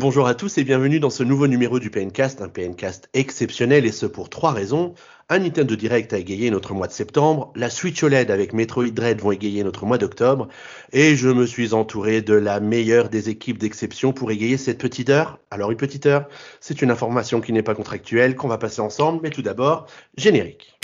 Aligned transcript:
Bonjour 0.00 0.26
à 0.26 0.34
tous 0.34 0.56
et 0.56 0.64
bienvenue 0.64 0.98
dans 0.98 1.10
ce 1.10 1.22
nouveau 1.22 1.46
numéro 1.46 1.78
du 1.78 1.90
PNcast, 1.90 2.40
un 2.40 2.48
PNcast 2.48 3.10
exceptionnel 3.12 3.84
et 3.84 3.92
ce 3.92 4.06
pour 4.06 4.30
trois 4.30 4.50
raisons. 4.50 4.94
Un 5.28 5.40
Nintendo 5.40 5.76
Direct 5.76 6.14
a 6.14 6.18
égayé 6.18 6.50
notre 6.50 6.72
mois 6.72 6.86
de 6.86 6.92
septembre, 6.92 7.52
la 7.54 7.68
Switch 7.68 8.02
OLED 8.02 8.30
avec 8.30 8.54
Metroid 8.54 8.92
Dread 8.92 9.20
vont 9.20 9.30
égayer 9.30 9.62
notre 9.62 9.84
mois 9.84 9.98
d'octobre, 9.98 10.48
et 10.94 11.16
je 11.16 11.28
me 11.28 11.44
suis 11.44 11.74
entouré 11.74 12.22
de 12.22 12.32
la 12.32 12.60
meilleure 12.60 13.10
des 13.10 13.28
équipes 13.28 13.58
d'exception 13.58 14.14
pour 14.14 14.30
égayer 14.30 14.56
cette 14.56 14.78
petite 14.78 15.10
heure. 15.10 15.38
Alors 15.50 15.70
une 15.70 15.76
petite 15.76 16.06
heure, 16.06 16.28
c'est 16.60 16.80
une 16.80 16.90
information 16.90 17.42
qui 17.42 17.52
n'est 17.52 17.62
pas 17.62 17.74
contractuelle, 17.74 18.36
qu'on 18.36 18.48
va 18.48 18.56
passer 18.56 18.80
ensemble, 18.80 19.20
mais 19.22 19.28
tout 19.28 19.42
d'abord, 19.42 19.84
générique. 20.16 20.78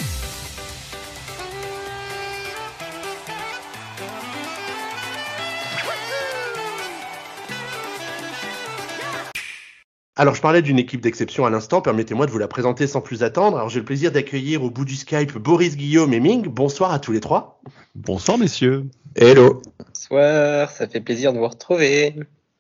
Alors, 10.19 10.35
je 10.35 10.41
parlais 10.41 10.63
d'une 10.63 10.79
équipe 10.79 11.03
d'exception 11.03 11.45
à 11.45 11.51
l'instant. 11.51 11.83
Permettez-moi 11.83 12.25
de 12.25 12.31
vous 12.31 12.39
la 12.39 12.49
présenter 12.49 12.87
sans 12.87 13.03
plus 13.03 13.23
attendre. 13.23 13.59
Alors, 13.59 13.69
j'ai 13.69 13.81
le 13.81 13.85
plaisir 13.85 14.11
d'accueillir 14.13 14.63
au 14.65 14.71
bout 14.71 14.87
du 14.87 14.97
Skype 14.97 15.37
Boris 15.37 15.77
Guillaume 15.77 16.15
et 16.15 16.21
Ming. 16.21 16.47
Bonsoir 16.49 16.91
à 16.93 16.99
tous 16.99 17.13
les 17.13 17.21
trois. 17.21 17.61
Bonsoir, 17.95 18.39
messieurs. 18.39 18.87
Hello. 19.15 19.61
Bonsoir, 19.87 20.71
ça 20.71 20.89
fait 20.89 21.03
plaisir 21.03 21.35
de 21.35 21.39
vous 21.39 21.47
retrouver. 21.49 22.15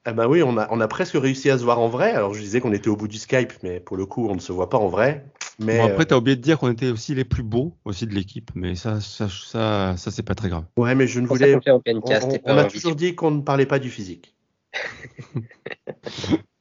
Ah 0.04 0.12
bah 0.12 0.28
oui, 0.28 0.42
on 0.42 0.56
a, 0.58 0.68
on 0.70 0.80
a 0.80 0.86
presque 0.86 1.14
réussi 1.14 1.48
à 1.50 1.56
se 1.58 1.64
voir 1.64 1.80
en 1.80 1.88
vrai. 1.88 2.12
Alors, 2.12 2.34
je 2.34 2.40
disais 2.40 2.60
qu'on 2.60 2.72
était 2.74 2.88
au 2.88 2.96
bout 2.96 3.08
du 3.08 3.16
Skype, 3.16 3.54
mais 3.62 3.80
pour 3.80 3.96
le 3.96 4.04
coup, 4.04 4.28
on 4.28 4.34
ne 4.34 4.40
se 4.40 4.52
voit 4.52 4.68
pas 4.68 4.78
en 4.78 4.88
vrai. 4.88 5.24
Mais 5.58 5.78
Bon, 5.78 5.86
après, 5.86 6.04
t'as 6.04 6.16
oublié 6.16 6.36
de 6.36 6.42
dire 6.42 6.58
qu'on 6.58 6.70
était 6.70 6.90
aussi 6.90 7.14
les 7.14 7.24
plus 7.24 7.42
beaux 7.42 7.74
aussi 7.86 8.06
de 8.06 8.14
l'équipe, 8.14 8.50
mais 8.54 8.74
ça, 8.74 9.00
ça, 9.00 9.28
ça, 9.30 9.94
ça 9.96 10.10
c'est 10.10 10.22
pas 10.22 10.34
très 10.34 10.50
grave. 10.50 10.64
ouais, 10.76 10.94
mais 10.94 11.06
je 11.06 11.20
ne 11.20 11.26
voulais. 11.26 11.56
On, 11.66 11.70
on- 11.86 12.38
on 12.44 12.58
a 12.58 12.64
toujours 12.66 12.94
dit 12.94 13.14
qu'on 13.14 13.30
ne 13.30 13.40
parlait 13.40 13.64
pas 13.66 13.78
du 13.78 13.88
physique. 13.88 14.34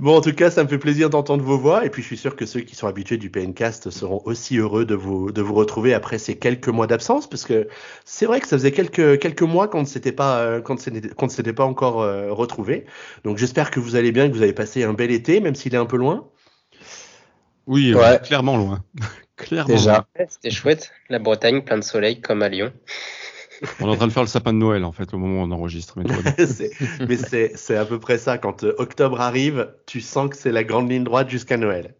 Bon, 0.00 0.16
en 0.16 0.20
tout 0.20 0.32
cas, 0.32 0.50
ça 0.50 0.62
me 0.64 0.68
fait 0.68 0.78
plaisir 0.78 1.10
d'entendre 1.10 1.42
vos 1.44 1.58
voix, 1.58 1.84
et 1.86 1.90
puis 1.90 2.02
je 2.02 2.06
suis 2.06 2.16
sûr 2.16 2.36
que 2.36 2.46
ceux 2.46 2.60
qui 2.60 2.74
sont 2.74 2.86
habitués 2.86 3.16
du 3.16 3.30
PNcast 3.30 3.90
seront 3.90 4.22
aussi 4.24 4.58
heureux 4.58 4.84
de 4.84 4.94
vous, 4.94 5.32
de 5.32 5.42
vous 5.42 5.54
retrouver 5.54 5.94
après 5.94 6.18
ces 6.18 6.36
quelques 6.38 6.68
mois 6.68 6.86
d'absence, 6.86 7.28
parce 7.28 7.44
que 7.44 7.68
c'est 8.04 8.26
vrai 8.26 8.40
que 8.40 8.48
ça 8.48 8.56
faisait 8.56 8.72
quelques, 8.72 9.18
quelques 9.18 9.42
mois 9.42 9.68
qu'on 9.68 9.80
ne 9.80 9.86
s'était 9.86 10.12
pas, 10.12 10.40
euh, 10.40 10.60
qu'on 10.60 10.74
ne 10.74 11.30
s'était 11.30 11.52
pas 11.52 11.64
encore 11.64 12.02
euh, 12.02 12.32
retrouvés. 12.32 12.86
Donc 13.24 13.38
j'espère 13.38 13.70
que 13.70 13.80
vous 13.80 13.96
allez 13.96 14.12
bien, 14.12 14.28
que 14.28 14.34
vous 14.34 14.42
avez 14.42 14.52
passé 14.52 14.84
un 14.84 14.92
bel 14.92 15.10
été, 15.10 15.40
même 15.40 15.54
s'il 15.54 15.74
est 15.74 15.78
un 15.78 15.86
peu 15.86 15.96
loin. 15.96 16.28
Oui, 17.66 17.92
euh, 17.94 17.98
Ouais. 17.98 18.20
clairement 18.22 18.56
loin. 18.56 18.84
clairement. 19.36 19.74
Déjà. 19.74 20.06
C'était 20.28 20.50
chouette. 20.50 20.92
La 21.08 21.18
Bretagne, 21.18 21.62
plein 21.62 21.78
de 21.78 21.84
soleil 21.84 22.20
comme 22.20 22.42
à 22.42 22.48
Lyon. 22.48 22.72
On 23.80 23.86
est 23.88 23.90
en 23.90 23.96
train 23.96 24.06
de 24.06 24.12
faire 24.12 24.22
le 24.22 24.28
sapin 24.28 24.52
de 24.52 24.58
Noël, 24.58 24.84
en 24.84 24.92
fait, 24.92 25.12
au 25.14 25.18
moment 25.18 25.42
où 25.42 25.44
on 25.46 25.50
enregistre. 25.50 25.94
Mais. 25.98 26.04
C'est- 26.46 26.70
mais 27.08 27.16
c'est 27.16 27.52
c'est 27.56 27.76
à 27.76 27.84
peu 27.84 27.98
près 27.98 28.18
ça. 28.18 28.38
Quand 28.38 28.64
euh, 28.64 28.74
octobre 28.78 29.20
arrive, 29.20 29.72
tu 29.86 30.00
sens 30.00 30.30
que 30.30 30.36
c'est 30.36 30.52
la 30.52 30.64
grande 30.64 30.90
ligne 30.90 31.04
droite 31.04 31.28
jusqu'à 31.30 31.56
Noël. 31.56 31.94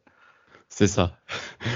c'est 0.69 0.87
ça. 0.87 1.17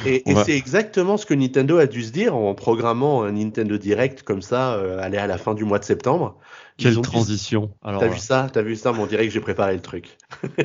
Et, 0.06 0.22
On 0.26 0.30
et 0.30 0.34
va- 0.34 0.44
c'est 0.44 0.56
exactement 0.56 1.16
ce 1.16 1.26
que 1.26 1.34
Nintendo 1.34 1.78
a 1.78 1.86
dû 1.86 2.02
se 2.02 2.10
dire 2.10 2.34
en 2.34 2.54
programmant 2.54 3.22
un 3.22 3.32
Nintendo 3.32 3.76
Direct 3.78 4.22
comme 4.22 4.42
ça, 4.42 4.74
euh, 4.74 4.98
aller 5.00 5.18
à 5.18 5.26
la 5.26 5.38
fin 5.38 5.54
du 5.54 5.64
mois 5.64 5.78
de 5.78 5.84
septembre. 5.84 6.38
Quelle 6.78 7.00
transition. 7.00 7.70
T'as 7.82 8.08
vu 8.08 8.18
ça? 8.18 8.48
T'as 8.52 8.62
vu 8.62 8.76
ça? 8.76 8.92
On 8.92 9.06
dirait 9.06 9.26
que 9.26 9.32
j'ai 9.32 9.40
préparé 9.40 9.74
le 9.74 9.80
truc. 9.82 10.16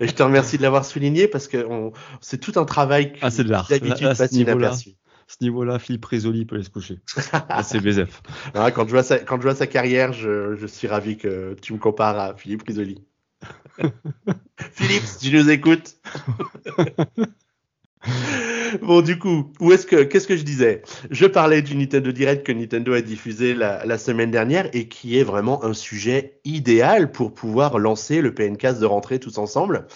et 0.00 0.06
je 0.06 0.12
te 0.12 0.22
remercie 0.22 0.56
de 0.58 0.62
l'avoir 0.62 0.84
souligné 0.84 1.26
parce 1.28 1.48
que 1.48 1.64
on- 1.68 1.92
c'est 2.20 2.38
tout 2.38 2.52
un 2.58 2.64
travail 2.64 3.12
qui 3.12 3.18
Ah, 3.22 3.30
de 3.30 3.42
l'art. 3.44 3.68
d'habitude 3.68 4.06
passe 4.16 4.32
inaperçu. 4.32 4.90
Ce 5.30 5.36
niveau-là, 5.42 5.78
Philippe 5.78 6.06
Risoli 6.06 6.44
peut 6.44 6.56
aller 6.56 6.64
se 6.64 6.70
coucher. 6.70 6.98
C'est 7.62 7.80
BZF. 7.80 8.20
Quand, 8.52 8.84
je 8.84 8.90
vois 8.90 9.04
sa, 9.04 9.20
quand 9.20 9.36
je 9.36 9.42
vois 9.42 9.54
sa 9.54 9.68
carrière, 9.68 10.12
je, 10.12 10.56
je 10.56 10.66
suis 10.66 10.88
ravi 10.88 11.16
que 11.16 11.54
tu 11.62 11.72
me 11.72 11.78
compares 11.78 12.18
à 12.18 12.34
Philippe 12.34 12.64
Risoli. 12.66 13.04
Philippe, 14.72 15.04
si 15.04 15.30
tu 15.30 15.36
nous 15.36 15.48
écoutes. 15.48 15.98
bon, 18.82 19.02
du 19.02 19.20
coup, 19.20 19.52
où 19.60 19.72
est-ce 19.72 19.86
que, 19.86 20.02
qu'est-ce 20.02 20.26
que 20.26 20.36
je 20.36 20.42
disais? 20.42 20.82
Je 21.12 21.26
parlais 21.26 21.62
du 21.62 21.76
Nintendo 21.76 22.10
Direct 22.10 22.44
que 22.44 22.50
Nintendo 22.50 22.94
a 22.94 23.00
diffusé 23.00 23.54
la, 23.54 23.86
la 23.86 23.98
semaine 23.98 24.32
dernière 24.32 24.68
et 24.72 24.88
qui 24.88 25.16
est 25.16 25.22
vraiment 25.22 25.64
un 25.64 25.74
sujet 25.74 26.40
idéal 26.44 27.12
pour 27.12 27.34
pouvoir 27.34 27.78
lancer 27.78 28.20
le 28.20 28.34
PNcast 28.34 28.80
de 28.80 28.86
rentrée 28.86 29.20
tous 29.20 29.38
ensemble. 29.38 29.86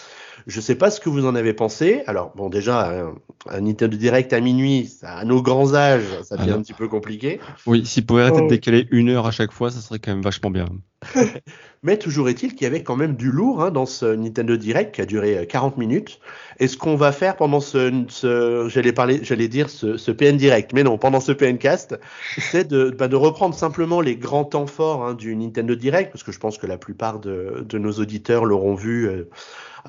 Je 0.47 0.60
sais 0.60 0.75
pas 0.75 0.91
ce 0.91 1.00
que 1.00 1.09
vous 1.09 1.25
en 1.27 1.34
avez 1.34 1.55
pensé. 1.55 2.03
Alors, 2.06 2.32
bon, 2.37 2.50
déjà, 2.50 2.91
un, 2.91 3.15
un 3.49 3.60
Nintendo 3.62 3.97
Direct 3.97 4.32
à 4.32 4.41
minuit, 4.41 4.87
ça, 4.87 5.15
à 5.16 5.25
nos 5.25 5.41
grands 5.43 5.75
âges, 5.75 6.05
ça 6.22 6.37
devient 6.37 6.49
Alors. 6.50 6.59
un 6.60 6.62
petit 6.62 6.75
peu 6.75 6.88
compliqué. 6.88 7.41
Oui, 7.66 7.87
s'il 7.87 8.05
pouvait 8.05 8.22
arrêter 8.22 8.41
Oh. 8.41 8.44
de 8.44 8.49
décaler 8.49 8.87
une 8.91 9.09
heure 9.09 9.27
à 9.27 9.31
chaque 9.31 9.53
fois, 9.53 9.71
ça 9.71 9.81
serait 9.81 9.99
quand 9.99 10.10
même 10.12 10.22
vachement 10.22 10.50
bien. 10.50 10.66
Mais 11.82 11.98
toujours 11.98 12.31
est-il 12.31 12.54
qu'il 12.54 12.62
y 12.62 12.66
avait 12.66 12.82
quand 12.82 12.97
même 12.97 13.15
du 13.15 13.31
lourd 13.31 13.62
hein, 13.62 13.70
dans 13.70 13.84
ce 13.84 14.06
Nintendo 14.06 14.56
Direct 14.56 14.94
qui 14.94 15.03
a 15.03 15.06
duré 15.06 15.37
euh, 15.37 15.44
40 15.44 15.76
minutes. 15.76 16.19
Et 16.59 16.66
ce 16.66 16.78
qu'on 16.78 16.97
va 16.97 17.12
faire 17.12 17.37
pendant 17.37 17.60
ce, 17.60 18.04
ce 18.09 18.69
j'allais 18.69 18.92
parler, 18.92 19.20
j'allais 19.22 19.48
dire 19.48 19.69
ce, 19.69 19.98
ce 19.98 20.10
PN 20.10 20.37
Direct, 20.37 20.72
mais 20.72 20.82
non, 20.82 20.97
pendant 20.97 21.20
ce 21.20 21.32
PNcast, 21.32 21.98
c'est 22.38 22.66
de, 22.66 22.91
bah, 22.91 23.09
de 23.09 23.16
reprendre 23.16 23.54
simplement 23.54 24.00
les 24.00 24.16
grands 24.16 24.44
temps 24.44 24.66
forts 24.66 25.04
hein, 25.04 25.14
du 25.14 25.37
Nintendo 25.37 25.75
Direct, 25.75 26.10
parce 26.12 26.22
que 26.22 26.32
je 26.32 26.38
pense 26.38 26.56
que 26.56 26.66
la 26.66 26.78
plupart 26.78 27.19
de, 27.20 27.64
de 27.69 27.78
nos 27.78 27.93
auditeurs 27.93 28.47
l'auront 28.47 28.75
vu 28.75 29.06
euh, 29.06 29.28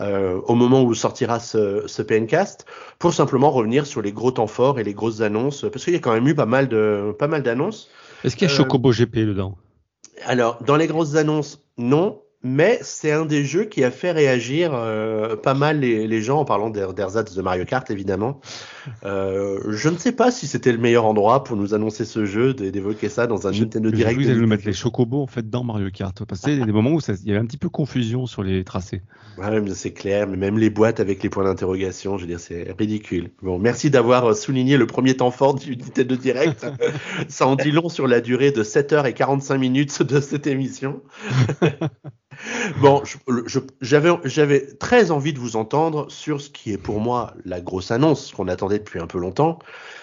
euh, 0.02 0.42
au 0.48 0.56
moment 0.56 0.84
où 0.84 0.94
sortira 0.94 1.40
ce, 1.40 1.84
ce 1.86 2.02
PNcast, 2.02 2.66
pour 3.00 3.14
simplement 3.14 3.52
revenir 3.52 3.86
sur 3.86 4.02
les 4.02 4.12
gros 4.12 4.32
temps 4.32 4.48
forts 4.48 4.80
et 4.80 4.84
les 4.84 4.94
grosses 4.94 5.22
annonces, 5.22 5.66
parce 5.72 5.86
qu'il 5.86 5.94
y 5.94 5.98
a 5.98 6.00
quand 6.00 6.14
même 6.14 6.28
eu 6.28 6.36
pas 6.36 6.46
mal 6.46 6.68
de, 6.68 7.16
pas 7.18 7.28
mal 7.28 7.44
d'annonces. 7.44 7.90
Est-ce 8.26 8.36
qu'il 8.36 8.48
y 8.50 8.52
a 8.52 8.54
Euh, 8.54 8.58
Chocobo 8.58 8.92
GP 8.92 9.16
dedans? 9.20 9.58
Alors, 10.24 10.64
dans 10.64 10.76
les 10.76 10.88
grosses 10.88 11.16
annonces, 11.16 11.66
non, 11.78 12.22
mais 12.42 12.80
c'est 12.82 13.12
un 13.12 13.26
des 13.26 13.44
jeux 13.44 13.66
qui 13.66 13.84
a 13.84 13.92
fait 13.92 14.12
réagir 14.12 14.72
euh, 14.74 15.36
pas 15.36 15.54
mal 15.54 15.80
les, 15.80 16.08
les 16.08 16.22
gens 16.22 16.40
en 16.40 16.46
parlant 16.46 16.70
d'Er- 16.70 16.94
d'ersatz 16.94 17.34
de 17.34 17.42
Mario 17.42 17.66
Kart, 17.66 17.90
évidemment. 17.92 18.40
Euh, 19.04 19.60
je 19.70 19.90
ne 19.90 19.98
sais 19.98 20.12
pas 20.12 20.32
si 20.32 20.48
c'était 20.48 20.72
le 20.72 20.78
meilleur 20.78 21.06
endroit 21.06 21.44
pour 21.44 21.58
nous 21.58 21.74
annoncer 21.74 22.06
ce 22.06 22.26
jeu, 22.26 22.54
d'évoquer 22.54 23.10
ça 23.10 23.28
dans 23.28 23.48
un 23.48 23.52
Nintendo 23.52 23.92
Direct. 23.92 24.20
qu'ils 24.20 24.30
allaient 24.30 24.40
nous 24.40 24.48
mettre 24.48 24.66
les 24.66 24.74
chocobos 24.74 25.22
en 25.22 25.28
fait 25.28 25.50
dans 25.50 25.64
Mario 25.64 25.90
Kart. 25.92 26.24
Parce 26.26 26.42
qu'il 26.42 26.58
y 26.58 26.62
a 26.62 26.66
des 26.66 26.72
moments 26.72 26.92
où 26.92 27.00
il 27.00 27.28
y 27.28 27.32
avait 27.32 27.40
un 27.40 27.46
petit 27.46 27.58
peu 27.58 27.70
confusion 27.70 28.26
sur 28.26 28.44
les 28.44 28.64
tracés. 28.64 29.02
Ouais, 29.38 29.62
c'est 29.74 29.92
clair, 29.92 30.28
mais 30.28 30.38
même 30.38 30.58
les 30.58 30.70
boîtes 30.70 31.02
avec 31.02 31.22
les 31.22 31.30
points 31.30 31.44
d'interrogation, 31.44 32.18
je 32.18 32.22
veux 32.22 32.28
dire, 32.28 32.40
c'est 32.40 32.74
ridicule. 32.80 33.32
Bon, 33.42 33.60
merci 33.60 33.90
d'avoir 33.90 34.26
euh, 34.26 34.34
souligné 34.34 34.78
le 34.78 34.88
premier 34.88 35.18
temps 35.18 35.32
fort 35.32 35.56
du 35.56 35.76
Nintendo 35.76 36.16
Direct. 36.16 36.66
Ça 37.28 37.46
en 37.46 37.58
dit 37.58 37.72
long 37.72 37.90
sur 37.90 38.08
la 38.08 38.22
durée 38.22 38.52
de 38.52 38.64
7h45 38.64 39.58
minutes 39.58 40.04
de 40.04 40.22
cette 40.22 40.48
émission. 40.48 41.02
bon, 42.82 43.04
j'avais 43.82 44.68
très 44.78 45.12
envie 45.12 45.34
de 45.34 45.40
vous 45.40 45.58
entendre 45.58 46.10
sur 46.10 46.40
ce 46.40 46.50
qui 46.50 46.72
est 46.72 46.78
pour 46.78 47.02
moi 47.02 47.34
la 47.44 47.60
grosse 47.60 47.92
annonce 47.92 48.32
qu'on 48.32 48.48
attendait 48.48 48.75
depuis 48.80 49.00
un 49.00 49.08
peu 49.08 49.20
longtemps, 49.20 49.60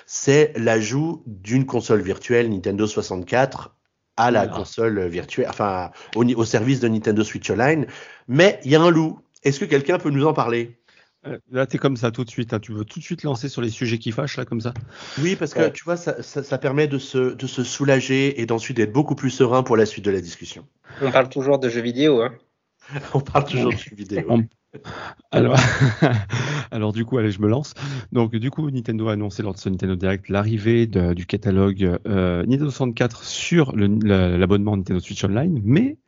c'est 0.06 0.52
l'ajout 0.56 1.22
d'une 1.26 1.66
console 1.66 2.02
virtuelle 2.02 2.50
Nintendo 2.50 2.86
64 2.86 3.74
à 4.16 4.30
la 4.30 4.42
Ah. 4.42 4.46
console 4.48 5.06
virtuelle, 5.08 5.46
enfin 5.48 5.90
au, 6.14 6.44
service 6.44 6.80
de 6.80 6.88
Nintendo 6.88 7.24
Switch 7.24 7.48
Online. 7.50 7.86
Mais 8.28 8.60
il 8.64 8.70
y 8.70 8.76
a 8.76 8.80
un 8.82 8.90
loup. 8.90 9.20
Est-ce 9.42 9.58
que 9.60 9.64
quelqu'un 9.64 9.98
peut 9.98 10.10
nous 10.10 10.26
en 10.26 10.32
parler? 10.34 10.78
Euh, 11.26 11.38
Là, 11.50 11.66
t'es 11.66 11.78
comme 11.78 11.96
ça 11.96 12.10
tout 12.10 12.24
de 12.24 12.30
suite. 12.30 12.52
hein. 12.52 12.58
Tu 12.60 12.72
veux 12.72 12.84
tout 12.84 12.98
de 12.98 13.04
suite 13.04 13.22
lancer 13.22 13.48
sur 13.48 13.62
les 13.62 13.70
sujets 13.70 13.98
qui 13.98 14.10
fâchent, 14.12 14.36
là, 14.36 14.44
comme 14.44 14.60
ça? 14.60 14.74
Oui, 15.20 15.36
parce 15.36 15.54
que 15.54 15.60
Ouais. 15.60 15.72
tu 15.72 15.84
vois, 15.84 15.96
ça, 15.96 16.20
ça, 16.22 16.42
ça 16.42 16.58
permet 16.58 16.88
de 16.88 16.98
se, 16.98 17.34
de 17.34 17.46
se 17.46 17.62
soulager 17.64 18.40
et 18.40 18.46
d'ensuite 18.46 18.76
d'être 18.76 18.92
beaucoup 18.92 19.14
plus 19.14 19.30
serein 19.30 19.62
pour 19.62 19.76
la 19.76 19.86
suite 19.86 20.04
de 20.04 20.10
la 20.10 20.20
discussion. 20.20 20.66
On 21.00 21.10
parle 21.12 21.28
toujours 21.28 21.58
de 21.60 21.68
jeux 21.68 21.80
vidéo. 21.80 22.22
Hein. 22.22 22.34
On 23.14 23.20
parle 23.20 23.44
toujours 23.44 23.72
de 23.72 23.78
jeux 23.78 23.94
vidéo. 23.96 24.24
On- 24.28 24.44
Alors, 26.70 26.92
du 26.92 27.04
coup, 27.04 27.18
allez, 27.18 27.30
je 27.30 27.40
me 27.40 27.48
lance. 27.48 27.74
Donc, 28.12 28.34
du 28.34 28.50
coup, 28.50 28.70
Nintendo 28.70 29.08
a 29.08 29.12
annoncé 29.12 29.42
lors 29.42 29.54
de 29.54 29.58
ce 29.58 29.68
Nintendo 29.68 29.96
Direct 29.96 30.28
l'arrivée 30.28 30.86
du 30.86 31.26
catalogue 31.26 31.98
euh, 32.06 32.44
Nintendo 32.46 32.70
64 32.70 33.24
sur 33.24 33.72
l'abonnement 33.76 34.76
Nintendo 34.76 35.00
Switch 35.00 35.22
Online, 35.24 35.60
mais 35.64 35.98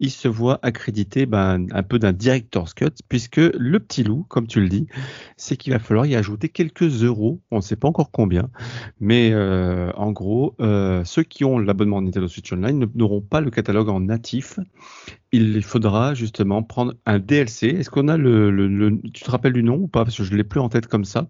il 0.00 0.10
se 0.10 0.28
voit 0.28 0.58
accrédité 0.62 1.26
ben, 1.26 1.66
un 1.72 1.82
peu 1.82 1.98
d'un 1.98 2.12
director's 2.12 2.74
cut, 2.74 2.90
puisque 3.08 3.36
le 3.36 3.78
petit 3.80 4.02
loup, 4.04 4.24
comme 4.28 4.46
tu 4.46 4.60
le 4.60 4.68
dis, 4.68 4.86
c'est 5.36 5.56
qu'il 5.56 5.72
va 5.72 5.78
falloir 5.78 6.06
y 6.06 6.14
ajouter 6.14 6.48
quelques 6.48 7.02
euros. 7.04 7.40
On 7.50 7.56
ne 7.56 7.60
sait 7.62 7.76
pas 7.76 7.88
encore 7.88 8.10
combien, 8.10 8.50
mais 9.00 9.30
euh, 9.32 9.90
en 9.92 10.12
gros, 10.12 10.54
euh, 10.60 11.04
ceux 11.04 11.22
qui 11.22 11.44
ont 11.44 11.58
l'abonnement 11.58 12.00
Nintendo 12.02 12.28
Switch 12.28 12.52
Online 12.52 12.78
ne- 12.78 12.86
n'auront 12.94 13.20
pas 13.20 13.40
le 13.40 13.50
catalogue 13.50 13.88
en 13.88 14.00
natif. 14.00 14.58
Il 15.32 15.62
faudra 15.62 16.14
justement 16.14 16.62
prendre 16.62 16.94
un 17.04 17.18
DLC. 17.18 17.66
Est-ce 17.68 17.90
qu'on 17.90 18.08
a 18.08 18.16
le, 18.16 18.50
le- 18.50 18.68
le- 18.68 18.98
Tu 19.12 19.22
te 19.24 19.30
rappelles 19.30 19.52
du 19.52 19.62
nom 19.62 19.76
ou 19.76 19.88
pas? 19.88 20.04
Parce 20.04 20.16
que 20.16 20.24
je 20.24 20.34
l'ai 20.34 20.44
plus 20.44 20.60
en 20.60 20.68
tête 20.68 20.86
comme 20.86 21.04
ça. 21.04 21.28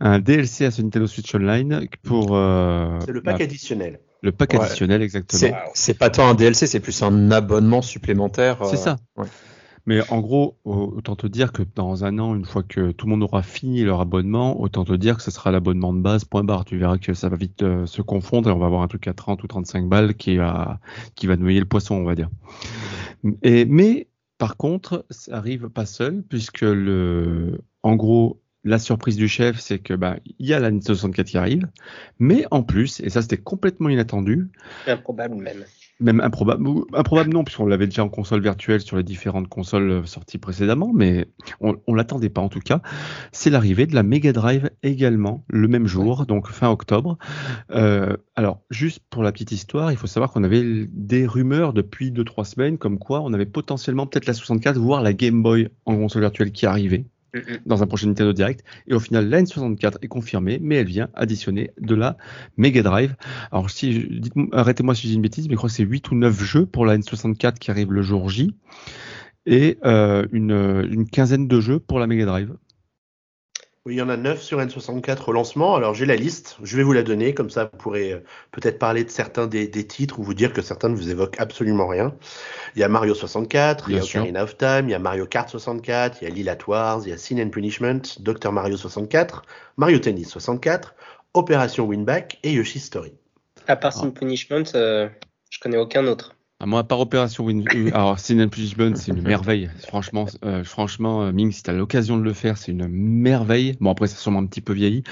Un 0.00 0.18
DLC 0.18 0.64
à 0.64 0.70
ce 0.70 0.80
Nintendo 0.82 1.06
Switch 1.06 1.34
Online 1.34 1.86
pour 2.02 2.36
euh, 2.36 2.98
C'est 3.04 3.12
le 3.12 3.22
pack 3.22 3.38
bah, 3.38 3.44
additionnel. 3.44 4.00
Le 4.22 4.32
pack 4.32 4.54
Ouais. 4.54 4.60
additionnel 4.60 5.02
exactement. 5.02 5.56
C'est 5.74 5.94
pas 5.98 6.10
tant 6.10 6.28
un 6.28 6.34
DLC, 6.34 6.66
c'est 6.66 6.80
plus 6.80 7.02
un 7.02 7.30
abonnement 7.30 7.82
supplémentaire. 7.82 8.58
C'est 8.66 8.74
euh, 8.76 8.78
ça. 8.78 8.96
ouais. 9.16 9.26
Mais 9.86 10.00
en 10.10 10.20
gros, 10.20 10.58
au- 10.64 10.92
autant 10.98 11.16
te 11.16 11.26
dire 11.26 11.50
que 11.50 11.62
dans 11.74 12.04
un 12.04 12.18
an, 12.18 12.34
une 12.34 12.44
fois 12.44 12.62
que 12.62 12.90
tout 12.90 13.06
le 13.06 13.10
monde 13.12 13.22
aura 13.22 13.42
fini 13.42 13.84
leur 13.84 14.02
abonnement, 14.02 14.60
autant 14.60 14.84
te 14.84 14.92
dire 14.92 15.16
que 15.16 15.22
ce 15.22 15.30
sera 15.30 15.50
l'abonnement 15.50 15.94
de 15.94 16.00
base, 16.00 16.26
point 16.26 16.44
barre. 16.44 16.66
Tu 16.66 16.76
verras 16.76 16.98
que 16.98 17.14
ça 17.14 17.30
va 17.30 17.36
vite 17.36 17.62
euh, 17.62 17.86
se 17.86 18.02
confondre 18.02 18.50
et 18.50 18.52
on 18.52 18.58
va 18.58 18.66
avoir 18.66 18.82
un 18.82 18.88
truc 18.88 19.06
à 19.08 19.14
30 19.14 19.42
ou 19.42 19.46
35 19.46 19.88
balles 19.88 20.14
qui 20.14 20.36
va, 20.36 20.78
qui 21.14 21.26
va 21.26 21.36
noyer 21.36 21.58
le 21.60 21.64
poisson, 21.64 21.94
on 21.94 22.04
va 22.04 22.14
dire. 22.14 22.28
Et, 23.42 23.64
mais 23.64 24.08
par 24.36 24.56
contre, 24.58 25.06
ça 25.08 25.36
arrive 25.38 25.68
pas 25.70 25.86
seul, 25.86 26.22
puisque 26.22 26.60
le, 26.60 27.58
en 27.82 27.96
gros, 27.96 28.42
la 28.68 28.78
surprise 28.78 29.16
du 29.16 29.28
chef, 29.28 29.58
c'est 29.58 29.78
que 29.78 29.94
bah, 29.94 30.16
il 30.38 30.46
y 30.46 30.52
a 30.52 30.60
la 30.60 30.70
Nintendo 30.70 30.94
64 30.94 31.26
qui 31.26 31.38
arrive, 31.38 31.68
mais 32.18 32.44
en 32.50 32.62
plus, 32.62 33.00
et 33.00 33.08
ça 33.08 33.22
c'était 33.22 33.38
complètement 33.38 33.88
inattendu, 33.88 34.48
Improbable 34.86 35.36
même. 35.36 35.64
même 36.00 36.20
improbable, 36.20 36.68
improbable 36.92 37.30
non, 37.30 37.44
puisqu'on 37.44 37.66
l'avait 37.66 37.86
déjà 37.86 38.04
en 38.04 38.10
console 38.10 38.42
virtuelle 38.42 38.80
sur 38.80 38.96
les 38.98 39.02
différentes 39.02 39.48
consoles 39.48 39.90
euh, 39.90 40.04
sorties 40.04 40.38
précédemment, 40.38 40.92
mais 40.94 41.28
on, 41.60 41.76
on 41.86 41.94
l'attendait 41.94 42.28
pas 42.28 42.42
en 42.42 42.48
tout 42.48 42.60
cas. 42.60 42.82
C'est 43.32 43.50
l'arrivée 43.50 43.86
de 43.86 43.94
la 43.94 44.02
Mega 44.02 44.32
Drive 44.32 44.70
également 44.82 45.44
le 45.48 45.66
même 45.66 45.86
jour, 45.86 46.26
donc 46.26 46.48
fin 46.48 46.68
octobre. 46.68 47.18
Euh, 47.70 48.16
alors, 48.36 48.60
juste 48.70 49.00
pour 49.08 49.22
la 49.22 49.32
petite 49.32 49.52
histoire, 49.52 49.90
il 49.90 49.96
faut 49.96 50.06
savoir 50.06 50.30
qu'on 50.30 50.44
avait 50.44 50.86
des 50.92 51.26
rumeurs 51.26 51.72
depuis 51.72 52.12
2-3 52.12 52.44
semaines, 52.44 52.78
comme 52.78 52.98
quoi 52.98 53.22
on 53.22 53.32
avait 53.32 53.46
potentiellement 53.46 54.06
peut-être 54.06 54.26
la 54.26 54.34
64, 54.34 54.78
voire 54.78 55.02
la 55.02 55.14
Game 55.14 55.42
Boy 55.42 55.70
en 55.86 55.96
console 55.96 56.22
virtuelle 56.22 56.52
qui 56.52 56.66
arrivait. 56.66 57.06
Dans 57.66 57.82
un 57.82 57.86
prochain 57.86 58.08
Nintendo 58.08 58.32
Direct. 58.32 58.64
Et 58.86 58.94
au 58.94 59.00
final, 59.00 59.28
la 59.28 59.42
N64 59.42 59.96
est 60.02 60.08
confirmée, 60.08 60.58
mais 60.60 60.76
elle 60.76 60.86
vient 60.86 61.08
additionner 61.14 61.72
de 61.80 61.94
la 61.94 62.16
Mega 62.56 62.82
Drive. 62.82 63.14
Alors, 63.52 63.68
arrêtez-moi 64.52 64.94
si 64.94 65.08
j'ai 65.08 65.14
une 65.14 65.22
bêtise, 65.22 65.48
mais 65.48 65.54
je 65.54 65.56
crois 65.56 65.68
que 65.68 65.74
c'est 65.74 65.84
8 65.84 66.10
ou 66.10 66.14
9 66.14 66.42
jeux 66.42 66.66
pour 66.66 66.86
la 66.86 66.96
N64 66.96 67.54
qui 67.54 67.70
arrive 67.70 67.92
le 67.92 68.02
jour 68.02 68.28
J. 68.28 68.54
Et 69.46 69.78
euh, 69.84 70.26
une 70.32 71.08
quinzaine 71.10 71.48
de 71.48 71.60
jeux 71.60 71.78
pour 71.78 71.98
la 71.98 72.06
Mega 72.06 72.26
Drive. 72.26 72.52
Oui, 73.88 73.94
il 73.94 73.98
y 74.00 74.02
en 74.02 74.10
a 74.10 74.18
9 74.18 74.42
sur 74.42 74.60
N64 74.60 75.30
au 75.30 75.32
lancement. 75.32 75.74
Alors 75.74 75.94
j'ai 75.94 76.04
la 76.04 76.14
liste, 76.14 76.58
je 76.62 76.76
vais 76.76 76.82
vous 76.82 76.92
la 76.92 77.02
donner, 77.02 77.32
comme 77.32 77.48
ça 77.48 77.70
vous 77.72 77.78
pourrez 77.78 78.12
euh, 78.12 78.18
peut-être 78.52 78.78
parler 78.78 79.02
de 79.02 79.08
certains 79.08 79.46
des, 79.46 79.66
des 79.66 79.86
titres 79.86 80.18
ou 80.18 80.22
vous 80.22 80.34
dire 80.34 80.52
que 80.52 80.60
certains 80.60 80.90
ne 80.90 80.94
vous 80.94 81.08
évoquent 81.08 81.40
absolument 81.40 81.86
rien. 81.86 82.14
Il 82.76 82.80
y 82.80 82.82
a 82.82 82.88
Mario 82.90 83.14
64, 83.14 83.88
il 83.88 83.96
y 83.96 83.98
a 83.98 84.02
sûr. 84.02 84.20
Ocarina 84.20 84.44
of 84.44 84.58
Time, 84.58 84.88
il 84.88 84.90
y 84.90 84.94
a 84.94 84.98
Mario 84.98 85.24
Kart 85.24 85.48
64, 85.48 86.18
il 86.20 86.28
y 86.28 86.30
a 86.30 86.34
Lila 86.34 86.58
Wars, 86.66 87.00
il 87.06 87.08
y 87.08 87.12
a 87.14 87.16
Sin 87.16 87.38
and 87.38 87.48
Punishment, 87.48 88.02
Dr 88.20 88.52
Mario 88.52 88.76
64, 88.76 89.40
Mario 89.78 89.98
Tennis 90.00 90.28
64, 90.28 90.94
Opération 91.32 91.86
Winback 91.86 92.40
et 92.42 92.52
Yoshi's 92.52 92.84
Story. 92.84 93.14
À 93.68 93.76
part 93.76 93.94
Sin 93.94 94.10
Punishment, 94.10 94.64
euh, 94.74 95.08
je 95.48 95.60
connais 95.60 95.78
aucun 95.78 96.06
autre. 96.08 96.36
À 96.60 96.66
moi, 96.66 96.82
par 96.82 96.98
opération 96.98 97.44
Win. 97.44 97.64
euh, 97.72 97.90
Alors, 97.94 98.18
Sin 98.18 98.40
and 98.40 98.48
Punishment, 98.48 98.96
c'est 98.96 99.12
une 99.12 99.22
merveille. 99.22 99.70
Franchement, 99.86 100.26
euh, 100.44 100.64
franchement, 100.64 101.22
euh, 101.22 101.30
Ming, 101.32 101.52
si 101.52 101.62
tu 101.62 101.70
as 101.70 101.72
l'occasion 101.72 102.18
de 102.18 102.24
le 102.24 102.32
faire, 102.32 102.58
c'est 102.58 102.72
une 102.72 102.88
merveille. 102.88 103.76
Bon, 103.80 103.92
après, 103.92 104.08
c'est 104.08 104.16
sûrement 104.16 104.40
un 104.40 104.46
petit 104.46 104.60
peu 104.60 104.72
vieilli, 104.72 105.04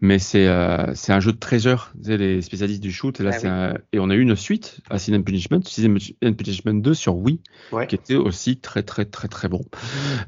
mais 0.00 0.18
c'est 0.18 0.48
euh, 0.48 0.92
c'est 0.96 1.12
un 1.12 1.20
jeu 1.20 1.30
de 1.32 1.38
treasure. 1.38 1.92
Tu 2.02 2.06
sais, 2.10 2.16
les 2.16 2.42
spécialistes 2.42 2.82
du 2.82 2.90
shoot. 2.90 3.20
Et 3.20 3.22
là, 3.22 3.30
Ah 3.32 3.38
c'est 3.38 3.46
oui. 3.46 3.52
un- 3.52 3.74
et 3.92 4.00
on 4.00 4.10
a 4.10 4.14
eu 4.16 4.20
une 4.20 4.34
suite 4.34 4.80
à 4.90 4.98
Sin 4.98 5.14
and 5.14 5.22
Punishment, 5.22 5.60
Sin 5.66 5.94
and 6.24 6.32
Punishment 6.32 6.74
2 6.74 6.94
sur 6.94 7.14
Wii, 7.16 7.40
Ouais. 7.70 7.86
qui 7.86 7.94
était 7.94 8.16
aussi 8.16 8.56
très, 8.58 8.82
très, 8.82 9.04
très, 9.04 9.28
très 9.28 9.46
bon. 9.48 9.60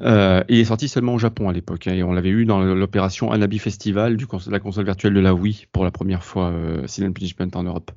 Euh, 0.02 0.44
il 0.49 0.61
est 0.61 0.64
sorti 0.67 0.87
seulement 0.87 1.14
au 1.14 1.19
Japon 1.19 1.49
à 1.49 1.52
l'époque, 1.52 1.88
hein, 1.88 1.94
et 1.94 2.05
on 2.05 2.12
l'avait 2.12 2.31
eu 2.31 2.44
dans 2.44 2.61
l'opération 2.62 3.32
Anabi 3.32 3.58
Festival 3.58 4.17
du 4.17 4.28
cons- 4.28 4.38
la 4.49 4.61
console 4.61 4.84
virtuelle 4.84 5.14
de 5.14 5.20
la 5.20 5.34
Wii 5.34 5.67
pour 5.72 5.82
la 5.82 5.90
première 5.90 6.22
fois, 6.22 6.50
euh, 6.50 6.87
Sin 6.87 7.08
and 7.08 7.12
Punishment 7.12 7.49
en 7.55 7.64
Europe. 7.64 7.90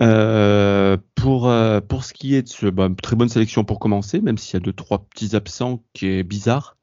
Euh, 0.00 0.96
pour 1.16 1.48
euh, 1.50 1.80
pour 1.80 2.04
ce 2.04 2.12
qui 2.12 2.34
est 2.34 2.42
de 2.42 2.48
ce 2.48 2.66
bah, 2.66 2.88
très 3.02 3.16
bonne 3.16 3.28
sélection 3.28 3.64
pour 3.64 3.80
commencer, 3.80 4.20
même 4.20 4.38
s'il 4.38 4.54
y 4.54 4.56
a 4.56 4.60
deux 4.60 4.72
trois 4.72 5.06
petits 5.08 5.34
absents 5.34 5.82
qui 5.92 6.06
est 6.06 6.22
bizarre. 6.22 6.76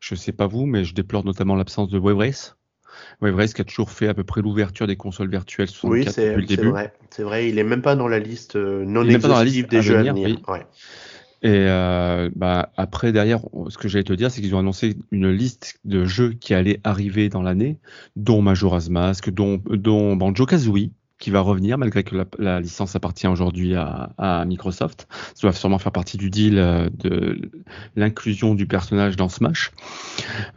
Je 0.00 0.14
sais 0.14 0.32
pas 0.32 0.46
vous, 0.46 0.66
mais 0.66 0.84
je 0.84 0.94
déplore 0.94 1.24
notamment 1.24 1.54
l'absence 1.54 1.88
de 1.90 1.98
Wave 1.98 2.16
Race. 2.16 2.56
Wave 3.20 3.36
Race 3.36 3.54
qui 3.54 3.60
a 3.60 3.64
toujours 3.64 3.90
fait 3.90 4.08
à 4.08 4.14
peu 4.14 4.24
près 4.24 4.42
l'ouverture 4.42 4.86
des 4.86 4.96
consoles 4.96 5.30
virtuelles 5.30 5.68
64 5.68 5.90
Oui, 5.90 6.04
depuis 6.04 6.40
le 6.40 6.46
début. 6.46 6.68
vrai. 6.70 6.92
C'est 7.10 7.22
vrai, 7.22 7.48
il 7.48 7.58
est 7.58 7.64
même 7.64 7.82
pas 7.82 7.94
dans 7.96 8.08
la 8.08 8.18
liste 8.18 8.56
euh, 8.56 8.84
non 8.84 9.02
dans 9.02 9.08
la 9.08 9.14
exhaustive 9.14 9.44
liste 9.44 9.70
des 9.70 9.76
à 9.78 9.80
jeux 9.80 9.96
venir, 9.98 10.12
à 10.12 10.14
venir. 10.14 10.28
oui. 10.30 10.42
Ouais. 10.48 10.66
Et 11.44 11.66
euh, 11.68 12.30
bah, 12.36 12.70
après, 12.76 13.10
derrière, 13.10 13.40
ce 13.68 13.76
que 13.76 13.88
j'allais 13.88 14.04
te 14.04 14.12
dire, 14.12 14.30
c'est 14.30 14.40
qu'ils 14.40 14.54
ont 14.54 14.60
annoncé 14.60 14.96
une 15.10 15.28
liste 15.28 15.80
de 15.84 16.04
jeux 16.04 16.34
qui 16.34 16.54
allaient 16.54 16.80
arriver 16.84 17.28
dans 17.28 17.42
l'année, 17.42 17.80
dont 18.14 18.42
Majora's 18.42 18.90
Mask, 18.90 19.28
dont, 19.30 19.60
dont 19.70 20.14
Banjo-Kazooie, 20.14 20.90
qui 21.22 21.30
va 21.30 21.40
revenir, 21.40 21.78
malgré 21.78 22.02
que 22.02 22.16
la, 22.16 22.24
la 22.40 22.60
licence 22.60 22.96
appartient 22.96 23.28
aujourd'hui 23.28 23.76
à, 23.76 24.10
à 24.18 24.44
Microsoft. 24.44 25.06
Ça 25.36 25.42
doit 25.42 25.52
sûrement 25.52 25.78
faire 25.78 25.92
partie 25.92 26.16
du 26.16 26.30
deal 26.30 26.58
euh, 26.58 26.90
de 26.98 27.48
l'inclusion 27.94 28.56
du 28.56 28.66
personnage 28.66 29.14
dans 29.14 29.28
Smash. 29.28 29.70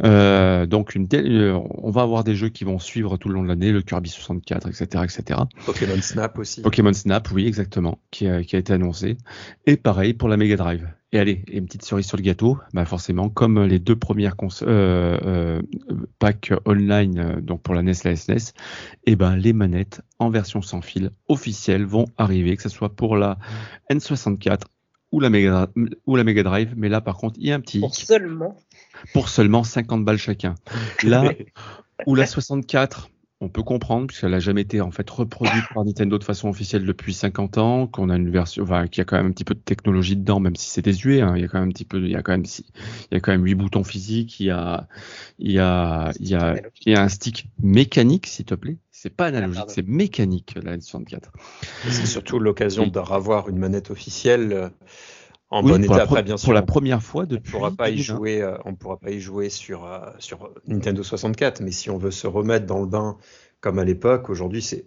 Euh, 0.03 0.65
donc, 0.65 0.95
une 0.95 1.07
telle, 1.07 1.31
euh, 1.39 1.59
on 1.69 1.91
va 1.91 2.01
avoir 2.01 2.23
des 2.23 2.33
jeux 2.33 2.49
qui 2.49 2.63
vont 2.63 2.79
suivre 2.79 3.15
tout 3.17 3.29
le 3.29 3.35
long 3.35 3.43
de 3.43 3.47
l'année, 3.47 3.71
le 3.71 3.83
Kirby 3.83 4.09
64, 4.09 4.67
etc., 4.67 5.03
etc. 5.03 5.39
Pokémon 5.67 6.01
Snap 6.01 6.39
aussi. 6.39 6.63
Pokémon 6.63 6.93
Snap, 6.93 7.29
oui, 7.31 7.45
exactement, 7.45 7.99
qui 8.09 8.27
a, 8.27 8.43
qui 8.43 8.55
a 8.55 8.59
été 8.59 8.73
annoncé. 8.73 9.17
Et 9.67 9.77
pareil 9.77 10.15
pour 10.15 10.29
la 10.29 10.37
Mega 10.37 10.55
Drive. 10.55 10.87
Et 11.15 11.19
allez, 11.19 11.45
et 11.47 11.59
une 11.59 11.65
petite 11.65 11.85
cerise 11.85 12.05
sur 12.05 12.17
le 12.17 12.23
gâteau, 12.23 12.59
bah 12.73 12.83
forcément, 12.83 13.29
comme 13.29 13.63
les 13.63 13.79
deux 13.79 13.95
premières 13.95 14.35
euh, 14.63 15.17
euh, 15.23 15.61
packs 16.19 16.51
online, 16.65 17.17
euh, 17.17 17.39
donc 17.39 17.61
pour 17.61 17.73
la 17.73 17.83
NES, 17.83 17.93
la 18.03 18.17
SNES, 18.17 18.51
et 19.05 19.15
ben 19.15 19.37
les 19.37 19.53
manettes 19.53 20.01
en 20.19 20.29
version 20.29 20.61
sans 20.61 20.81
fil 20.81 21.11
officielles 21.29 21.85
vont 21.85 22.03
arriver, 22.17 22.57
que 22.57 22.63
ce 22.63 22.67
soit 22.67 22.97
pour 22.97 23.15
la 23.15 23.37
N64 23.89 24.63
ou 25.13 25.21
la 25.21 25.29
Mega, 25.29 25.69
ou 26.05 26.17
la 26.17 26.25
Mega 26.25 26.43
Drive. 26.43 26.73
Mais 26.75 26.89
là, 26.89 26.99
par 26.99 27.15
contre, 27.15 27.39
il 27.39 27.47
y 27.47 27.53
a 27.53 27.55
un 27.55 27.61
petit 27.61 27.79
Pour 27.79 27.95
hic 27.97 28.05
seulement. 28.05 28.57
pour 29.13 29.29
seulement 29.29 29.63
50 29.63 30.03
balles 30.03 30.17
chacun. 30.17 30.55
Là, 31.01 31.31
ou 32.07 32.15
la 32.15 32.25
64, 32.25 33.09
on 33.41 33.49
peut 33.49 33.63
comprendre 33.63 34.07
puisqu'elle 34.07 34.31
n'a 34.31 34.39
jamais 34.39 34.61
été 34.61 34.79
en 34.81 34.91
fait 34.91 35.07
reproduite 35.09 35.65
par 35.73 35.83
Nintendo 35.83 36.17
de 36.17 36.23
façon 36.23 36.47
officielle 36.49 36.85
depuis 36.85 37.13
50 37.13 37.57
ans, 37.57 37.85
qu'on 37.85 38.09
a 38.09 38.15
une 38.15 38.29
version, 38.29 38.63
enfin, 38.63 38.87
qui 38.87 39.01
a 39.01 39.03
quand 39.05 39.17
même 39.17 39.27
un 39.27 39.31
petit 39.31 39.43
peu 39.43 39.53
de 39.53 39.59
technologie 39.59 40.15
dedans, 40.15 40.39
même 40.39 40.55
si 40.55 40.69
c'est 40.69 40.81
désuet. 40.81 41.21
Hein, 41.21 41.33
il 41.35 41.41
y 41.41 41.45
a 41.45 41.47
quand 41.49 41.59
même 41.59 41.67
un 41.69 41.71
petit 41.71 41.85
peu, 41.85 41.99
il 42.01 42.11
y 42.11 42.15
a 42.15 42.21
quand 42.21 42.31
même, 42.31 42.45
si- 42.45 42.65
il 43.11 43.15
y 43.15 43.17
a 43.17 43.19
quand 43.19 43.31
même 43.33 43.43
huit 43.45 43.55
boutons 43.55 43.83
physiques, 43.83 44.39
il 44.39 44.45
y 44.47 44.51
a, 44.51 44.87
il 45.37 45.51
y 45.51 45.59
a, 45.59 46.11
il 46.19 46.29
y 46.29 46.35
a, 46.35 46.55
il 46.85 46.93
y 46.93 46.95
a 46.95 47.01
un 47.03 47.09
stick 47.09 47.47
mécanique, 47.61 48.27
s'il 48.27 48.45
te 48.45 48.55
plaît. 48.55 48.77
C'est 48.91 49.09
pas 49.13 49.25
analogique, 49.25 49.55
pardon. 49.57 49.73
c'est 49.75 49.85
mécanique 49.87 50.55
la 50.63 50.77
N64. 50.77 51.19
C'est 51.89 52.05
surtout 52.05 52.39
l'occasion 52.39 52.83
Oui. 52.83 52.91
de 52.91 52.99
revoir 52.99 53.49
une 53.49 53.57
manette 53.57 53.91
officielle 53.91 54.53
euh, 54.53 54.69
en 55.55 55.63
Oui, 55.63 55.71
bon 55.71 55.85
pour, 55.85 55.95
la, 55.95 56.03
état 56.03 56.03
après, 56.03 56.23
bien 56.23 56.35
pour 56.35 56.39
sûr. 56.39 56.53
la 56.53 56.61
on- 56.61 56.65
première 56.65 57.01
fois 57.03 57.23
on 57.23 57.27
depuis. 57.27 57.51
pourra 57.51 57.71
pas 57.71 57.89
y 57.89 57.95
2001. 57.95 58.15
jouer, 58.17 58.41
euh, 58.41 58.57
on 58.65 58.75
pourra 58.75 58.97
pas 58.97 59.11
y 59.11 59.19
jouer 59.19 59.49
sur 59.49 59.85
euh, 59.85 59.99
sur 60.19 60.49
Nintendo 60.67 61.03
64, 61.03 61.61
mais 61.61 61.71
si 61.71 61.89
on 61.89 61.97
veut 61.97 62.11
se 62.11 62.27
remettre 62.27 62.65
dans 62.65 62.79
le 62.79 62.87
bain 62.87 63.17
comme 63.61 63.79
à 63.79 63.83
l'époque, 63.85 64.29
aujourd'hui 64.29 64.61
c'est 64.61 64.85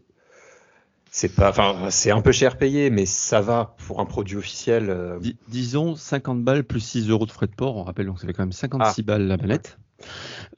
c'est 1.11 1.35
pas, 1.35 1.49
enfin 1.51 1.89
c'est 1.91 2.11
un 2.11 2.21
peu 2.21 2.33
cher 2.33 2.59
payé, 2.59 2.91
mais 2.91 3.07
ça 3.07 3.41
va 3.41 3.75
pour 3.87 4.01
un 4.01 4.05
produit 4.05 4.37
officiel. 4.37 4.91
euh, 4.91 5.19
Dis- 5.21 5.37
disons 5.49 5.97
50 5.97 6.45
balles 6.45 6.65
plus 6.65 6.81
6 6.81 7.09
euros 7.09 7.25
de 7.27 7.33
frais 7.33 7.47
de 7.47 7.55
port. 7.55 7.77
On 7.77 7.83
rappelle, 7.83 8.07
donc 8.07 8.21
ça 8.21 8.27
fait 8.27 8.33
quand 8.35 8.43
même 8.43 8.53
56 8.53 9.03
balles 9.03 9.27
la 9.27 9.37
manette. 9.39 9.79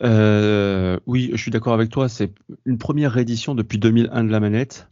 Euh, 0.02 0.98
oui, 1.06 1.30
je 1.32 1.40
suis 1.40 1.50
d'accord 1.50 1.72
avec 1.72 1.90
toi. 1.90 2.08
C'est 2.08 2.32
une 2.66 2.78
première 2.78 3.12
réédition 3.12 3.54
depuis 3.54 3.78
2001 3.78 4.24
de 4.24 4.30
la 4.32 4.40
manette. 4.40 4.88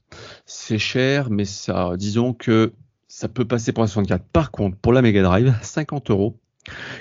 C'est 0.47 0.79
cher, 0.79 1.29
mais 1.31 1.45
ça, 1.45 1.93
disons 1.97 2.33
que 2.35 2.73
ça 3.09 3.29
peut 3.29 3.47
passer 3.47 3.73
pour 3.73 3.83
la 3.83 3.89
64. 3.89 4.25
Par 4.33 4.51
contre, 4.51 4.77
pour 4.77 4.93
la 4.93 5.03
Mega 5.03 5.23
Drive, 5.23 5.55
50 5.63 6.11
euros. 6.11 6.39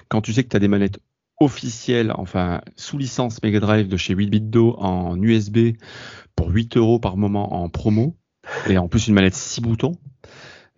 Quand 0.07 0.21
tu 0.21 0.33
sais 0.33 0.43
que 0.43 0.49
tu 0.49 0.55
as 0.55 0.59
des 0.59 0.69
manettes 0.69 0.99
officielles, 1.39 2.11
enfin 2.15 2.61
sous 2.75 2.97
licence 2.97 3.43
Mega 3.43 3.59
Drive 3.59 3.87
de 3.87 3.97
chez 3.97 4.15
8bitdo 4.15 4.75
en 4.77 5.21
USB 5.21 5.75
pour 6.35 6.49
8 6.49 6.77
euros 6.77 6.99
par 6.99 7.17
moment 7.17 7.61
en 7.61 7.69
promo, 7.69 8.15
et 8.67 8.77
en 8.77 8.87
plus 8.87 9.07
une 9.07 9.13
manette 9.13 9.35
6 9.35 9.61
boutons. 9.61 9.97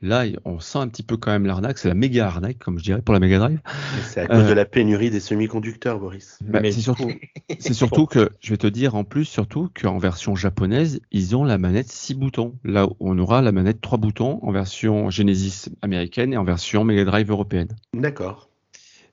Là, 0.01 0.23
on 0.45 0.59
sent 0.59 0.77
un 0.77 0.87
petit 0.87 1.03
peu 1.03 1.17
quand 1.17 1.31
même 1.31 1.45
l'arnaque. 1.45 1.77
C'est 1.77 1.89
la 1.89 1.93
méga 1.93 2.27
arnaque, 2.27 2.57
comme 2.59 2.79
je 2.79 2.83
dirais, 2.83 3.01
pour 3.01 3.13
la 3.13 3.19
Mega 3.19 3.37
Drive. 3.37 3.59
C'est 4.07 4.21
à 4.21 4.27
cause 4.27 4.45
Euh, 4.45 4.49
de 4.49 4.53
la 4.53 4.65
pénurie 4.65 5.09
des 5.09 5.19
semi-conducteurs, 5.19 5.99
Boris. 5.99 6.39
Bah, 6.41 6.59
mais 6.61 6.71
c'est 6.71 6.81
surtout, 6.81 7.07
coup, 7.07 7.13
c'est 7.59 7.73
surtout 7.73 8.05
que, 8.05 8.29
je 8.39 8.51
vais 8.51 8.57
te 8.57 8.67
dire 8.67 8.95
en 8.95 9.03
plus, 9.03 9.25
surtout 9.25 9.69
qu'en 9.79 9.97
version 9.97 10.35
japonaise, 10.35 11.01
ils 11.11 11.35
ont 11.35 11.43
la 11.43 11.57
manette 11.57 11.91
6 11.91 12.15
boutons. 12.15 12.55
Là 12.63 12.87
où 12.87 12.95
on 12.99 13.17
aura 13.19 13.41
la 13.41 13.51
manette 13.51 13.81
3 13.81 13.97
boutons 13.97 14.39
en 14.41 14.51
version 14.51 15.09
Genesis 15.09 15.69
américaine 15.81 16.33
et 16.33 16.37
en 16.37 16.43
version 16.45 16.83
Mega 16.85 17.03
Drive 17.03 17.29
européenne. 17.29 17.69
D'accord. 17.93 18.49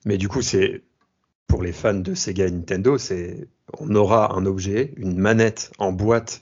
mais 0.05 0.17
du 0.17 0.29
coup 0.29 0.41
c'est 0.41 0.83
pour 1.47 1.63
les 1.63 1.71
fans 1.71 1.93
de 1.93 2.13
Sega 2.13 2.45
et 2.45 2.51
Nintendo, 2.51 2.97
c'est 2.97 3.47
on 3.79 3.93
aura 3.95 4.35
un 4.35 4.45
objet, 4.45 4.93
une 4.97 5.17
manette 5.17 5.71
en 5.79 5.91
boîte 5.91 6.41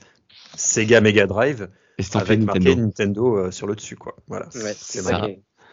Sega 0.55 1.01
Mega 1.01 1.25
Drive 1.27 1.67
Et 1.97 2.03
c'est 2.03 2.15
en 2.15 2.19
fait 2.19 2.33
avec 2.33 2.43
marqué 2.45 2.75
Nintendo. 2.75 2.81
Nintendo 2.81 3.37
euh, 3.37 3.51
sur 3.51 3.67
le 3.67 3.75
dessus 3.75 3.95
quoi. 3.95 4.15
Voilà. 4.27 4.47
Ouais, 4.55 4.73
c'est 4.77 5.01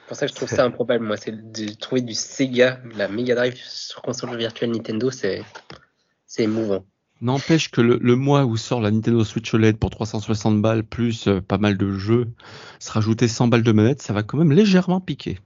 pour 0.08 0.16
ça 0.16 0.26
que 0.26 0.30
je 0.32 0.36
trouve 0.36 0.48
ça 0.48 0.64
improbable, 0.64 1.04
moi. 1.04 1.16
C'est 1.16 1.32
de 1.52 1.72
trouver 1.74 2.00
du 2.02 2.14
Sega, 2.14 2.80
la 2.96 3.08
Mega 3.08 3.34
Drive 3.34 3.56
sur 3.56 4.02
console 4.02 4.36
virtuelle 4.36 4.70
Nintendo, 4.72 5.10
c'est 5.10 5.42
c'est 6.26 6.44
émouvant. 6.44 6.84
N'empêche 7.20 7.70
que 7.70 7.80
le, 7.80 7.98
le 8.02 8.16
mois 8.16 8.44
où 8.44 8.56
sort 8.56 8.80
la 8.80 8.90
Nintendo 8.90 9.22
Switch 9.22 9.54
OLED 9.54 9.76
pour 9.78 9.90
360 9.90 10.60
balles 10.60 10.82
plus 10.82 11.28
euh, 11.28 11.40
pas 11.40 11.56
mal 11.58 11.76
de 11.78 11.92
jeux, 11.92 12.26
se 12.80 12.90
rajouter 12.90 13.28
100 13.28 13.46
balles 13.46 13.62
de 13.62 13.70
manette, 13.72 14.02
ça 14.02 14.12
va 14.12 14.24
quand 14.24 14.38
même 14.38 14.50
légèrement 14.50 15.00
piquer. 15.00 15.38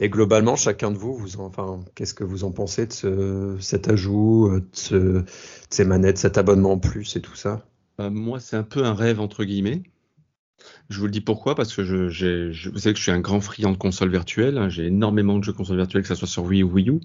Et 0.00 0.08
globalement, 0.08 0.56
chacun 0.56 0.90
de 0.90 0.96
vous, 0.96 1.14
vous 1.14 1.36
en- 1.38 1.44
enfin, 1.46 1.80
qu'est-ce 1.94 2.14
que 2.14 2.24
vous 2.24 2.44
en 2.44 2.52
pensez 2.52 2.86
de 2.86 2.92
ce, 2.92 3.56
cet 3.60 3.88
ajout, 3.88 4.48
euh, 4.50 4.60
de, 4.60 4.66
ce- 4.72 4.94
de 4.94 5.24
ces 5.68 5.84
manettes, 5.84 6.16
cet 6.16 6.38
abonnement 6.38 6.72
en 6.72 6.78
plus 6.78 7.16
et 7.16 7.20
tout 7.20 7.34
ça? 7.36 7.66
Euh, 8.00 8.10
moi, 8.10 8.40
c'est 8.40 8.56
un 8.56 8.62
peu 8.62 8.84
un 8.84 8.94
rêve 8.94 9.20
entre 9.20 9.44
guillemets. 9.44 9.82
Je 10.88 10.98
vous 10.98 11.06
le 11.06 11.10
dis 11.10 11.20
pourquoi, 11.20 11.54
parce 11.54 11.74
que 11.74 11.84
je, 11.84 12.68
vous 12.70 12.78
savez 12.78 12.92
que 12.92 12.98
je 12.98 13.02
suis 13.02 13.12
un 13.12 13.20
grand 13.20 13.40
friand 13.40 13.72
de 13.72 13.76
consoles 13.78 14.10
virtuelles. 14.10 14.58
hein. 14.58 14.68
J'ai 14.68 14.86
énormément 14.86 15.38
de 15.38 15.44
jeux 15.44 15.52
consoles 15.52 15.76
virtuelles, 15.76 16.02
que 16.02 16.08
ce 16.08 16.14
soit 16.14 16.28
sur 16.28 16.44
Wii 16.44 16.62
ou 16.62 16.70
Wii 16.72 16.90
U. 16.90 17.00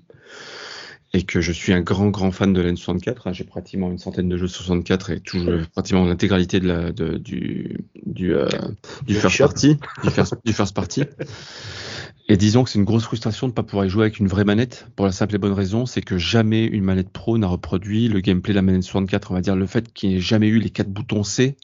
Et 1.14 1.24
que 1.24 1.40
je 1.40 1.54
suis 1.54 1.72
un 1.72 1.80
grand, 1.82 2.10
grand 2.10 2.32
fan 2.32 2.52
de 2.52 2.62
l'N64. 2.62 3.16
hein. 3.26 3.32
J'ai 3.34 3.46
pratiquement 3.46 3.90
une 3.90 3.98
centaine 3.98 4.28
de 4.28 4.36
jeux 4.36 4.48
64 4.50 5.12
et 5.12 5.20
tout, 5.22 5.38
pratiquement 5.74 6.04
l'intégralité 6.06 6.60
de 6.60 6.68
la, 6.68 6.92
de- 6.92 7.18
du, 7.18 7.78
du, 8.06 8.34
euh, 8.36 8.48
du 9.08 9.14
Le 9.14 9.20
first 9.22 9.36
shop. 9.38 9.46
party. 9.46 9.78
Du 10.04 10.10
first, 10.10 10.36
du 10.44 10.52
first 10.52 10.76
party. 10.76 11.04
Et 12.28 12.38
disons 12.38 12.64
que 12.64 12.70
c'est 12.72 12.80
une 12.80 12.86
grosse 12.86 13.04
frustration 13.04 13.48
de 13.48 13.52
ne 13.52 13.56
pas 13.56 13.64
pouvoir 13.64 13.86
y 13.86 13.90
jouer 13.90 14.04
avec 14.04 14.20
une 14.20 14.28
vraie 14.28 14.46
manette, 14.46 14.88
pour 14.96 15.06
la 15.06 15.12
simple 15.12 15.36
et 15.36 15.38
bonne 15.38 15.54
raison, 15.54 15.86
c'est 15.86 16.02
que 16.02 16.18
jamais 16.18 16.66
une 16.66 16.84
manette 16.84 17.10
pro 17.10 17.38
n'a 17.38 17.48
reproduit 17.48 18.08
le 18.08 18.20
gameplay 18.20 18.54
de 18.54 18.56
la 18.56 18.64
manette 18.64 18.84
64. 18.84 19.32
On 19.32 19.36
va 19.36 19.42
dire 19.42 19.56
le 19.56 19.68
fait 19.68 19.94
qu'il 19.94 20.10
n'y 20.10 20.16
ait 20.16 20.20
jamais 20.20 20.48
eu 20.48 20.60
les 20.60 20.72
quatre 20.72 20.90
boutons 20.90 21.24
C. 21.24 21.56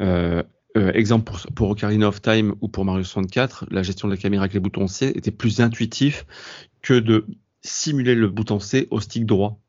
Euh, 0.00 0.42
euh, 0.76 0.92
exemple 0.94 1.30
pour, 1.30 1.40
pour 1.54 1.70
Ocarina 1.70 2.08
of 2.08 2.20
Time 2.20 2.54
ou 2.60 2.68
pour 2.68 2.84
Mario 2.84 3.04
64, 3.04 3.66
la 3.70 3.82
gestion 3.84 4.08
de 4.08 4.14
la 4.14 4.18
caméra 4.18 4.44
avec 4.44 4.54
les 4.54 4.60
boutons 4.60 4.88
C 4.88 5.12
était 5.14 5.30
plus 5.30 5.60
intuitif 5.60 6.26
que 6.82 6.94
de 6.94 7.26
simuler 7.62 8.16
le 8.16 8.28
bouton 8.28 8.58
C 8.58 8.88
au 8.90 9.00
stick 9.00 9.26
droit. 9.26 9.60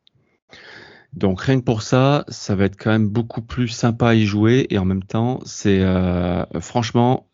Donc 1.14 1.42
rien 1.42 1.60
que 1.60 1.66
pour 1.66 1.82
ça, 1.82 2.24
ça 2.28 2.56
va 2.56 2.66
être 2.66 2.78
quand 2.78 2.92
même 2.92 3.08
beaucoup 3.08 3.42
plus 3.42 3.68
sympa 3.68 4.10
à 4.10 4.14
y 4.14 4.26
jouer 4.26 4.68
et 4.70 4.78
en 4.78 4.86
même 4.86 5.04
temps, 5.04 5.40
c'est 5.44 5.80
euh, 5.82 6.46
franchement 6.60 7.28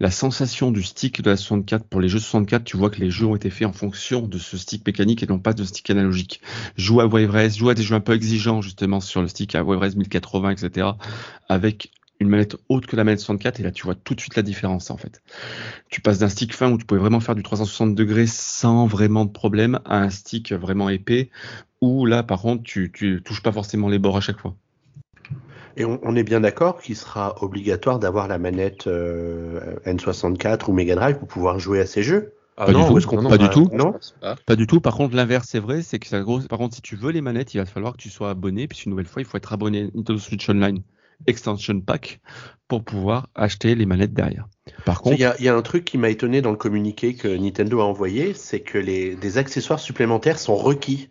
la 0.00 0.10
sensation 0.10 0.70
du 0.70 0.82
stick 0.82 1.22
de 1.22 1.30
la 1.30 1.36
64 1.36 1.84
pour 1.86 2.00
les 2.00 2.08
jeux 2.08 2.18
64, 2.18 2.64
tu 2.64 2.76
vois 2.76 2.90
que 2.90 3.00
les 3.00 3.10
jeux 3.10 3.26
ont 3.26 3.34
été 3.34 3.48
faits 3.48 3.66
en 3.66 3.72
fonction 3.72 4.22
de 4.28 4.38
ce 4.38 4.58
stick 4.58 4.86
mécanique 4.86 5.22
et 5.22 5.26
non 5.26 5.38
pas 5.38 5.54
de 5.54 5.64
stick 5.64 5.88
analogique. 5.88 6.42
Joue 6.76 7.00
à 7.00 7.06
Wave 7.06 7.30
Race, 7.30 7.56
joue 7.56 7.70
à 7.70 7.74
des 7.74 7.82
jeux 7.82 7.94
un 7.94 8.00
peu 8.00 8.14
exigeants 8.14 8.60
justement 8.60 9.00
sur 9.00 9.22
le 9.22 9.28
stick 9.28 9.54
à 9.54 9.64
Wave 9.64 9.78
Race 9.78 9.96
1080, 9.96 10.50
etc. 10.50 10.88
avec 11.48 11.90
une 12.20 12.28
manette 12.28 12.56
haute 12.68 12.86
que 12.86 12.96
la 12.96 13.04
manette 13.04 13.20
64 13.20 13.60
et 13.60 13.62
là 13.62 13.70
tu 13.70 13.84
vois 13.84 13.94
tout 13.94 14.14
de 14.14 14.20
suite 14.20 14.36
la 14.36 14.42
différence 14.42 14.90
en 14.90 14.96
fait. 14.96 15.22
Tu 15.88 16.00
passes 16.00 16.18
d'un 16.18 16.28
stick 16.28 16.54
fin 16.54 16.70
où 16.70 16.78
tu 16.78 16.84
pouvais 16.84 17.00
vraiment 17.00 17.20
faire 17.20 17.34
du 17.34 17.42
360 17.42 17.94
degrés 17.94 18.26
sans 18.26 18.86
vraiment 18.86 19.24
de 19.24 19.30
problème 19.30 19.80
à 19.84 20.00
un 20.00 20.10
stick 20.10 20.52
vraiment 20.52 20.88
épais 20.88 21.30
où 21.86 22.06
là 22.06 22.22
par 22.22 22.40
contre 22.42 22.62
tu, 22.62 22.90
tu 22.92 23.22
touches 23.24 23.42
pas 23.42 23.52
forcément 23.52 23.88
les 23.88 23.98
bords 23.98 24.16
à 24.16 24.20
chaque 24.20 24.38
fois. 24.38 24.54
Et 25.76 25.84
on, 25.84 26.00
on 26.02 26.16
est 26.16 26.22
bien 26.22 26.40
d'accord 26.40 26.80
qu'il 26.80 26.96
sera 26.96 27.34
obligatoire 27.42 27.98
d'avoir 27.98 28.28
la 28.28 28.38
manette 28.38 28.86
euh, 28.86 29.76
N64 29.84 30.70
ou 30.70 30.72
Mega 30.72 30.94
Drive 30.94 31.18
pour 31.18 31.28
pouvoir 31.28 31.58
jouer 31.58 31.80
à 31.80 31.86
ces 31.86 32.02
jeux. 32.02 32.32
Ah 32.56 32.64
Pas 32.64 32.72
du 32.72 32.80
tout, 32.80 33.16
non, 33.20 33.28
pas 33.28 33.36
du 33.36 33.50
tout. 33.50 33.68
Non 33.72 33.94
pas. 34.22 34.36
Pas 34.46 34.56
du 34.56 34.66
tout. 34.66 34.80
Par 34.80 34.94
contre, 34.94 35.14
l'inverse, 35.14 35.46
c'est 35.50 35.58
vrai, 35.58 35.82
c'est 35.82 35.98
que 35.98 36.06
ça 36.06 36.20
gros. 36.20 36.40
Par 36.40 36.58
contre, 36.58 36.74
si 36.74 36.80
tu 36.80 36.96
veux 36.96 37.12
les 37.12 37.20
manettes, 37.20 37.52
il 37.52 37.58
va 37.58 37.66
falloir 37.66 37.92
que 37.92 37.98
tu 37.98 38.08
sois 38.08 38.30
abonné. 38.30 38.66
Puis 38.66 38.84
une 38.86 38.90
nouvelle 38.90 39.06
fois, 39.06 39.20
il 39.20 39.26
faut 39.26 39.36
être 39.36 39.52
abonné 39.52 39.80
à 39.80 39.84
Nintendo 39.94 40.18
Switch 40.18 40.48
Online 40.48 40.80
Extension 41.26 41.80
Pack 41.80 42.20
pour 42.66 42.82
pouvoir 42.82 43.28
acheter 43.34 43.74
les 43.74 43.84
manettes 43.84 44.14
derrière. 44.14 44.48
Par 44.86 45.00
Il 45.00 45.10
contre, 45.10 45.20
y, 45.20 45.24
a, 45.24 45.36
il 45.38 45.44
y 45.44 45.48
a 45.48 45.54
un 45.54 45.62
truc 45.62 45.84
qui 45.84 45.98
m'a 45.98 46.08
étonné 46.08 46.40
dans 46.40 46.50
le 46.50 46.56
communiqué 46.56 47.14
que 47.14 47.28
Nintendo 47.28 47.80
a 47.80 47.84
envoyé, 47.84 48.32
c'est 48.32 48.60
que 48.60 48.78
les 48.78 49.14
des 49.16 49.36
accessoires 49.36 49.78
supplémentaires 49.78 50.38
sont 50.38 50.56
requis. 50.56 51.10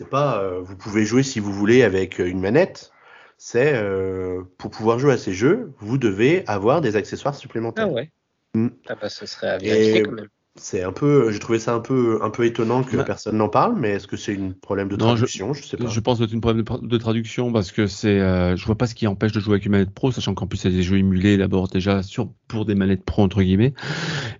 C'est 0.00 0.08
pas 0.08 0.42
euh, 0.42 0.60
vous 0.62 0.76
pouvez 0.76 1.04
jouer 1.04 1.22
si 1.22 1.40
vous 1.40 1.52
voulez 1.52 1.82
avec 1.82 2.20
une 2.20 2.40
manette. 2.40 2.90
C'est 3.36 3.74
euh, 3.74 4.40
pour 4.56 4.70
pouvoir 4.70 4.98
jouer 4.98 5.12
à 5.12 5.18
ces 5.18 5.34
jeux, 5.34 5.74
vous 5.78 5.98
devez 5.98 6.42
avoir 6.46 6.80
des 6.80 6.96
accessoires 6.96 7.34
Ah 7.36 7.38
supplémentaires. 7.38 7.92
ouais. 7.92 8.10
Mm. 8.54 8.68
Ah 8.88 8.94
bah 8.98 9.10
ce 9.10 9.26
serait 9.26 9.48
à 9.50 9.58
vérifier 9.58 9.98
Et- 9.98 10.02
quand 10.02 10.12
même. 10.12 10.28
C'est 10.56 10.82
un 10.82 10.92
peu, 10.92 11.30
j'ai 11.30 11.38
trouvé 11.38 11.58
ça 11.58 11.74
un 11.74 11.80
peu 11.80 12.18
un 12.22 12.30
peu 12.30 12.44
étonnant 12.46 12.82
que 12.82 12.96
Bah- 12.96 13.04
personne 13.04 13.36
n'en 13.36 13.48
parle, 13.50 13.76
mais 13.78 13.90
est-ce 13.90 14.06
que 14.08 14.16
c'est 14.16 14.36
un 14.38 14.52
problème 14.62 14.88
de 14.88 14.96
Non, 14.96 15.10
je- 15.10 15.26
traduction? 15.26 15.52
Je, 15.52 15.62
sais 15.64 15.76
pas. 15.76 15.86
je 15.86 16.00
pense 16.00 16.18
que 16.18 16.26
c'est 16.26 16.32
une 16.32 16.40
problème 16.40 16.64
de, 16.64 16.86
de 16.86 16.98
traduction 16.98 17.52
parce 17.52 17.70
que 17.70 17.86
c'est, 17.86 18.18
euh, 18.20 18.56
je 18.56 18.64
vois 18.66 18.76
pas 18.76 18.86
ce 18.86 18.94
qui 18.94 19.06
empêche 19.06 19.32
de 19.32 19.40
jouer 19.40 19.54
avec 19.54 19.66
une 19.66 19.72
manette 19.72 19.92
pro, 19.94 20.10
sachant 20.12 20.34
qu'en 20.34 20.46
plus 20.46 20.64
il 20.64 20.70
y 20.70 20.74
a 20.74 20.76
des 20.78 20.82
jeux 20.82 20.96
émulés 20.96 21.36
d'abord 21.36 21.68
déjà 21.68 22.02
sur 22.02 22.32
pour 22.48 22.64
des 22.64 22.74
manettes 22.74 23.04
pro 23.04 23.22
entre 23.22 23.42
guillemets. 23.42 23.74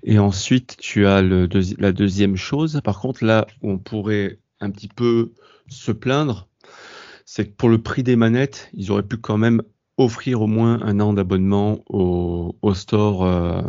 Et 0.05 0.19
ensuite 0.19 0.77
tu 0.79 1.07
as 1.07 1.21
le 1.23 1.47
deuxi- 1.47 1.77
la 1.79 1.93
deuxième 1.93 2.37
chose. 2.37 2.81
Par 2.83 2.99
contre 2.99 3.25
là 3.25 3.47
où 3.63 3.71
on 3.71 3.79
pourrait 3.79 4.39
un 4.61 4.71
petit 4.71 4.89
peu 4.89 5.33
se 5.69 5.93
plaindre, 5.93 6.49
c'est 7.25 7.47
que 7.49 7.53
pour 7.57 7.69
le 7.69 7.83
prix 7.83 8.03
des 8.03 8.17
manettes, 8.17 8.71
ils 8.75 8.91
auraient 8.91 9.03
pu 9.07 9.17
quand 9.19 9.39
même 9.39 9.63
offrir 9.99 10.43
au 10.43 10.47
moins 10.47 10.81
un 10.83 11.01
an 11.01 11.13
d'abonnement 11.13 11.85
au, 11.89 12.57
au 12.63 12.75
store. 12.75 13.25
euh, 13.25 13.63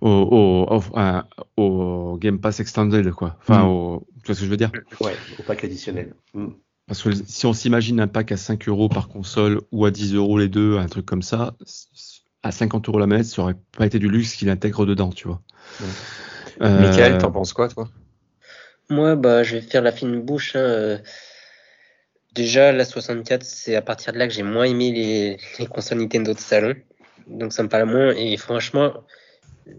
au, 0.00 0.08
au, 0.10 0.76
au- 0.76 0.98
à- 0.98 1.28
au 1.56 2.18
Game 2.20 2.38
Pass 2.38 2.60
Extended, 2.60 3.10
quoi. 3.12 3.36
Enfin, 3.40 3.64
Mm. 3.64 3.68
au, 3.68 4.06
tu 4.22 4.26
vois 4.26 4.34
ce 4.34 4.40
que 4.40 4.46
je 4.46 4.50
veux 4.50 4.56
dire? 4.56 4.72
Ouais, 5.00 5.16
au 5.38 5.42
pack 5.42 5.64
additionnel. 5.64 6.14
Mm. 6.34 6.46
Parce 6.86 7.02
que 7.02 7.12
si 7.12 7.44
on 7.46 7.52
s'imagine 7.52 8.00
un 8.00 8.08
pack 8.08 8.32
à 8.32 8.36
5 8.36 8.68
euros 8.68 8.88
par 8.88 9.08
console 9.08 9.60
ou 9.72 9.84
à 9.84 9.90
10 9.90 10.14
euros 10.14 10.38
les 10.38 10.48
deux, 10.48 10.78
un 10.78 10.86
truc 10.86 11.04
comme 11.04 11.22
ça, 11.22 11.54
à 12.42 12.50
50 12.50 12.88
euros 12.88 12.98
la 12.98 13.06
manette, 13.06 13.26
ça 13.26 13.42
aurait 13.42 13.56
pas 13.76 13.84
été 13.86 13.98
du 13.98 14.08
luxe 14.08 14.34
qu'il 14.36 14.48
intègre 14.48 14.86
dedans, 14.86 15.10
tu 15.10 15.28
vois. 15.28 15.42
Euh, 16.62 16.80
Michael, 16.80 17.18
t'en 17.18 17.30
penses 17.30 17.52
quoi, 17.52 17.68
toi? 17.68 17.88
Moi, 18.90 19.16
bah, 19.16 19.42
je 19.42 19.56
vais 19.56 19.62
faire 19.62 19.82
la 19.82 19.92
fine 19.92 20.20
bouche. 20.20 20.56
hein, 20.56 20.60
euh. 20.60 20.98
Déjà, 22.34 22.72
la 22.72 22.84
64, 22.84 23.42
c'est 23.42 23.74
à 23.74 23.82
partir 23.82 24.12
de 24.12 24.18
là 24.18 24.28
que 24.28 24.32
j'ai 24.32 24.42
moins 24.42 24.64
aimé 24.64 24.92
les, 24.92 25.38
les 25.58 25.66
consoles 25.66 25.98
Nintendo 25.98 26.34
salon. 26.36 26.74
Donc, 27.26 27.52
ça 27.52 27.62
me 27.62 27.68
parle 27.68 27.86
moins. 27.86 28.14
Et 28.14 28.36
franchement, 28.36 28.94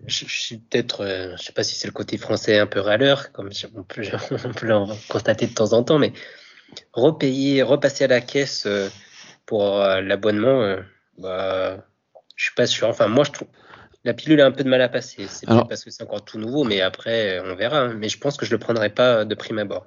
je, 0.08 0.25
suis 0.25 0.58
peut-être, 0.58 1.01
euh, 1.01 1.36
je 1.38 1.44
sais 1.44 1.54
pas 1.54 1.63
si 1.63 1.75
c'est 1.75 1.88
le 1.88 1.94
côté 1.94 2.18
français 2.18 2.60
un 2.60 2.68
peu 2.68 2.80
râleur, 2.80 3.32
comme 3.32 3.50
on 3.75 3.84
peut, 3.84 4.01
on 4.32 4.66
le 4.66 5.08
constater 5.08 5.48
de 5.48 5.54
temps 5.54 5.74
en 5.74 5.84
temps, 5.84 6.00
mais 6.00 6.13
repayer, 6.94 7.63
repasser 7.63 8.04
à 8.04 8.08
la 8.08 8.22
caisse 8.22 8.66
euh, 8.66 8.89
pour 9.46 9.82
euh, 9.82 10.01
l'abonnement, 10.01 10.78
bah, 11.18 11.84
je 12.36 12.44
suis 12.46 12.56
pas 12.56 12.68
sûr. 12.68 12.88
Enfin, 12.88 13.08
moi, 13.08 13.24
je 13.24 13.32
trouve 13.32 13.48
la 14.03 14.13
pilule 14.13 14.41
a 14.41 14.46
un 14.46 14.51
peu 14.51 14.63
de 14.63 14.70
mal 14.70 14.82
à 14.82 14.89
passer. 14.89 15.27
C'est 15.27 15.46
parce 15.46 15.84
que 15.84 15.91
c'est 15.91 16.03
encore 16.03 16.24
tout 16.24 16.38
nouveau, 16.39 16.63
mais 16.63 16.82
après, 16.82 17.41
on 17.46 17.56
verra. 17.56 17.82
hein. 17.82 17.94
Mais 17.98 18.10
je 18.10 18.18
pense 18.18 18.38
que 18.38 18.46
je 18.46 18.51
le 18.51 18.58
prendrai 18.58 18.89
pas 18.89 19.25
de 19.25 19.36
prime 19.36 19.60
abord. 19.60 19.86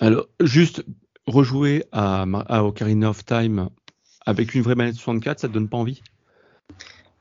Alors, 0.00 0.26
juste 0.40 0.84
rejouer 1.26 1.84
à, 1.92 2.24
Ocarina 2.62 3.10
of 3.10 3.24
Time 3.24 3.68
avec 4.26 4.54
une 4.54 4.62
vraie 4.62 4.74
manette 4.74 4.96
64, 4.96 5.40
ça 5.40 5.48
te 5.48 5.52
donne 5.52 5.68
pas 5.68 5.76
envie? 5.76 6.02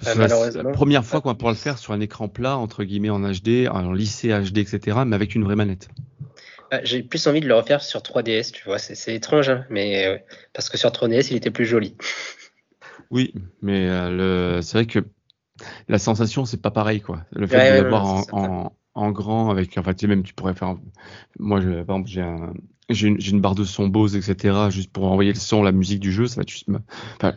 Euh, 0.06 0.28
c'est 0.52 0.64
la 0.64 0.72
première 0.72 1.04
fois 1.04 1.22
qu'on 1.22 1.30
va 1.30 1.36
pouvoir 1.36 1.54
le 1.54 1.58
faire 1.58 1.78
sur 1.78 1.94
un 1.94 2.00
écran 2.00 2.28
plat, 2.28 2.58
entre 2.58 2.84
guillemets 2.84 3.10
en 3.10 3.22
HD, 3.22 3.68
en 3.70 3.92
lycée 3.94 4.30
HD, 4.30 4.60
etc., 4.60 5.00
mais 5.06 5.16
avec 5.16 5.34
une 5.34 5.44
vraie 5.44 5.56
manette. 5.56 5.90
Ah, 6.70 6.82
J'ai 6.84 7.02
plus 7.02 7.26
envie 7.28 7.40
de 7.40 7.48
le 7.48 7.56
refaire 7.56 7.82
sur 7.82 8.02
3DS, 8.02 8.52
tu 8.52 8.64
vois. 8.66 8.78
C'est 8.78 9.16
étrange, 9.16 9.50
hein, 9.50 9.66
mais 9.70 10.06
euh, 10.06 10.18
parce 10.54 10.70
que 10.70 10.78
sur 10.78 10.90
3DS, 10.90 11.28
il 11.32 11.38
était 11.38 11.52
plus 11.52 11.66
joli. 11.66 11.96
Oui, 13.10 13.34
mais 13.62 13.88
euh, 13.88 14.62
c'est 14.62 14.78
vrai 14.78 14.86
que 14.86 15.00
la 15.88 16.00
sensation, 16.00 16.46
c'est 16.46 16.62
pas 16.62 16.72
pareil, 16.72 17.02
quoi. 17.02 17.24
Le 17.32 17.48
fait 17.48 17.58
Ouais, 17.58 17.72
de 17.72 17.74
ouais, 17.82 17.82
l'avoir 17.82 18.26
ouais, 18.32 18.50
en, 18.96 19.12
grand, 19.12 19.50
avec, 19.52 19.78
en 19.78 19.84
fait, 19.84 19.94
tu 19.96 20.02
sais, 20.02 20.08
même 20.08 20.24
tu 20.24 20.34
pourrais 20.34 20.56
faire, 20.56 20.76
moi, 21.40 21.62
je, 21.62 21.70
par 21.84 21.98
exemple, 21.98 22.10
j'ai 22.10 22.22
un, 22.22 22.54
j'ai 22.90 23.08
une, 23.08 23.42
barre 23.42 23.56
de 23.56 23.64
son 23.64 23.88
Bose, 23.88 24.16
etc., 24.16 24.70
juste 24.72 24.92
pour 24.92 25.06
envoyer 25.06 25.34
le 25.34 25.40
son, 25.40 25.64
la 25.64 25.72
musique 25.72 26.00
du 26.00 26.12
jeu, 26.12 26.28
ça 26.28 26.42
va 26.42 26.48
juste, 26.48 26.68
me- 26.68 26.80
enfin, 27.20 27.36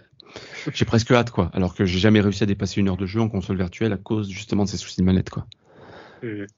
j'ai 0.73 0.85
presque 0.87 1.11
hâte, 1.13 1.31
quoi. 1.31 1.51
Alors 1.55 1.75
que 1.75 1.85
j'ai 1.85 1.99
jamais 1.99 2.21
réussi 2.21 2.43
à 2.45 2.47
dépasser 2.47 2.81
une 2.81 2.89
heure 2.89 2.97
de 2.97 3.07
jeu 3.07 3.21
en 3.21 3.29
console 3.29 3.57
virtuelle 3.59 3.93
à 3.93 3.99
cause, 3.99 4.31
justement, 4.31 4.65
de 4.65 4.71
ces 4.71 4.79
soucis 4.79 5.01
de 5.01 5.07
manette, 5.07 5.31
quoi. 5.31 5.47
Mhm. 6.23 6.51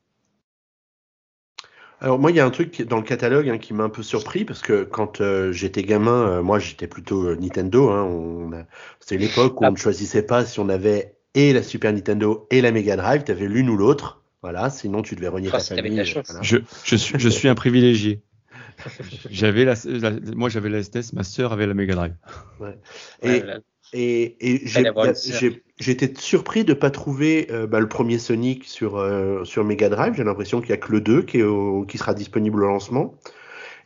Alors 2.01 2.19
moi, 2.19 2.31
il 2.33 2.37
y 2.37 2.41
a 2.41 2.45
un 2.45 2.51
truc 2.51 2.83
dans 2.83 2.97
le 2.97 3.03
catalogue 3.05 3.49
hein, 3.49 3.59
qui 3.59 3.73
m'a 3.75 3.85
un 3.85 3.89
peu 3.89 4.03
surpris 4.03 4.45
parce 4.45 4.61
que 4.61 4.83
quand 4.85 5.21
euh, 5.21 5.53
j'étais 5.53 5.83
gamin, 5.85 6.27
euh, 6.29 6.43
moi 6.43 6.59
j'étais 6.59 6.89
plutôt 6.89 7.27
euh, 7.29 7.37
Nintendo. 7.37 7.91
Hein, 7.91 8.67
C'était 9.01 9.19
l'époque 9.19 9.61
où 9.61 9.65
Ah. 9.65 9.69
on 9.69 9.73
ne 9.73 9.77
choisissait 9.77 10.23
pas 10.27 10.45
si 10.45 10.59
on 10.61 10.69
avait 10.69 11.17
et 11.35 11.53
la 11.53 11.63
Super 11.63 11.93
Nintendo 11.93 12.47
et 12.51 12.61
la 12.61 12.73
Mega 12.73 12.97
Drive. 12.97 13.25
Tu 13.25 13.33
avais 13.33 13.47
l'une 13.47 13.69
ou 13.71 13.77
l'autre. 13.77 14.23
Voilà, 14.43 14.71
sinon 14.71 15.03
tu 15.03 15.15
devais 15.15 15.29
renier 15.29 15.51
ta 15.51 15.61
famille. 15.61 15.95
la 15.97 16.05
chance. 16.05 16.27
voilà. 16.29 16.43
Je, 16.43 16.59
je 16.85 16.97
suis, 16.97 17.19
je 17.19 17.29
suis 17.29 17.49
un 17.49 17.55
privilégié. 17.55 18.21
J'avais 19.31 19.65
la, 19.65 19.75
la- 19.85 20.11
moi, 20.35 20.49
j'avais 20.49 20.69
la 20.69 20.83
SNES, 20.83 21.13
ma 21.13 21.23
sœur 21.23 21.53
avait 21.53 21.67
la 21.67 21.75
Mega 21.75 21.95
Drive. 21.95 22.15
Et, 23.23 23.43
été 25.93 26.13
surpris 26.19 26.65
de 26.65 26.73
pas 26.73 26.91
trouver 26.91 27.49
euh, 27.51 27.67
bah, 27.67 27.79
le 27.81 27.89
premier 27.89 28.19
Sonic 28.19 28.65
sur, 28.65 28.97
euh, 28.97 29.45
sur 29.45 29.65
Mega 29.65 29.89
Drive. 29.89 30.15
J'ai 30.17 30.25
l'impression 30.25 30.61
qu'il 30.61 30.71
y 30.71 30.73
a 30.73 30.79
que 30.79 30.91
le 30.91 31.01
2 31.01 31.23
qui, 31.23 31.39
est 31.39 31.43
au- 31.43 31.85
qui 31.85 31.99
sera 31.99 32.15
disponible 32.15 32.65
au 32.65 32.67
lancement. 32.67 33.15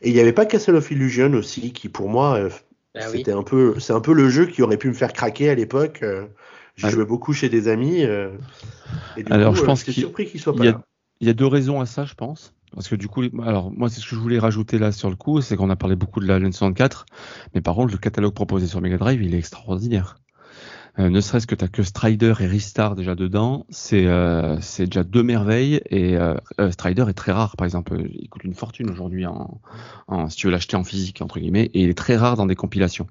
Et 0.01 0.09
il 0.09 0.13
n'y 0.13 0.19
avait 0.21 0.33
pas 0.33 0.45
Castle 0.45 0.75
of 0.75 0.89
Illusion 0.89 1.33
aussi, 1.33 1.73
qui 1.73 1.89
pour 1.89 2.09
moi 2.09 2.37
euh, 2.39 2.49
Ah 2.95 3.01
oui. 3.11 3.17
C'était 3.19 3.33
un 3.33 3.43
peu, 3.43 3.79
c'est 3.79 3.93
un 3.93 4.01
peu 4.01 4.13
le 4.13 4.29
jeu 4.29 4.45
qui 4.45 4.61
aurait 4.63 4.77
pu 4.77 4.87
me 4.87 4.93
faire 4.93 5.11
craquer 5.13 5.49
à 5.49 5.55
l'époque. 5.55 6.03
Ah. 6.83 6.89
jouais 6.89 7.05
beaucoup 7.05 7.33
chez 7.33 7.49
des 7.49 7.67
amis. 7.67 8.03
euh, 8.03 8.29
et 9.15 9.23
du 9.23 9.31
Alors, 9.31 9.51
coup, 9.51 9.57
je 9.57 9.63
euh, 9.63 9.65
pense 9.65 9.83
qu'il- 9.83 9.93
surpris 9.93 10.25
qu'il 10.27 10.39
soit 10.39 10.55
pas 10.55 10.65
y 10.65 10.67
a- 10.67 10.71
là. 10.73 10.81
Il 11.19 11.27
y 11.27 11.29
a 11.29 11.33
deux 11.33 11.47
raisons 11.47 11.81
à 11.81 11.85
ça, 11.87 12.05
je 12.05 12.13
pense. 12.13 12.53
Parce 12.73 12.87
que 12.89 12.95
du 12.95 13.07
coup, 13.07 13.23
alors 13.43 13.71
moi, 13.71 13.89
c'est 13.89 14.01
ce 14.01 14.07
que 14.09 14.15
je 14.15 14.19
voulais 14.21 14.37
rajouter 14.39 14.77
là 14.77 14.91
sur 14.91 15.09
le 15.09 15.15
coup, 15.15 15.41
c'est 15.41 15.55
qu'on 15.55 15.69
a 15.69 15.75
parlé 15.75 15.95
beaucoup 15.95 16.19
de 16.19 16.27
la 16.27 16.37
N64, 16.39 17.05
mais 17.55 17.61
par 17.61 17.75
contre, 17.75 17.93
le 17.93 17.97
catalogue 17.97 18.33
proposé 18.33 18.67
sur 18.67 18.81
Mega 18.81 18.97
Drive, 18.97 19.23
il 19.23 19.33
est 19.33 19.37
extraordinaire. 19.39 20.17
Euh, 20.99 21.09
ne 21.09 21.21
serait-ce 21.21 21.45
que 21.45 21.55
tu 21.55 21.67
que 21.69 21.83
Strider 21.83 22.33
et 22.39 22.47
Ristar 22.47 22.95
déjà 22.95 23.13
dedans, 23.13 23.65
c'est 23.69 24.05
euh, 24.05 24.57
déjà 24.79 25.03
deux 25.03 25.23
merveilles. 25.23 25.81
Et 25.89 26.15
euh, 26.15 26.35
euh, 26.59 26.71
Strider 26.71 27.05
est 27.09 27.13
très 27.13 27.31
rare, 27.31 27.55
par 27.55 27.65
exemple. 27.65 28.01
Il 28.13 28.29
coûte 28.29 28.43
une 28.43 28.53
fortune 28.53 28.89
aujourd'hui 28.89 29.25
en, 29.25 29.59
en, 30.07 30.29
si 30.29 30.37
tu 30.37 30.47
veux 30.47 30.51
l'acheter 30.51 30.75
en 30.75 30.83
physique, 30.83 31.21
entre 31.21 31.39
guillemets. 31.39 31.69
Et 31.73 31.83
il 31.83 31.89
est 31.89 31.97
très 31.97 32.15
rare 32.15 32.35
dans 32.35 32.45
des 32.45 32.55
compilations. 32.55 33.07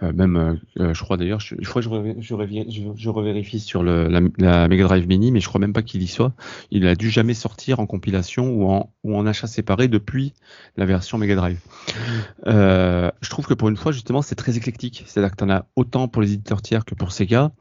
même, 0.00 0.58
je 0.76 1.02
crois 1.02 1.16
d'ailleurs, 1.16 1.40
je, 1.40 1.54
je, 1.58 1.80
je, 1.80 1.80
je, 2.20 2.80
je, 2.96 3.08
revérifie 3.08 3.60
sur 3.60 3.82
le, 3.82 4.08
la, 4.08 4.20
la, 4.38 4.68
Mega 4.68 4.84
Drive 4.84 5.06
Mini, 5.06 5.32
mais 5.32 5.40
je 5.40 5.48
crois 5.48 5.60
même 5.60 5.72
pas 5.72 5.82
qu'il 5.82 6.02
y 6.02 6.06
soit. 6.06 6.32
Il 6.70 6.86
a 6.86 6.94
dû 6.94 7.10
jamais 7.10 7.34
sortir 7.34 7.80
en 7.80 7.86
compilation 7.86 8.50
ou 8.50 8.70
en, 8.70 8.90
ou 9.04 9.16
en 9.16 9.26
achat 9.26 9.46
séparé 9.46 9.88
depuis 9.88 10.32
la 10.76 10.86
version 10.86 11.18
Mega 11.18 11.34
Drive. 11.34 11.60
je 12.46 13.30
trouve 13.30 13.46
que 13.46 13.54
pour 13.54 13.68
une 13.68 13.76
fois, 13.76 13.92
justement, 13.92 14.22
c'est 14.22 14.34
très 14.34 14.56
éclectique. 14.56 15.04
C'est-à-dire 15.06 15.32
que 15.32 15.36
tu 15.36 15.44
en 15.44 15.50
as 15.50 15.66
autant 15.76 16.08
pour 16.08 16.22
les 16.22 16.32
éditeurs 16.32 16.62
tiers 16.62 16.84
que 16.84 16.94
pour 16.94 17.01
Sega. 17.10 17.52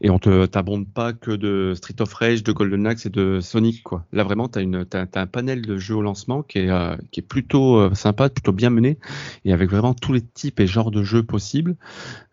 Et 0.00 0.10
on 0.10 0.18
te 0.18 0.46
t'abonde 0.46 0.86
pas 0.88 1.12
que 1.12 1.30
de 1.30 1.74
Street 1.76 2.00
of 2.00 2.12
Rage, 2.12 2.42
de 2.42 2.52
Golden 2.52 2.86
Axe 2.86 3.06
et 3.06 3.10
de 3.10 3.40
Sonic, 3.40 3.82
quoi. 3.82 4.04
Là, 4.12 4.24
vraiment, 4.24 4.48
tu 4.48 4.58
as, 4.58 5.06
un 5.14 5.26
panel 5.26 5.62
de 5.62 5.76
jeux 5.78 5.96
au 5.96 6.02
lancement 6.02 6.42
qui 6.42 6.58
est, 6.58 6.70
euh, 6.70 6.96
qui 7.10 7.20
est 7.20 7.22
plutôt 7.22 7.76
euh, 7.76 7.94
sympa, 7.94 8.28
plutôt 8.28 8.52
bien 8.52 8.70
mené, 8.70 8.98
et 9.44 9.52
avec 9.52 9.70
vraiment 9.70 9.94
tous 9.94 10.12
les 10.12 10.20
types 10.20 10.60
et 10.60 10.66
genres 10.66 10.90
de 10.90 11.02
jeux 11.02 11.22
possibles. 11.22 11.76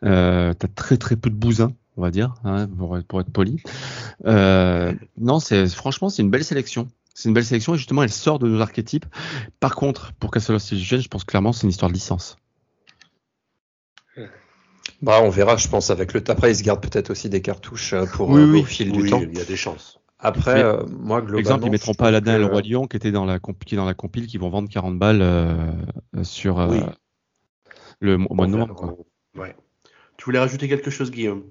Euh, 0.04 0.54
tu 0.60 0.66
as 0.66 0.70
très 0.70 0.98
très 0.98 1.16
peu 1.16 1.30
de 1.30 1.36
bousins 1.36 1.74
on 1.98 2.02
va 2.02 2.12
dire, 2.12 2.36
hein, 2.46 2.66
pour, 2.78 2.98
pour, 3.06 3.20
être 3.20 3.30
poli. 3.30 3.58
Non, 4.26 5.40
c'est 5.42 5.68
franchement 5.68 6.08
c'est 6.08 6.22
une 6.22 6.30
belle 6.30 6.46
sélection. 6.46 6.88
C'est 7.14 7.28
une 7.28 7.36
belle 7.36 7.44
sélection 7.44 7.74
et 7.74 7.78
justement 7.78 8.04
elle 8.04 8.10
sort 8.10 8.40
de 8.40 8.48
nos 8.48 8.62
archétypes. 8.62 9.06
Par 9.60 9.76
contre, 9.76 10.14
pour 10.14 10.32
Castle 10.32 10.56
of 10.56 10.62
Civilization, 10.62 11.02
je 11.02 11.10
pense 11.10 11.26
clairement 11.26 11.52
c'est 11.52 11.64
une 11.64 11.72
histoire 11.72 11.90
de 11.90 11.96
licence. 11.96 12.38
Bah, 15.02 15.22
on 15.24 15.30
verra, 15.30 15.56
je 15.56 15.68
pense, 15.68 15.90
avec 15.92 16.14
le. 16.14 16.22
Après, 16.28 16.52
ils 16.52 16.56
se 16.56 16.64
gardent 16.64 16.82
peut-être 16.82 17.10
aussi 17.10 17.30
des 17.30 17.42
cartouches 17.42 17.94
euh, 17.94 18.06
pour 18.06 18.30
oui, 18.30 18.42
euh, 18.42 18.60
au 18.60 18.64
fil 18.64 18.92
du 18.92 19.10
temps. 19.10 19.22
Il 19.22 19.38
y 19.38 19.42
a 19.42 19.46
des 19.46 19.56
chances. 19.56 20.00
Après, 20.20 20.62
euh, 20.62 20.84
moi, 20.88 21.22
globalement. 21.22 21.40
Exemple, 21.40 21.66
ils 21.68 21.72
mettront 21.72 21.94
pas 21.94 22.08
Aladdin 22.08 22.36
et 22.36 22.40
le 22.40 22.46
Roi 22.46 22.62
Lion 22.62 22.88
qui 22.88 22.98
était 22.98 23.12
dans 23.12 23.26
la, 23.26 23.40
qui 23.66 23.76
dans 23.78 23.86
la 23.86 23.94
compile 23.94 24.28
qui 24.28 24.38
vont 24.38 24.50
vendre 24.50 24.68
40 24.70 25.00
balles 25.00 25.22
euh, 25.22 25.72
sur 26.24 26.60
le 28.02 28.18
mois 28.18 28.46
de 28.46 28.52
novembre. 28.52 28.98
Ouais. 29.38 29.56
Tu 30.18 30.26
voulais 30.26 30.40
rajouter 30.40 30.68
quelque 30.68 30.90
chose, 30.90 31.12
Guillaume? 31.12 31.46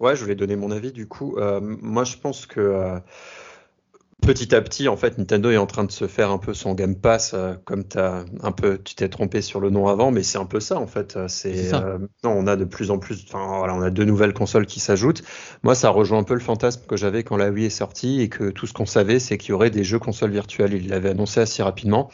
Ouais, 0.00 0.16
je 0.16 0.22
voulais 0.22 0.34
donner 0.34 0.56
mon 0.56 0.72
avis 0.72 0.90
du 0.90 1.06
coup. 1.06 1.36
moi, 1.60 2.02
je 2.02 2.16
pense 2.16 2.46
que 2.46 3.00
petit 4.22 4.54
à 4.54 4.60
petit, 4.60 4.88
en 4.88 4.96
fait, 4.96 5.18
Nintendo 5.18 5.50
est 5.50 5.56
en 5.56 5.66
train 5.66 5.84
de 5.84 5.90
se 5.90 6.06
faire 6.06 6.30
un 6.30 6.38
peu 6.38 6.54
son 6.54 6.74
Game 6.74 6.96
Pass, 6.96 7.32
euh, 7.34 7.54
comme 7.64 7.84
as 7.94 8.24
un 8.42 8.52
peu, 8.52 8.78
tu 8.78 8.94
t'es 8.94 9.08
trompé 9.08 9.42
sur 9.42 9.60
le 9.60 9.70
nom 9.70 9.88
avant, 9.88 10.10
mais 10.10 10.22
c'est 10.22 10.38
un 10.38 10.44
peu 10.44 10.60
ça 10.60 10.78
en 10.78 10.86
fait. 10.86 11.16
Euh, 11.16 11.28
c'est, 11.28 11.72
euh, 11.74 11.98
non, 12.24 12.32
on 12.32 12.46
a 12.46 12.56
de 12.56 12.64
plus 12.64 12.90
en 12.90 12.98
plus, 12.98 13.24
enfin 13.28 13.58
voilà, 13.58 13.74
on 13.74 13.82
a 13.82 13.90
deux 13.90 14.04
nouvelles 14.04 14.34
consoles 14.34 14.66
qui 14.66 14.80
s'ajoutent. 14.80 15.22
Moi, 15.62 15.74
ça 15.74 15.90
rejoint 15.90 16.18
un 16.18 16.24
peu 16.24 16.34
le 16.34 16.40
fantasme 16.40 16.82
que 16.86 16.96
j'avais 16.96 17.22
quand 17.22 17.36
la 17.36 17.50
Wii 17.50 17.66
est 17.66 17.70
sortie 17.70 18.20
et 18.20 18.28
que 18.28 18.50
tout 18.50 18.66
ce 18.66 18.72
qu'on 18.72 18.86
savait, 18.86 19.18
c'est 19.18 19.38
qu'il 19.38 19.50
y 19.50 19.52
aurait 19.52 19.70
des 19.70 19.84
jeux 19.84 19.98
consoles 19.98 20.32
virtuelles. 20.32 20.74
Il 20.74 20.88
l'avait 20.88 21.10
annoncé 21.10 21.40
assez 21.40 21.62
rapidement. 21.62 22.10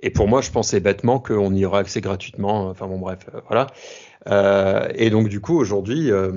Et 0.00 0.10
pour 0.10 0.28
moi, 0.28 0.42
je 0.42 0.50
pensais 0.50 0.80
bêtement 0.80 1.18
qu'on 1.20 1.54
y 1.54 1.64
aura 1.64 1.78
accès 1.78 2.00
gratuitement. 2.00 2.68
Enfin 2.68 2.86
bon, 2.86 2.98
bref, 2.98 3.20
voilà. 3.48 3.68
Euh, 4.28 4.88
et 4.94 5.10
donc 5.10 5.28
du 5.28 5.40
coup 5.40 5.56
aujourd'hui, 5.58 6.10
euh, 6.10 6.30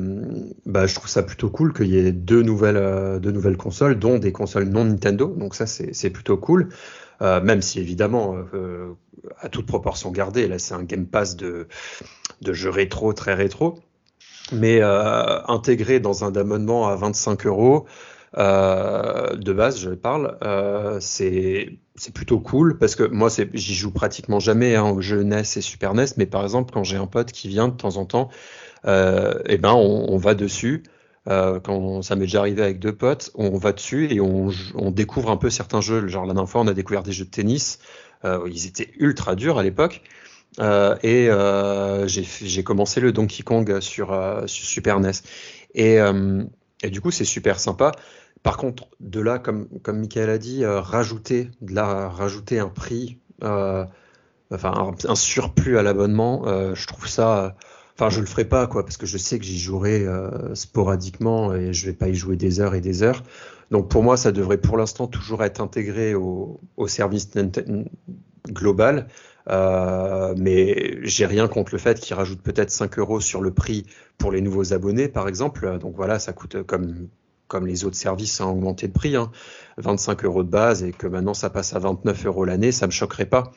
bah, 0.66 0.86
je 0.86 0.96
trouve 0.96 1.10
ça 1.10 1.24
plutôt 1.24 1.50
cool 1.50 1.74
qu'il 1.74 1.88
y 1.88 1.98
ait 1.98 2.12
deux 2.12 2.44
nouvelles, 2.44 2.78
euh, 2.78 3.20
deux 3.20 3.32
nouvelles 3.32 3.58
consoles, 3.58 3.98
dont 3.98 4.20
des 4.20 4.32
consoles 4.32 4.66
non 4.66 4.86
Nintendo. 4.86 5.28
Donc 5.28 5.56
ça 5.56 5.66
c'est 5.66 6.10
plutôt 6.10 6.38
cool. 6.38 6.70
Même 7.22 7.62
si 7.62 7.82
évidemment, 7.82 8.38
à 9.42 9.50
toute 9.50 9.66
proportion 9.66 10.10
gardée, 10.10 10.48
là 10.48 10.58
c'est 10.58 10.74
un 10.74 10.84
Game 10.84 11.06
Pass 11.06 11.36
de, 11.36 11.68
de 12.42 12.54
jeux 12.54 12.70
rétro, 12.70 13.12
très 13.12 13.34
rétro, 13.34 13.78
mais 14.54 14.82
intégré 14.82 16.00
dans 16.00 16.24
un 16.24 16.34
abonnement 16.34 16.88
à 16.88 16.96
25 16.96 17.46
euros. 17.46 17.88
De 18.38 19.52
base, 19.52 19.82
je 19.82 19.90
parle, 19.90 20.38
c'est 21.02 21.78
c'est 22.00 22.14
plutôt 22.14 22.40
cool 22.40 22.78
parce 22.78 22.96
que 22.96 23.04
moi, 23.04 23.30
j'y 23.54 23.76
joue 23.76 23.92
pratiquement 23.92 24.40
jamais 24.40 24.76
hein, 24.76 24.86
aux 24.86 25.02
jeux 25.02 25.24
NES 25.24 25.42
et 25.42 25.62
Super 25.62 25.94
NES, 25.94 26.06
mais 26.18 26.26
par 26.26 26.44
exemple, 26.44 26.72
quand 26.74 26.84
j'ai 26.84 26.96
un 26.96 27.08
pote 27.08 27.32
qui 27.32 27.50
vient 27.50 27.68
de 27.68 27.76
temps 27.76 27.98
en 27.98 28.06
temps, 28.06 28.30
euh, 28.86 29.34
eh 29.46 29.58
ben, 29.58 29.74
on, 29.74 30.18
va 30.18 30.34
dessus. 30.34 30.84
Euh, 31.28 31.60
quand 31.60 32.02
ça 32.02 32.16
m'est 32.16 32.22
déjà 32.22 32.40
arrivé 32.40 32.64
avec 32.64 32.80
deux 32.80 32.96
potes, 32.96 33.32
on 33.36 33.58
va 33.58 33.74
dessus 33.74 34.14
et 34.14 34.22
on, 34.22 34.50
découvre 34.92 35.30
un 35.30 35.38
peu 35.38 35.50
certains 35.50 35.82
jeux. 35.82 36.08
Genre 36.08 36.26
la 36.26 36.34
dernière 36.34 36.50
fois, 36.50 36.62
on 36.62 36.68
a 36.68 36.74
découvert 36.74 37.04
des 37.04 37.12
jeux 37.12 37.26
de 37.26 37.30
tennis. 37.30 37.80
Euh, 38.24 38.48
ils 38.50 38.66
étaient 38.66 38.92
ultra 38.98 39.36
durs 39.36 39.58
à 39.58 39.64
l'époque. 39.64 40.02
Et 41.04 41.30
j'ai 42.06 42.64
commencé 42.64 43.02
le 43.02 43.12
Donkey 43.12 43.44
Kong 43.44 43.82
sur, 43.82 44.08
sur 44.46 44.66
Super 44.66 45.02
NES. 45.02 45.12
Et, 45.76 45.98
et 46.82 46.90
du 46.90 47.02
coup, 47.02 47.12
c'est 47.12 47.26
super 47.26 47.60
sympa. 47.60 47.92
Par 48.44 48.58
contre, 48.58 48.88
de 49.00 49.20
là, 49.20 49.38
comme, 49.38 49.68
comme 49.82 50.00
Michael 50.00 50.30
a 50.30 50.38
dit, 50.38 50.64
euh, 50.64 50.80
rajouter, 50.80 51.50
un 52.60 52.70
prix, 52.70 53.20
euh, 53.44 53.86
enfin 54.52 54.94
un, 55.08 55.16
surplus 55.16 55.78
à 55.78 55.84
l'abonnement, 55.84 56.48
euh, 56.48 56.74
je 56.74 56.88
trouve 56.88 57.08
ça. 57.08 57.56
Enfin, 57.96 58.10
je 58.10 58.22
le 58.22 58.26
ferai 58.28 58.46
pas, 58.46 58.68
parce 58.68 58.96
que 58.96 59.06
je 59.06 59.18
sais 59.18 59.40
que 59.40 59.46
j'y 59.46 59.60
jouerai 59.60 60.06
sporadiquement 60.54 61.54
et 61.54 61.74
je 61.74 61.86
vais 61.86 61.94
pas 61.94 62.08
y 62.08 62.16
jouer 62.16 62.38
des 62.38 62.62
heures 62.62 62.74
et 62.74 62.80
des 62.80 63.04
heures. 63.04 63.24
Donc 63.72 63.90
pour 63.90 64.04
moi, 64.04 64.16
ça 64.16 64.32
devrait 64.32 64.58
pour 64.58 64.78
l'instant 64.78 65.08
toujours 65.08 65.44
être 65.44 65.60
intégré 65.60 66.16
au, 66.16 66.62
service 66.88 67.30
global. 68.48 69.08
Mais 70.38 70.98
j'ai 71.04 71.26
rien 71.26 71.50
contre 71.50 71.74
le 71.74 71.78
fait 71.78 72.00
qu'ils 72.00 72.16
rajoutent 72.16 72.42
peut-être 72.42 72.72
5 72.72 73.00
euros 73.00 73.20
sur 73.20 73.42
le 73.42 73.52
prix 73.52 73.86
pour 74.18 74.32
les 74.32 74.40
nouveaux 74.40 74.72
abonnés, 74.72 75.10
par 75.10 75.28
exemple. 75.28 75.78
Donc 75.80 75.94
voilà, 75.98 76.20
ça 76.20 76.32
coûte 76.32 76.64
comme 76.64 77.10
comme 77.50 77.68
les 77.68 77.84
autres 77.84 77.98
services, 77.98 78.40
ont 78.40 78.52
augmenté 78.52 78.88
de 78.88 78.94
prix, 78.94 79.18
hein, 79.18 79.32
25 79.78 80.24
euros 80.24 80.44
de 80.44 80.50
base 80.50 80.84
et 80.84 80.94
que 80.94 81.08
maintenant 81.08 81.34
ça 81.34 81.50
passe 81.50 81.74
à 81.74 81.80
29 81.80 82.26
euros 82.28 82.46
l'année, 82.46 82.72
ça 82.72 82.88
me 82.88 82.92
choquerait 82.92 83.26
pas. 83.26 83.52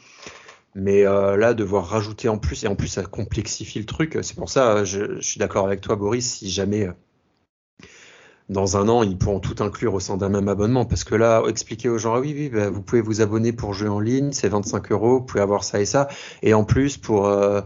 Mais 0.75 1.07
euh, 1.07 1.37
là, 1.37 1.55
devoir 1.55 1.87
rajouter 1.87 2.29
en 2.29 2.39
plus, 2.39 2.65
et 2.65 2.67
en 2.67 2.75
plus 2.75 2.89
ça 2.89 3.05
complexifie 3.05 3.79
le 3.79 3.87
truc, 3.87 4.19
c'est 4.23 4.35
pour 4.35 4.51
ça, 4.51 4.85
je, 4.85 5.21
je 5.21 5.21
suis 5.21 5.39
d'accord 5.39 5.67
avec 5.67 5.81
toi 5.83 5.95
Boris, 5.95 6.39
si 6.39 6.51
jamais 6.51 6.89
euh, 6.89 6.93
dans 8.49 8.77
un 8.77 8.89
an, 8.89 9.03
ils 9.03 9.17
pourront 9.17 9.41
tout 9.41 9.63
inclure 9.63 9.95
au 9.95 10.01
sein 10.01 10.17
d'un 10.17 10.29
même 10.29 10.49
abonnement. 10.49 10.85
Parce 10.85 11.05
que 11.05 11.15
là, 11.15 11.43
expliquer 11.49 11.89
aux 11.89 11.99
gens, 11.99 12.15
ah 12.15 12.21
oui, 12.21 12.35
oui, 12.37 12.49
bah, 12.51 12.71
vous 12.71 12.83
pouvez 12.83 13.01
vous 13.01 13.21
abonner 13.21 13.53
pour 13.53 13.73
jouer 13.73 13.89
en 13.89 14.01
ligne, 14.01 14.33
c'est 14.33 14.49
25 14.49 14.93
euros, 14.93 15.19
vous 15.19 15.25
pouvez 15.25 15.43
avoir 15.43 15.65
ça 15.65 15.81
et 15.81 15.87
ça. 15.87 16.09
Et 16.43 16.55
en 16.55 16.65
plus, 16.65 16.97
pour, 16.99 17.27
euh, 17.27 17.63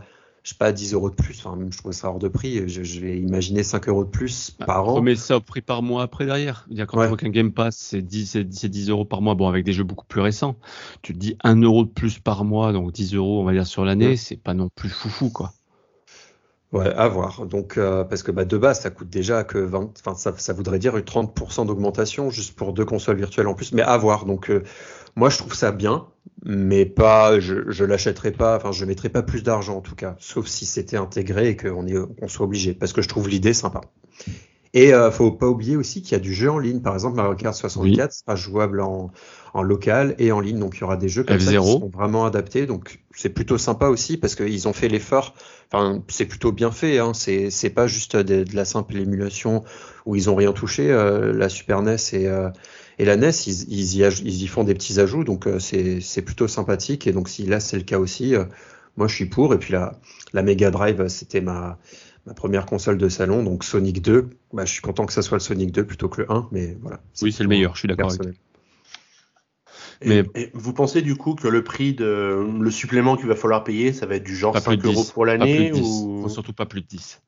je 0.46 0.50
sais 0.50 0.58
pas, 0.58 0.70
10 0.70 0.94
euros 0.94 1.10
de 1.10 1.16
plus. 1.16 1.44
Enfin, 1.44 1.58
je 1.68 1.76
trouve 1.76 1.90
ça 1.90 2.08
hors 2.08 2.20
de 2.20 2.28
prix. 2.28 2.68
Je, 2.68 2.84
je 2.84 3.00
vais 3.00 3.18
imaginer 3.18 3.64
5 3.64 3.88
euros 3.88 4.04
de 4.04 4.08
plus 4.08 4.54
bah, 4.60 4.66
par 4.66 4.88
an. 4.88 4.94
Remets 4.94 5.16
ça 5.16 5.38
au 5.38 5.40
prix 5.40 5.60
par 5.60 5.82
mois 5.82 6.04
après 6.04 6.24
derrière. 6.24 6.68
-dire 6.70 6.86
quand 6.86 6.98
ouais. 6.98 7.06
tu 7.06 7.08
vois 7.08 7.16
qu'un 7.16 7.30
Game 7.30 7.50
Pass, 7.50 7.76
c'est 7.76 8.00
10, 8.00 8.36
10, 8.36 8.90
euros 8.90 9.04
par 9.04 9.22
mois. 9.22 9.34
Bon, 9.34 9.48
avec 9.48 9.64
des 9.64 9.72
jeux 9.72 9.82
beaucoup 9.82 10.06
plus 10.06 10.20
récents. 10.20 10.54
Tu 11.02 11.14
te 11.14 11.18
dis 11.18 11.36
1 11.42 11.60
euro 11.62 11.84
de 11.84 11.90
plus 11.90 12.20
par 12.20 12.44
mois, 12.44 12.72
donc 12.72 12.92
10 12.92 13.16
euros, 13.16 13.40
on 13.40 13.44
va 13.44 13.54
dire, 13.54 13.66
sur 13.66 13.84
l'année. 13.84 14.10
Ouais. 14.10 14.16
C'est 14.16 14.40
pas 14.40 14.54
non 14.54 14.68
plus 14.72 14.88
foufou, 14.88 15.30
quoi. 15.30 15.52
Ouais, 16.70 16.94
à 16.94 17.08
voir. 17.08 17.44
Donc, 17.46 17.76
euh, 17.76 18.04
parce 18.04 18.22
que 18.22 18.30
bah, 18.30 18.44
de 18.44 18.56
base, 18.56 18.82
ça 18.82 18.90
coûte 18.90 19.10
déjà 19.10 19.42
que 19.42 19.58
20, 19.58 19.98
enfin, 19.98 20.14
ça, 20.14 20.32
ça 20.36 20.52
voudrait 20.52 20.78
dire 20.78 20.96
une 20.96 21.02
30% 21.04 21.66
d'augmentation 21.66 22.30
juste 22.30 22.54
pour 22.54 22.72
deux 22.72 22.84
consoles 22.84 23.16
virtuelles 23.16 23.48
en 23.48 23.54
plus, 23.54 23.72
mais 23.72 23.82
à 23.82 23.96
voir. 23.96 24.26
Donc, 24.26 24.50
euh, 24.50 24.62
moi, 25.16 25.30
je 25.30 25.38
trouve 25.38 25.54
ça 25.54 25.72
bien, 25.72 26.06
mais 26.44 26.86
pas, 26.86 27.40
je, 27.40 27.70
je 27.70 27.84
l'achèterai 27.84 28.30
pas, 28.30 28.56
enfin, 28.56 28.72
je 28.72 28.84
mettrai 28.84 29.08
pas 29.08 29.22
plus 29.22 29.42
d'argent 29.42 29.78
en 29.78 29.80
tout 29.80 29.94
cas, 29.96 30.16
sauf 30.18 30.46
si 30.46 30.66
c'était 30.66 30.96
intégré 30.96 31.48
et 31.48 31.56
qu'on 31.56 31.86
on 32.20 32.28
soit 32.28 32.46
obligé, 32.46 32.74
parce 32.74 32.92
que 32.92 33.02
je 33.02 33.08
trouve 33.08 33.28
l'idée 33.28 33.54
sympa. 33.54 33.80
Et 34.76 34.92
euh, 34.92 35.10
faut 35.10 35.32
pas 35.32 35.46
oublier 35.48 35.74
aussi 35.74 36.02
qu'il 36.02 36.12
y 36.12 36.16
a 36.16 36.18
du 36.18 36.34
jeu 36.34 36.50
en 36.50 36.58
ligne. 36.58 36.82
Par 36.82 36.92
exemple, 36.92 37.16
Mario 37.16 37.34
Kart 37.34 37.54
64 37.54 38.10
oui. 38.10 38.18
sera 38.26 38.36
jouable 38.36 38.82
en, 38.82 39.10
en, 39.54 39.62
local 39.62 40.14
et 40.18 40.32
en 40.32 40.40
ligne. 40.40 40.58
Donc 40.58 40.76
il 40.76 40.80
y 40.82 40.84
aura 40.84 40.98
des 40.98 41.08
jeux 41.08 41.24
comme 41.24 41.38
F0. 41.38 41.44
ça 41.44 41.50
qui 41.52 41.56
sont 41.56 41.88
vraiment 41.88 42.26
adaptés. 42.26 42.66
Donc 42.66 43.00
c'est 43.14 43.30
plutôt 43.30 43.56
sympa 43.56 43.86
aussi 43.86 44.18
parce 44.18 44.34
qu'ils 44.34 44.68
ont 44.68 44.74
fait 44.74 44.88
l'effort. 44.88 45.34
Enfin, 45.72 46.02
c'est 46.08 46.26
plutôt 46.26 46.52
bien 46.52 46.70
fait. 46.70 46.98
Hein. 46.98 47.12
C'est 47.14 47.70
pas 47.70 47.86
juste 47.86 48.16
de, 48.16 48.44
de, 48.44 48.54
la 48.54 48.66
simple 48.66 48.98
émulation 48.98 49.64
où 50.04 50.14
ils 50.14 50.28
ont 50.28 50.34
rien 50.34 50.52
touché. 50.52 50.90
Euh, 50.90 51.32
la 51.32 51.48
Super 51.48 51.80
NES 51.80 51.96
et, 52.12 52.26
euh, 52.26 52.50
et 52.98 53.04
la 53.04 53.16
NES, 53.16 53.30
ils, 53.46 53.62
ils, 53.68 53.96
y 53.96 54.02
ils, 54.24 54.42
y 54.42 54.46
font 54.46 54.64
des 54.64 54.74
petits 54.74 55.00
ajouts. 55.00 55.24
Donc 55.24 55.46
euh, 55.46 55.58
c'est 55.58 56.22
plutôt 56.22 56.48
sympathique. 56.48 57.06
Et 57.06 57.12
donc 57.12 57.28
si 57.28 57.44
là 57.46 57.60
c'est 57.60 57.76
le 57.76 57.82
cas 57.82 57.98
aussi, 57.98 58.34
euh, 58.34 58.44
moi 58.96 59.08
je 59.08 59.14
suis 59.14 59.26
pour. 59.26 59.54
Et 59.54 59.58
puis 59.58 59.72
la, 59.72 59.98
la 60.32 60.42
Mega 60.42 60.70
Drive, 60.70 61.08
c'était 61.08 61.40
ma 61.40 61.78
ma 62.26 62.34
première 62.34 62.66
console 62.66 62.98
de 62.98 63.08
salon, 63.08 63.44
donc 63.44 63.62
Sonic 63.62 64.02
2. 64.02 64.30
Bah, 64.52 64.64
je 64.64 64.72
suis 64.72 64.82
content 64.82 65.06
que 65.06 65.12
ça 65.12 65.22
soit 65.22 65.36
le 65.36 65.42
Sonic 65.42 65.70
2 65.70 65.84
plutôt 65.84 66.08
que 66.08 66.22
le 66.22 66.32
1, 66.32 66.48
mais 66.50 66.76
voilà. 66.80 67.00
Oui, 67.22 67.30
c'est 67.32 67.44
le 67.44 67.48
meilleur, 67.48 67.74
je 67.74 67.80
suis 67.80 67.88
d'accord 67.88 68.10
avec 68.10 68.36
et, 70.02 70.08
mais 70.08 70.24
et 70.34 70.50
vous 70.52 70.74
pensez 70.74 71.00
du 71.00 71.16
coup 71.16 71.34
que 71.34 71.48
le 71.48 71.64
prix 71.64 71.94
de 71.94 72.46
le 72.60 72.70
supplément 72.70 73.16
qu'il 73.16 73.28
va 73.28 73.34
falloir 73.34 73.64
payer, 73.64 73.92
ça 73.94 74.04
va 74.04 74.16
être 74.16 74.24
du 74.24 74.36
genre 74.36 74.58
5 74.58 74.84
euros 74.84 75.04
pour 75.04 75.24
l'année 75.24 75.72
ou 75.72 76.20
Faut 76.22 76.28
surtout 76.28 76.52
pas 76.52 76.66
plus 76.66 76.82
de 76.82 76.86
10. 76.86 77.22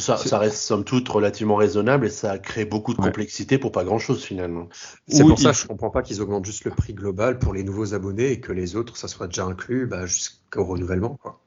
Ça, 0.00 0.16
ça, 0.16 0.38
reste 0.38 0.56
somme 0.56 0.84
toute 0.84 1.08
relativement 1.08 1.56
raisonnable 1.56 2.06
et 2.06 2.10
ça 2.10 2.38
crée 2.38 2.64
beaucoup 2.64 2.94
de 2.94 2.98
ouais. 2.98 3.06
complexité 3.06 3.58
pour 3.58 3.72
pas 3.72 3.84
grand 3.84 3.98
chose 3.98 4.22
finalement. 4.22 4.68
C'est 5.06 5.22
pour 5.22 5.38
ça 5.38 5.52
que 5.52 5.56
je 5.56 5.66
comprends 5.66 5.90
pas 5.90 6.02
qu'ils 6.02 6.20
augmentent 6.20 6.46
juste 6.46 6.64
le 6.64 6.72
prix 6.72 6.94
global 6.94 7.38
pour 7.38 7.54
les 7.54 7.62
nouveaux 7.62 7.94
abonnés 7.94 8.30
et 8.30 8.40
que 8.40 8.52
les 8.52 8.76
autres 8.76 8.96
ça 8.96 9.08
soit 9.08 9.26
déjà 9.26 9.44
inclus 9.44 9.86
bah, 9.86 10.06
jusqu'au 10.06 10.64
renouvellement. 10.64 11.16
Quoi. 11.22 11.40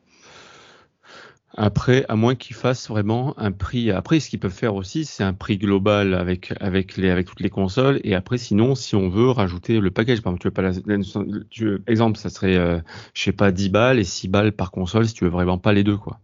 Après, 1.60 2.06
à 2.08 2.16
moins 2.16 2.36
qu'ils 2.36 2.56
fassent 2.56 2.88
vraiment 2.88 3.34
un 3.40 3.52
prix. 3.52 3.90
Après, 3.90 4.20
ce 4.20 4.30
qu'ils 4.30 4.40
peuvent 4.40 4.52
faire 4.52 4.76
aussi, 4.76 5.06
c'est 5.06 5.24
un 5.24 5.34
prix 5.34 5.58
global 5.58 6.14
avec 6.14 6.54
avec 6.60 6.98
les 6.98 7.10
avec 7.10 7.26
toutes 7.26 7.40
les 7.40 7.50
consoles. 7.50 8.00
Et 8.04 8.14
après, 8.14 8.38
sinon, 8.38 8.76
si 8.76 8.96
on 8.96 9.10
veut 9.10 9.32
rajouter 9.32 9.80
le 9.80 9.90
package, 9.90 10.22
par 10.22 10.34
exemple, 10.34 10.42
tu 10.42 10.48
veux 10.50 10.54
pas 10.54 10.62
la, 10.62 11.44
tu 11.50 11.82
exemple, 11.88 12.20
ça 12.20 12.30
serait, 12.30 12.58
euh, 12.58 12.80
je 13.16 13.24
sais 13.24 13.32
pas, 13.32 13.52
10 13.52 13.70
balles 13.70 13.98
et 13.98 14.04
6 14.04 14.28
balles 14.28 14.52
par 14.52 14.70
console 14.70 15.08
si 15.08 15.16
tu 15.16 15.24
veux 15.24 15.32
vraiment 15.32 15.58
pas 15.58 15.74
les 15.74 15.84
deux, 15.84 15.98
quoi. 15.98 16.20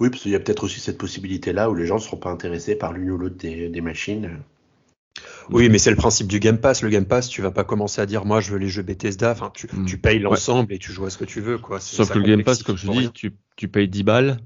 Oui, 0.00 0.10
parce 0.10 0.22
qu'il 0.22 0.30
y 0.30 0.36
a 0.36 0.40
peut-être 0.40 0.64
aussi 0.64 0.80
cette 0.80 0.98
possibilité-là 0.98 1.70
où 1.70 1.74
les 1.74 1.86
gens 1.86 1.96
ne 1.96 2.00
seront 2.00 2.16
pas 2.16 2.30
intéressés 2.30 2.76
par 2.76 2.92
l'une 2.92 3.10
ou 3.10 3.18
l'autre 3.18 3.36
des, 3.36 3.68
des 3.68 3.80
machines. 3.80 4.38
Oui, 5.50 5.68
mais 5.68 5.78
c'est 5.78 5.90
le 5.90 5.96
principe 5.96 6.28
du 6.28 6.38
Game 6.38 6.58
Pass. 6.58 6.82
Le 6.82 6.90
Game 6.90 7.06
Pass, 7.06 7.28
tu 7.28 7.42
vas 7.42 7.50
pas 7.50 7.64
commencer 7.64 8.00
à 8.00 8.06
dire 8.06 8.24
moi 8.24 8.40
je 8.40 8.52
veux 8.52 8.58
les 8.58 8.68
jeux 8.68 8.82
Bethesda. 8.82 9.32
Enfin, 9.32 9.50
tu, 9.54 9.66
hmm. 9.66 9.86
tu 9.86 9.98
payes 9.98 10.20
l'ensemble 10.20 10.72
et 10.72 10.78
tu 10.78 10.92
joues 10.92 11.06
à 11.06 11.10
ce 11.10 11.18
que 11.18 11.24
tu 11.24 11.40
veux. 11.40 11.58
Quoi. 11.58 11.80
Sauf 11.80 12.12
que 12.12 12.18
le 12.18 12.24
Game 12.24 12.44
Pass, 12.44 12.62
comme 12.62 12.76
je 12.76 12.88
dis, 12.90 13.10
tu, 13.12 13.32
tu 13.56 13.68
payes 13.68 13.88
10 13.88 14.02
balles 14.04 14.38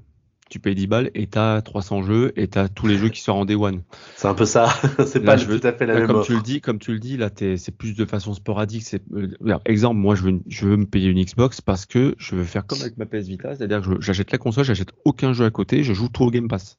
tu 0.53 0.59
payes 0.59 0.75
10 0.75 0.85
balles 0.85 1.11
et 1.15 1.25
t'as 1.25 1.63
300 1.63 2.03
jeux 2.03 2.31
et 2.35 2.47
t'as 2.47 2.67
tous 2.67 2.85
les 2.85 2.95
jeux 2.95 3.09
qui 3.09 3.21
sortent 3.21 3.39
en 3.39 3.45
day 3.45 3.55
one. 3.55 3.81
C'est 4.15 4.27
un 4.27 4.35
peu 4.35 4.45
ça. 4.45 4.69
c'est 5.07 5.21
pas 5.21 5.35
tout 5.35 5.59
à 5.63 5.73
fait 5.73 5.87
la 5.87 5.95
même 5.95 6.05
comme 6.05 6.23
tu 6.23 6.35
le 6.35 6.41
dis, 6.41 6.61
comme 6.61 6.77
tu 6.77 6.93
le 6.93 6.99
dis, 6.99 7.17
là, 7.17 7.31
c'est 7.35 7.75
plus 7.75 7.95
de 7.95 8.05
façon 8.05 8.35
sporadique. 8.35 8.83
C'est, 8.83 9.01
euh, 9.15 9.57
exemple, 9.65 9.99
moi, 9.99 10.13
je 10.13 10.21
veux, 10.21 10.39
je 10.47 10.67
veux 10.67 10.77
me 10.77 10.85
payer 10.85 11.09
une 11.09 11.19
Xbox 11.19 11.59
parce 11.59 11.87
que 11.87 12.13
je 12.19 12.35
veux 12.35 12.43
faire 12.43 12.67
comme 12.67 12.81
avec 12.81 12.97
ma 12.97 13.07
PS 13.07 13.27
Vita, 13.27 13.55
c'est-à-dire 13.55 13.81
que 13.81 13.99
j'achète 13.99 14.31
la 14.31 14.37
console, 14.37 14.63
j'achète 14.63 14.91
aucun 15.05 15.33
jeu 15.33 15.45
à 15.45 15.49
côté, 15.49 15.83
je 15.83 15.93
joue 15.93 16.07
tout 16.07 16.23
au 16.23 16.29
Game 16.29 16.47
Pass. 16.47 16.77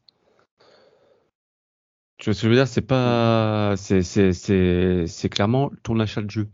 Tu 2.24 2.30
vois 2.30 2.34
ce 2.37 2.40
que 2.40 2.46
je 2.46 2.48
veux 2.48 2.56
dire? 2.56 2.66
C'est 2.66 2.80
pas, 2.80 3.74
c'est, 3.76 4.00
c'est, 4.00 4.32
c'est, 4.32 5.04
c'est 5.06 5.28
clairement 5.28 5.70
ton 5.82 6.00
achat 6.00 6.22
de 6.22 6.30
jeu. 6.30 6.48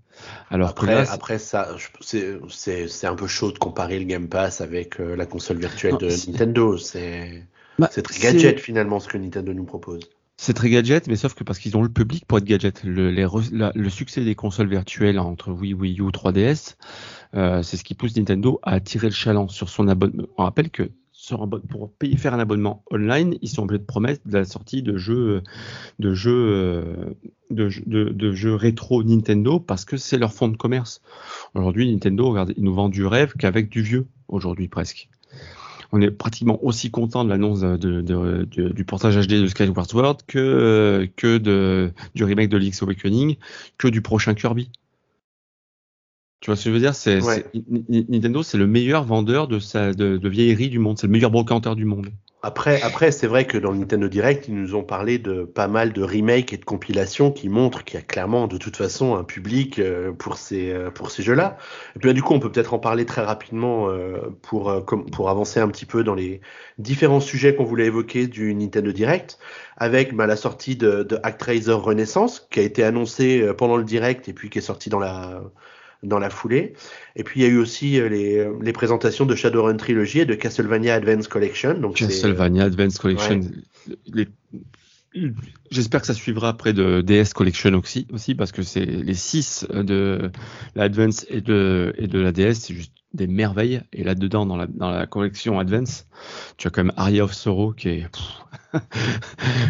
Alors 0.50 0.70
après, 0.70 1.08
après 1.08 1.38
ça, 1.38 1.76
c'est, 2.00 2.40
c'est, 2.48 2.88
c'est 2.88 3.06
un 3.06 3.14
peu 3.14 3.28
chaud 3.28 3.52
de 3.52 3.58
comparer 3.58 4.00
le 4.00 4.04
Game 4.04 4.28
Pass 4.28 4.60
avec 4.60 4.98
euh, 4.98 5.14
la 5.14 5.26
console 5.26 5.58
virtuelle 5.58 5.96
de 5.96 6.08
Nintendo. 6.08 6.76
C'est, 6.76 7.46
bah, 7.78 7.88
c'est 7.92 8.02
très 8.02 8.18
gadget 8.18 8.58
finalement 8.58 8.98
ce 8.98 9.06
que 9.06 9.16
Nintendo 9.16 9.54
nous 9.54 9.62
propose. 9.62 10.00
C'est 10.36 10.54
très 10.54 10.70
gadget, 10.70 11.06
mais 11.06 11.14
sauf 11.14 11.34
que 11.34 11.44
parce 11.44 11.60
qu'ils 11.60 11.76
ont 11.76 11.82
le 11.84 11.88
public 11.88 12.24
pour 12.26 12.38
être 12.38 12.44
gadget. 12.44 12.82
Le, 12.82 13.12
les, 13.12 13.28
le 13.72 13.90
succès 13.90 14.24
des 14.24 14.34
consoles 14.34 14.68
virtuelles 14.68 15.20
entre 15.20 15.52
Wii, 15.52 15.74
Wii 15.74 16.00
U, 16.00 16.08
3DS, 16.08 16.74
euh, 17.36 17.62
c'est 17.62 17.76
ce 17.76 17.84
qui 17.84 17.94
pousse 17.94 18.16
Nintendo 18.16 18.58
à 18.64 18.72
attirer 18.72 19.06
le 19.06 19.14
chaland 19.14 19.46
sur 19.46 19.68
son 19.68 19.86
abonnement. 19.86 20.26
On 20.36 20.42
rappelle 20.42 20.70
que 20.70 20.90
pour 21.36 21.90
faire 22.16 22.34
un 22.34 22.38
abonnement 22.38 22.84
online, 22.90 23.36
ils 23.42 23.48
sont 23.48 23.62
obligés 23.62 23.78
de 23.78 23.84
promettre 23.84 24.20
la 24.26 24.44
sortie 24.44 24.82
de 24.82 24.96
jeux, 24.96 25.42
de 25.98 26.14
jeux, 26.14 27.16
de, 27.50 27.68
de, 27.86 28.32
jeux 28.32 28.54
rétro 28.54 29.02
Nintendo 29.02 29.60
parce 29.60 29.84
que 29.84 29.96
c'est 29.96 30.18
leur 30.18 30.32
fonds 30.32 30.48
de 30.48 30.56
commerce. 30.56 31.02
Aujourd'hui, 31.54 31.90
Nintendo, 31.90 32.30
regardez, 32.30 32.54
ils 32.56 32.64
nous 32.64 32.74
vendent 32.74 32.92
du 32.92 33.06
rêve 33.06 33.34
qu'avec 33.38 33.68
du 33.68 33.82
vieux, 33.82 34.06
aujourd'hui 34.28 34.68
presque. 34.68 35.08
On 35.92 36.00
est 36.00 36.10
pratiquement 36.10 36.62
aussi 36.64 36.90
content 36.90 37.24
de 37.24 37.30
l'annonce 37.30 37.60
de, 37.60 38.44
du 38.44 38.84
portage 38.84 39.16
HD 39.16 39.42
de 39.42 39.46
Skyward 39.48 39.90
Sword 39.90 40.18
que, 40.26 41.08
que 41.16 41.38
de, 41.38 41.92
du 42.14 42.24
remake 42.24 42.48
de 42.48 42.56
Link's 42.56 42.82
Awakening, 42.82 43.36
que 43.76 43.88
du 43.88 44.00
prochain 44.00 44.34
Kirby. 44.34 44.70
Tu 46.40 46.46
vois 46.50 46.56
ce 46.56 46.64
que 46.64 46.70
je 46.70 46.74
veux 46.74 46.80
dire? 46.80 46.94
C'est, 46.94 47.20
Nintendo, 47.88 48.42
c'est 48.42 48.58
le 48.58 48.66
meilleur 48.66 49.04
vendeur 49.04 49.46
de, 49.46 49.58
sa, 49.58 49.92
de, 49.92 50.16
de 50.16 50.28
vieillerie 50.28 50.70
du 50.70 50.78
monde. 50.78 50.98
C'est 50.98 51.06
le 51.06 51.12
meilleur 51.12 51.30
brocanteur 51.30 51.76
du 51.76 51.84
monde. 51.84 52.08
Après, 52.42 52.80
après 52.80 53.12
c'est 53.12 53.26
vrai 53.26 53.46
que 53.46 53.58
dans 53.58 53.70
le 53.70 53.76
Nintendo 53.76 54.08
Direct, 54.08 54.48
ils 54.48 54.54
nous 54.54 54.74
ont 54.74 54.82
parlé 54.82 55.18
de 55.18 55.44
pas 55.44 55.68
mal 55.68 55.92
de 55.92 56.02
remakes 56.02 56.54
et 56.54 56.56
de 56.56 56.64
compilations 56.64 57.30
qui 57.30 57.50
montrent 57.50 57.84
qu'il 57.84 58.00
y 58.00 58.02
a 58.02 58.02
clairement, 58.02 58.46
de 58.46 58.56
toute 58.56 58.78
façon, 58.78 59.14
un 59.14 59.24
public 59.24 59.78
euh, 59.78 60.12
pour 60.12 60.38
ces, 60.38 60.70
euh, 60.70 60.90
pour 60.90 61.10
ces 61.10 61.22
jeux-là. 61.22 61.58
Et 61.96 61.98
puis, 61.98 62.14
du 62.14 62.22
coup, 62.22 62.32
on 62.32 62.40
peut 62.40 62.50
peut-être 62.50 62.72
en 62.72 62.78
parler 62.78 63.04
très 63.04 63.20
rapidement 63.20 63.90
euh, 63.90 64.20
pour, 64.40 64.86
pour 64.86 65.28
avancer 65.28 65.60
un 65.60 65.68
petit 65.68 65.84
peu 65.84 66.02
dans 66.02 66.14
les 66.14 66.40
différents 66.78 67.20
sujets 67.20 67.54
qu'on 67.54 67.64
voulait 67.64 67.86
évoquer 67.86 68.26
du 68.26 68.54
Nintendo 68.54 68.90
Direct, 68.90 69.38
avec 69.76 70.14
bah, 70.14 70.26
la 70.26 70.36
sortie 70.36 70.76
de, 70.76 71.02
de 71.02 71.18
ActRaiser 71.22 71.72
Renaissance, 71.72 72.48
qui 72.50 72.60
a 72.60 72.62
été 72.62 72.82
annoncée 72.82 73.52
pendant 73.58 73.76
le 73.76 73.84
Direct 73.84 74.30
et 74.30 74.32
puis 74.32 74.48
qui 74.48 74.60
est 74.60 74.62
sortie 74.62 74.88
dans 74.88 74.98
la 74.98 75.42
dans 76.02 76.18
la 76.18 76.30
foulée. 76.30 76.74
Et 77.16 77.24
puis 77.24 77.40
il 77.40 77.42
y 77.42 77.46
a 77.46 77.48
eu 77.48 77.58
aussi 77.58 78.00
euh, 78.00 78.08
les, 78.08 78.38
euh, 78.38 78.52
les 78.62 78.72
présentations 78.72 79.26
de 79.26 79.34
Shadowrun 79.34 79.76
Trilogy 79.76 80.20
et 80.20 80.24
de 80.24 80.34
Castlevania 80.34 80.94
Advance 80.94 81.28
Collection. 81.28 81.74
Donc 81.74 81.96
Castlevania 81.96 82.64
Advance 82.64 82.98
Collection. 82.98 83.40
J'espère 85.70 86.00
que 86.00 86.06
ça 86.06 86.14
suivra 86.14 86.48
après 86.48 86.72
de 86.72 87.00
DS 87.00 87.32
Collection 87.34 87.72
aussi, 87.74 88.06
aussi 88.12 88.34
parce 88.34 88.52
que 88.52 88.62
c'est 88.62 88.86
les 88.86 89.14
6 89.14 89.66
de 89.72 90.30
l'Advance 90.76 91.26
et 91.28 91.40
de, 91.40 91.92
et 91.98 92.06
de 92.06 92.20
la 92.20 92.30
DS, 92.30 92.54
c'est 92.54 92.74
juste 92.74 92.92
des 93.12 93.26
merveilles. 93.26 93.82
Et 93.92 94.04
là-dedans, 94.04 94.46
dans 94.46 94.56
la, 94.56 94.66
dans 94.66 94.90
la 94.90 95.06
collection 95.06 95.58
Advance, 95.58 96.06
tu 96.56 96.68
as 96.68 96.70
quand 96.70 96.84
même 96.84 96.92
Aria 96.96 97.24
of 97.24 97.32
Sorrow 97.32 97.72
qui 97.72 97.88
est. 97.88 98.06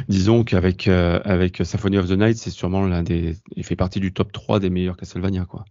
disons 0.08 0.44
qu'avec 0.44 0.88
euh, 0.88 1.20
avec 1.24 1.62
Symphony 1.64 1.96
of 1.96 2.08
the 2.08 2.18
Night, 2.18 2.36
c'est 2.36 2.50
sûrement 2.50 2.86
l'un 2.86 3.02
des. 3.02 3.36
Il 3.56 3.64
fait 3.64 3.76
partie 3.76 4.00
du 4.00 4.12
top 4.12 4.32
3 4.32 4.60
des 4.60 4.68
meilleurs 4.68 4.96
Castlevania, 4.96 5.46
quoi. 5.46 5.64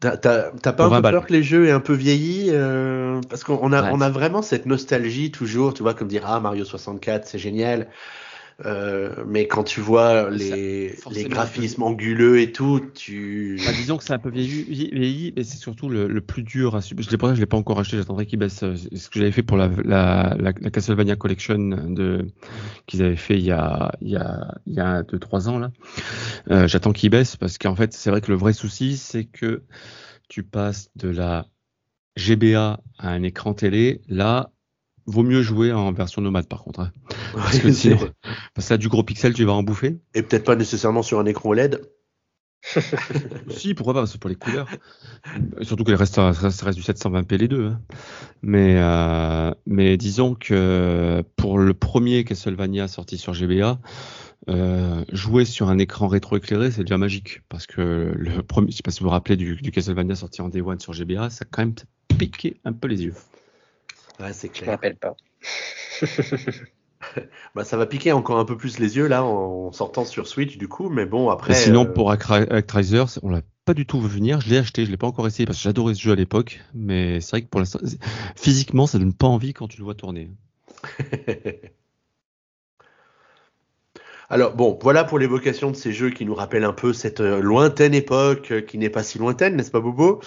T'as 0.00 0.16
pas 0.16 0.86
un 0.86 1.02
peu 1.02 1.02
peur 1.02 1.26
que 1.26 1.32
les 1.32 1.42
jeux 1.42 1.66
aient 1.66 1.72
un 1.72 1.80
peu 1.80 1.92
vieilli 1.92 2.48
euh, 2.50 3.20
Parce 3.28 3.44
qu'on 3.44 3.72
a, 3.72 3.92
on 3.92 4.00
a 4.00 4.08
vraiment 4.08 4.40
cette 4.40 4.64
nostalgie 4.64 5.30
toujours, 5.30 5.74
tu 5.74 5.82
vois, 5.82 5.92
comme 5.92 6.08
dire 6.08 6.22
ah 6.26 6.40
Mario 6.40 6.64
64 6.64 7.26
c'est 7.26 7.38
génial. 7.38 7.86
Euh, 8.66 9.24
mais 9.26 9.46
quand 9.46 9.64
tu 9.64 9.80
vois 9.80 10.28
les, 10.30 10.94
les 11.10 11.24
graphismes 11.24 11.82
anguleux 11.82 12.40
et 12.40 12.52
tout, 12.52 12.80
tu. 12.94 13.58
Bah, 13.64 13.72
disons 13.72 13.96
que 13.96 14.04
c'est 14.04 14.12
un 14.12 14.18
peu 14.18 14.30
vieilli, 14.30 15.32
mais 15.36 15.44
c'est 15.44 15.56
surtout 15.56 15.88
le, 15.88 16.06
le, 16.06 16.20
plus 16.20 16.42
dur 16.42 16.76
à 16.76 16.82
suivre. 16.82 17.02
Je 17.02 17.08
je 17.08 17.40
l'ai 17.40 17.46
pas 17.46 17.56
encore 17.56 17.78
acheté, 17.80 17.96
j'attendrai 17.96 18.26
qu'il 18.26 18.38
baisse. 18.38 18.62
Euh, 18.62 18.74
ce 18.76 19.08
que 19.08 19.18
j'avais 19.18 19.32
fait 19.32 19.42
pour 19.42 19.56
la, 19.56 19.68
la, 19.84 20.36
la, 20.38 20.52
la, 20.60 20.70
Castlevania 20.70 21.16
Collection 21.16 21.58
de 21.58 22.26
qu'ils 22.86 23.02
avaient 23.02 23.16
fait 23.16 23.38
il 23.38 23.44
y 23.44 23.52
a 23.52 23.92
il 24.00 24.10
y 24.10 24.16
a 24.16 24.54
il 24.66 24.74
y 24.74 24.80
a 24.80 25.02
deux 25.02 25.18
trois 25.18 25.48
ans 25.48 25.58
là. 25.58 25.70
Euh, 26.50 26.68
J'attends 26.68 26.92
qu'il 26.92 27.10
baisse 27.10 27.36
parce 27.36 27.56
qu'en 27.56 27.74
fait 27.74 27.92
c'est 27.92 28.10
vrai 28.10 28.20
que 28.20 28.30
le 28.30 28.36
vrai 28.36 28.52
souci 28.52 28.96
c'est 28.96 29.24
que 29.24 29.62
tu 30.28 30.42
passes 30.42 30.90
de 30.96 31.08
la 31.08 31.46
GBA 32.16 32.80
à 32.98 33.08
un 33.08 33.22
écran 33.22 33.54
télé. 33.54 34.02
Là, 34.08 34.52
Vaut 35.06 35.22
mieux 35.22 35.42
jouer 35.42 35.72
en 35.72 35.92
version 35.92 36.22
nomade 36.22 36.46
par 36.46 36.62
contre. 36.62 36.80
Hein. 36.80 36.92
Parce 37.34 37.58
que 37.58 37.72
sinon, 37.72 37.98
parce 38.54 38.68
que 38.68 38.74
là, 38.74 38.78
du 38.78 38.88
gros 38.88 39.02
pixel, 39.02 39.34
tu 39.34 39.44
vas 39.44 39.52
en 39.52 39.62
bouffer. 39.62 39.98
Et 40.14 40.22
peut-être 40.22 40.44
pas 40.44 40.56
nécessairement 40.56 41.02
sur 41.02 41.18
un 41.18 41.26
écran 41.26 41.50
OLED. 41.50 41.80
si, 43.50 43.74
pourquoi 43.74 43.94
pas, 43.94 44.06
c'est 44.06 44.18
pour 44.18 44.28
les 44.28 44.36
couleurs. 44.36 44.68
Surtout 45.62 45.84
qu'elle 45.84 45.94
reste, 45.94 46.16
reste, 46.18 46.62
reste, 46.62 46.78
du 46.78 46.84
720p 46.84 47.36
les 47.36 47.48
deux. 47.48 47.66
Hein. 47.68 47.80
Mais, 48.42 48.76
euh, 48.78 49.52
mais 49.66 49.96
disons 49.96 50.34
que 50.34 51.22
pour 51.36 51.58
le 51.58 51.74
premier 51.74 52.24
Castlevania 52.24 52.88
sorti 52.88 53.18
sur 53.18 53.32
GBA, 53.32 53.78
euh, 54.48 55.04
jouer 55.12 55.44
sur 55.44 55.68
un 55.68 55.78
écran 55.78 56.08
rétroéclairé, 56.08 56.70
c'est 56.70 56.82
déjà 56.82 56.98
magique. 56.98 57.42
Parce 57.48 57.66
que 57.66 58.12
le 58.14 58.42
premier, 58.42 58.70
je 58.70 58.76
sais 58.76 58.82
pas 58.82 58.90
si 58.90 59.00
vous 59.00 59.06
vous 59.06 59.10
rappelez 59.10 59.36
du, 59.36 59.56
du 59.56 59.70
Castlevania 59.70 60.14
sorti 60.14 60.42
en 60.42 60.48
Day 60.48 60.60
One 60.60 60.80
sur 60.80 60.92
GBA, 60.92 61.30
ça 61.30 61.44
a 61.44 61.48
quand 61.50 61.62
même 61.62 61.74
piqué 62.18 62.60
un 62.64 62.72
peu 62.72 62.88
les 62.88 63.04
yeux. 63.04 63.14
Ouais, 64.20 64.32
c'est 64.32 64.48
clair. 64.48 64.66
Je 64.66 64.70
rappelle 64.70 64.96
pas. 64.96 65.16
bah, 67.54 67.64
ça 67.64 67.76
va 67.76 67.86
piquer 67.86 68.12
encore 68.12 68.38
un 68.38 68.44
peu 68.44 68.56
plus 68.56 68.78
les 68.78 68.96
yeux 68.96 69.06
là 69.06 69.24
en 69.24 69.72
sortant 69.72 70.04
sur 70.04 70.26
Switch 70.26 70.58
du 70.58 70.68
coup, 70.68 70.88
mais 70.88 71.06
bon 71.06 71.30
après. 71.30 71.54
sinon 71.54 71.84
euh, 71.84 71.92
pour 71.92 72.10
Actraiser, 72.10 73.04
on 73.22 73.30
l'a 73.30 73.42
pas 73.64 73.74
du 73.74 73.86
tout 73.86 74.00
vu 74.00 74.08
venir. 74.08 74.40
Je 74.40 74.50
l'ai 74.50 74.58
acheté, 74.58 74.84
je 74.84 74.90
l'ai 74.90 74.96
pas 74.96 75.06
encore 75.06 75.26
essayé 75.26 75.46
parce 75.46 75.58
que 75.58 75.64
j'adorais 75.64 75.94
ce 75.94 76.02
jeu 76.02 76.12
à 76.12 76.16
l'époque, 76.16 76.60
mais 76.74 77.20
c'est 77.20 77.30
vrai 77.30 77.42
que 77.42 77.48
pour 77.48 77.60
l'instant, 77.60 77.80
physiquement, 78.36 78.86
ça 78.86 78.98
donne 78.98 79.14
pas 79.14 79.26
envie 79.26 79.54
quand 79.54 79.68
tu 79.68 79.78
le 79.78 79.84
vois 79.84 79.94
tourner. 79.94 80.30
Alors 84.32 84.54
bon, 84.54 84.78
voilà 84.80 85.02
pour 85.02 85.18
l'évocation 85.18 85.72
de 85.72 85.76
ces 85.76 85.92
jeux 85.92 86.10
qui 86.10 86.24
nous 86.24 86.36
rappellent 86.36 86.64
un 86.64 86.72
peu 86.72 86.92
cette 86.92 87.20
euh, 87.20 87.40
lointaine 87.40 87.94
époque 87.94 88.52
euh, 88.52 88.60
qui 88.60 88.78
n'est 88.78 88.88
pas 88.88 89.02
si 89.02 89.18
lointaine, 89.18 89.56
n'est-ce 89.56 89.72
pas 89.72 89.80
Bobo? 89.80 90.20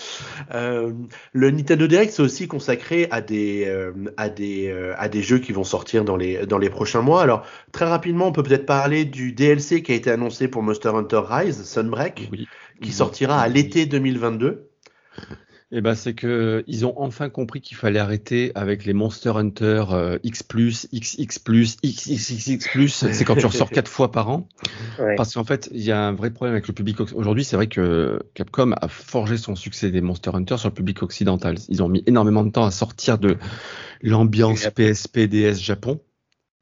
Euh, 0.54 0.92
Le 1.32 1.52
Nintendo 1.52 1.88
Direct 1.88 2.12
c'est 2.12 2.22
aussi 2.22 2.50
consacré 2.50 3.08
à 3.12 3.22
des 3.22 3.74
à 4.18 4.28
des 4.28 4.94
à 4.98 5.08
des 5.08 5.22
jeux 5.22 5.40
qui 5.40 5.54
vont 5.54 5.64
sortir 5.64 6.04
dans 6.04 6.18
les 6.18 6.46
dans 6.46 6.58
les 6.58 6.70
prochains 6.70 7.02
mois. 7.02 7.22
Alors 7.22 7.46
très 7.72 7.86
rapidement, 7.86 8.28
on 8.28 8.32
peut 8.34 8.44
peut-être 8.44 8.66
parler 8.66 9.06
du 9.06 9.32
DLC 9.32 9.82
qui 9.84 9.94
a 9.94 9.96
été 9.96 10.12
annoncé 10.12 10.50
pour 10.50 10.64
Monster 10.64 10.90
Hunter 10.90 11.22
Rise 11.26 11.64
Sunbreak, 11.64 12.30
qui 12.82 12.92
sortira 12.92 13.40
à 13.40 13.48
l'été 13.48 13.86
2022. 13.86 14.70
Eh 15.76 15.82
ben, 15.82 15.96
c'est 15.96 16.14
que 16.14 16.64
ils 16.68 16.86
ont 16.86 16.94
enfin 16.98 17.30
compris 17.30 17.60
qu'il 17.60 17.76
fallait 17.76 17.98
arrêter 18.00 18.52
avec 18.54 18.86
les 18.86 18.94
Monster 18.94 19.32
Hunter 19.36 19.86
euh, 19.90 20.20
X+, 20.24 20.44
XX+, 20.44 21.78
XXX+. 21.84 22.88
C'est 22.88 23.26
quand 23.26 23.36
tu 23.36 23.48
ressors 23.48 23.72
quatre 23.72 23.90
fois 23.90 24.12
par 24.12 24.30
an. 24.30 24.48
Parce 25.18 25.34
qu'en 25.34 25.44
fait, 25.44 25.70
il 25.74 25.82
y 25.82 25.92
a 25.92 26.00
un 26.00 26.14
vrai 26.14 26.30
problème 26.30 26.54
avec 26.54 26.68
le 26.68 26.76
public. 26.76 27.00
Aujourd'hui, 27.16 27.44
c'est 27.44 27.56
vrai 27.56 27.66
que 27.66 28.20
Capcom 28.36 28.76
a 28.80 28.88
forgé 28.88 29.36
son 29.38 29.56
succès 29.56 29.90
des 29.90 30.02
Monster 30.02 30.30
Hunter 30.36 30.58
sur 30.58 30.70
le 30.70 30.76
public 30.76 31.02
occidental. 31.02 31.56
Ils 31.70 31.82
ont 31.82 31.90
mis 31.90 32.04
énormément 32.06 32.44
de 32.44 32.52
temps 32.52 32.66
à 32.66 32.72
sortir 32.72 33.18
de 33.18 33.38
l'ambiance 34.04 34.68
PSP 34.68 35.22
DS 35.22 35.60
Japon. 35.60 36.00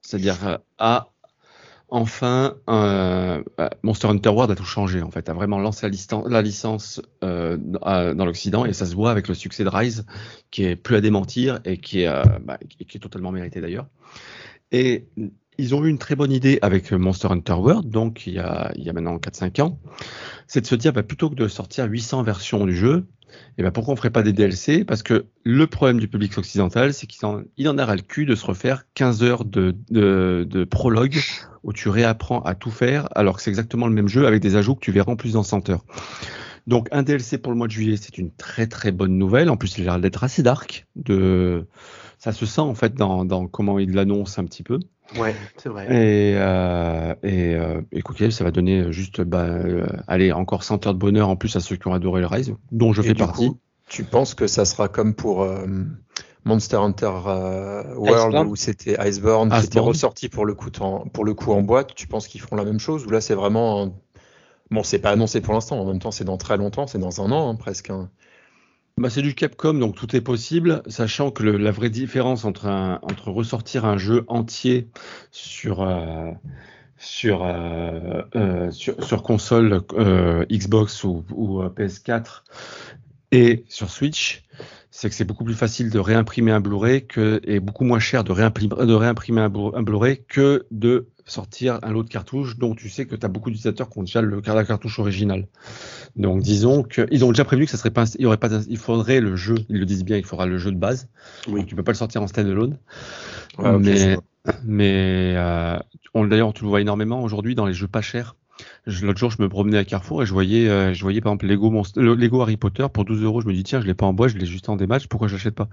C'est-à-dire 0.00 0.48
euh, 0.48 0.56
à 0.78 1.11
enfin, 1.92 2.56
euh, 2.70 3.42
bah, 3.58 3.70
Monster 3.82 4.08
Hunter 4.08 4.30
World 4.30 4.50
a 4.50 4.54
tout 4.54 4.64
changé 4.64 5.02
en 5.02 5.10
fait, 5.10 5.28
a 5.28 5.34
vraiment 5.34 5.58
lancé 5.58 5.86
la, 5.86 6.42
licence 6.42 7.02
euh, 7.22 7.58
dans 7.58 8.24
l'Occident 8.24 8.64
et 8.64 8.72
ça 8.72 8.86
se 8.86 8.94
voit 8.94 9.10
avec 9.10 9.28
le 9.28 9.34
succès 9.34 9.62
de 9.62 9.68
Rise, 9.68 10.06
qui 10.50 10.64
est 10.64 10.74
plus 10.74 10.96
à 10.96 11.02
démentir 11.02 11.60
et 11.66 11.76
qui 11.76 12.00
est, 12.00 12.08
euh, 12.08 12.24
bah, 12.42 12.58
totalement 12.98 13.30
mérité 13.30 13.60
d'ailleurs. 13.60 13.86
Ils 15.58 15.74
ont 15.74 15.84
eu 15.84 15.88
une 15.88 15.98
très 15.98 16.16
bonne 16.16 16.32
idée 16.32 16.58
avec 16.62 16.92
Monster 16.92 17.28
Hunter 17.30 17.52
World, 17.52 17.90
donc 17.90 18.26
il 18.26 18.34
y 18.34 18.38
a, 18.38 18.72
il 18.76 18.84
y 18.84 18.90
a 18.90 18.92
maintenant 18.92 19.16
4-5 19.16 19.62
ans, 19.62 19.78
c'est 20.46 20.60
de 20.62 20.66
se 20.66 20.74
dire 20.74 20.92
bah, 20.92 21.02
plutôt 21.02 21.30
que 21.30 21.34
de 21.34 21.48
sortir 21.48 21.86
800 21.86 22.22
versions 22.22 22.64
du 22.64 22.74
jeu, 22.74 23.06
et 23.32 23.34
eh 23.58 23.62
ben 23.62 23.70
pourquoi 23.70 23.94
on 23.94 23.96
ferait 23.96 24.10
pas 24.10 24.22
des 24.22 24.32
DLC 24.32 24.84
Parce 24.84 25.02
que 25.02 25.26
le 25.44 25.66
problème 25.66 26.00
du 26.00 26.08
public 26.08 26.36
occidental, 26.36 26.92
c'est 26.92 27.06
qu'il 27.06 27.24
en, 27.26 27.42
il 27.56 27.68
en 27.68 27.78
a 27.78 27.84
ras 27.84 27.96
le 27.96 28.02
cul 28.02 28.26
de 28.26 28.34
se 28.34 28.44
refaire 28.44 28.84
15 28.94 29.22
heures 29.22 29.44
de, 29.44 29.74
de, 29.90 30.46
de, 30.48 30.64
prologue 30.64 31.18
où 31.62 31.72
tu 31.72 31.88
réapprends 31.88 32.42
à 32.42 32.54
tout 32.54 32.70
faire, 32.70 33.08
alors 33.16 33.36
que 33.36 33.42
c'est 33.42 33.50
exactement 33.50 33.86
le 33.86 33.94
même 33.94 34.08
jeu 34.08 34.26
avec 34.26 34.42
des 34.42 34.56
ajouts 34.56 34.74
que 34.74 34.80
tu 34.80 34.92
verras 34.92 35.12
en 35.12 35.16
plus 35.16 35.32
dans 35.32 35.42
100 35.42 35.70
heures. 35.70 35.84
Donc 36.66 36.88
un 36.92 37.02
DLC 37.02 37.38
pour 37.38 37.52
le 37.52 37.58
mois 37.58 37.66
de 37.66 37.72
juillet, 37.72 37.96
c'est 37.96 38.18
une 38.18 38.32
très 38.32 38.66
très 38.66 38.92
bonne 38.92 39.16
nouvelle. 39.18 39.50
En 39.50 39.56
plus, 39.56 39.78
il 39.78 39.82
a 39.82 39.92
l'air 39.92 40.00
d'être 40.00 40.24
assez 40.24 40.42
dark. 40.42 40.86
De... 40.96 41.66
Ça 42.18 42.32
se 42.32 42.46
sent 42.46 42.60
en 42.60 42.74
fait 42.74 42.94
dans, 42.94 43.24
dans 43.24 43.48
comment 43.48 43.78
il 43.78 43.92
l'annonce 43.92 44.38
un 44.38 44.44
petit 44.44 44.62
peu. 44.62 44.78
Ouais, 45.18 45.34
c'est 45.56 45.68
vrai. 45.68 45.86
Et, 45.86 46.34
euh, 46.36 47.14
et, 47.22 47.54
euh, 47.54 47.80
et 47.92 48.30
ça 48.30 48.44
va 48.44 48.50
donner 48.50 48.92
juste, 48.92 49.20
bah, 49.20 49.44
euh, 49.44 49.86
allez, 50.06 50.32
encore 50.32 50.64
100 50.64 50.86
heures 50.86 50.94
de 50.94 50.98
bonheur 50.98 51.28
en 51.28 51.36
plus 51.36 51.54
à 51.56 51.60
ceux 51.60 51.76
qui 51.76 51.88
ont 51.88 51.94
adoré 51.94 52.20
le 52.20 52.26
Rise, 52.26 52.54
dont 52.70 52.92
je 52.92 53.02
fais 53.02 53.14
partie. 53.14 53.52
tu 53.88 54.04
penses 54.04 54.34
que 54.34 54.46
ça 54.46 54.64
sera 54.64 54.88
comme 54.88 55.14
pour 55.14 55.42
euh, 55.42 55.66
Monster 56.44 56.76
Hunter 56.76 57.12
euh, 57.26 57.94
World 57.96 58.48
où 58.48 58.56
c'était 58.56 58.96
Iceborne, 59.06 59.50
qui 59.50 59.66
était 59.66 59.80
ressorti 59.80 60.28
pour 60.28 60.46
le 60.46 60.54
coup 60.54 60.70
en, 60.80 61.00
pour 61.08 61.24
le 61.24 61.34
coup 61.34 61.52
en 61.52 61.62
boîte. 61.62 61.94
Tu 61.94 62.06
penses 62.06 62.28
qu'ils 62.28 62.40
feront 62.40 62.56
la 62.56 62.64
même 62.64 62.80
chose 62.80 63.06
ou 63.06 63.10
là 63.10 63.20
c'est 63.20 63.34
vraiment 63.34 63.94
bon, 64.70 64.82
c'est 64.82 64.98
pas 64.98 65.10
annoncé 65.10 65.40
pour 65.40 65.54
l'instant. 65.54 65.78
En 65.78 65.84
même 65.84 66.00
temps, 66.00 66.10
c'est 66.10 66.24
dans 66.24 66.38
très 66.38 66.56
longtemps, 66.56 66.86
c'est 66.86 66.98
dans 66.98 67.20
un 67.20 67.30
an 67.30 67.50
hein, 67.50 67.54
presque. 67.54 67.90
Hein. 67.90 68.10
Bah, 68.98 69.08
c'est 69.10 69.22
du 69.22 69.34
Capcom, 69.34 69.74
donc 69.74 69.96
tout 69.96 70.14
est 70.14 70.20
possible, 70.20 70.82
sachant 70.86 71.30
que 71.30 71.42
la 71.42 71.70
vraie 71.70 71.90
différence 71.90 72.44
entre, 72.44 72.66
un, 72.66 72.98
entre 73.02 73.30
ressortir 73.30 73.84
un 73.84 73.96
jeu 73.96 74.24
entier 74.28 74.88
sur, 75.30 75.82
euh, 75.82 76.30
sur, 77.02 77.42
euh, 77.42 78.22
euh, 78.36 78.70
sur, 78.70 79.22
console 79.22 79.82
euh, 79.94 80.44
Xbox 80.50 81.02
ou, 81.04 81.24
ou, 81.32 81.62
PS4 81.62 82.42
et 83.32 83.64
sur 83.68 83.90
Switch, 83.90 84.44
c'est 84.90 85.08
que 85.08 85.14
c'est 85.14 85.24
beaucoup 85.24 85.44
plus 85.44 85.54
facile 85.54 85.90
de 85.90 85.98
réimprimer 85.98 86.52
un 86.52 86.60
Blu-ray 86.60 87.06
que, 87.06 87.40
et 87.44 87.58
beaucoup 87.60 87.84
moins 87.84 87.98
cher 87.98 88.24
de 88.24 88.30
réimprimer, 88.30 88.76
de 88.86 88.94
réimprimer 88.94 89.40
un 89.40 89.48
Blu-ray 89.82 90.22
que 90.28 90.66
de 90.70 91.08
sortir 91.24 91.78
un 91.82 91.92
lot 91.92 92.02
de 92.02 92.08
cartouches 92.08 92.58
dont 92.58 92.74
tu 92.74 92.88
sais 92.88 93.06
que 93.06 93.16
tu 93.16 93.24
as 93.24 93.28
beaucoup 93.28 93.50
d'utilisateurs 93.50 93.88
qui 93.88 93.98
ont 93.98 94.02
déjà 94.02 94.20
le, 94.20 94.40
cartouche 94.40 94.98
originale. 94.98 95.48
Donc 96.16 96.42
disons 96.42 96.82
qu'ils 96.82 97.24
ont 97.24 97.28
déjà 97.28 97.44
prévu 97.44 97.64
que 97.64 97.70
ça 97.70 97.78
serait 97.78 97.90
pas, 97.90 98.04
il 98.18 98.22
y 98.22 98.26
aurait 98.26 98.36
pas, 98.36 98.50
il 98.68 98.76
faudrait 98.76 99.20
le 99.20 99.34
jeu, 99.36 99.54
ils 99.68 99.78
le 99.78 99.86
disent 99.86 100.04
bien, 100.04 100.18
il 100.18 100.24
faudra 100.24 100.46
le 100.46 100.58
jeu 100.58 100.70
de 100.70 100.76
base. 100.76 101.08
Oui. 101.48 101.64
tu 101.64 101.74
peux 101.74 101.82
pas 101.82 101.92
le 101.92 101.96
sortir 101.96 102.22
en 102.22 102.26
standalone. 102.26 102.76
Ouais, 103.58 103.78
mais, 103.78 104.16
mais 104.64 105.34
euh, 105.36 105.78
d'ailleurs, 106.14 106.52
tu 106.52 106.64
le 106.64 106.68
vois 106.68 106.80
énormément 106.80 107.22
aujourd'hui 107.22 107.54
dans 107.54 107.66
les 107.66 107.74
jeux 107.74 107.88
pas 107.88 108.02
chers. 108.02 108.36
L'autre 108.84 109.18
jour, 109.18 109.30
je 109.30 109.40
me 109.40 109.48
promenais 109.48 109.78
à 109.78 109.84
Carrefour 109.84 110.24
et 110.24 110.26
je 110.26 110.32
voyais, 110.32 110.68
euh, 110.68 110.92
je 110.92 111.02
voyais 111.02 111.20
par 111.20 111.30
exemple 111.30 111.46
Lego, 111.46 111.70
le 111.94 112.14
Lego 112.16 112.42
Harry 112.42 112.56
Potter 112.56 112.84
pour 112.92 113.04
12 113.04 113.22
euros. 113.22 113.40
Je 113.40 113.46
me 113.46 113.52
dis 113.52 113.62
tiens, 113.62 113.80
je 113.80 113.86
l'ai 113.86 113.94
pas 113.94 114.06
en 114.06 114.12
bois, 114.12 114.26
je 114.26 114.36
l'ai 114.36 114.44
juste 114.44 114.68
en 114.68 114.74
dématch, 114.74 115.06
pourquoi 115.06 115.28
je 115.28 115.34
l'achète 115.34 115.54
pas? 115.54 115.68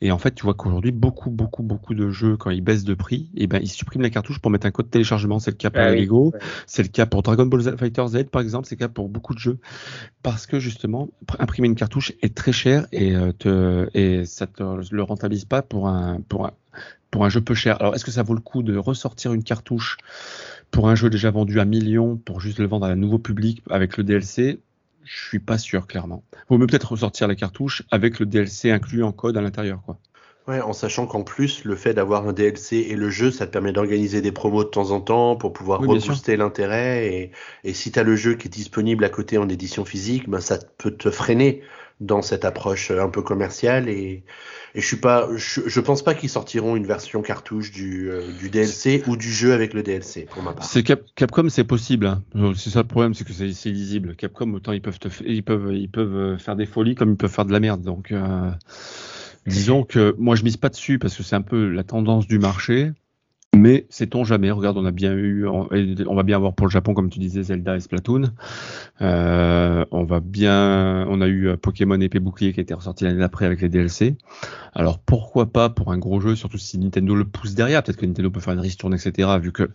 Et 0.00 0.10
en 0.10 0.16
fait, 0.16 0.34
tu 0.34 0.44
vois 0.44 0.54
qu'aujourd'hui, 0.54 0.90
beaucoup, 0.90 1.28
beaucoup, 1.28 1.62
beaucoup 1.62 1.94
de 1.94 2.08
jeux 2.08 2.38
quand 2.38 2.48
ils 2.48 2.62
baissent 2.62 2.84
de 2.84 2.94
prix, 2.94 3.30
et 3.36 3.42
eh 3.44 3.46
ben 3.46 3.60
ils 3.62 3.68
suppriment 3.68 4.02
la 4.02 4.08
cartouche 4.08 4.38
pour 4.38 4.50
mettre 4.50 4.66
un 4.66 4.70
code 4.70 4.86
de 4.86 4.90
téléchargement. 4.90 5.38
C'est 5.40 5.50
le 5.50 5.58
cas 5.58 5.68
pour 5.68 5.82
ah 5.82 5.94
Lego, 5.94 6.32
c'est 6.66 6.82
le 6.82 6.88
cas 6.88 7.04
pour 7.04 7.22
Dragon 7.22 7.44
Ball 7.44 7.76
Fighter 7.76 8.06
Z 8.08 8.24
par 8.32 8.40
exemple, 8.40 8.66
c'est 8.66 8.76
le 8.76 8.86
cas 8.86 8.88
pour 8.88 9.10
beaucoup 9.10 9.34
de 9.34 9.40
jeux 9.40 9.58
parce 10.22 10.46
que 10.46 10.58
justement, 10.58 11.10
imprimer 11.38 11.68
une 11.68 11.74
cartouche 11.74 12.12
est 12.22 12.34
très 12.34 12.52
cher 12.52 12.86
et 12.92 13.14
euh, 13.14 13.32
te, 13.32 13.90
et 13.92 14.24
ça 14.24 14.46
te 14.46 14.62
le 14.62 15.02
rentabilise 15.02 15.44
pas 15.44 15.60
pour 15.60 15.88
un 15.88 16.20
pour 16.30 16.46
un 16.46 16.52
pour 17.14 17.24
un 17.24 17.28
jeu 17.28 17.40
peu 17.40 17.54
cher. 17.54 17.80
Alors, 17.80 17.94
est-ce 17.94 18.04
que 18.04 18.10
ça 18.10 18.24
vaut 18.24 18.34
le 18.34 18.40
coup 18.40 18.64
de 18.64 18.76
ressortir 18.76 19.32
une 19.32 19.44
cartouche 19.44 19.98
pour 20.74 20.88
un 20.88 20.96
jeu 20.96 21.08
déjà 21.08 21.30
vendu 21.30 21.60
à 21.60 21.64
millions 21.64 22.16
pour 22.16 22.40
juste 22.40 22.58
le 22.58 22.66
vendre 22.66 22.86
à 22.86 22.88
un 22.88 22.96
nouveau 22.96 23.18
public 23.18 23.62
avec 23.70 23.96
le 23.96 24.02
DLC 24.02 24.58
Je 25.04 25.26
suis 25.28 25.38
pas 25.38 25.56
sûr, 25.56 25.86
clairement. 25.86 26.24
Vaut 26.48 26.58
mieux 26.58 26.66
peut-être 26.66 26.90
ressortir 26.90 27.28
la 27.28 27.36
cartouche 27.36 27.84
avec 27.92 28.18
le 28.18 28.26
DLC 28.26 28.72
inclus 28.72 29.04
en 29.04 29.12
code 29.12 29.36
à 29.36 29.40
l'intérieur, 29.40 29.82
quoi. 29.86 29.98
Ouais, 30.48 30.60
en 30.60 30.74
sachant 30.74 31.06
qu'en 31.06 31.22
plus, 31.22 31.64
le 31.64 31.74
fait 31.74 31.94
d'avoir 31.94 32.28
un 32.28 32.34
DLC 32.34 32.76
et 32.90 32.96
le 32.96 33.08
jeu, 33.08 33.30
ça 33.30 33.46
te 33.46 33.52
permet 33.52 33.72
d'organiser 33.72 34.20
des 34.20 34.32
promos 34.32 34.64
de 34.64 34.68
temps 34.68 34.90
en 34.90 35.00
temps 35.00 35.36
pour 35.36 35.54
pouvoir 35.54 35.80
oui, 35.80 35.86
rebooster 35.88 36.36
l'intérêt. 36.36 37.06
Et, 37.06 37.30
et, 37.62 37.72
si 37.72 37.92
tu 37.92 37.98
as 37.98 38.02
le 38.02 38.14
jeu 38.14 38.34
qui 38.34 38.48
est 38.48 38.50
disponible 38.50 39.04
à 39.04 39.08
côté 39.08 39.38
en 39.38 39.48
édition 39.48 39.86
physique, 39.86 40.28
ben 40.28 40.40
ça 40.40 40.58
peut 40.76 40.90
te 40.90 41.10
freiner 41.10 41.62
dans 42.00 42.22
cette 42.22 42.44
approche 42.44 42.90
un 42.90 43.08
peu 43.08 43.22
commerciale 43.22 43.88
et, 43.88 44.24
je 44.76 44.84
suis 44.84 44.96
pas, 44.96 45.28
je, 45.36 45.80
pense 45.80 46.02
pas 46.02 46.14
qu'ils 46.14 46.28
sortiront 46.28 46.74
une 46.74 46.84
version 46.84 47.22
cartouche 47.22 47.70
du, 47.70 48.10
euh, 48.10 48.22
DLC 48.50 49.04
ou 49.06 49.16
du 49.16 49.30
jeu 49.32 49.52
avec 49.52 49.72
le 49.72 49.84
DLC 49.84 50.26
pour 50.28 50.42
ma 50.42 50.52
part. 50.52 50.68
Capcom, 51.14 51.48
c'est 51.48 51.62
possible. 51.62 52.06
Hein. 52.06 52.24
C'est 52.56 52.70
ça 52.70 52.82
le 52.82 52.88
problème, 52.88 53.14
c'est 53.14 53.24
que 53.24 53.32
c'est 53.32 53.70
lisible. 53.70 54.16
Capcom, 54.16 54.52
autant 54.52 54.72
ils 54.72 54.82
peuvent 54.82 54.98
ils 55.24 55.44
peuvent, 55.44 55.72
ils 55.72 55.88
peuvent 55.88 56.16
euh, 56.16 56.38
faire 56.38 56.56
des 56.56 56.66
folies 56.66 56.96
comme 56.96 57.12
ils 57.12 57.16
peuvent 57.16 57.30
faire 57.30 57.44
de 57.44 57.52
la 57.52 57.60
merde. 57.60 57.82
Donc, 57.82 58.10
euh, 58.10 58.50
disons 59.46 59.84
que 59.84 60.16
moi 60.18 60.34
je 60.34 60.42
mise 60.42 60.56
pas 60.56 60.70
dessus 60.70 60.98
parce 60.98 61.16
que 61.16 61.22
c'est 61.22 61.36
un 61.36 61.42
peu 61.42 61.68
la 61.68 61.84
tendance 61.84 62.26
du 62.26 62.40
marché. 62.40 62.90
Mais 63.56 63.86
sait-on 63.88 64.24
jamais 64.24 64.50
Regarde, 64.50 64.76
on 64.78 64.84
a 64.84 64.90
bien 64.90 65.12
eu, 65.12 65.46
on 65.46 66.14
va 66.14 66.22
bien 66.22 66.36
avoir 66.36 66.54
pour 66.54 66.66
le 66.66 66.70
Japon, 66.70 66.94
comme 66.94 67.10
tu 67.10 67.18
disais, 67.18 67.42
Zelda 67.42 67.76
et 67.76 67.80
Splatoon. 67.80 68.32
Euh, 69.00 69.84
on 69.90 70.04
va 70.04 70.20
bien, 70.20 71.06
on 71.08 71.20
a 71.20 71.26
eu 71.26 71.48
euh, 71.48 71.56
Pokémon 71.56 72.00
épée 72.00 72.18
bouclier 72.18 72.52
qui 72.52 72.60
été 72.60 72.74
ressorti 72.74 73.04
l'année 73.04 73.18
d'après 73.18 73.46
avec 73.46 73.60
les 73.60 73.68
DLC. 73.68 74.16
Alors 74.74 74.98
pourquoi 74.98 75.46
pas 75.46 75.68
pour 75.70 75.92
un 75.92 75.98
gros 75.98 76.20
jeu, 76.20 76.34
surtout 76.34 76.58
si 76.58 76.78
Nintendo 76.78 77.14
le 77.14 77.24
pousse 77.24 77.54
derrière? 77.54 77.82
Peut-être 77.82 77.98
que 77.98 78.06
Nintendo 78.06 78.30
peut 78.30 78.40
faire 78.40 78.54
une 78.54 78.60
ristourne, 78.60 78.94
etc. 78.94 79.28
Vu 79.40 79.52
que 79.52 79.70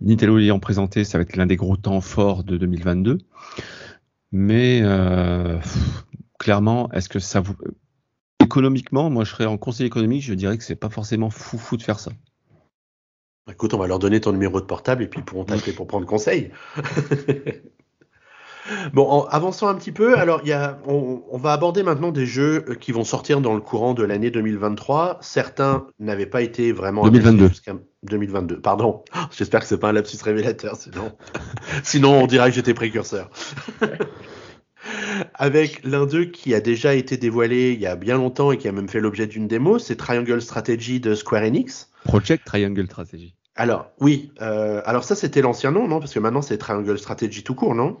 Nintendo 0.00 0.36
l'ayant 0.36 0.58
présenté, 0.58 1.04
ça 1.04 1.18
va 1.18 1.22
être 1.22 1.36
l'un 1.36 1.46
des 1.46 1.56
gros 1.56 1.76
temps 1.76 2.00
forts 2.00 2.44
de 2.44 2.56
2022. 2.56 3.18
Mais 4.32 4.80
euh, 4.82 5.58
clairement, 6.38 6.90
est-ce 6.92 7.08
que 7.08 7.18
ça 7.18 7.40
vous 7.40 7.56
économiquement, 8.40 9.10
moi 9.10 9.24
je 9.24 9.30
serais 9.30 9.46
en 9.46 9.58
conseil 9.58 9.86
économique, 9.86 10.22
je 10.22 10.34
dirais 10.34 10.56
que 10.56 10.64
c'est 10.64 10.76
pas 10.76 10.90
forcément 10.90 11.30
fou 11.30 11.58
fou 11.58 11.76
de 11.76 11.82
faire 11.82 11.98
ça. 11.98 12.12
Écoute, 13.50 13.74
on 13.74 13.78
va 13.78 13.86
leur 13.86 14.00
donner 14.00 14.20
ton 14.20 14.32
numéro 14.32 14.60
de 14.60 14.66
portable 14.66 15.04
et 15.04 15.06
puis 15.06 15.20
ils 15.20 15.24
pourront 15.24 15.44
t'appeler 15.44 15.72
pour 15.72 15.86
prendre 15.86 16.04
conseil. 16.04 16.50
bon, 18.92 19.08
en 19.08 19.24
avançant 19.26 19.68
un 19.68 19.76
petit 19.76 19.92
peu, 19.92 20.18
alors 20.18 20.44
y 20.44 20.52
a, 20.52 20.80
on, 20.86 21.22
on, 21.30 21.38
va 21.38 21.52
aborder 21.52 21.84
maintenant 21.84 22.10
des 22.10 22.26
jeux 22.26 22.64
euh, 22.68 22.74
qui 22.74 22.90
vont 22.90 23.04
sortir 23.04 23.40
dans 23.40 23.54
le 23.54 23.60
courant 23.60 23.94
de 23.94 24.02
l'année 24.02 24.32
2023. 24.32 25.18
Certains 25.20 25.86
n'avaient 26.00 26.26
pas 26.26 26.42
été 26.42 26.72
vraiment 26.72 27.04
2022. 27.04 27.50
2022, 28.02 28.60
pardon. 28.60 29.04
J'espère 29.30 29.60
que 29.60 29.66
c'est 29.66 29.78
pas 29.78 29.90
un 29.90 29.92
lapsus 29.92 30.18
révélateur, 30.22 30.74
sinon, 30.74 31.12
sinon 31.84 32.22
on 32.22 32.26
dira 32.26 32.48
que 32.48 32.54
j'étais 32.54 32.74
précurseur. 32.74 33.30
Avec 35.34 35.84
l'un 35.84 36.06
d'eux 36.06 36.24
qui 36.24 36.54
a 36.54 36.60
déjà 36.60 36.94
été 36.94 37.16
dévoilé 37.16 37.72
il 37.72 37.80
y 37.80 37.86
a 37.86 37.96
bien 37.96 38.16
longtemps 38.16 38.52
et 38.52 38.58
qui 38.58 38.68
a 38.68 38.72
même 38.72 38.88
fait 38.88 39.00
l'objet 39.00 39.26
d'une 39.26 39.46
démo, 39.46 39.78
c'est 39.78 39.96
Triangle 39.96 40.42
Strategy 40.42 41.00
de 41.00 41.14
Square 41.14 41.44
Enix. 41.44 41.90
Project 42.04 42.44
Triangle 42.44 42.86
Strategy. 42.86 43.34
Alors, 43.56 43.90
oui. 44.00 44.30
Euh, 44.40 44.82
alors 44.84 45.04
ça, 45.04 45.14
c'était 45.14 45.40
l'ancien 45.40 45.72
nom, 45.72 45.88
non? 45.88 45.98
Parce 45.98 46.12
que 46.12 46.18
maintenant, 46.18 46.42
c'est 46.42 46.58
Triangle 46.58 46.98
Strategy 46.98 47.42
tout 47.42 47.54
court, 47.54 47.74
non? 47.74 47.98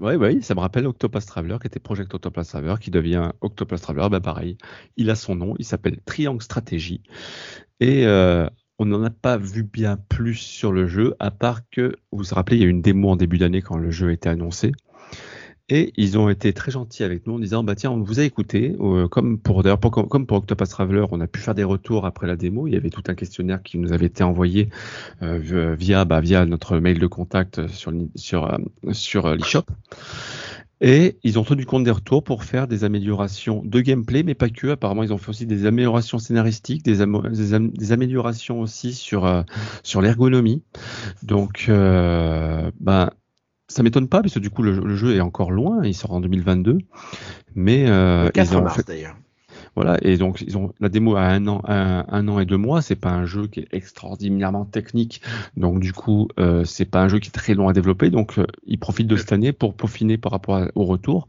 Oui, 0.00 0.14
oui, 0.14 0.42
ça 0.42 0.54
me 0.54 0.60
rappelle 0.60 0.86
Octopus 0.86 1.26
Traveler, 1.26 1.58
qui 1.60 1.66
était 1.66 1.78
Project 1.78 2.14
Octopus 2.14 2.48
Traveler, 2.48 2.76
qui 2.80 2.90
devient 2.90 3.32
Octopus 3.42 3.82
Traveler. 3.82 4.08
Ben 4.10 4.20
pareil, 4.20 4.56
il 4.96 5.10
a 5.10 5.14
son 5.14 5.34
nom, 5.34 5.54
il 5.58 5.66
s'appelle 5.66 6.00
Triangle 6.06 6.42
Strategy. 6.42 7.02
Et 7.80 8.06
euh, 8.06 8.48
on 8.78 8.86
n'en 8.86 9.04
a 9.04 9.10
pas 9.10 9.36
vu 9.36 9.62
bien 9.62 9.98
plus 10.08 10.36
sur 10.36 10.72
le 10.72 10.86
jeu, 10.86 11.14
à 11.18 11.30
part 11.30 11.68
que, 11.68 11.96
vous 12.12 12.24
vous 12.24 12.34
rappelez, 12.34 12.56
il 12.56 12.60
y 12.60 12.64
a 12.64 12.66
eu 12.66 12.70
une 12.70 12.80
démo 12.80 13.10
en 13.10 13.16
début 13.16 13.36
d'année 13.36 13.60
quand 13.60 13.76
le 13.76 13.90
jeu 13.90 14.10
été 14.10 14.30
annoncé. 14.30 14.72
Et 15.70 15.94
ils 15.96 16.18
ont 16.18 16.28
été 16.28 16.52
très 16.52 16.70
gentils 16.70 17.04
avec 17.04 17.26
nous 17.26 17.36
en 17.36 17.38
disant 17.38 17.64
bah 17.64 17.74
tiens 17.74 17.90
on 17.90 18.02
vous 18.02 18.20
a 18.20 18.22
écouté 18.22 18.76
euh, 18.80 19.08
comme 19.08 19.38
pour 19.38 19.62
d'ailleurs 19.62 19.80
comme 19.80 20.26
pour 20.26 20.36
Octopus 20.36 20.68
Traveler 20.68 21.06
on 21.10 21.22
a 21.22 21.26
pu 21.26 21.40
faire 21.40 21.54
des 21.54 21.64
retours 21.64 22.04
après 22.04 22.26
la 22.26 22.36
démo. 22.36 22.66
Il 22.66 22.74
y 22.74 22.76
avait 22.76 22.90
tout 22.90 23.02
un 23.06 23.14
questionnaire 23.14 23.62
qui 23.62 23.78
nous 23.78 23.94
avait 23.94 24.04
été 24.04 24.22
envoyé 24.22 24.68
euh, 25.22 25.74
via 25.78 26.04
bah, 26.04 26.20
via 26.20 26.44
notre 26.44 26.76
mail 26.78 26.98
de 26.98 27.06
contact 27.06 27.66
sur 27.68 27.94
sur 28.14 28.44
euh, 28.44 28.58
sur 28.92 29.24
euh, 29.24 29.36
l'eShop. 29.36 29.64
Et 30.82 31.16
ils 31.22 31.38
ont 31.38 31.44
tenu 31.44 31.64
compte 31.64 31.84
des 31.84 31.90
retours 31.90 32.22
pour 32.22 32.44
faire 32.44 32.68
des 32.68 32.84
améliorations 32.84 33.62
de 33.64 33.80
gameplay 33.80 34.22
mais 34.22 34.34
pas 34.34 34.50
que. 34.50 34.66
Apparemment 34.66 35.02
ils 35.02 35.14
ont 35.14 35.18
fait 35.18 35.30
aussi 35.30 35.46
des 35.46 35.64
améliorations 35.64 36.18
scénaristiques 36.18 36.82
des, 36.82 36.98
des, 36.98 37.58
des 37.58 37.92
améliorations 37.92 38.60
aussi 38.60 38.92
sur 38.92 39.44
sur 39.82 40.02
l'ergonomie. 40.02 40.62
Donc 41.22 41.70
ben 41.70 43.10
ça 43.74 43.82
m'étonne 43.82 44.08
pas, 44.08 44.22
parce 44.22 44.34
que 44.34 44.38
du 44.38 44.50
coup, 44.50 44.62
le, 44.62 44.94
jeu 44.94 45.16
est 45.16 45.20
encore 45.20 45.50
loin, 45.50 45.84
il 45.84 45.94
sort 45.94 46.12
en 46.12 46.20
2022. 46.20 46.78
Mais 47.56 47.86
euh, 47.88 48.30
4 48.30 48.60
mars 48.62 48.84
d'ailleurs. 48.84 49.16
Voilà, 49.76 49.98
et 50.02 50.16
donc 50.16 50.40
ils 50.40 50.56
ont 50.56 50.72
la 50.78 50.88
démo 50.88 51.16
à 51.16 51.22
un 51.22 51.48
an, 51.48 51.60
un, 51.66 52.28
an 52.28 52.38
et 52.38 52.44
deux 52.44 52.56
mois. 52.56 52.80
C'est 52.80 52.94
pas 52.94 53.10
un 53.10 53.26
jeu 53.26 53.48
qui 53.48 53.58
est 53.58 53.68
extraordinairement 53.72 54.64
technique, 54.64 55.20
donc 55.56 55.80
du 55.80 55.92
coup, 55.92 56.28
euh, 56.38 56.64
c'est 56.64 56.84
pas 56.84 57.02
un 57.02 57.08
jeu 57.08 57.18
qui 57.18 57.28
est 57.28 57.32
très 57.32 57.54
long 57.54 57.68
à 57.68 57.72
développer. 57.72 58.10
Donc 58.10 58.38
euh, 58.38 58.46
ils 58.66 58.78
profitent 58.78 59.08
de 59.08 59.16
cette 59.16 59.32
année 59.32 59.52
pour 59.52 59.74
peaufiner 59.74 60.16
par 60.16 60.30
rapport 60.30 60.68
au 60.76 60.84
retour. 60.84 61.26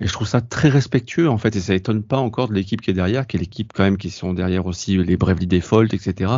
Et 0.00 0.06
je 0.08 0.12
trouve 0.12 0.26
ça 0.26 0.40
très 0.40 0.68
respectueux 0.68 1.30
en 1.30 1.38
fait, 1.38 1.54
et 1.54 1.60
ça 1.60 1.74
étonne 1.74 2.02
pas 2.02 2.18
encore 2.18 2.48
de 2.48 2.54
l'équipe 2.54 2.80
qui 2.80 2.90
est 2.90 2.94
derrière, 2.94 3.28
qui 3.28 3.36
est 3.36 3.40
l'équipe 3.40 3.72
quand 3.72 3.84
même 3.84 3.98
qui 3.98 4.10
sont 4.10 4.34
derrière 4.34 4.66
aussi 4.66 4.96
les 4.96 5.16
Bravely 5.16 5.46
Default, 5.46 5.94
etc. 5.94 6.32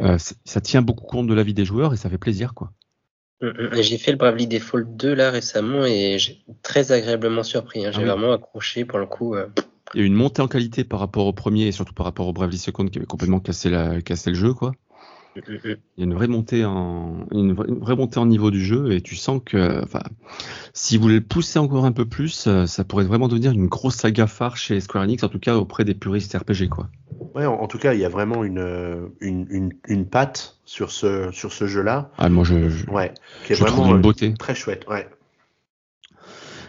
Euh, 0.00 0.18
ça 0.18 0.60
tient 0.60 0.82
beaucoup 0.82 1.06
compte 1.06 1.28
de 1.28 1.34
la 1.34 1.44
vie 1.44 1.54
des 1.54 1.64
joueurs 1.64 1.94
et 1.94 1.96
ça 1.96 2.10
fait 2.10 2.18
plaisir 2.18 2.54
quoi. 2.54 2.72
Mm, 3.42 3.46
mm. 3.48 3.82
J'ai 3.82 3.98
fait 3.98 4.12
le 4.12 4.16
Bravely 4.16 4.46
Default 4.46 4.84
2 4.96 5.14
là 5.14 5.30
récemment 5.30 5.84
et 5.84 6.18
j'ai 6.18 6.44
très 6.62 6.92
agréablement 6.92 7.42
surpris. 7.42 7.84
Hein. 7.84 7.90
J'ai 7.92 8.02
ah 8.02 8.14
vraiment 8.14 8.32
accroché 8.32 8.84
pour 8.84 8.98
le 8.98 9.06
coup. 9.06 9.34
Euh. 9.34 9.46
Il 9.94 10.00
y 10.00 10.02
a 10.02 10.04
eu 10.04 10.06
une 10.06 10.14
montée 10.14 10.42
en 10.42 10.48
qualité 10.48 10.84
par 10.84 11.00
rapport 11.00 11.26
au 11.26 11.32
premier 11.32 11.66
et 11.66 11.72
surtout 11.72 11.94
par 11.94 12.06
rapport 12.06 12.26
au 12.26 12.32
Bravely 12.32 12.58
Second 12.58 12.86
qui 12.86 12.98
avait 12.98 13.06
complètement 13.06 13.40
cassé, 13.40 13.70
la, 13.70 14.00
cassé 14.02 14.30
le 14.30 14.36
jeu 14.36 14.52
quoi. 14.52 14.72
Il 15.36 15.76
y 15.98 16.02
a 16.02 16.04
une 16.04 16.14
vraie 16.14 16.28
montée 16.28 16.64
en 16.64 17.26
une 17.32 17.52
vraie, 17.52 17.96
montée 17.96 18.18
en 18.18 18.26
niveau 18.26 18.50
du 18.50 18.64
jeu 18.64 18.92
et 18.92 19.00
tu 19.00 19.16
sens 19.16 19.40
que 19.44 19.82
enfin 19.82 20.02
si 20.72 20.96
vous 20.96 21.04
voulez 21.04 21.16
le 21.16 21.24
pousser 21.24 21.58
encore 21.58 21.84
un 21.84 21.92
peu 21.92 22.04
plus, 22.04 22.46
euh, 22.46 22.66
ça 22.66 22.84
pourrait 22.84 23.04
vraiment 23.04 23.28
devenir 23.28 23.52
une 23.52 23.66
grosse 23.66 23.96
saga 23.96 24.26
phare 24.26 24.56
chez 24.56 24.80
Square 24.80 25.04
Enix 25.04 25.22
en 25.22 25.28
tout 25.28 25.38
cas 25.38 25.56
auprès 25.56 25.84
des 25.84 25.94
puristes 25.94 26.36
RPG 26.36 26.68
quoi. 26.68 26.88
Ouais, 27.34 27.46
en, 27.46 27.66
tout 27.66 27.78
cas, 27.78 27.92
il 27.92 28.00
y 28.00 28.04
a 28.04 28.08
vraiment 28.08 28.44
une 28.44 29.10
une, 29.20 29.46
une, 29.50 29.72
une 29.88 30.06
patte 30.06 30.58
sur 30.64 30.90
ce 30.90 31.30
sur 31.32 31.52
ce 31.52 31.66
jeu-là. 31.66 32.10
Ah 32.16 32.28
moi 32.28 32.44
je, 32.44 32.54
ouais, 32.90 33.12
qui 33.44 33.52
est 33.52 33.56
vraiment 33.56 33.94
une 33.94 34.00
beauté. 34.00 34.34
très 34.34 34.54
chouette, 34.54 34.86
ouais. 34.88 35.06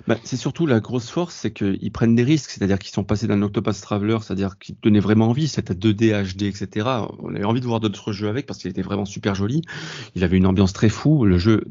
Bah, 0.08 0.18
c'est 0.24 0.38
surtout 0.38 0.66
la 0.66 0.80
grosse 0.80 1.10
force, 1.10 1.36
c'est 1.36 1.52
qu'ils 1.52 1.92
prennent 1.92 2.16
des 2.16 2.24
risques, 2.24 2.52
c'est-à-dire 2.52 2.80
qu'ils 2.80 2.94
sont 2.94 3.04
passés 3.04 3.28
d'un 3.28 3.42
Octopus 3.42 3.82
Traveler, 3.82 4.18
c'est-à-dire 4.22 4.58
qu'ils 4.58 4.78
donnaient 4.82 5.02
vraiment 5.02 5.30
envie, 5.30 5.50
c'était 5.50 5.74
2D, 5.74 6.34
HD, 6.34 6.44
etc. 6.44 6.88
On 7.20 7.36
avait 7.36 7.44
envie 7.44 7.60
de 7.60 7.66
voir 7.66 7.82
d'autres 7.82 8.14
jeux 8.14 8.30
avec 8.30 8.46
parce 8.46 8.60
qu'il 8.60 8.72
était 8.72 8.82
vraiment 8.82 9.04
super 9.04 9.36
joli. 9.36 9.62
Il 10.16 10.24
avait 10.24 10.38
une 10.38 10.46
ambiance 10.46 10.72
très 10.72 10.88
fou. 10.88 11.26
Le 11.26 11.38
jeu, 11.38 11.66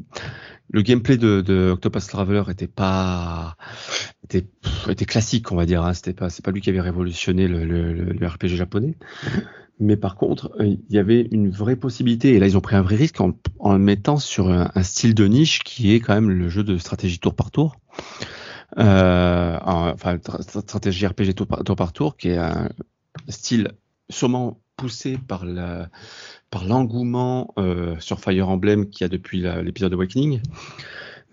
le 0.69 0.81
gameplay 0.83 1.17
de, 1.17 1.41
de 1.41 1.71
Octopus 1.71 2.05
Traveler 2.05 2.43
était 2.49 2.67
pas, 2.67 3.57
était, 4.23 4.45
était 4.87 5.05
classique, 5.05 5.51
on 5.51 5.55
va 5.55 5.65
dire. 5.65 5.83
Hein. 5.83 5.93
C'était 5.95 6.13
pas, 6.13 6.29
c'est 6.29 6.45
pas 6.45 6.51
lui 6.51 6.61
qui 6.61 6.69
avait 6.69 6.81
révolutionné 6.81 7.47
le, 7.47 7.65
le, 7.65 7.91
le 7.91 8.27
RPG 8.27 8.49
japonais. 8.49 8.97
Mais 9.79 9.95
par 9.95 10.15
contre, 10.15 10.51
euh, 10.59 10.65
il 10.65 10.95
y 10.95 10.97
avait 10.97 11.27
une 11.31 11.49
vraie 11.49 11.75
possibilité, 11.75 12.33
et 12.33 12.39
là 12.39 12.47
ils 12.47 12.57
ont 12.57 12.61
pris 12.61 12.75
un 12.75 12.81
vrai 12.81 12.95
risque 12.95 13.21
en, 13.21 13.33
le 13.73 13.77
mettant 13.77 14.17
sur 14.17 14.49
un, 14.49 14.83
style 14.83 15.13
de 15.13 15.27
niche 15.27 15.59
qui 15.59 15.93
est 15.93 15.99
quand 15.99 16.15
même 16.15 16.31
le 16.31 16.49
jeu 16.49 16.63
de 16.63 16.77
stratégie 16.77 17.19
tour 17.19 17.35
par 17.35 17.51
tour. 17.51 17.75
Euh, 18.79 19.57
enfin, 19.61 20.17
stratégie 20.41 21.05
RPG 21.05 21.33
tour 21.35 21.47
par, 21.47 21.93
tour 21.93 22.17
qui 22.17 22.29
est 22.29 22.37
un 22.37 22.69
style 23.29 23.71
sûrement 24.09 24.59
poussé 24.75 25.17
par 25.27 25.45
l'engouement 26.65 27.53
euh, 27.57 27.95
sur 27.99 28.19
Fire 28.19 28.49
Emblem 28.49 28.89
qu'il 28.89 29.03
y 29.03 29.05
a 29.05 29.09
depuis 29.09 29.41
l'épisode 29.63 29.93
Awakening. 29.93 30.41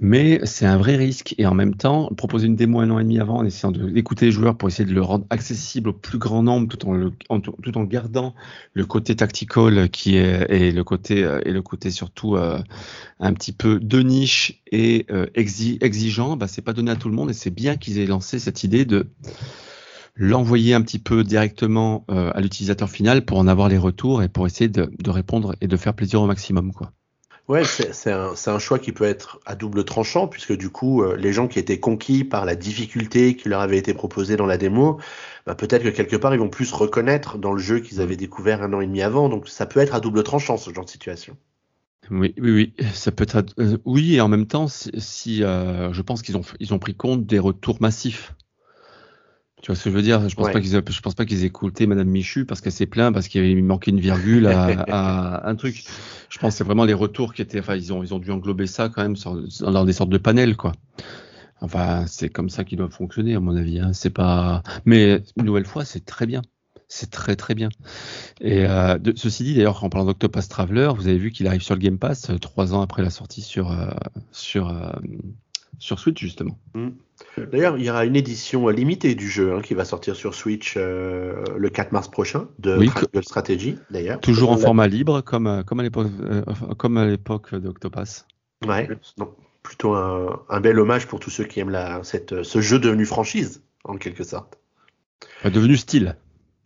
Mais 0.01 0.41
c'est 0.45 0.67
un 0.67 0.77
vrai 0.77 0.97
risque 0.97 1.37
et 1.39 1.47
en 1.47 1.55
même 1.55 1.77
temps, 1.77 2.11
proposer 2.17 2.47
une 2.47 2.57
démo 2.57 2.81
un 2.81 2.91
an 2.91 2.99
et 2.99 3.05
demi 3.05 3.21
avant 3.21 3.39
en 3.39 3.45
essayant 3.45 3.71
d'écouter 3.71 4.27
les 4.27 4.33
joueurs 4.33 4.57
pour 4.57 4.69
essayer 4.69 4.89
de 4.89 4.93
le 4.93 5.01
rendre 5.01 5.25
accessible 5.31 5.91
au 5.91 5.93
plus 5.93 6.19
grand 6.19 6.43
nombre 6.43 6.67
tout 6.67 6.89
en, 7.29 7.41
tout 7.41 7.79
en 7.79 7.85
gardant 7.85 8.35
le 8.73 8.85
côté 8.87 9.15
tactical 9.15 9.89
qui 9.91 10.17
est 10.17 10.47
et 10.51 10.73
le 10.73 10.83
côté 10.83 11.23
euh, 11.23 11.41
et 11.45 11.53
le 11.53 11.63
côté 11.63 11.93
surtout 11.93 12.35
euh, 12.37 12.59
un 13.21 13.33
petit 13.35 13.53
peu 13.53 13.79
de 13.79 14.01
niche 14.01 14.63
et 14.73 15.07
euh, 15.11 15.27
exigeant, 15.35 16.37
bah, 16.37 16.49
c'est 16.49 16.63
pas 16.63 16.73
donné 16.73 16.91
à 16.91 16.97
tout 16.97 17.09
le 17.09 17.15
monde 17.15 17.31
et 17.31 17.35
c'est 17.35 17.55
bien 17.55 17.77
qu'ils 17.77 17.99
aient 18.01 18.07
lancé 18.07 18.41
cette 18.41 18.65
idée 18.65 18.85
de 18.85 19.07
l'envoyer 20.17 20.75
un 20.75 20.83
petit 20.83 20.99
peu 20.99 21.23
directement 21.25 22.05
à 22.09 22.41
l'utilisateur 22.41 22.89
final 22.89 23.25
pour 23.25 23.39
en 23.39 23.49
avoir 23.49 23.69
les 23.69 23.79
retours 23.79 24.23
et 24.23 24.29
pour 24.29 24.47
essayer 24.47 24.69
de, 24.69 24.93
de 24.97 25.11
répondre 25.11 25.57
et 25.61 25.67
de 25.67 25.77
faire 25.77 25.95
plaisir 25.95 26.23
au 26.23 26.27
maximum 26.27 26.73
quoi. 26.73 26.93
Ouais, 27.47 27.63
c'est 27.65 28.11
un, 28.11 28.59
choix 28.59 28.79
qui 28.79 28.93
peut 28.93 29.05
être 29.05 29.39
à 29.45 29.55
double 29.55 29.85
tranchant, 29.85 30.29
puisque 30.29 30.57
du 30.57 30.71
coup, 30.71 31.03
euh, 31.03 31.15
les 31.15 31.35
gens 31.35 31.47
qui 31.47 31.59
étaient 31.59 31.79
conquis 31.79 32.25
par 32.25 32.47
la 32.47 32.57
difficulté 32.57 33.37
qui 33.37 33.51
leur 33.51 33.61
avait 33.61 33.77
été 33.77 33.93
proposée 33.93 34.37
dans 34.37 34.47
la 34.47 34.57
démo, 34.57 34.99
bah, 35.45 35.55
peut-être 35.55 35.83
que 35.83 35.91
quelque 35.91 36.17
part, 36.17 36.33
ils 36.35 36.41
vont 36.41 36.49
plus 36.49 36.65
se 36.65 36.75
reconnaître 36.75 37.37
dans 37.37 37.53
le 37.53 37.59
jeu 37.59 37.81
qu'ils 37.81 38.01
avaient 38.01 38.17
découvert 38.17 38.63
un 38.63 38.73
an 38.73 38.81
et 38.81 38.87
demi 38.87 39.03
avant. 39.03 39.29
Donc, 39.29 39.47
ça 39.49 39.67
peut 39.67 39.81
être 39.81 39.95
à 39.95 40.01
double 40.01 40.23
tranchant, 40.23 40.57
ce 40.57 40.73
genre 40.73 40.87
de 40.87 40.91
situation. 40.91 41.37
Oui, 42.11 42.35
oui, 42.39 42.51
oui, 42.79 42.87
ça 42.95 43.13
peut 43.13 43.27
être. 43.29 43.55
Euh, 43.59 43.77
oui, 43.85 44.15
et 44.15 44.21
en 44.23 44.29
même 44.29 44.47
temps, 44.47 44.67
si, 44.69 45.43
euh, 45.43 45.93
je 45.93 46.01
pense 46.01 46.23
qu'ils 46.23 46.39
ont, 46.39 46.43
ils 46.61 46.73
ont 46.73 46.79
pris 46.79 46.95
compte 46.95 47.27
des 47.27 47.39
retours 47.39 47.77
massifs 47.81 48.35
tu 49.65 49.71
vois 49.71 49.77
ce 49.77 49.85
que 49.85 49.91
je 49.91 49.97
veux 49.97 50.03
dire? 50.03 50.29
Je 50.29 50.35
pense 50.35 50.53
pas 50.53 50.61
qu'ils, 50.61 50.73
je 50.73 51.01
pense 51.01 51.15
pas 51.15 51.25
qu'ils 51.25 51.43
aient 51.43 51.47
écouté 51.47 51.87
Madame 51.87 52.09
Michu 52.09 52.45
parce 52.45 52.61
qu'elle 52.61 52.71
s'est 52.71 52.85
plaint 52.85 53.15
parce 53.15 53.29
qu'il 53.29 53.65
manquait 53.65 53.93
une 53.93 53.99
virgule 53.99 54.47
à, 54.47 54.67
à, 54.89 55.49
un 55.49 55.55
truc. 55.55 55.85
Je 56.29 56.39
pense 56.39 56.53
que 56.53 56.59
c'est 56.59 56.65
vraiment 56.65 56.85
les 56.85 56.93
retours 56.93 57.33
qui 57.33 57.41
étaient, 57.41 57.61
enfin 57.61 57.75
ils 57.75 57.91
ont 57.91 58.03
ils 58.03 58.13
ont 58.13 58.19
dû 58.19 58.31
englober 58.31 58.67
ça 58.67 58.91
quand 58.91 59.03
même 59.03 59.17
dans 59.61 59.85
des 59.87 59.95
sortes 59.95 60.11
de 60.11 60.19
panels 60.19 60.59
quoi. 60.59 60.73
Enfin 61.63 62.05
c'est 62.07 62.29
comme 62.29 62.51
ça 62.51 62.65
qu'ils 62.65 62.77
doivent 62.77 62.91
fonctionner 62.91 63.37
à 63.37 63.41
mon 63.41 63.57
avis. 63.57 63.81
Hein. 63.81 63.95
C'est 63.95 64.11
pas, 64.11 64.63
mais 64.85 65.23
une 65.39 65.47
nouvelle 65.47 65.65
fois 65.65 65.87
c'est 65.87 66.05
très 66.05 66.27
bien. 66.27 66.43
C'est 66.87 67.11
très 67.11 67.35
très 67.35 67.55
bien. 67.55 67.71
Et 68.43 68.67
euh, 68.67 68.99
de, 68.99 69.15
ceci 69.17 69.45
dit, 69.45 69.55
d'ailleurs, 69.55 69.83
en 69.83 69.89
parlant 69.89 70.05
d'Octopus 70.05 70.49
Traveler, 70.49 70.91
vous 70.95 71.09
avez 71.09 71.17
vu 71.17 71.33
qu'il 71.33 71.47
arrive 71.47 71.63
sur 71.63 71.75
le 71.75 71.81
Game 71.81 71.99
Pass 71.99 72.29
euh, 72.29 72.39
trois 72.39 72.75
ans 72.75 72.83
après 72.83 73.03
la 73.03 73.09
sortie 73.09 73.41
sur 73.41 73.73
euh, 73.73 73.87
sur 74.31 74.69
euh, 74.69 74.93
sur 75.79 75.99
Switch 75.99 76.21
justement. 76.21 76.59
Mm. 76.75 76.91
D'ailleurs, 77.51 77.79
il 77.79 77.85
y 77.85 77.91
aura 77.91 78.05
une 78.05 78.17
édition 78.17 78.69
limitée 78.69 79.15
du 79.15 79.29
jeu 79.29 79.55
hein, 79.55 79.61
qui 79.61 79.75
va 79.75 79.85
sortir 79.85 80.17
sur 80.17 80.35
Switch 80.35 80.75
euh, 80.77 81.45
le 81.57 81.69
4 81.69 81.93
mars 81.93 82.09
prochain 82.09 82.49
de 82.59 82.77
oui, 82.77 82.91
Strategy, 83.23 83.79
d'ailleurs. 83.91 84.21
Toujours 84.21 84.51
en 84.51 84.57
format 84.57 84.89
libre, 84.89 85.21
comme, 85.21 85.47
euh, 85.47 85.63
comme 85.63 85.81
à 85.81 85.83
l'époque, 87.07 87.53
euh, 87.53 87.59
d'Octopass. 87.59 88.27
Ouais, 88.67 88.89
non, 89.19 89.33
plutôt 89.63 89.95
un, 89.95 90.43
un, 90.49 90.61
bel 90.61 90.79
hommage 90.79 91.07
pour 91.07 91.21
tous 91.21 91.31
ceux 91.31 91.45
qui 91.45 91.61
aiment 91.61 91.71
la, 91.71 92.03
cette, 92.03 92.43
ce 92.43 92.61
jeu 92.61 92.79
devenu 92.79 93.05
franchise, 93.05 93.63
en 93.85 93.97
quelque 93.97 94.25
sorte. 94.25 94.59
devenu 95.45 95.77
style. 95.77 96.17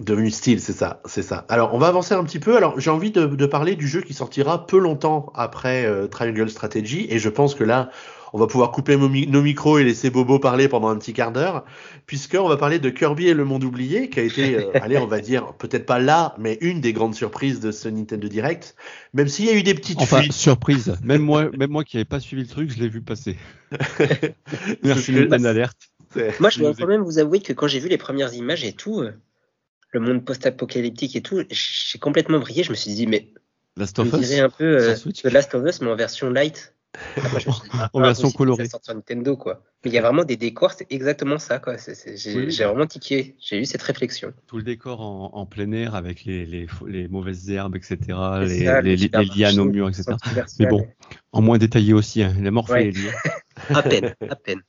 Devenu 0.00 0.30
style, 0.30 0.60
c'est 0.60 0.72
ça, 0.72 1.02
c'est 1.06 1.22
ça. 1.22 1.44
Alors, 1.48 1.74
on 1.74 1.78
va 1.78 1.88
avancer 1.88 2.14
un 2.14 2.22
petit 2.22 2.38
peu. 2.38 2.56
Alors, 2.56 2.78
j'ai 2.78 2.90
envie 2.90 3.10
de, 3.10 3.26
de, 3.26 3.46
parler 3.46 3.74
du 3.74 3.88
jeu 3.88 4.00
qui 4.00 4.14
sortira 4.14 4.66
peu 4.66 4.78
longtemps 4.78 5.32
après 5.34 6.08
Triangle 6.08 6.48
Strategy, 6.48 7.06
et 7.10 7.18
je 7.18 7.28
pense 7.28 7.56
que 7.56 7.64
là, 7.64 7.90
on 8.32 8.38
va 8.38 8.46
pouvoir 8.46 8.70
couper 8.70 8.96
nos 8.96 9.42
micros 9.42 9.78
et 9.78 9.84
laisser 9.84 10.10
Bobo 10.10 10.38
parler 10.38 10.68
pendant 10.68 10.88
un 10.88 10.96
petit 10.96 11.12
quart 11.12 11.32
d'heure, 11.32 11.64
puisqu'on 12.06 12.48
va 12.48 12.56
parler 12.56 12.78
de 12.78 12.90
Kirby 12.90 13.28
et 13.28 13.34
le 13.34 13.44
monde 13.44 13.64
oublié, 13.64 14.10
qui 14.10 14.20
a 14.20 14.22
été, 14.22 14.56
euh, 14.56 14.70
allez, 14.74 14.98
on 14.98 15.06
va 15.06 15.20
dire, 15.20 15.52
peut-être 15.54 15.86
pas 15.86 15.98
là, 15.98 16.34
mais 16.38 16.58
une 16.60 16.80
des 16.80 16.92
grandes 16.92 17.14
surprises 17.14 17.60
de 17.60 17.70
ce 17.70 17.88
Nintendo 17.88 18.28
Direct, 18.28 18.74
même 19.14 19.28
s'il 19.28 19.46
y 19.46 19.50
a 19.50 19.54
eu 19.54 19.62
des 19.62 19.74
petites 19.74 20.00
enfin, 20.00 20.22
surprise. 20.30 20.96
Même 21.02 21.22
moi, 21.22 21.50
même 21.56 21.70
moi 21.70 21.84
qui 21.84 21.96
n'avais 21.96 22.04
pas 22.04 22.20
suivi 22.20 22.42
le 22.42 22.48
truc, 22.48 22.70
je 22.70 22.78
l'ai 22.78 22.88
vu 22.88 23.00
passer. 23.00 23.36
Merci 24.82 25.12
Nintendo 25.12 25.48
Alerte. 25.48 25.78
Moi, 26.40 26.50
je 26.50 26.60
dois 26.60 26.74
quand 26.74 26.86
même 26.86 27.02
vous 27.02 27.18
avouer 27.18 27.40
que 27.40 27.52
quand 27.52 27.68
j'ai 27.68 27.80
vu 27.80 27.88
les 27.88 27.98
premières 27.98 28.32
images 28.34 28.64
et 28.64 28.72
tout, 28.72 29.00
euh, 29.00 29.12
le 29.90 30.00
monde 30.00 30.24
post-apocalyptique 30.24 31.16
et 31.16 31.22
tout, 31.22 31.42
j'ai 31.50 31.98
complètement 31.98 32.38
brillé. 32.38 32.62
Je 32.62 32.70
me 32.70 32.76
suis 32.76 32.92
dit, 32.94 33.06
mais 33.06 33.28
Last 33.76 33.98
of 33.98 34.12
Us, 34.12 34.38
un 34.38 34.50
peu 34.50 34.64
euh, 34.64 34.94
The 34.94 35.30
Last 35.30 35.54
of 35.54 35.64
Us, 35.66 35.80
mais 35.80 35.90
en 35.90 35.96
version 35.96 36.30
light. 36.30 36.74
En 37.92 38.00
version 38.00 38.30
colorée. 38.30 38.68
sur 38.68 38.80
Nintendo, 38.88 39.36
quoi. 39.36 39.62
Mais 39.84 39.90
il 39.90 39.94
y 39.94 39.98
a 39.98 40.02
vraiment 40.02 40.24
des 40.24 40.36
décors, 40.36 40.72
c'est 40.72 40.90
exactement 40.90 41.38
ça, 41.38 41.58
quoi. 41.58 41.76
J'ai 42.14 42.64
vraiment 42.64 42.86
tiqué, 42.86 43.36
j'ai 43.40 43.60
eu 43.60 43.64
cette 43.64 43.82
réflexion. 43.82 44.32
Tout 44.46 44.56
le 44.56 44.62
décor 44.62 45.00
en, 45.00 45.46
plein 45.46 45.70
air 45.72 45.94
avec 45.94 46.24
les, 46.24 46.44
les, 46.46 46.66
les, 46.86 47.08
mauvaises 47.08 47.50
herbes, 47.50 47.76
etc., 47.76 47.98
les, 48.42 48.96
les, 48.96 49.08
lianes 49.36 49.58
au 49.60 49.64
mur, 49.66 49.88
etc. 49.88 50.14
Mais 50.58 50.66
bon, 50.66 50.86
en 51.32 51.42
moins 51.42 51.58
détaillé 51.58 51.92
aussi, 51.92 52.22
hein. 52.22 52.34
la 52.40 52.50
morphée 52.50 52.72
ouais. 52.72 52.92
à 53.74 53.82
peine, 53.82 54.14
à 54.28 54.36
peine. 54.36 54.62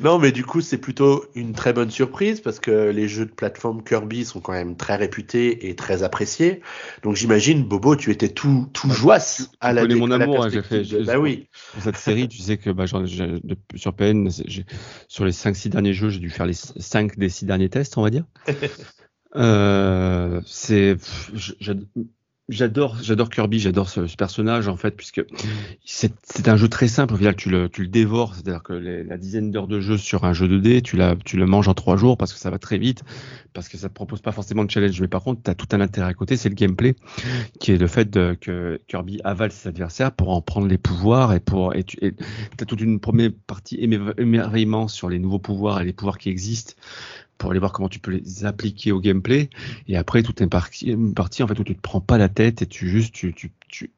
Non, 0.00 0.18
mais 0.18 0.32
du 0.32 0.44
coup, 0.44 0.60
c'est 0.60 0.78
plutôt 0.78 1.24
une 1.34 1.52
très 1.52 1.72
bonne 1.72 1.90
surprise 1.90 2.40
parce 2.40 2.60
que 2.60 2.90
les 2.90 3.08
jeux 3.08 3.26
de 3.26 3.30
plateforme 3.30 3.82
Kirby 3.82 4.24
sont 4.24 4.40
quand 4.40 4.52
même 4.52 4.76
très 4.76 4.96
réputés 4.96 5.68
et 5.68 5.76
très 5.76 6.02
appréciés. 6.02 6.60
Donc, 7.02 7.16
j'imagine, 7.16 7.64
Bobo, 7.64 7.96
tu 7.96 8.10
étais 8.10 8.28
tout, 8.28 8.68
tout 8.72 8.90
joisse 8.90 9.50
à 9.60 9.72
la 9.72 9.86
mon 9.86 10.10
amour, 10.10 10.44
hein, 10.44 10.48
j'ai 10.50 10.62
fait. 10.62 10.84
Bah 11.04 11.18
oui. 11.18 11.48
Pour 11.72 11.82
cette 11.82 11.96
série, 11.96 12.28
tu 12.28 12.38
sais 12.38 12.56
que 12.56 12.70
bah, 12.70 12.86
genre, 12.86 13.04
sur 13.74 13.94
PN, 13.94 14.28
sur 15.08 15.24
les 15.24 15.32
5-6 15.32 15.68
derniers 15.70 15.94
jeux, 15.94 16.10
j'ai 16.10 16.20
dû 16.20 16.30
faire 16.30 16.46
les 16.46 16.54
5 16.54 17.18
des 17.18 17.28
6 17.28 17.46
derniers 17.46 17.68
tests, 17.68 17.98
on 17.98 18.02
va 18.02 18.10
dire. 18.10 18.24
euh, 19.36 20.40
c'est 20.46 20.96
J'adore, 22.48 22.96
j'adore 23.02 23.28
Kirby, 23.28 23.58
j'adore 23.58 23.90
ce, 23.90 24.00
personnage 24.16 24.68
en 24.68 24.76
fait, 24.78 24.92
puisque 24.92 25.22
c'est 25.84 26.48
un 26.48 26.56
jeu 26.56 26.68
très 26.68 26.88
simple. 26.88 27.12
Au 27.12 27.16
final, 27.18 27.36
tu 27.36 27.50
le, 27.50 27.68
tu 27.68 27.82
le 27.82 27.88
dévores, 27.88 28.34
c'est-à-dire 28.34 28.62
que 28.62 28.72
la 28.72 29.18
dizaine 29.18 29.50
d'heures 29.50 29.66
de 29.66 29.80
jeu 29.80 29.98
sur 29.98 30.24
un 30.24 30.32
jeu 30.32 30.48
de 30.48 30.58
dés, 30.58 30.80
tu, 30.80 30.96
la, 30.96 31.14
tu 31.14 31.36
le 31.36 31.44
manges 31.44 31.68
en 31.68 31.74
trois 31.74 31.98
jours 31.98 32.16
parce 32.16 32.32
que 32.32 32.38
ça 32.38 32.48
va 32.48 32.58
très 32.58 32.78
vite, 32.78 33.04
parce 33.52 33.68
que 33.68 33.76
ça 33.76 33.90
te 33.90 33.94
propose 33.94 34.22
pas 34.22 34.32
forcément 34.32 34.64
de 34.64 34.70
challenge. 34.70 34.98
Mais 34.98 35.08
par 35.08 35.22
contre, 35.22 35.42
tu 35.42 35.50
as 35.50 35.54
tout 35.54 35.66
un 35.72 35.82
intérêt 35.82 36.08
à 36.08 36.14
côté, 36.14 36.38
c'est 36.38 36.48
le 36.48 36.54
gameplay, 36.54 36.94
qui 37.60 37.72
est 37.72 37.76
le 37.76 37.86
fait 37.86 38.08
de, 38.08 38.34
que 38.40 38.80
Kirby 38.88 39.20
avale 39.24 39.52
ses 39.52 39.68
adversaires 39.68 40.12
pour 40.12 40.30
en 40.30 40.40
prendre 40.40 40.68
les 40.68 40.78
pouvoirs 40.78 41.34
et 41.34 41.40
pour 41.40 41.74
et 41.74 41.84
tu 41.84 41.98
as 42.58 42.64
toute 42.64 42.80
une 42.80 42.98
première 42.98 43.30
partie 43.46 43.76
émerveillement 44.16 44.88
sur 44.88 45.10
les 45.10 45.18
nouveaux 45.18 45.38
pouvoirs 45.38 45.82
et 45.82 45.84
les 45.84 45.92
pouvoirs 45.92 46.16
qui 46.16 46.30
existent 46.30 46.72
pour 47.38 47.50
aller 47.50 47.60
voir 47.60 47.72
comment 47.72 47.88
tu 47.88 48.00
peux 48.00 48.10
les 48.10 48.44
appliquer 48.44 48.92
au 48.92 49.00
gameplay. 49.00 49.48
Et 49.86 49.96
après, 49.96 50.22
tout 50.22 50.34
est 50.40 50.44
une 50.44 50.50
partie, 50.50 50.86
une 50.86 51.14
partie 51.14 51.42
en 51.42 51.46
fait 51.46 51.58
où 51.58 51.64
tu 51.64 51.74
te 51.74 51.80
prends 51.80 52.00
pas 52.00 52.18
la 52.18 52.28
tête 52.28 52.62
et 52.62 52.66
tu 52.66 52.88
juste 52.88 53.14
tu, 53.14 53.32
tu, 53.32 53.52
tu, 53.68 53.90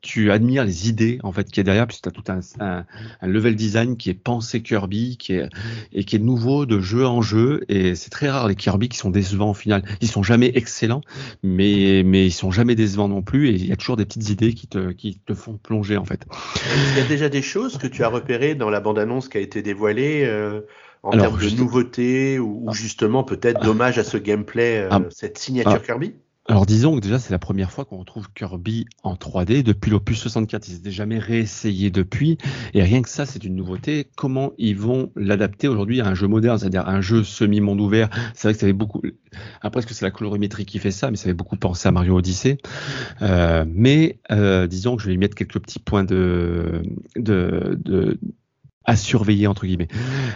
tu 0.00 0.30
admires 0.30 0.64
les 0.64 0.88
idées 0.88 1.18
en 1.22 1.32
fait 1.32 1.50
qui 1.50 1.60
est 1.60 1.64
derrière 1.64 1.86
puisque 1.86 2.04
tu 2.04 2.08
as 2.08 2.12
tout 2.12 2.24
un, 2.28 2.40
un, 2.60 3.26
level 3.26 3.56
design 3.56 3.96
qui 3.96 4.08
est 4.08 4.14
pensé 4.14 4.62
Kirby 4.62 5.16
qui 5.18 5.34
est 5.34 5.48
et 5.92 6.04
qui 6.04 6.16
est 6.16 6.20
nouveau 6.20 6.64
de 6.64 6.80
jeu 6.80 7.06
en 7.06 7.22
jeu. 7.22 7.64
Et 7.68 7.94
c'est 7.94 8.10
très 8.10 8.30
rare 8.30 8.48
les 8.48 8.54
Kirby 8.54 8.88
qui 8.88 8.98
sont 8.98 9.10
décevants 9.10 9.50
au 9.50 9.54
final. 9.54 9.82
Ils 10.00 10.08
sont 10.08 10.22
jamais 10.22 10.52
excellents 10.54 11.02
mais 11.42 12.02
mais 12.04 12.26
ils 12.26 12.32
sont 12.32 12.50
jamais 12.50 12.74
décevants 12.74 13.08
non 13.08 13.22
plus. 13.22 13.48
Et 13.48 13.54
il 13.54 13.66
y 13.66 13.72
a 13.72 13.76
toujours 13.76 13.96
des 13.96 14.04
petites 14.06 14.30
idées 14.30 14.54
qui 14.54 14.68
te 14.68 14.92
qui 14.92 15.18
te 15.18 15.34
font 15.34 15.58
plonger 15.58 15.96
en 15.96 16.04
fait. 16.04 16.24
Il 16.92 16.98
y 16.98 17.04
a 17.04 17.08
déjà 17.08 17.28
des 17.28 17.42
choses 17.42 17.76
que 17.76 17.86
tu 17.86 18.04
as 18.04 18.08
repérées 18.08 18.54
dans 18.54 18.70
la 18.70 18.80
bande 18.80 18.98
annonce 18.98 19.28
qui 19.28 19.38
a 19.38 19.40
été 19.40 19.60
dévoilée 19.60 20.24
euh, 20.24 20.60
en 21.02 21.10
termes 21.12 21.38
de 21.38 21.50
nouveautés 21.50 22.38
ou, 22.38 22.64
ou 22.66 22.72
justement 22.72 23.24
peut-être 23.24 23.60
dommage 23.62 23.98
à 23.98 24.04
ce 24.04 24.16
gameplay 24.16 24.78
euh, 24.78 24.88
ah. 24.90 25.00
cette 25.10 25.38
signature 25.38 25.72
ah. 25.74 25.78
Kirby? 25.78 26.14
Alors 26.48 26.64
disons 26.64 26.94
que 26.94 27.00
déjà 27.00 27.18
c'est 27.18 27.32
la 27.32 27.40
première 27.40 27.72
fois 27.72 27.84
qu'on 27.84 27.98
retrouve 27.98 28.28
Kirby 28.32 28.86
en 29.02 29.14
3D 29.14 29.64
depuis 29.64 29.90
l'opus 29.90 30.20
64. 30.20 30.68
Ils 30.68 30.74
s'étaient 30.74 30.90
jamais 30.92 31.18
réessayé 31.18 31.90
depuis 31.90 32.38
et 32.72 32.82
rien 32.82 33.02
que 33.02 33.08
ça 33.08 33.26
c'est 33.26 33.42
une 33.42 33.56
nouveauté. 33.56 34.06
Comment 34.16 34.52
ils 34.56 34.76
vont 34.76 35.10
l'adapter 35.16 35.66
aujourd'hui 35.66 36.00
à 36.00 36.06
un 36.06 36.14
jeu 36.14 36.28
moderne, 36.28 36.58
c'est-à-dire 36.58 36.86
un 36.86 37.00
jeu 37.00 37.24
semi-monde 37.24 37.80
ouvert? 37.80 38.10
C'est 38.34 38.46
vrai 38.46 38.54
que 38.54 38.60
ça 38.60 38.66
avait 38.66 38.72
beaucoup. 38.72 39.02
Après 39.60 39.80
est-ce 39.80 39.88
que 39.88 39.94
c'est 39.94 40.04
la 40.04 40.12
colorimétrie 40.12 40.66
qui 40.66 40.78
fait 40.78 40.92
ça, 40.92 41.10
mais 41.10 41.16
ça 41.16 41.24
avait 41.24 41.34
beaucoup 41.34 41.56
pensé 41.56 41.88
à 41.88 41.90
Mario 41.90 42.16
Odyssey. 42.16 42.58
Euh, 43.22 43.64
mais 43.68 44.20
euh, 44.30 44.68
disons 44.68 44.94
que 44.96 45.02
je 45.02 45.08
vais 45.08 45.14
y 45.14 45.18
mettre 45.18 45.34
quelques 45.34 45.58
petits 45.58 45.80
points 45.80 46.04
de, 46.04 46.82
de, 47.16 47.76
de 47.82 48.20
à 48.86 48.96
surveiller 48.96 49.46
entre 49.46 49.66
guillemets. 49.66 49.88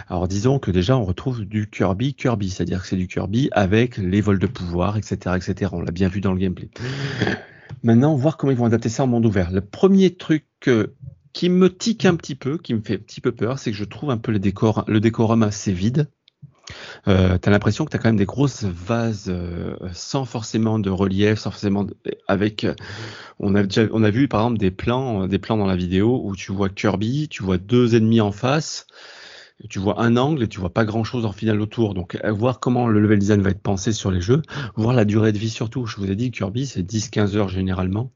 Alors 0.07 0.27
disons 0.27 0.59
que 0.59 0.71
déjà 0.71 0.97
on 0.97 1.05
retrouve 1.05 1.45
du 1.45 1.69
Kirby 1.69 2.13
Kirby, 2.13 2.49
c'est-à-dire 2.49 2.81
que 2.81 2.87
c'est 2.87 2.97
du 2.97 3.07
Kirby 3.07 3.49
avec 3.53 3.97
les 3.97 4.21
vols 4.21 4.39
de 4.39 4.47
pouvoir, 4.47 4.97
etc., 4.97 5.35
etc. 5.35 5.71
On 5.73 5.81
l'a 5.81 5.91
bien 5.91 6.09
vu 6.09 6.21
dans 6.21 6.33
le 6.33 6.39
gameplay. 6.39 6.69
Maintenant, 7.83 8.15
voir 8.15 8.37
comment 8.37 8.51
ils 8.51 8.57
vont 8.57 8.65
adapter 8.65 8.89
ça 8.89 9.03
en 9.03 9.07
monde 9.07 9.25
ouvert. 9.25 9.49
Le 9.49 9.61
premier 9.61 10.13
truc 10.13 10.45
qui 11.33 11.49
me 11.49 11.69
tique 11.69 12.05
un 12.05 12.15
petit 12.15 12.35
peu, 12.35 12.57
qui 12.57 12.73
me 12.73 12.81
fait 12.81 12.95
un 12.95 12.99
petit 12.99 13.21
peu 13.21 13.31
peur, 13.31 13.57
c'est 13.57 13.71
que 13.71 13.77
je 13.77 13.85
trouve 13.85 14.11
un 14.11 14.17
peu 14.17 14.31
le 14.31 14.39
décor, 14.39 14.83
le 14.87 14.99
décorum 14.99 15.41
assez 15.41 15.71
vide 15.71 16.09
euh, 17.07 17.37
tu 17.41 17.49
l'impression 17.49 17.85
que 17.85 17.91
tu 17.91 17.97
as 17.97 17.99
quand 17.99 18.09
même 18.09 18.17
des 18.17 18.25
grosses 18.25 18.63
vases 18.63 19.29
euh, 19.29 19.75
sans 19.93 20.25
forcément 20.25 20.79
de 20.79 20.89
relief, 20.89 21.39
sans 21.39 21.51
forcément 21.51 21.87
avec 22.27 22.63
euh, 22.63 22.75
on 23.39 23.55
a 23.55 23.63
déjà 23.63 23.83
on 23.91 24.03
a 24.03 24.09
vu 24.09 24.27
par 24.27 24.41
exemple 24.41 24.59
des 24.59 24.71
plans 24.71 25.27
des 25.27 25.39
plans 25.39 25.57
dans 25.57 25.65
la 25.65 25.75
vidéo 25.75 26.21
où 26.23 26.35
tu 26.35 26.51
vois 26.51 26.69
Kirby, 26.69 27.27
tu 27.29 27.43
vois 27.43 27.57
deux 27.57 27.95
ennemis 27.95 28.21
en 28.21 28.31
face, 28.31 28.87
tu 29.69 29.79
vois 29.79 30.01
un 30.01 30.17
angle 30.17 30.43
et 30.43 30.47
tu 30.47 30.59
vois 30.59 30.73
pas 30.73 30.85
grand 30.85 31.03
chose 31.03 31.25
en 31.25 31.31
finale 31.31 31.61
autour. 31.61 31.93
Donc 31.93 32.19
voir 32.29 32.59
comment 32.59 32.87
le 32.87 32.99
level 32.99 33.19
design 33.19 33.41
va 33.41 33.49
être 33.49 33.61
pensé 33.61 33.93
sur 33.93 34.11
les 34.11 34.21
jeux, 34.21 34.41
voir 34.75 34.93
la 34.93 35.05
durée 35.05 35.31
de 35.31 35.37
vie 35.37 35.49
surtout. 35.49 35.85
Je 35.85 35.97
vous 35.97 36.09
ai 36.09 36.15
dit 36.15 36.31
Kirby 36.31 36.65
c'est 36.65 36.83
10-15 36.83 37.35
heures 37.35 37.49
généralement 37.49 38.11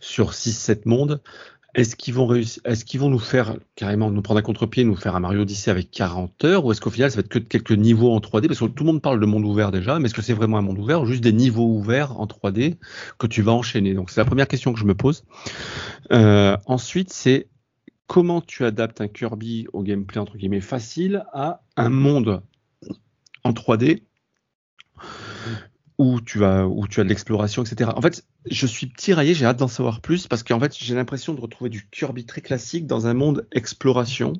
sur 0.00 0.32
6-7 0.32 0.82
mondes. 0.84 1.20
Est-ce 1.74 1.96
qu'ils 1.96 2.14
vont 2.14 2.26
réussir, 2.26 2.62
est-ce 2.64 2.84
qu'ils 2.84 3.00
vont 3.00 3.10
nous 3.10 3.18
faire 3.18 3.56
carrément 3.74 4.10
nous 4.10 4.22
prendre 4.22 4.38
un 4.38 4.42
contre-pied, 4.42 4.84
nous 4.84 4.94
faire 4.94 5.16
un 5.16 5.20
Mario 5.20 5.42
Odyssey 5.42 5.70
avec 5.70 5.90
40 5.90 6.44
heures, 6.44 6.64
ou 6.64 6.72
est-ce 6.72 6.80
qu'au 6.80 6.90
final 6.90 7.10
ça 7.10 7.16
va 7.16 7.20
être 7.20 7.28
que 7.28 7.38
quelques 7.40 7.72
niveaux 7.72 8.12
en 8.12 8.20
3D 8.20 8.46
Parce 8.46 8.60
que 8.60 8.66
tout 8.66 8.84
le 8.84 8.92
monde 8.92 9.02
parle 9.02 9.18
de 9.18 9.26
monde 9.26 9.44
ouvert 9.44 9.72
déjà, 9.72 9.98
mais 9.98 10.06
est-ce 10.06 10.14
que 10.14 10.22
c'est 10.22 10.34
vraiment 10.34 10.58
un 10.58 10.62
monde 10.62 10.78
ouvert 10.78 11.02
ou 11.02 11.06
juste 11.06 11.22
des 11.22 11.32
niveaux 11.32 11.66
ouverts 11.66 12.18
en 12.20 12.26
3D 12.26 12.76
que 13.18 13.26
tu 13.26 13.42
vas 13.42 13.52
enchaîner? 13.52 13.94
Donc 13.94 14.10
c'est 14.10 14.20
la 14.20 14.24
première 14.24 14.46
question 14.46 14.72
que 14.72 14.78
je 14.78 14.84
me 14.84 14.94
pose. 14.94 15.24
Euh, 16.12 16.56
ensuite, 16.66 17.12
c'est 17.12 17.48
comment 18.06 18.40
tu 18.40 18.64
adaptes 18.64 19.00
un 19.00 19.08
Kirby 19.08 19.66
au 19.72 19.82
gameplay 19.82 20.20
entre 20.20 20.36
guillemets 20.36 20.60
facile 20.60 21.24
à 21.32 21.62
un 21.76 21.88
monde 21.88 22.42
en 23.42 23.52
3D 23.52 24.02
où 25.98 26.20
tu 26.20 26.44
où 26.44 26.88
tu 26.88 27.00
as 27.00 27.04
de 27.04 27.08
l'exploration, 27.08 27.62
etc. 27.62 27.90
En 27.94 28.02
fait, 28.02 28.24
je 28.50 28.66
suis 28.66 28.92
tiraillé, 28.92 29.34
j'ai 29.34 29.46
hâte 29.46 29.58
d'en 29.58 29.68
savoir 29.68 30.00
plus 30.00 30.26
parce 30.26 30.42
qu'en 30.42 30.60
fait, 30.60 30.76
j'ai 30.76 30.94
l'impression 30.94 31.34
de 31.34 31.40
retrouver 31.40 31.70
du 31.70 31.88
Kirby 31.90 32.24
très 32.24 32.40
classique 32.40 32.86
dans 32.86 33.06
un 33.06 33.14
monde 33.14 33.46
exploration. 33.52 34.32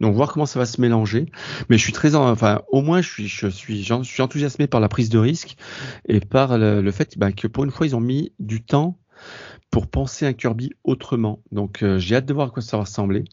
Donc 0.00 0.14
voir 0.14 0.32
comment 0.32 0.46
ça 0.46 0.58
va 0.58 0.66
se 0.66 0.80
mélanger. 0.80 1.26
Mais 1.68 1.78
je 1.78 1.82
suis 1.82 1.92
très, 1.92 2.14
enfin, 2.14 2.62
au 2.68 2.82
moins 2.82 3.00
je 3.00 3.08
suis, 3.08 3.28
je 3.28 3.48
suis, 3.48 3.82
je 3.82 4.02
suis 4.02 4.22
enthousiasmé 4.22 4.66
par 4.66 4.80
la 4.80 4.88
prise 4.88 5.08
de 5.08 5.18
risque 5.18 5.56
et 6.06 6.20
par 6.20 6.58
le, 6.58 6.90
fait 6.90 7.18
bah, 7.18 7.32
que 7.32 7.46
pour 7.46 7.64
une 7.64 7.70
fois 7.70 7.86
ils 7.86 7.96
ont 7.96 8.00
mis 8.00 8.32
du 8.38 8.62
temps 8.62 8.98
pour 9.72 9.86
penser 9.86 10.26
un 10.26 10.34
Kirby 10.34 10.70
autrement. 10.84 11.40
Donc 11.50 11.82
euh, 11.82 11.98
j'ai 11.98 12.14
hâte 12.14 12.26
de 12.26 12.34
voir 12.34 12.48
à 12.48 12.50
quoi 12.50 12.62
ça 12.62 12.76
va 12.76 12.82
ressembler. 12.82 13.24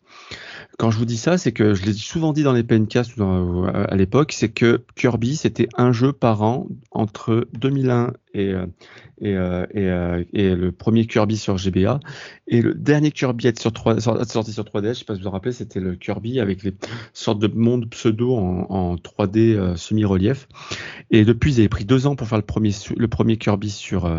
Quand 0.77 0.89
je 0.89 0.97
vous 0.97 1.03
dis 1.03 1.17
ça, 1.17 1.37
c'est 1.37 1.51
que 1.51 1.73
je 1.73 1.85
l'ai 1.85 1.91
souvent 1.91 2.31
dit 2.31 2.43
dans 2.43 2.53
les 2.53 2.63
PNcast 2.63 3.11
euh, 3.19 3.69
à 3.73 3.95
l'époque, 3.97 4.31
c'est 4.31 4.47
que 4.47 4.85
Kirby 4.95 5.35
c'était 5.35 5.67
un 5.75 5.91
jeu 5.91 6.13
par 6.13 6.41
an 6.41 6.67
entre 6.91 7.45
2001 7.59 8.13
et, 8.33 8.53
euh, 8.53 10.23
et, 10.31 10.55
le 10.55 10.71
premier 10.71 11.07
Kirby 11.07 11.35
sur 11.35 11.57
GBA 11.57 11.99
et 12.47 12.61
le 12.61 12.73
dernier 12.73 13.11
Kirby 13.11 13.47
à 13.47 13.49
être 13.49 13.59
sur 13.59 13.73
3, 13.73 13.99
sorti 13.99 14.53
sur 14.53 14.63
3DS, 14.63 14.93
je 14.93 14.99
sais 14.99 15.05
pas 15.05 15.15
si 15.15 15.19
vous 15.19 15.25
vous 15.25 15.31
rappelez, 15.31 15.51
c'était 15.51 15.81
le 15.81 15.97
Kirby 15.97 16.39
avec 16.39 16.63
les 16.63 16.73
sortes 17.11 17.39
de 17.39 17.47
mondes 17.47 17.89
pseudo 17.89 18.37
en, 18.37 18.65
en 18.69 18.95
3D 18.95 19.75
semi-relief. 19.75 20.47
Et 21.11 21.25
depuis, 21.25 21.55
ils 21.55 21.59
avaient 21.59 21.69
pris 21.69 21.83
deux 21.83 22.07
ans 22.07 22.15
pour 22.15 22.29
faire 22.29 22.39
le 22.39 23.07
premier 23.07 23.37
Kirby 23.37 23.69
sur 23.69 24.09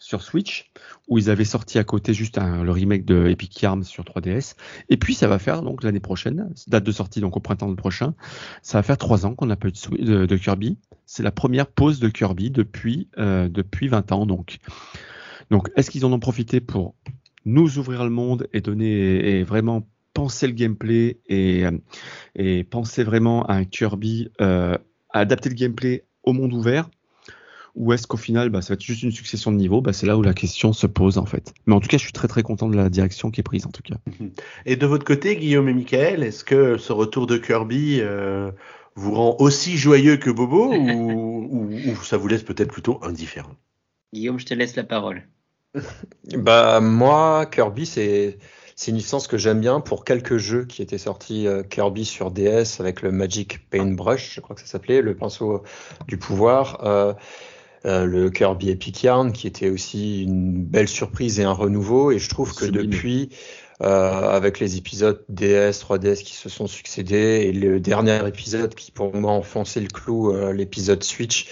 sur 0.00 0.22
Switch, 0.22 0.70
où 1.08 1.18
ils 1.18 1.30
avaient 1.30 1.44
sorti 1.44 1.78
à 1.78 1.84
côté 1.84 2.14
juste 2.14 2.38
le 2.38 2.70
remake 2.72 3.04
de 3.04 3.28
Epic 3.28 3.60
Yarn 3.60 3.84
sur 3.84 4.02
3DS. 4.02 4.56
Et 4.88 4.96
puis 4.96 5.14
ça 5.14 5.28
va 5.28 5.38
faire 5.38 5.62
donc 5.62 5.84
l'année 5.84 6.00
prochaine, 6.00 6.52
date 6.66 6.84
de 6.84 6.90
sortie 6.90 7.20
donc 7.20 7.36
au 7.36 7.40
printemps 7.40 7.72
prochain, 7.76 8.14
ça 8.62 8.78
va 8.78 8.82
faire 8.82 8.98
trois 8.98 9.26
ans 9.26 9.34
qu'on 9.34 9.46
n'a 9.46 9.56
pas 9.56 9.68
eu 9.68 9.72
de, 9.72 10.36
Kirby. 10.36 10.78
C'est 11.04 11.22
la 11.22 11.30
première 11.30 11.66
pause 11.66 12.00
de 12.00 12.08
Kirby 12.08 12.50
depuis 12.50 13.08
euh, 13.18 13.48
depuis 13.48 13.88
20 13.88 14.10
ans 14.12 14.26
donc. 14.26 14.58
Donc 15.50 15.70
est-ce 15.76 15.90
qu'ils 15.90 16.06
en 16.06 16.12
ont 16.12 16.18
profité 16.18 16.60
pour 16.60 16.94
nous 17.44 17.78
ouvrir 17.78 18.02
le 18.04 18.10
monde 18.10 18.48
et 18.54 18.62
donner 18.62 19.38
et 19.38 19.44
vraiment 19.44 19.86
penser 20.14 20.46
le 20.46 20.54
gameplay 20.54 21.20
et, 21.28 21.64
et 22.34 22.64
penser 22.64 23.04
vraiment 23.04 23.44
à 23.46 23.54
un 23.54 23.64
Kirby, 23.64 24.30
euh, 24.40 24.76
adapter 25.10 25.50
le 25.50 25.56
gameplay 25.56 26.04
au 26.22 26.32
monde 26.32 26.54
ouvert? 26.54 26.88
Ou 27.74 27.92
est-ce 27.92 28.06
qu'au 28.06 28.16
final, 28.16 28.50
bah, 28.50 28.62
ça 28.62 28.68
va 28.70 28.74
être 28.74 28.82
juste 28.82 29.02
une 29.02 29.12
succession 29.12 29.52
de 29.52 29.56
niveaux? 29.56 29.80
Bah, 29.80 29.92
C'est 29.92 30.06
là 30.06 30.16
où 30.16 30.22
la 30.22 30.34
question 30.34 30.72
se 30.72 30.86
pose 30.86 31.18
en 31.18 31.26
fait. 31.26 31.52
Mais 31.66 31.74
en 31.74 31.80
tout 31.80 31.88
cas, 31.88 31.98
je 31.98 32.02
suis 32.02 32.12
très 32.12 32.28
très 32.28 32.42
content 32.42 32.68
de 32.68 32.76
la 32.76 32.88
direction 32.88 33.30
qui 33.30 33.40
est 33.40 33.44
prise 33.44 33.66
en 33.66 33.70
tout 33.70 33.82
cas. 33.82 33.96
Et 34.66 34.76
de 34.76 34.86
votre 34.86 35.04
côté, 35.04 35.36
Guillaume 35.36 35.68
et 35.68 35.74
Michael, 35.74 36.22
est-ce 36.22 36.44
que 36.44 36.76
ce 36.78 36.92
retour 36.92 37.26
de 37.26 37.36
Kirby 37.36 38.00
euh, 38.00 38.50
vous 38.94 39.14
rend 39.14 39.36
aussi 39.38 39.76
joyeux 39.76 40.16
que 40.16 40.30
Bobo 40.30 40.72
ou, 40.74 41.70
ça 42.02 42.16
vous 42.16 42.28
laisse 42.28 42.42
peut-être 42.42 42.72
plutôt 42.72 42.98
indifférent? 43.02 43.54
Guillaume, 44.12 44.40
je 44.40 44.46
te 44.46 44.54
laisse 44.54 44.76
la 44.76 44.84
parole. 44.84 45.22
bah 46.36 46.80
moi, 46.80 47.46
Kirby, 47.46 47.86
c'est 47.86 48.38
c'est 48.80 48.92
une 48.92 48.96
licence 48.96 49.26
que 49.26 49.36
j'aime 49.36 49.60
bien 49.60 49.80
pour 49.80 50.06
quelques 50.06 50.38
jeux 50.38 50.64
qui 50.64 50.80
étaient 50.80 50.96
sortis 50.96 51.46
euh, 51.46 51.62
Kirby 51.62 52.06
sur 52.06 52.30
DS 52.30 52.80
avec 52.80 53.02
le 53.02 53.12
Magic 53.12 53.68
Paintbrush, 53.68 54.34
je 54.34 54.40
crois 54.40 54.56
que 54.56 54.62
ça 54.62 54.66
s'appelait, 54.66 55.02
le 55.02 55.14
pinceau 55.14 55.62
du 56.08 56.16
pouvoir. 56.16 56.82
Euh, 56.86 57.12
euh, 57.86 58.04
le 58.04 58.30
Kirby 58.30 58.70
Epic 58.70 59.02
Yarn, 59.02 59.32
qui 59.32 59.46
était 59.46 59.70
aussi 59.70 60.22
une 60.22 60.62
belle 60.62 60.88
surprise 60.88 61.40
et 61.40 61.44
un 61.44 61.52
renouveau. 61.52 62.10
Et 62.10 62.18
je 62.18 62.28
trouve 62.28 62.54
que 62.54 62.66
depuis, 62.66 63.30
euh, 63.82 64.30
avec 64.30 64.60
les 64.60 64.76
épisodes 64.76 65.24
DS, 65.30 65.80
3DS 65.80 66.22
qui 66.22 66.34
se 66.34 66.50
sont 66.50 66.66
succédés, 66.66 67.46
et 67.46 67.52
le 67.52 67.80
dernier 67.80 68.26
épisode 68.28 68.74
qui 68.74 68.90
pour 68.90 69.14
moi 69.14 69.32
enfonçait 69.32 69.80
le 69.80 69.88
clou, 69.88 70.30
euh, 70.30 70.52
l'épisode 70.52 71.02
Switch, 71.02 71.48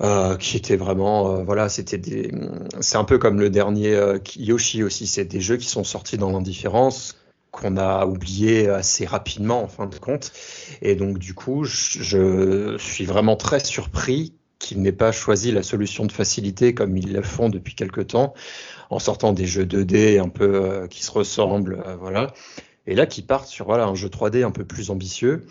euh, 0.00 0.36
qui 0.36 0.56
était 0.56 0.76
vraiment, 0.76 1.42
voilà, 1.42 1.68
c'était 1.68 1.98
des, 1.98 2.30
c'est 2.80 2.98
un 2.98 3.04
peu 3.04 3.18
comme 3.18 3.40
le 3.40 3.50
dernier 3.50 3.98
Yoshi 4.36 4.84
aussi, 4.84 5.08
c'est 5.08 5.24
des 5.24 5.40
jeux 5.40 5.56
qui 5.56 5.66
sont 5.66 5.84
sortis 5.84 6.18
dans 6.18 6.30
l'indifférence 6.30 7.16
qu'on 7.50 7.76
a 7.78 8.06
oublié 8.06 8.68
assez 8.68 9.06
rapidement 9.06 9.62
en 9.62 9.68
fin 9.68 9.86
de 9.86 9.96
compte. 9.96 10.32
Et 10.82 10.94
donc 10.94 11.18
du 11.18 11.34
coup, 11.34 11.64
je, 11.64 12.02
je 12.02 12.76
suis 12.78 13.06
vraiment 13.06 13.34
très 13.34 13.60
surpris 13.60 14.34
qu'ils 14.66 14.82
n'aient 14.82 14.92
pas 14.92 15.12
choisi 15.12 15.52
la 15.52 15.62
solution 15.62 16.06
de 16.06 16.12
facilité 16.12 16.74
comme 16.74 16.96
ils 16.96 17.12
le 17.12 17.22
font 17.22 17.48
depuis 17.48 17.74
quelque 17.74 18.00
temps, 18.00 18.34
en 18.90 18.98
sortant 18.98 19.32
des 19.32 19.46
jeux 19.46 19.64
2D 19.64 20.20
un 20.20 20.28
peu 20.28 20.54
euh, 20.54 20.86
qui 20.88 21.04
se 21.04 21.10
ressemblent, 21.12 21.82
euh, 21.86 21.96
voilà. 21.96 22.32
Et 22.88 22.94
là, 22.94 23.06
qui 23.06 23.22
partent 23.22 23.48
sur 23.48 23.72
un 23.72 23.94
jeu 23.94 24.08
3D 24.08 24.44
un 24.44 24.50
peu 24.50 24.64
plus 24.64 24.90
ambitieux, 24.90 25.46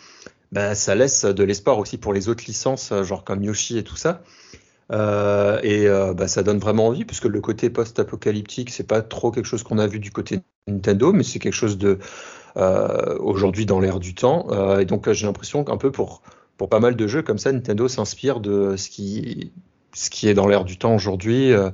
bah, 0.52 0.76
ça 0.76 0.96
laisse 0.96 1.24
de 1.24 1.44
l'espoir 1.44 1.80
aussi 1.80 1.98
pour 1.98 2.14
les 2.14 2.28
autres 2.28 2.44
licences, 2.46 2.92
euh, 2.92 3.04
genre 3.04 3.24
comme 3.24 3.42
Yoshi 3.44 3.78
et 3.78 3.84
tout 3.84 3.96
ça. 3.96 4.22
et 4.92 5.88
bah, 6.16 6.28
ça 6.28 6.44
donne 6.44 6.60
vraiment 6.60 6.88
envie, 6.88 7.06
puisque 7.06 7.26
le 7.26 7.42
côté 7.42 7.70
post-apocalyptique, 7.70 8.70
c'est 8.70 8.88
pas 8.88 9.02
trop 9.02 9.32
quelque 9.32 9.48
chose 9.48 9.64
qu'on 9.64 9.80
a 9.80 9.88
vu 9.88 10.00
du 10.00 10.12
côté 10.12 10.42
Nintendo, 10.68 11.14
mais 11.14 11.24
c'est 11.24 11.40
quelque 11.40 11.54
chose 11.54 11.78
de 11.78 12.00
aujourd'hui 13.20 13.66
dans 13.66 13.80
l'air 13.80 14.00
du 14.00 14.14
temps. 14.14 14.48
et 14.80 14.86
donc 14.86 15.12
j'ai 15.12 15.26
l'impression 15.26 15.64
qu'un 15.64 15.78
peu 15.78 15.92
pour 15.92 16.22
pour 16.58 16.70
pas 16.70 16.80
mal 16.80 16.96
de 16.96 17.08
jeux 17.08 17.22
comme 17.22 17.38
ça, 17.38 17.52
Nintendo 17.52 17.88
s'inspire 17.88 18.40
de 18.40 18.76
ce 18.78 18.90
qui, 18.90 19.52
est 20.24 20.34
dans 20.34 20.48
l'air 20.48 20.64
du 20.64 20.78
temps 20.78 20.96
aujourd'hui. 20.96 21.52
Euh, 21.52 21.70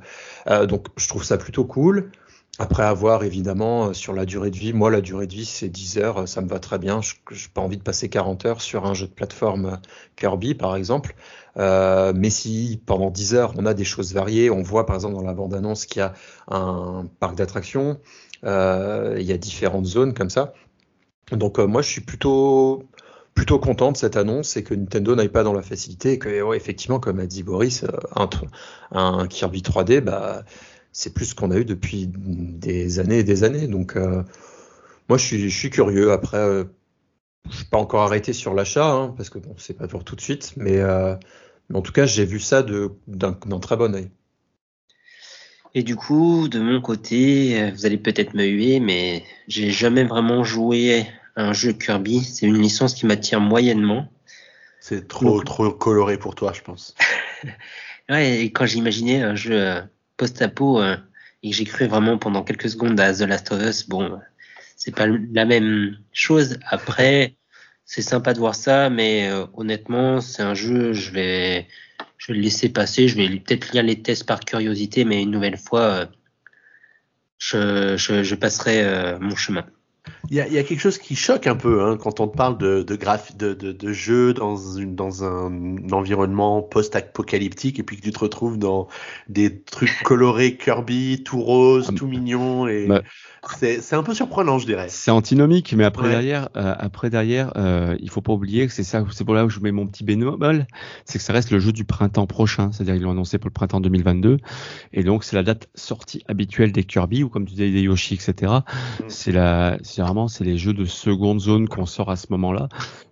euh, 0.48 0.66
donc 0.66 0.88
je 0.98 1.08
trouve 1.08 1.24
ça 1.24 1.38
plutôt 1.38 1.66
cool. 1.66 2.12
Après 2.60 2.84
avoir 2.84 3.24
évidemment 3.24 3.88
euh, 3.88 3.94
sur 3.94 4.14
la 4.14 4.26
durée 4.26 4.52
de 4.52 4.58
vie, 4.58 4.74
moi 4.74 4.92
la 4.92 5.02
durée 5.02 5.26
de 5.28 5.34
vie 5.34 5.46
c'est 5.46 5.70
10 5.70 5.98
heures, 6.00 6.28
ça 6.28 6.42
me 6.42 6.50
va 6.50 6.60
très 6.60 6.80
bien. 6.80 7.02
Je 7.02 7.14
n'ai 7.32 7.40
pas 7.54 7.62
envie 7.62 7.78
de 7.78 7.84
passer 7.84 8.10
40 8.10 8.46
heures 8.46 8.62
sur 8.62 8.86
un 8.86 8.94
jeu 8.94 9.08
de 9.08 9.14
plateforme 9.14 9.80
Kirby 10.16 10.56
par 10.56 10.76
exemple. 10.76 11.16
Mais 11.58 12.30
si 12.30 12.82
pendant 12.86 13.12
10 13.12 13.36
heures 13.36 13.54
on 13.58 13.66
a 13.66 13.74
des 13.74 13.86
choses 13.86 14.14
variées, 14.14 14.50
on 14.50 14.64
voit 14.64 14.86
par 14.86 14.96
exemple 14.96 15.16
dans 15.16 15.24
la 15.24 15.34
bande-annonce 15.34 15.86
qu'il 15.86 16.00
y 16.00 16.04
a 16.04 16.14
un 16.50 17.08
parc 17.20 17.36
d'attractions, 17.36 18.00
il 18.44 19.22
y 19.22 19.32
a 19.32 19.38
différentes 19.38 19.86
zones 19.86 20.14
comme 20.14 20.30
ça. 20.30 20.54
Donc 21.32 21.60
moi 21.60 21.82
je 21.82 21.90
suis 21.90 22.02
plutôt 22.02 22.84
plutôt 23.34 23.60
content 23.60 23.92
de 23.92 23.98
cette 23.98 24.18
annonce 24.18 24.58
et 24.58 24.64
que 24.64 24.74
Nintendo 24.74 25.16
n'aille 25.16 25.30
pas 25.30 25.44
dans 25.44 25.54
la 25.54 25.62
facilité 25.62 26.14
et 26.14 26.20
que 26.20 26.56
effectivement 26.56 27.00
comme 27.00 27.20
a 27.20 27.26
dit 27.26 27.44
Boris, 27.44 27.84
euh, 27.84 28.28
un, 28.92 29.28
Kirby 29.28 29.62
3D, 29.62 30.02
bah 30.02 30.44
c'est 30.92 31.14
plus 31.14 31.26
ce 31.26 31.36
qu'on 31.36 31.52
a 31.52 31.58
eu 31.58 31.66
depuis 31.66 32.10
des 32.14 33.00
années 33.00 33.20
et 33.20 33.24
des 33.24 33.44
années. 33.44 33.68
Donc 33.68 33.96
euh, 33.96 34.24
moi 35.10 35.18
je 35.18 35.48
suis, 35.48 35.70
curieux. 35.70 36.12
Après, 36.12 36.38
euh, 36.38 36.66
je 37.50 37.58
suis 37.58 37.66
pas 37.66 37.78
encore 37.78 38.02
arrêté 38.02 38.34
sur 38.34 38.54
l'achat 38.54 38.92
hein, 38.92 39.14
parce 39.16 39.30
que 39.30 39.40
bon 39.40 39.56
c'est 39.58 39.78
pas 39.78 39.88
pour 39.88 40.04
tout 40.04 40.16
de 40.16 40.22
suite, 40.22 40.54
mais, 40.58 40.80
euh, 40.80 41.16
en 41.74 41.82
tout 41.82 41.94
cas 41.94 42.06
j'ai 42.06 42.26
vu 42.26 42.40
ça 42.40 42.64
d'un 43.08 43.60
très 43.60 43.78
bon 43.78 43.96
œil. 43.96 44.10
Et 45.74 45.84
du 45.84 45.96
coup, 45.96 46.50
de 46.50 46.60
mon 46.60 46.82
côté, 46.82 47.72
vous 47.72 47.86
allez 47.86 47.98
peut-être 47.98 48.34
me 48.34 48.44
huer, 48.44 48.82
mais 48.82 49.24
j'ai 49.48 49.72
jamais 49.72 50.04
vraiment 50.04 50.44
joué 50.44 51.08
un 51.36 51.54
jeu 51.54 51.74
Kirby. 51.74 52.24
C'est 52.24 52.46
une 52.46 52.62
licence 52.62 52.94
qui 52.94 53.06
m'attire 53.06 53.40
moyennement. 53.40 54.12
C'est 54.80 55.08
trop, 55.08 55.38
Donc... 55.38 55.46
trop 55.46 55.72
coloré 55.72 56.18
pour 56.18 56.36
toi, 56.36 56.54
je 56.54 56.62
pense. 56.62 56.96
ouais, 58.10 58.42
et 58.42 58.52
quand 58.52 58.66
j'imaginais 58.66 59.22
un 59.22 59.36
jeu 59.36 59.84
post-apo 60.18 60.82
euh, 60.82 60.98
et 61.44 61.52
que 61.52 61.56
j'ai 61.56 61.66
cru 61.66 61.88
vraiment 61.88 62.18
pendant 62.18 62.44
quelques 62.44 62.70
secondes 62.70 63.00
à 63.00 63.14
The 63.14 63.22
Last 63.22 63.52
of 63.52 63.62
Us, 63.62 63.88
bon, 63.88 64.20
c'est 64.76 64.96
pas 64.96 65.06
la 65.08 65.46
même 65.46 65.98
chose. 66.12 66.58
Après, 66.68 67.36
c'est 67.86 68.02
sympa 68.02 68.34
de 68.34 68.40
voir 68.40 68.56
ça, 68.56 68.90
mais 68.90 69.30
euh, 69.30 69.46
honnêtement, 69.54 70.22
c'est 70.22 70.42
un 70.42 70.54
jeu, 70.54 70.94
je 70.94 71.12
vais, 71.12 71.68
je 72.18 72.28
vais 72.32 72.38
le 72.38 72.42
laisser 72.42 72.70
passer. 72.70 73.08
Je 73.08 73.18
vais 73.18 73.28
peut-être 73.28 73.74
lire 73.74 73.84
les 73.84 74.02
tests 74.02 74.26
par 74.26 74.40
curiosité, 74.40 75.04
mais 75.06 75.22
une 75.22 75.30
nouvelle 75.30 75.58
fois, 75.58 75.82
euh, 75.82 76.06
je, 77.38 77.98
je, 77.98 78.24
je 78.24 78.36
passerai 78.36 78.84
euh, 78.84 79.20
mon 79.20 79.36
chemin. 79.36 79.66
Il 80.32 80.38
y, 80.38 80.42
a, 80.42 80.48
il 80.48 80.54
y, 80.54 80.58
a, 80.58 80.64
quelque 80.64 80.80
chose 80.80 80.98
qui 80.98 81.16
choque 81.16 81.46
un 81.46 81.56
peu 81.56 81.84
hein, 81.84 81.98
quand 81.98 82.22
on 82.22 82.28
te 82.28 82.36
parle 82.36 82.58
de, 82.58 82.82
de, 82.82 82.96
graph, 82.96 83.36
de, 83.36 83.54
de, 83.54 83.72
de 83.72 83.94
jeu 83.94 84.34
dans, 84.34 84.56
une, 84.56 84.96
dans 84.96 85.24
un 85.24 85.78
environnement 85.92 86.64
post-apocalyptique 86.64 87.80
et 87.80 87.84
puis 87.84 87.98
que 87.98 88.02
tu 88.02 88.12
te 88.12 88.20
retrouves 88.20 88.58
dans 88.58 88.88
des 89.28 89.62
trucs 89.62 90.02
colorés 90.04 90.58
Kirby, 90.58 91.22
tout 91.24 91.42
rose, 91.42 91.90
ah, 91.90 91.94
tout 91.96 92.08
mignon 92.08 92.68
et 92.68 92.88
bah, 92.88 93.02
c'est 93.58 93.94
un 93.94 94.04
peu 94.04 94.14
surprenant, 94.14 94.60
je 94.60 94.66
dirais. 94.66 94.88
C'est 94.90 95.12
antinomique, 95.12 95.74
mais 95.74 95.84
après 95.84 96.04
ouais. 96.04 96.12
derrière, 96.12 96.50
euh, 96.56 96.76
après 96.78 97.10
derrière, 97.10 97.52
euh, 97.58 97.98
il 98.00 98.10
faut 98.10 98.22
pas 98.22 98.34
oublier 98.34 98.68
que 98.68 98.74
c'est 98.74 98.84
ça, 98.84 99.04
c'est 99.12 99.26
pour 99.26 99.34
là 99.34 99.46
où 99.46 99.50
je 99.50 99.60
mets 99.60 99.72
mon 99.72 99.88
petit 99.88 100.04
bémol, 100.04 100.66
c'est 101.06 101.18
que 101.18 101.24
ça 101.24 101.34
reste 101.34 101.52
le 101.52 101.60
jeu 101.60 101.72
du 101.72 101.84
printemps 101.84 102.28
prochain, 102.28 102.72
c'est-à-dire 102.72 102.96
ils 102.96 103.02
l'ont 103.02 103.12
annoncé 103.12 103.38
pour 103.40 103.50
le 103.50 103.54
printemps 103.54 103.82
2022 103.82 104.38
et 104.94 105.04
donc 105.04 105.24
c'est 105.24 105.36
la 105.36 105.44
date 105.44 105.70
sortie 105.76 106.24
habituelle 106.28 106.72
des 106.72 106.84
Kirby 106.84 107.24
ou 107.24 107.30
comme 107.30 107.46
tu 107.46 107.54
disais 107.54 107.72
des 107.72 107.82
Yoshi, 107.82 108.14
etc. 108.14 108.52
Mmh. 108.52 109.04
C'est 109.08 109.32
la 109.32 109.78
c'est 110.28 110.44
les 110.44 110.58
jeux 110.58 110.74
de 110.74 110.86
seconde 110.86 111.40
zone 111.40 111.68
qu'on 111.68 111.86
sort 111.86 112.10
à 112.10 112.16
ce 112.16 112.28
moment-là. 112.30 112.70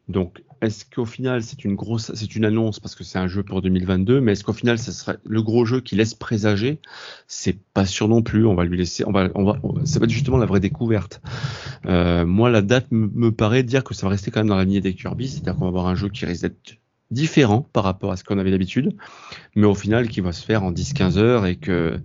Donc, 0.07 0.41
est-ce 0.61 0.83
qu'au 0.83 1.05
final, 1.05 1.41
c'est 1.41 1.63
une 1.63 1.75
grosse, 1.75 2.11
c'est 2.13 2.35
une 2.35 2.43
annonce 2.43 2.79
parce 2.79 2.95
que 2.95 3.03
c'est 3.03 3.17
un 3.17 3.27
jeu 3.27 3.43
pour 3.43 3.61
2022, 3.61 4.19
mais 4.19 4.33
est-ce 4.33 4.43
qu'au 4.43 4.53
final, 4.53 4.77
ce 4.77 4.91
serait 4.91 5.17
le 5.23 5.41
gros 5.41 5.65
jeu 5.65 5.79
qui 5.79 5.95
laisse 5.95 6.13
présager? 6.13 6.79
C'est 7.27 7.57
pas 7.73 7.85
sûr 7.85 8.07
non 8.07 8.21
plus. 8.21 8.45
On 8.45 8.55
va 8.55 8.65
lui 8.65 8.77
laisser, 8.77 9.05
on 9.07 9.11
va, 9.11 9.29
on 9.35 9.43
va, 9.45 9.59
ça 9.85 9.99
va 9.99 10.05
être 10.05 10.11
justement 10.11 10.37
la 10.37 10.45
vraie 10.45 10.59
découverte. 10.59 11.21
Euh, 11.85 12.25
moi, 12.25 12.49
la 12.49 12.61
date 12.61 12.87
me 12.91 13.31
paraît 13.31 13.63
dire 13.63 13.83
que 13.83 13.93
ça 13.93 14.05
va 14.05 14.11
rester 14.11 14.31
quand 14.31 14.41
même 14.41 14.49
dans 14.49 14.57
la 14.57 14.65
lignée 14.65 14.81
des 14.81 14.93
Kirby, 14.93 15.29
c'est-à-dire 15.29 15.55
qu'on 15.55 15.65
va 15.65 15.69
avoir 15.69 15.87
un 15.87 15.95
jeu 15.95 16.09
qui 16.09 16.25
risque 16.25 16.41
d'être 16.41 16.77
différent 17.11 17.67
par 17.73 17.83
rapport 17.83 18.11
à 18.11 18.17
ce 18.17 18.23
qu'on 18.23 18.37
avait 18.37 18.51
d'habitude, 18.51 18.95
mais 19.55 19.65
au 19.65 19.73
final, 19.73 20.09
qui 20.09 20.21
va 20.21 20.31
se 20.31 20.45
faire 20.45 20.63
en 20.63 20.71
10-15 20.71 21.17
heures 21.17 21.45
et 21.45 21.55
que 21.55 21.99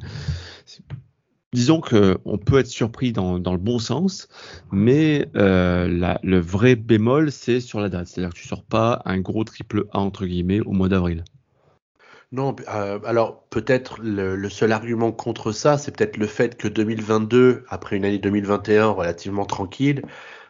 disons 1.55 1.81
qu'on 1.81 2.37
peut 2.37 2.59
être 2.59 2.67
surpris 2.67 3.13
dans, 3.13 3.39
le 3.39 3.57
bon 3.57 3.79
sens, 3.79 4.29
mais 4.73 5.29
euh, 5.37 6.17
le 6.23 6.39
vrai 6.39 6.75
bémol, 6.75 7.31
c'est 7.31 7.61
sur 7.61 7.81
la 7.81 7.89
date. 7.89 8.09
C'est-à-dire 8.09 8.35
que 8.35 8.39
tu 8.39 8.49
sors 8.49 8.65
pas 8.65 9.01
un 9.05 9.21
gros 9.21 9.45
triple 9.45 9.85
A 9.93 10.01
entre 10.01 10.27
guillemets 10.27 10.61
au 10.61 10.73
mois 10.73 10.89
d'avril. 10.89 11.25
Non, 12.33 12.57
euh, 12.75 12.99
alors 13.05 13.45
peut-être 13.51 14.01
le, 14.03 14.35
le, 14.35 14.51
seul 14.51 14.73
argument 14.73 15.13
contre 15.13 15.53
ça, 15.53 15.79
c'est 15.79 15.97
peut-être 15.97 16.17
le 16.17 16.27
fait 16.27 16.57
que 16.57 16.67
2022, 16.67 17.65
après 17.69 17.97
une 17.97 18.05
année 18.05 18.19
2021 18.19 18.89
relativement 18.89 19.45
tranquille, 19.45 20.03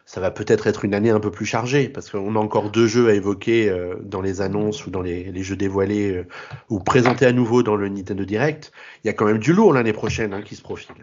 ça 0.05 0.21
va 0.21 0.29
peut-être 0.29 0.67
être 0.67 0.85
une 0.85 0.93
année 0.93 1.09
un 1.09 1.19
peu 1.19 1.31
plus 1.31 1.45
chargée 1.45 1.89
parce 1.89 2.09
qu'on 2.09 2.35
a 2.35 2.39
encore 2.39 2.69
deux 2.69 2.87
jeux 2.87 3.09
à 3.09 3.13
évoquer 3.13 3.69
euh, 3.69 3.95
dans 4.03 4.21
les 4.21 4.41
annonces 4.41 4.85
ou 4.85 4.91
dans 4.91 5.01
les, 5.01 5.43
jeux 5.43 5.55
dévoilés 5.55 6.11
euh, 6.11 6.27
ou 6.69 6.79
présentés 6.79 7.25
à 7.25 7.31
nouveau 7.31 7.63
dans 7.63 7.75
le 7.75 7.89
Nintendo 7.89 8.23
Direct. 8.23 8.71
Il 9.03 9.07
y 9.07 9.09
a 9.09 9.13
quand 9.13 9.25
même 9.25 9.39
du 9.39 9.53
lourd 9.53 9.73
l'année 9.73 9.93
prochaine 9.93 10.33
hein, 10.33 10.43
qui 10.43 10.55
se 10.55 10.61
profile. 10.61 10.95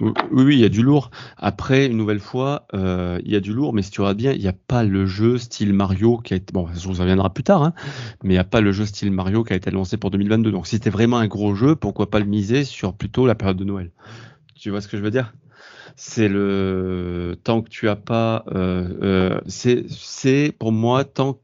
Oui, 0.00 0.12
oui, 0.30 0.54
il 0.56 0.60
y 0.60 0.64
a 0.64 0.68
du 0.68 0.82
lourd. 0.82 1.10
Après, 1.36 1.86
une 1.86 1.96
nouvelle 1.96 2.20
fois, 2.20 2.66
euh, 2.74 3.20
il 3.24 3.30
y 3.30 3.36
a 3.36 3.40
du 3.40 3.52
lourd, 3.52 3.72
mais 3.72 3.82
si 3.82 3.90
tu 3.90 4.00
regardes 4.00 4.18
bien, 4.18 4.32
il 4.32 4.40
n'y 4.40 4.48
a 4.48 4.52
pas 4.52 4.82
le 4.82 5.06
jeu 5.06 5.38
style 5.38 5.72
Mario 5.72 6.18
qui 6.18 6.34
a 6.34 6.36
été, 6.36 6.52
bon, 6.52 6.66
ça 6.74 6.88
vous 6.88 6.94
reviendra 6.94 7.32
plus 7.32 7.44
tard, 7.44 7.62
hein, 7.62 7.72
mais 8.22 8.30
il 8.30 8.36
n'y 8.36 8.38
a 8.38 8.44
pas 8.44 8.60
le 8.60 8.72
jeu 8.72 8.84
style 8.84 9.10
Mario 9.10 9.44
qui 9.44 9.52
a 9.52 9.56
été 9.56 9.68
annoncé 9.68 9.96
pour 9.96 10.10
2022. 10.10 10.50
Donc, 10.50 10.66
si 10.66 10.76
c'était 10.76 10.90
vraiment 10.90 11.18
un 11.18 11.28
gros 11.28 11.54
jeu, 11.54 11.76
pourquoi 11.76 12.10
pas 12.10 12.18
le 12.18 12.26
miser 12.26 12.64
sur 12.64 12.94
plutôt 12.94 13.26
la 13.26 13.34
période 13.34 13.56
de 13.56 13.64
Noël? 13.64 13.90
Tu 14.54 14.70
vois 14.70 14.80
ce 14.80 14.88
que 14.88 14.96
je 14.96 15.02
veux 15.02 15.10
dire? 15.10 15.32
C'est 15.96 16.28
le 16.28 17.38
tant 17.42 17.62
que 17.62 17.68
tu 17.68 17.88
as 17.88 17.96
pas 17.96 18.44
euh, 18.52 18.88
euh, 19.02 19.40
c'est 19.46 20.54
pour 20.58 20.72
moi 20.72 21.04
tant 21.04 21.38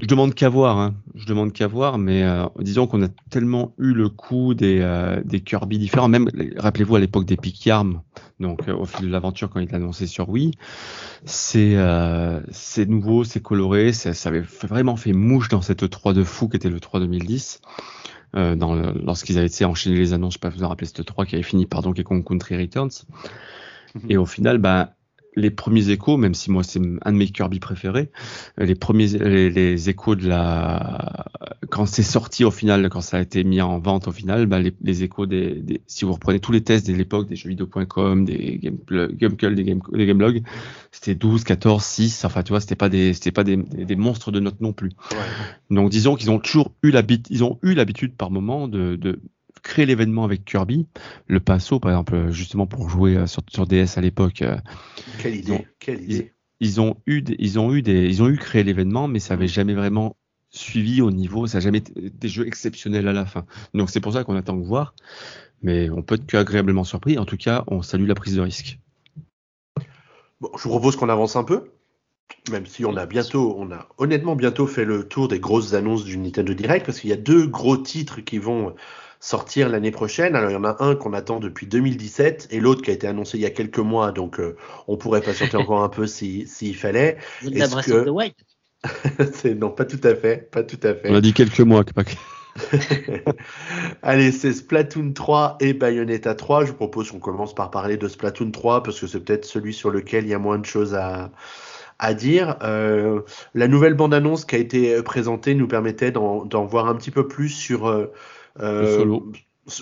je 0.00 0.06
demande 0.06 0.34
qu'à 0.34 0.48
voir 0.48 0.78
hein. 0.78 0.94
je 1.14 1.24
demande 1.24 1.52
qu'à 1.52 1.66
voir 1.66 1.98
mais 1.98 2.24
euh, 2.24 2.46
disons 2.58 2.86
qu'on 2.86 3.02
a 3.02 3.08
tellement 3.30 3.74
eu 3.78 3.92
le 3.92 4.08
coup 4.08 4.52
des, 4.52 4.80
euh, 4.80 5.22
des 5.24 5.40
Kirby 5.40 5.78
différents 5.78 6.08
même 6.08 6.28
rappelez-vous 6.56 6.96
à 6.96 7.00
l'époque 7.00 7.24
des 7.24 7.36
Pick 7.36 7.64
Yarm 7.64 8.02
donc 8.40 8.68
euh, 8.68 8.74
au 8.74 8.86
fil 8.86 9.06
de 9.06 9.10
l'aventure 9.12 9.48
quand 9.50 9.60
il 9.60 9.74
annoncé 9.74 10.06
sur 10.06 10.28
Wii 10.28 10.52
c'est 11.24 11.76
c'est 12.50 12.86
nouveau 12.86 13.24
c'est 13.24 13.40
coloré 13.40 13.92
ça 13.92 14.10
avait 14.28 14.40
vraiment 14.40 14.96
fait 14.96 15.12
mouche 15.12 15.48
dans 15.48 15.62
cette 15.62 15.88
3 15.88 16.12
de 16.12 16.24
fou 16.24 16.48
qui 16.48 16.56
était 16.56 16.70
le 16.70 16.80
3 16.80 17.00
2010 17.00 17.60
euh, 18.36 18.92
lorsqu'ils 19.02 19.38
avaient 19.38 19.64
enchaîné 19.64 19.96
les 19.96 20.12
annonces, 20.12 20.34
je 20.34 20.38
sais 20.38 20.40
pas 20.40 20.50
vous 20.56 20.64
en 20.64 20.68
rappelez, 20.68 20.86
cette 20.86 21.04
3 21.04 21.26
qui 21.26 21.34
avait 21.34 21.44
fini 21.44 21.66
par 21.66 21.82
Donkey 21.82 22.02
Kong 22.02 22.24
Country 22.24 22.56
Returns. 22.56 22.90
Mm 23.94 24.00
-hmm. 24.00 24.10
Et 24.12 24.16
au 24.16 24.26
final, 24.26 24.58
bah, 24.58 24.94
les 25.36 25.50
premiers 25.50 25.90
échos, 25.90 26.16
même 26.16 26.34
si 26.34 26.50
moi 26.50 26.62
c'est 26.62 26.80
un 27.02 27.12
de 27.12 27.16
mes 27.16 27.26
Kirby 27.26 27.60
préférés, 27.60 28.10
les 28.58 28.74
premiers 28.74 29.06
les, 29.06 29.50
les 29.50 29.90
échos 29.90 30.14
de 30.14 30.28
la 30.28 31.26
quand 31.70 31.86
c'est 31.86 32.02
sorti 32.02 32.44
au 32.44 32.50
final, 32.50 32.88
quand 32.88 33.00
ça 33.00 33.16
a 33.18 33.20
été 33.20 33.42
mis 33.42 33.60
en 33.60 33.78
vente 33.78 34.06
au 34.08 34.12
final, 34.12 34.46
bah, 34.46 34.60
les, 34.60 34.72
les, 34.82 35.02
échos 35.02 35.26
des, 35.26 35.54
des, 35.54 35.80
si 35.86 36.04
vous 36.04 36.12
reprenez 36.12 36.38
tous 36.38 36.52
les 36.52 36.62
tests 36.62 36.86
de 36.86 36.92
l'époque 36.92 37.28
des 37.28 37.36
jeuxvideo.com, 37.36 38.24
des 38.24 38.58
des, 38.58 38.72
Game, 39.16 39.36
des 39.92 40.06
Gameblog, 40.06 40.42
c'était 40.92 41.14
12, 41.14 41.44
14, 41.44 41.82
6, 41.82 42.24
enfin 42.24 42.42
tu 42.42 42.50
vois, 42.50 42.60
c'était 42.60 42.76
pas 42.76 42.88
des 42.88 43.12
c'était 43.12 43.32
pas 43.32 43.44
des, 43.44 43.56
des, 43.56 43.84
des, 43.84 43.96
monstres 43.96 44.30
de 44.30 44.40
notes 44.40 44.60
non 44.60 44.72
plus. 44.72 44.90
Ouais. 45.10 45.74
Donc 45.76 45.90
disons 45.90 46.16
qu'ils 46.16 46.30
ont 46.30 46.38
toujours 46.38 46.72
eu 46.82 46.90
l'habitude 46.90 47.26
ils 47.30 47.42
ont 47.44 47.58
eu 47.62 47.74
l'habitude 47.74 48.14
par 48.14 48.30
moment 48.30 48.68
de, 48.68 48.96
de 48.96 49.20
créer 49.64 49.86
l'événement 49.86 50.24
avec 50.24 50.44
Kirby, 50.44 50.86
le 51.26 51.40
Passo 51.40 51.80
par 51.80 51.90
exemple, 51.90 52.30
justement 52.30 52.68
pour 52.68 52.88
jouer 52.88 53.16
euh, 53.16 53.26
sur, 53.26 53.42
sur 53.48 53.66
DS 53.66 53.96
à 53.96 54.00
l'époque. 54.00 54.42
Euh, 54.42 54.56
quelle 55.20 55.34
idée, 55.34 55.52
ont, 55.52 55.64
quelle 55.80 56.02
idée. 56.02 56.32
Ils, 56.60 56.68
ils, 56.68 56.80
ont 56.80 56.96
eu, 57.06 57.22
des, 57.22 57.34
ils 57.40 57.58
ont 57.58 57.74
eu 57.74 57.82
des, 57.82 58.06
ils 58.06 58.22
ont 58.22 58.28
eu 58.28 58.36
créé 58.36 58.62
l'événement, 58.62 59.08
mais 59.08 59.18
ça 59.18 59.34
avait 59.34 59.48
jamais 59.48 59.74
vraiment 59.74 60.16
suivi 60.50 61.02
au 61.02 61.10
niveau, 61.10 61.48
ça 61.48 61.58
n'a 61.58 61.62
jamais 61.62 61.78
été 61.78 61.92
des 61.96 62.28
jeux 62.28 62.46
exceptionnels 62.46 63.08
à 63.08 63.12
la 63.12 63.26
fin. 63.26 63.44
Donc 63.72 63.90
c'est 63.90 64.00
pour 64.00 64.12
ça 64.12 64.22
qu'on 64.22 64.36
attend 64.36 64.54
de 64.54 64.64
voir, 64.64 64.94
mais 65.62 65.90
on 65.90 66.02
peut 66.02 66.14
être 66.14 66.26
que 66.26 66.36
agréablement 66.36 66.84
surpris. 66.84 67.18
En 67.18 67.24
tout 67.24 67.38
cas, 67.38 67.64
on 67.66 67.82
salue 67.82 68.06
la 68.06 68.14
prise 68.14 68.36
de 68.36 68.40
risque. 68.40 68.78
Bon, 70.40 70.50
je 70.56 70.62
vous 70.62 70.68
propose 70.68 70.94
qu'on 70.94 71.08
avance 71.08 71.34
un 71.36 71.44
peu. 71.44 71.70
Même 72.50 72.66
si 72.66 72.84
on 72.84 72.96
a 72.96 73.06
bientôt, 73.06 73.54
on 73.58 73.70
a 73.70 73.88
honnêtement 73.98 74.36
bientôt 74.36 74.66
fait 74.66 74.84
le 74.84 75.08
tour 75.08 75.28
des 75.28 75.40
grosses 75.40 75.74
annonces 75.74 76.04
du 76.04 76.16
Nintendo 76.18 76.54
Direct, 76.54 76.86
parce 76.86 77.00
qu'il 77.00 77.10
y 77.10 77.12
a 77.12 77.16
deux 77.16 77.46
gros 77.46 77.76
titres 77.76 78.20
qui 78.20 78.38
vont 78.38 78.74
sortir 79.24 79.70
l'année 79.70 79.90
prochaine. 79.90 80.36
Alors 80.36 80.50
il 80.50 80.52
y 80.52 80.56
en 80.56 80.64
a 80.64 80.76
un 80.80 80.94
qu'on 80.96 81.14
attend 81.14 81.40
depuis 81.40 81.66
2017 81.66 82.48
et 82.50 82.60
l'autre 82.60 82.82
qui 82.82 82.90
a 82.90 82.92
été 82.92 83.06
annoncé 83.06 83.38
il 83.38 83.40
y 83.40 83.46
a 83.46 83.50
quelques 83.50 83.78
mois, 83.78 84.12
donc 84.12 84.38
euh, 84.38 84.54
on 84.86 84.98
pourrait 84.98 85.22
patienter 85.22 85.56
encore 85.56 85.82
un 85.82 85.88
peu 85.88 86.06
s'il 86.06 86.46
si, 86.46 86.66
si 86.66 86.74
fallait. 86.74 87.16
Est-ce 87.42 87.76
que... 87.76 88.10
White? 88.10 88.36
C'est 89.32 89.54
non, 89.54 89.70
pas 89.70 89.86
tout 89.86 90.00
à 90.02 90.14
fait, 90.14 90.50
pas 90.50 90.62
tout 90.62 90.78
à 90.82 90.94
fait. 90.94 91.10
On 91.10 91.14
a 91.14 91.22
dit 91.22 91.32
quelques 91.32 91.60
mois, 91.60 91.84
pas 91.84 92.02
Allez, 94.02 94.30
c'est 94.30 94.52
Splatoon 94.52 95.12
3 95.12 95.56
et 95.60 95.72
Bayonetta 95.72 96.34
3. 96.34 96.66
Je 96.66 96.70
vous 96.70 96.76
propose 96.76 97.10
qu'on 97.10 97.18
commence 97.18 97.54
par 97.54 97.70
parler 97.70 97.96
de 97.96 98.06
Splatoon 98.06 98.50
3 98.50 98.82
parce 98.82 99.00
que 99.00 99.06
c'est 99.06 99.20
peut-être 99.20 99.46
celui 99.46 99.72
sur 99.72 99.90
lequel 99.90 100.24
il 100.24 100.30
y 100.30 100.34
a 100.34 100.38
moins 100.38 100.58
de 100.58 100.66
choses 100.66 100.94
à, 100.94 101.32
à 101.98 102.14
dire. 102.14 102.56
Euh, 102.62 103.22
la 103.54 103.68
nouvelle 103.68 103.94
bande-annonce 103.94 104.44
qui 104.44 104.54
a 104.54 104.58
été 104.58 105.02
présentée 105.02 105.54
nous 105.54 105.66
permettait 105.66 106.12
d'en 106.12 106.66
voir 106.66 106.88
un 106.88 106.94
petit 106.94 107.10
peu 107.10 107.26
plus 107.26 107.48
sur 107.48 107.88
euh, 107.88 108.12
solo. 108.58 109.32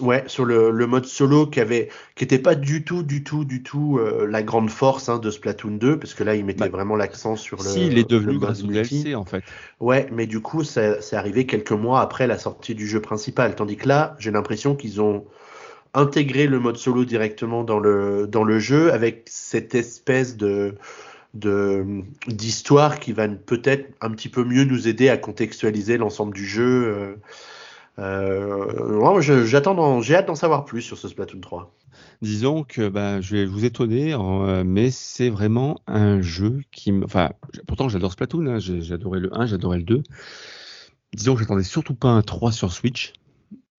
Ouais, 0.01 0.23
sur 0.29 0.45
le, 0.45 0.71
le, 0.71 0.87
mode 0.87 1.07
solo 1.07 1.49
qui 1.49 1.59
avait, 1.59 1.89
qui 2.15 2.23
était 2.23 2.39
pas 2.39 2.55
du 2.55 2.85
tout, 2.85 3.03
du 3.03 3.25
tout, 3.25 3.45
du 3.45 3.65
tout 3.65 3.99
euh, 3.99 4.29
la 4.31 4.45
grande 4.45 4.71
force 4.71 5.09
hein, 5.09 5.19
de 5.19 5.29
Splatoon 5.29 5.73
2, 5.73 5.99
parce 5.99 6.15
que 6.15 6.23
là, 6.23 6.37
il 6.37 6.45
mettait 6.45 6.61
bah, 6.61 6.69
vraiment 6.69 6.95
l'accent 6.95 7.35
sur 7.35 7.61
le. 7.61 7.69
Si, 7.69 7.89
il 7.89 7.99
est 7.99 8.09
devenu 8.09 8.39
grâce 8.39 8.63
au 8.63 8.69
DLC 8.69 9.17
en 9.17 9.25
fait. 9.25 9.43
Ouais, 9.81 10.09
mais 10.13 10.29
du 10.29 10.41
coup, 10.41 10.63
c'est 10.63 11.15
arrivé 11.15 11.47
quelques 11.47 11.73
mois 11.73 12.01
après 12.01 12.29
la 12.29 12.39
sortie 12.39 12.77
du 12.77 12.87
jeu 12.87 13.01
principal, 13.01 13.57
tandis 13.57 13.77
que 13.77 13.89
là, 13.89 14.15
j'ai 14.21 14.31
l'impression 14.31 14.77
qu'ils 14.77 15.01
ont 15.01 15.25
intégré 15.95 16.47
le 16.47 16.61
mode 16.61 16.77
solo 16.77 17.05
directement 17.05 17.65
dans 17.65 17.81
le 17.81 18.29
dans 18.29 18.45
le 18.45 18.61
jeu 18.61 18.93
avec 18.93 19.25
cette 19.27 19.75
espèce 19.75 20.37
de 20.37 20.77
de 21.35 22.03
d'histoire 22.29 23.01
qui 23.01 23.13
va 23.13 23.27
peut-être 23.27 23.91
un 24.01 24.11
petit 24.11 24.29
peu 24.29 24.45
mieux 24.45 24.65
nous 24.65 24.87
aider 24.87 25.09
à 25.09 25.17
contextualiser 25.17 25.99
l'ensemble 25.99 26.35
du 26.35 26.47
jeu. 26.47 26.85
Euh, 26.87 27.15
euh, 27.99 29.45
j'attends, 29.45 30.01
j'ai 30.01 30.15
hâte 30.15 30.27
d'en 30.27 30.35
savoir 30.35 30.65
plus 30.65 30.83
sur 30.83 30.99
ce 30.99 31.09
Splatoon 31.09 31.41
3. 31.41 31.75
Disons 32.23 32.65
que 32.65 32.89
bah, 32.89 33.21
je 33.21 33.37
vais 33.37 33.45
vous 33.45 33.65
étonner, 33.65 34.13
hein, 34.13 34.65
mais 34.65 34.91
c'est 34.91 35.29
vraiment 35.29 35.81
un 35.87 36.21
jeu 36.21 36.61
qui. 36.71 36.93
Enfin, 37.05 37.31
pourtant 37.67 37.89
j'adore 37.89 38.13
Splatoon, 38.13 38.47
hein, 38.47 38.59
adoré 38.91 39.21
le 39.21 39.37
1, 39.37 39.47
j'adorais 39.47 39.79
le 39.79 39.85
2. 39.85 40.03
Disons 41.15 41.35
que 41.35 41.41
j'attendais 41.41 41.63
surtout 41.63 41.95
pas 41.95 42.09
un 42.09 42.23
3 42.23 42.53
sur 42.53 42.73
Switch 42.73 43.13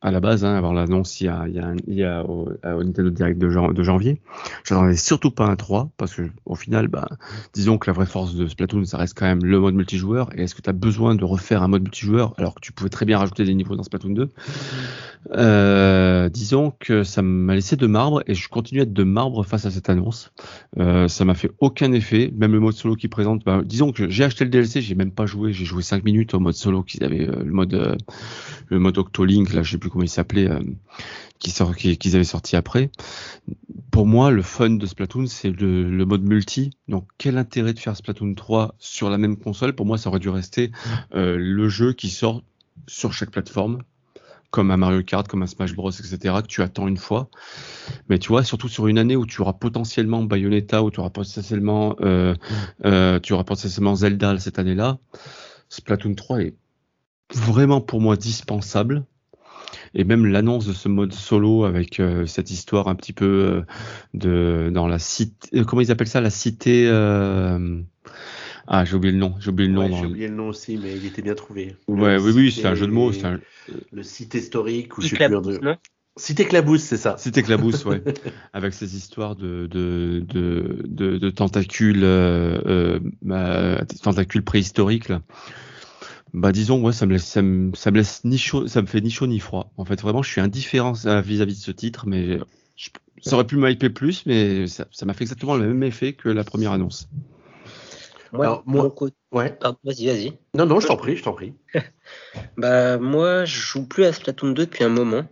à 0.04 0.12
la 0.12 0.20
base, 0.20 0.44
hein, 0.44 0.54
avant 0.54 0.74
l'annonce 0.74 1.22
il 1.22 1.26
y 1.26 1.28
a, 1.30 1.46
il 1.88 1.94
y 1.96 2.06
au, 2.06 2.50
au, 2.64 2.84
Nintendo 2.84 3.10
Direct 3.10 3.40
de, 3.40 3.50
jan 3.50 3.72
de 3.72 3.84
janvier. 3.84 4.22
J'en 4.66 4.84
avais 4.84 4.98
surtout 4.98 5.32
pas 5.32 5.46
un 5.46 5.56
3 5.56 5.92
parce 5.96 6.14
que 6.14 6.24
au 6.46 6.56
final, 6.56 6.90
bah, 6.90 7.08
disons 7.54 7.78
que 7.78 7.90
la 7.90 7.94
vraie 7.94 8.06
force 8.06 8.36
de 8.36 8.46
Splatoon, 8.46 8.84
ça 8.84 8.98
reste 8.98 9.18
quand 9.18 9.26
même 9.26 9.44
le 9.46 9.60
mode 9.60 9.76
multijoueur. 9.76 10.30
Et 10.38 10.44
est-ce 10.44 10.56
que 10.56 10.62
tu 10.62 10.70
as 10.70 10.74
besoin 10.74 11.16
de 11.16 11.24
refaire 11.24 11.64
un 11.64 11.70
mode 11.70 11.84
multijoueur 11.84 12.34
alors 12.38 12.56
que 12.56 12.60
tu 12.60 12.74
pouvais 12.74 12.90
très 12.90 13.06
bien 13.06 13.18
rajouter 13.18 13.46
des 13.46 13.56
niveaux 13.56 13.78
dans 13.78 13.84
Splatoon 13.84 14.10
2 14.10 14.30
euh, 15.38 16.28
Disons 16.28 16.74
que 16.78 17.04
ça 17.04 17.22
m'a 17.22 17.56
laissé 17.56 17.78
de 17.78 17.88
marbre 17.88 18.24
et 18.28 18.36
je 18.36 18.50
continue 18.50 18.82
à 18.82 18.84
être 18.84 18.94
de 18.94 19.04
marbre 19.04 19.46
face 19.46 19.66
à 19.66 19.72
cette 19.72 19.90
annonce. 19.90 20.34
Euh, 20.80 21.08
ça 21.08 21.24
m'a 21.24 21.34
fait 21.34 21.52
aucun 21.60 21.94
effet, 21.94 22.30
même 22.36 22.52
le 22.52 22.60
mode 22.60 22.74
solo 22.74 22.96
qui 22.96 23.08
présente. 23.08 23.46
Bah, 23.46 23.62
disons 23.64 23.94
que 23.94 24.10
j'ai 24.10 24.26
acheté 24.26 24.44
le 24.44 24.50
DLC, 24.50 24.82
j'ai 24.82 24.96
même 24.96 25.12
pas 25.12 25.26
joué, 25.26 25.54
j'ai 25.54 25.64
joué 25.64 25.82
5 25.82 26.04
minutes 26.04 26.34
au 26.34 26.42
mode 26.42 26.56
solo 26.56 26.84
qu'ils 26.84 27.06
avaient 27.06 27.30
euh, 27.30 27.42
le 27.42 27.52
mode 27.52 27.98
le 28.70 28.80
mode 28.80 28.98
Octolink, 28.98 29.54
là 29.54 29.64
je 29.64 29.72
sais 29.72 29.78
plus 29.78 29.90
comment 29.94 30.04
il 30.04 30.10
s'appelait, 30.10 30.50
euh, 30.50 30.60
qu'ils 31.40 32.16
avaient 32.16 32.24
sorti 32.24 32.56
après. 32.56 32.90
Pour 33.92 34.08
moi, 34.08 34.32
le 34.32 34.42
fun 34.42 34.72
de 34.72 34.86
Splatoon, 34.88 35.28
c'est 35.28 35.52
le, 35.52 36.04
mode 36.06 36.24
multi. 36.24 36.72
Donc, 36.88 37.08
quel 37.20 37.38
intérêt 37.38 37.74
de 37.74 37.80
faire 37.80 37.96
Splatoon 37.96 38.34
3 38.34 38.74
sur 38.80 39.12
la 39.12 39.20
même 39.20 39.38
console? 39.38 39.74
Pour 39.74 39.86
moi, 39.86 40.00
ça 40.00 40.10
aurait 40.10 40.20
dû 40.20 40.30
rester 40.30 40.72
euh, 41.14 41.38
le 41.38 41.70
jeu 41.70 41.94
qui 41.94 42.10
sort 42.10 42.42
sur 42.88 43.14
chaque 43.14 43.30
plateforme, 43.30 43.84
comme 44.50 44.72
un 44.72 44.78
Mario 44.78 45.04
Kart, 45.04 45.28
comme 45.28 45.44
un 45.44 45.48
Smash 45.48 45.76
Bros, 45.76 45.92
etc., 45.92 46.18
que 46.42 46.48
tu 46.48 46.64
attends 46.64 46.88
une 46.88 46.98
fois. 46.98 47.30
Mais 48.10 48.18
tu 48.18 48.30
vois, 48.30 48.44
surtout 48.44 48.68
sur 48.68 48.88
une 48.88 48.98
année 48.98 49.16
où 49.16 49.28
tu 49.28 49.42
auras 49.42 49.54
potentiellement 49.54 50.24
Bayonetta, 50.24 50.82
où 50.82 50.90
tu 50.90 51.02
auras 51.02 51.12
potentiellement, 51.12 51.96
euh, 52.02 52.34
tu 53.20 53.34
auras 53.34 53.44
potentiellement 53.44 53.94
Zelda 53.94 54.40
cette 54.40 54.58
année-là, 54.58 54.98
Splatoon 55.70 56.16
3 56.16 56.42
est 56.42 56.56
vraiment 57.36 57.80
pour 57.80 58.02
moi 58.02 58.16
dispensable 58.16 59.06
et 59.96 60.04
même 60.04 60.26
l'annonce 60.26 60.66
de 60.66 60.74
ce 60.74 60.90
mode 60.90 61.14
solo 61.14 61.66
avec 61.66 62.00
euh, 62.00 62.26
cette 62.26 62.52
histoire 62.52 62.88
un 62.88 62.96
petit 62.96 63.14
peu 63.14 63.26
euh, 63.26 63.62
de 64.14 64.70
dans 64.74 64.88
la 64.88 65.00
cité 65.00 65.60
euh, 65.60 65.64
comment 65.64 65.82
ils 65.82 65.92
appellent 65.92 66.08
ça? 66.08 66.22
La 66.22 66.30
cité 66.30 66.90
ah 68.66 68.86
j'ai 68.86 68.96
oublié 68.96 69.12
le 69.12 69.20
nom 69.20 69.36
j'ai 69.40 69.50
oublié 69.50 69.68
le 69.70 69.76
nom 69.76 69.86
ouais, 69.86 69.98
j'ai 70.00 70.06
oublié 70.06 70.28
le 70.28 70.36
nom 70.36 70.48
aussi 70.48 70.78
mais 70.82 70.96
il 70.96 71.06
était 71.06 71.22
bien 71.22 71.36
trouvé. 71.36 71.76
Ouais 71.88 72.18
oui 72.18 72.32
oui 72.34 72.52
c'est 72.52 72.66
un 72.66 72.76
jeu 72.76 72.88
de 72.88 72.92
mots 72.92 73.12
un... 73.26 73.40
le 73.92 74.04
site 74.04 74.34
historique 74.36 74.98
ou 74.98 75.02
je 75.02 75.08
sais 75.10 75.16
plus 75.18 75.30
de... 75.30 75.76
Cité 76.16 76.46
Clabousse, 76.46 76.84
c'est 76.84 76.98
ça. 76.98 77.18
Cité 77.18 77.42
Clabousse, 77.42 77.86
ouais. 77.86 78.04
Avec 78.54 78.74
ces 78.74 78.96
histoires 78.96 79.36
de, 79.36 79.66
de, 79.66 80.24
de, 80.28 80.84
de, 80.86 81.18
de 81.18 81.30
tentacules, 81.32 82.04
euh, 82.04 83.00
euh, 83.26 83.80
tentacules 84.04 84.44
préhistoriques, 84.44 85.10
là 85.10 85.24
bah 86.34 86.52
disons 86.52 86.82
ouais 86.84 86.94
ça 86.94 87.06
me 87.06 87.14
laisse 87.14 87.26
ça 87.26 87.42
me, 87.42 87.76
ça 87.76 87.92
me 87.92 87.98
laisse 87.98 88.24
ni 88.24 88.38
chaud 88.38 88.68
ça 88.68 88.82
me 88.82 88.88
fait 88.88 89.02
ni 89.02 89.12
chaud 89.12 89.28
ni 89.28 89.40
froid. 89.40 89.72
En 89.78 89.86
fait 89.86 90.02
vraiment 90.02 90.24
je 90.24 90.30
suis 90.30 90.42
indifférent 90.42 90.94
vis-à-vis 90.94 91.60
de 91.60 91.64
ce 91.64 91.72
titre 91.72 92.06
mais 92.08 92.40
je, 92.76 92.90
ça 93.22 93.36
aurait 93.36 93.46
pu 93.46 93.58
m'hyper 93.58 93.94
plus 93.94 94.26
mais 94.26 94.66
ça 94.68 94.86
m'a 95.06 95.14
fait 95.14 95.24
exactement 95.24 95.56
le 95.56 95.68
même 95.68 95.84
effet 95.84 96.14
que 96.14 96.30
la 96.30 96.44
première 96.44 96.72
annonce. 96.72 97.08
Moi, 98.32 98.64
moi 98.66 98.92
ouais. 99.32 99.56
vas-y 99.84 100.08
vas-y. 100.08 100.34
Non 100.56 100.66
non 100.66 100.80
je 100.80 100.88
t'en 100.88 100.98
prie 100.98 101.18
je 101.18 101.24
t'en 101.24 101.34
prie. 101.34 101.54
Bah 102.58 102.98
moi 102.98 103.46
je 103.46 103.60
joue 103.60 103.88
plus 103.88 104.06
à 104.06 104.12
Splatoon 104.12 104.52
2 104.52 104.66
depuis 104.66 104.84
un 104.84 104.90
moment. 104.90 105.26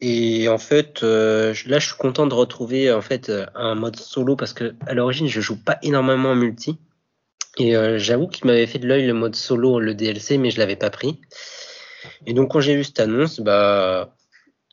Et 0.00 0.48
en 0.48 0.58
fait 0.58 1.02
euh, 1.02 1.54
là 1.66 1.80
je 1.80 1.86
suis 1.86 1.96
content 1.96 2.28
de 2.28 2.34
retrouver 2.34 2.92
en 2.92 3.00
fait 3.00 3.32
un 3.56 3.74
mode 3.74 3.96
solo 3.96 4.36
parce 4.36 4.52
que 4.52 4.74
à 4.86 4.94
l'origine 4.94 5.26
je 5.26 5.40
joue 5.40 5.56
pas 5.56 5.78
énormément 5.82 6.30
en 6.30 6.36
multi 6.36 6.78
et 7.58 7.76
euh, 7.76 7.98
j'avoue 7.98 8.26
qu'il 8.26 8.46
m'avait 8.46 8.66
fait 8.66 8.78
de 8.78 8.86
l'œil 8.86 9.06
le 9.06 9.14
mode 9.14 9.36
solo, 9.36 9.78
le 9.78 9.94
DLC, 9.94 10.38
mais 10.38 10.50
je 10.50 10.58
l'avais 10.58 10.76
pas 10.76 10.90
pris. 10.90 11.20
Et 12.26 12.34
donc 12.34 12.52
quand 12.52 12.60
j'ai 12.60 12.76
vu 12.76 12.84
cette 12.84 13.00
annonce, 13.00 13.40
bah 13.40 14.14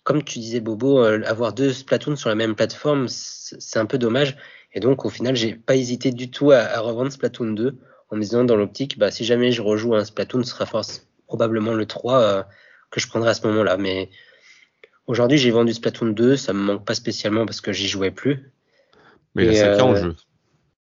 comme 0.03 0.23
tu 0.23 0.39
disais 0.39 0.59
Bobo, 0.59 1.03
euh, 1.03 1.21
avoir 1.25 1.53
deux 1.53 1.71
Splatoon 1.71 2.15
sur 2.15 2.29
la 2.29 2.35
même 2.35 2.55
plateforme, 2.55 3.07
c'est 3.07 3.77
un 3.77 3.85
peu 3.85 3.97
dommage. 3.97 4.35
Et 4.73 4.79
donc 4.79 5.05
au 5.05 5.09
final, 5.09 5.35
j'ai 5.35 5.53
pas 5.53 5.75
hésité 5.75 6.11
du 6.11 6.31
tout 6.31 6.51
à, 6.51 6.59
à, 6.59 6.79
revendre 6.79 7.11
Splatoon 7.11 7.51
2 7.51 7.77
en 8.09 8.15
me 8.15 8.21
disant 8.21 8.43
dans 8.43 8.55
l'optique, 8.55 8.97
bah 8.97 9.11
si 9.11 9.25
jamais 9.25 9.51
je 9.51 9.61
rejoue 9.61 9.95
un 9.95 10.03
Splatoon, 10.03 10.43
ce 10.43 10.51
sera 10.51 10.65
force, 10.65 11.07
probablement 11.27 11.73
le 11.73 11.85
3 11.85 12.19
euh, 12.19 12.43
que 12.89 12.99
je 12.99 13.07
prendrai 13.07 13.29
à 13.29 13.33
ce 13.33 13.45
moment-là. 13.47 13.77
Mais 13.77 14.09
aujourd'hui, 15.05 15.37
j'ai 15.37 15.51
vendu 15.51 15.73
Splatoon 15.73 16.09
2, 16.09 16.35
ça 16.35 16.53
me 16.53 16.59
manque 16.59 16.85
pas 16.85 16.95
spécialement 16.95 17.45
parce 17.45 17.61
que 17.61 17.71
j'y 17.71 17.87
jouais 17.87 18.11
plus. 18.11 18.51
Mais 19.35 19.45
il 19.45 19.53
y 19.53 19.59
a 19.59 19.77
5 19.77 19.83
ans 19.83 19.89
en 19.89 19.95
jeu. 19.95 20.15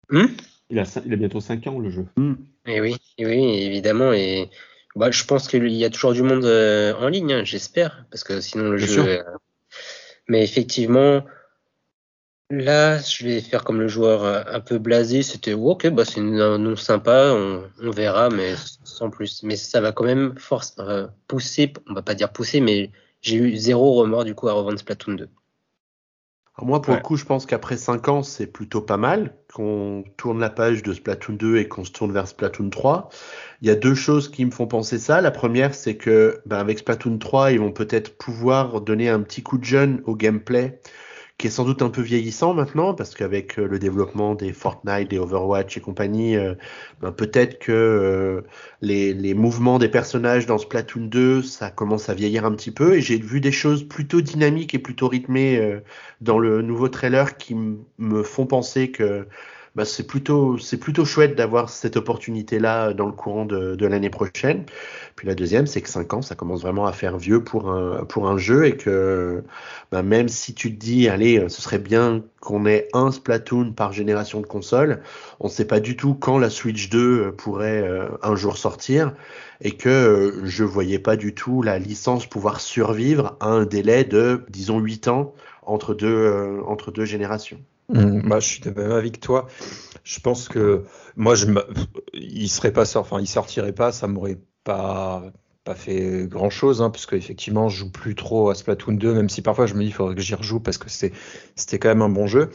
Hmm? 0.10 0.28
Il 0.70 0.80
a, 0.80 0.84
il 1.06 1.14
a 1.14 1.16
bientôt 1.16 1.40
5 1.40 1.68
ans 1.68 1.80
le 1.80 1.90
jeu. 1.90 2.06
Mm. 2.16 2.34
Et 2.66 2.82
oui, 2.82 2.96
et 3.18 3.26
oui, 3.26 3.64
évidemment. 3.64 4.14
Et 4.14 4.50
bah, 4.96 5.12
je 5.12 5.24
pense 5.24 5.48
qu'il 5.48 5.68
y 5.68 5.86
a 5.86 5.90
toujours 5.90 6.14
du 6.14 6.24
monde 6.24 6.46
euh, 6.46 6.94
en 6.96 7.08
ligne, 7.08 7.34
hein, 7.34 7.44
j'espère, 7.44 8.06
parce 8.12 8.24
que 8.24 8.42
sinon 8.42 8.70
le 8.72 8.78
jeu. 8.78 9.06
Euh... 9.08 9.24
Mais 10.28 10.44
effectivement, 10.44 11.24
là, 12.50 13.00
je 13.00 13.24
vais 13.24 13.42
faire 13.42 13.64
comme 13.64 13.80
le 13.80 13.88
joueur 13.88 14.24
euh, 14.24 14.44
un 14.48 14.60
peu 14.60 14.78
blasé. 14.78 15.24
C'était 15.24 15.54
ok, 15.54 15.88
bah 15.90 16.04
c'est 16.04 16.20
un 16.20 16.58
nom 16.58 16.76
sympa, 16.76 17.32
on, 17.34 17.64
on, 17.82 17.92
verra, 17.92 18.30
mais 18.30 18.56
sans 18.84 19.10
plus. 19.10 19.44
Mais 19.44 19.56
ça 19.56 19.80
va 19.82 19.92
quand 19.92 20.06
même 20.06 20.38
force 20.38 20.76
euh, 20.80 21.08
pousser, 21.28 21.74
on 21.90 21.94
va 21.94 22.02
pas 22.02 22.16
dire 22.16 22.32
pousser, 22.32 22.60
mais 22.60 22.92
j'ai 23.22 23.38
eu 23.38 23.56
zéro 23.56 23.94
remords 23.94 24.26
du 24.26 24.36
coup 24.36 24.48
à 24.50 24.54
revendre 24.54 24.80
Splatoon 24.80 25.14
2 25.14 25.30
moi, 26.66 26.82
pour 26.82 26.96
le 26.96 27.02
coup, 27.02 27.18
je 27.18 27.26
pense 27.26 27.46
qu'après 27.46 27.78
5 27.78 28.08
ans, 28.08 28.24
c'est 28.24 28.48
plutôt 28.48 28.82
pas 28.82 28.98
mal 28.98 29.36
qu'on 29.54 30.04
tourne 30.18 30.40
la 30.40 30.50
page 30.50 30.82
de 30.82 30.94
Splatoon 30.94 31.34
2 31.34 31.58
et 31.58 31.68
qu'on 31.68 31.84
se 31.84 31.92
tourne 31.92 32.12
vers 32.12 32.28
Splatoon 32.28 32.70
3. 32.70 33.10
Il 33.62 33.68
y 33.68 33.72
a 33.72 33.76
deux 33.76 33.94
choses 33.94 34.30
qui 34.30 34.44
me 34.44 34.52
font 34.52 34.68
penser 34.68 34.98
ça. 34.98 35.22
La 35.22 35.32
première, 35.32 35.76
c'est 35.76 35.98
que 35.98 36.42
ben, 36.46 36.58
avec 36.58 36.80
Splatoon 36.80 37.20
3, 37.20 37.52
ils 37.52 37.60
vont 37.60 37.72
peut-être 37.72 38.18
pouvoir 38.18 38.82
donner 38.82 39.08
un 39.08 39.22
petit 39.22 39.44
coup 39.44 39.60
de 39.60 39.66
jeune 39.66 40.02
au 40.06 40.16
gameplay 40.16 40.80
qui 41.38 41.48
est 41.48 41.50
sans 41.52 41.66
doute 41.66 41.84
un 41.84 41.90
peu 41.90 42.02
vieillissant 42.02 42.56
maintenant, 42.56 42.96
parce 42.96 43.14
qu'avec 43.14 43.60
euh, 43.60 43.68
le 43.68 43.78
développement 43.78 44.34
des 44.34 44.54
Fortnite, 44.54 45.10
des 45.10 45.20
Overwatch 45.20 45.78
et 45.78 45.82
compagnie, 45.82 46.36
euh, 46.36 46.56
ben 47.00 47.12
peut-être 47.12 47.60
que 47.60 47.72
euh, 47.72 48.42
les, 48.82 49.14
les, 49.14 49.36
mouvements 49.36 49.78
des 49.78 49.88
personnages 49.88 50.48
dans 50.48 50.58
Splatoon 50.58 51.06
2, 51.06 51.44
ça 51.44 51.70
commence 51.70 52.10
à 52.10 52.16
vieillir 52.16 52.44
un 52.46 52.54
petit 52.54 52.72
peu, 52.72 52.96
et 52.96 53.02
j'ai 53.02 53.20
vu 53.20 53.40
des 53.40 53.52
choses 53.52 53.88
plutôt 53.88 54.22
dynamiques 54.22 54.74
et 54.74 54.80
plutôt 54.80 55.08
rythmées 55.08 55.82
dans 56.22 56.40
le 56.40 56.62
nouveau 56.62 56.90
trailer 56.90 57.38
qui 57.38 57.56
me 57.98 58.24
font 58.24 58.48
penser 58.48 58.92
que 58.92 59.28
bah, 59.78 59.86
c'est 59.86 60.08
plutôt 60.08 60.58
c'est 60.58 60.78
plutôt 60.78 61.06
chouette 61.06 61.36
d'avoir 61.36 61.70
cette 61.70 61.98
opportunité 61.98 62.58
là 62.58 62.94
dans 62.94 63.06
le 63.06 63.12
courant 63.12 63.46
de, 63.46 63.86
l'année 63.86 64.10
prochaine. 64.10 64.66
Puis 65.16 65.28
la 65.28 65.36
deuxième, 65.36 65.68
c'est 65.68 65.82
que 65.82 65.90
5 65.90 66.14
ans, 66.16 66.22
ça 66.24 66.34
commence 66.34 66.64
vraiment 66.64 66.88
à 66.88 66.94
faire 66.94 67.18
vieux 67.18 67.44
pour 67.44 67.70
un 67.70 68.04
pour 68.06 68.28
un 68.28 68.40
jeu 68.40 68.66
et 68.66 68.76
que 68.76 69.44
bah, 69.92 70.02
même 70.02 70.30
si 70.30 70.56
tu 70.56 70.74
te 70.74 70.80
dis 70.80 71.08
allez, 71.08 71.48
ce 71.48 71.62
serait 71.62 71.78
bien 71.78 72.24
qu'on 72.42 72.66
ait 72.66 72.88
un 72.94 73.12
Splatoon 73.12 73.72
par 73.74 73.94
génération 73.94 74.42
de 74.42 74.48
console, 74.48 75.04
on 75.40 75.46
ne 75.46 75.52
sait 75.52 75.66
pas 75.66 75.80
du 75.80 75.96
tout 75.96 76.16
quand 76.16 76.40
la 76.40 76.50
Switch 76.50 76.90
2 76.90 77.34
pourrait 77.34 77.84
euh, 77.84 78.08
un 78.24 78.36
jour 78.36 78.58
sortir 78.58 79.14
et 79.62 79.72
que 79.72 79.90
euh, 79.90 80.46
je 80.46 80.64
voyais 80.64 81.00
pas 81.00 81.18
du 81.18 81.36
tout 81.36 81.62
la 81.62 81.78
licence 81.78 82.26
pouvoir 82.26 82.62
survivre 82.62 83.38
à 83.42 83.50
un 83.50 83.66
délai 83.66 84.06
de 84.06 84.44
disons 84.50 84.80
8 84.80 85.08
ans 85.08 85.36
entre 85.62 85.94
deux 85.94 86.08
euh, 86.08 86.64
entre 86.66 86.92
deux 86.92 87.06
générations. 87.06 87.60
Mmh, 87.90 88.28
bah, 88.28 88.40
je 88.40 88.48
suis 88.48 88.62
de 88.62 88.72
même 88.72 89.12
que 89.12 89.20
toi. 89.20 89.48
Je 90.04 90.20
pense 90.20 90.50
que 90.50 90.84
moi, 91.16 91.36
je 91.36 91.48
il 92.14 92.50
serait 92.50 92.72
pas 92.74 92.98
enfin, 92.98 93.20
il 93.20 93.28
sortirait 93.28 93.74
pas, 93.74 93.92
ça 93.92 94.08
m'aurait 94.08 94.40
pas 94.64 95.24
pas 95.64 95.76
fait 95.76 96.28
grand 96.28 96.50
chose, 96.50 96.82
hein, 96.82 96.90
parce 96.90 97.06
qu'effectivement, 97.06 97.68
je 97.68 97.80
joue 97.80 97.92
plus 97.92 98.16
trop 98.16 98.50
à 98.50 98.56
Splatoon 98.56 98.94
2, 98.94 99.14
même 99.14 99.28
si 99.28 99.42
parfois 99.42 99.66
je 99.66 99.74
me 99.74 99.82
dis, 99.82 99.88
il 99.88 99.94
faudrait 99.94 100.16
que 100.16 100.22
j'y 100.22 100.34
rejoue 100.34 100.62
parce 100.62 100.78
que 100.78 100.88
c'était 100.90 101.80
quand 101.80 101.90
même 101.90 102.02
un 102.02 102.10
bon 102.10 102.26
jeu. 102.26 102.52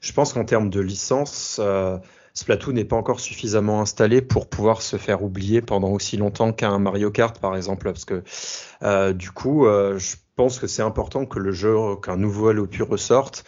Je 0.00 0.12
pense 0.12 0.32
qu'en 0.32 0.46
termes 0.46 0.70
de 0.70 0.80
licence, 0.80 1.58
euh, 1.62 1.98
Splatoon 2.32 2.72
n'est 2.72 2.86
pas 2.86 2.96
encore 2.96 3.20
suffisamment 3.20 3.82
installé 3.82 4.22
pour 4.22 4.48
pouvoir 4.48 4.80
se 4.80 4.96
faire 4.96 5.22
oublier 5.22 5.60
pendant 5.60 5.90
aussi 5.90 6.16
longtemps 6.16 6.52
qu'un 6.52 6.78
Mario 6.78 7.10
Kart, 7.10 7.38
par 7.38 7.54
exemple, 7.54 7.84
parce 7.84 8.06
que 8.06 8.22
euh, 8.82 9.12
du 9.12 9.30
coup, 9.30 9.66
euh, 9.66 9.98
je 9.98 10.16
pense 10.34 10.58
que 10.58 10.66
c'est 10.66 10.82
important 10.82 11.26
que 11.26 11.38
le 11.38 11.52
jeu, 11.52 11.76
qu'un 12.02 12.16
nouveau 12.16 12.50
opus 12.50 12.82
ressorte 12.82 13.44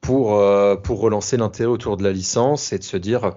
pour, 0.00 0.36
euh, 0.36 0.76
pour 0.76 1.00
relancer 1.00 1.36
l'intérêt 1.36 1.68
autour 1.68 1.96
de 1.96 2.02
la 2.02 2.12
licence 2.12 2.72
et 2.72 2.78
de 2.78 2.84
se 2.84 2.96
dire 2.96 3.32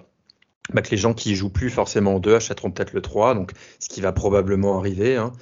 bah, 0.73 0.81
que 0.81 0.91
les 0.91 0.97
gens 0.97 1.13
qui 1.13 1.35
jouent 1.35 1.49
plus 1.49 1.69
forcément 1.69 2.15
en 2.15 2.19
2 2.19 2.35
achèteront 2.35 2.71
peut-être 2.71 2.93
le 2.93 3.01
3, 3.01 3.35
donc 3.35 3.51
ce 3.79 3.89
qui 3.89 4.01
va 4.01 4.11
probablement 4.11 4.77
arriver. 4.77 5.17
Hein. 5.17 5.33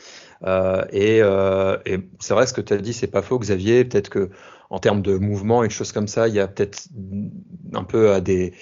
Euh, 0.44 0.84
et, 0.92 1.20
euh, 1.22 1.78
et 1.86 2.00
c'est 2.20 2.34
vrai 2.34 2.48
ce 2.48 2.54
que 2.54 2.62
tu 2.62 2.74
as 2.74 2.78
dit, 2.78 2.94
c'est 2.94 3.08
pas 3.08 3.22
faux, 3.22 3.38
Xavier. 3.38 3.86
Peut-être 3.86 4.10
que 4.10 4.30
en 4.70 4.80
termes 4.80 5.02
de 5.02 5.18
mouvement 5.18 5.64
et 5.64 5.68
de 5.68 5.74
choses 5.74 5.92
comme 5.92 6.08
ça, 6.08 6.28
il 6.28 6.34
y 6.34 6.40
a 6.40 6.48
peut-être 6.48 6.88
un 7.74 7.84
peu 7.84 8.12
à 8.12 8.22
des 8.22 8.54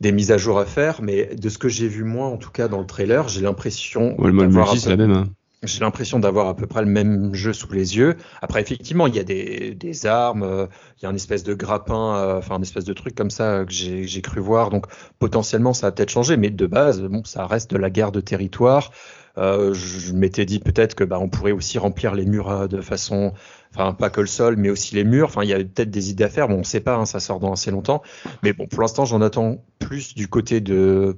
des 0.00 0.10
mises 0.10 0.32
à 0.32 0.36
jour 0.36 0.58
à 0.58 0.66
faire, 0.66 1.00
mais 1.00 1.26
de 1.26 1.48
ce 1.48 1.58
que 1.58 1.68
j'ai 1.68 1.86
vu 1.86 2.02
moi, 2.02 2.26
en 2.26 2.36
tout 2.36 2.50
cas 2.50 2.66
dans 2.66 2.80
le 2.80 2.86
trailer, 2.86 3.28
j'ai 3.28 3.40
l'impression. 3.40 4.20
Ouais, 4.20 4.26
le 4.26 4.32
mode 4.32 4.52
multi, 4.52 4.80
c'est 4.80 4.90
la 4.90 4.96
même. 4.96 5.12
Hein. 5.12 5.28
J'ai 5.64 5.80
l'impression 5.80 6.18
d'avoir 6.18 6.48
à 6.48 6.56
peu 6.56 6.66
près 6.66 6.80
le 6.82 6.88
même 6.88 7.34
jeu 7.34 7.52
sous 7.52 7.72
les 7.72 7.96
yeux. 7.96 8.16
Après, 8.40 8.60
effectivement, 8.60 9.06
il 9.06 9.14
y 9.14 9.20
a 9.20 9.22
des, 9.22 9.74
des 9.74 10.06
armes, 10.06 10.42
euh, 10.42 10.66
il 10.98 11.04
y 11.04 11.06
a 11.06 11.08
un 11.08 11.14
espèce 11.14 11.44
de 11.44 11.54
grappin, 11.54 12.16
euh, 12.16 12.38
enfin 12.38 12.56
un 12.56 12.62
espèce 12.62 12.84
de 12.84 12.92
truc 12.92 13.14
comme 13.14 13.30
ça 13.30 13.64
que 13.64 13.72
j'ai 13.72 14.22
cru 14.22 14.40
voir. 14.40 14.70
Donc 14.70 14.86
potentiellement, 15.20 15.72
ça 15.72 15.86
a 15.86 15.92
peut-être 15.92 16.10
changé, 16.10 16.36
mais 16.36 16.50
de 16.50 16.66
base, 16.66 17.00
bon, 17.02 17.22
ça 17.24 17.46
reste 17.46 17.70
de 17.70 17.76
la 17.78 17.90
guerre 17.90 18.10
de 18.10 18.20
territoire. 18.20 18.90
Euh, 19.38 19.72
je 19.72 20.12
m'étais 20.12 20.44
dit 20.44 20.58
peut-être 20.58 20.94
que 20.94 21.04
bah, 21.04 21.18
on 21.18 21.28
pourrait 21.28 21.52
aussi 21.52 21.78
remplir 21.78 22.14
les 22.14 22.26
murs 22.26 22.50
euh, 22.50 22.66
de 22.66 22.80
façon, 22.80 23.32
enfin 23.72 23.94
pas 23.94 24.10
que 24.10 24.20
le 24.20 24.26
sol, 24.26 24.56
mais 24.56 24.68
aussi 24.68 24.94
les 24.94 25.04
murs. 25.04 25.28
Enfin, 25.28 25.42
il 25.42 25.48
y 25.48 25.54
a 25.54 25.58
peut-être 25.58 25.90
des 25.90 26.10
idées 26.10 26.24
à 26.24 26.28
faire. 26.28 26.48
Bon, 26.48 26.56
on 26.56 26.58
ne 26.58 26.64
sait 26.64 26.80
pas, 26.80 26.96
hein, 26.96 27.06
ça 27.06 27.20
sort 27.20 27.40
dans 27.40 27.52
assez 27.52 27.70
longtemps. 27.70 28.02
Mais 28.42 28.52
bon, 28.52 28.66
pour 28.66 28.82
l'instant, 28.82 29.04
j'en 29.04 29.22
attends 29.22 29.64
plus 29.78 30.14
du 30.14 30.28
côté 30.28 30.60
de 30.60 31.16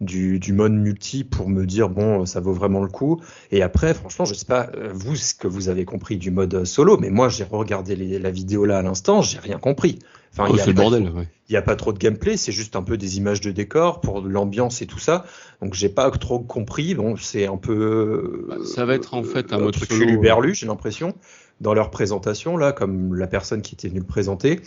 du, 0.00 0.38
du, 0.38 0.52
mode 0.52 0.72
multi 0.72 1.24
pour 1.24 1.48
me 1.48 1.66
dire 1.66 1.90
bon 1.90 2.24
ça 2.24 2.40
vaut 2.40 2.52
vraiment 2.52 2.82
le 2.82 2.88
coup. 2.88 3.20
Et 3.50 3.62
après 3.62 3.92
franchement 3.92 4.24
je 4.24 4.34
sais 4.34 4.46
pas 4.46 4.70
euh, 4.74 4.90
vous 4.94 5.14
ce 5.14 5.34
que 5.34 5.46
vous 5.46 5.68
avez 5.68 5.84
compris 5.84 6.16
du 6.16 6.30
mode 6.30 6.64
solo 6.64 6.96
mais 6.96 7.10
moi 7.10 7.28
j'ai 7.28 7.44
regardé 7.44 7.96
les, 7.96 8.18
la 8.18 8.30
vidéo 8.30 8.64
là 8.64 8.78
à 8.78 8.82
l'instant 8.82 9.20
j'ai 9.20 9.38
rien 9.38 9.58
compris. 9.58 9.98
Enfin 10.32 10.44
oh, 10.48 10.52
il 10.54 10.58
y 10.58 10.60
a 10.60 10.66
le 10.66 10.72
bordel 10.72 11.12
il 11.48 11.52
y 11.52 11.56
a 11.56 11.62
pas 11.62 11.76
trop 11.76 11.92
de 11.92 11.98
gameplay 11.98 12.36
c'est 12.36 12.52
juste 12.52 12.76
un 12.76 12.82
peu 12.82 12.96
des 12.96 13.18
images 13.18 13.40
de 13.42 13.50
décor 13.50 14.00
pour 14.00 14.22
l'ambiance 14.22 14.80
et 14.80 14.86
tout 14.86 14.98
ça. 14.98 15.26
Donc 15.60 15.74
j'ai 15.74 15.90
pas 15.90 16.10
trop 16.10 16.38
compris. 16.38 16.94
Bon 16.94 17.16
c'est 17.16 17.46
un 17.46 17.58
peu 17.58 18.46
bah, 18.48 18.56
ça 18.64 18.86
va 18.86 18.94
être 18.94 19.12
en 19.12 19.22
fait 19.22 19.52
un 19.52 19.58
euh, 19.58 19.64
mode 19.64 19.74
truc 19.74 19.92
solo 19.92 20.18
berlu 20.18 20.54
j'ai 20.54 20.66
l'impression 20.66 21.14
dans 21.60 21.74
leur 21.74 21.90
présentation 21.90 22.56
là 22.56 22.72
comme 22.72 23.14
la 23.14 23.26
personne 23.26 23.60
qui 23.60 23.74
était 23.74 23.88
venue 23.88 24.00
le 24.00 24.06
présenter. 24.06 24.60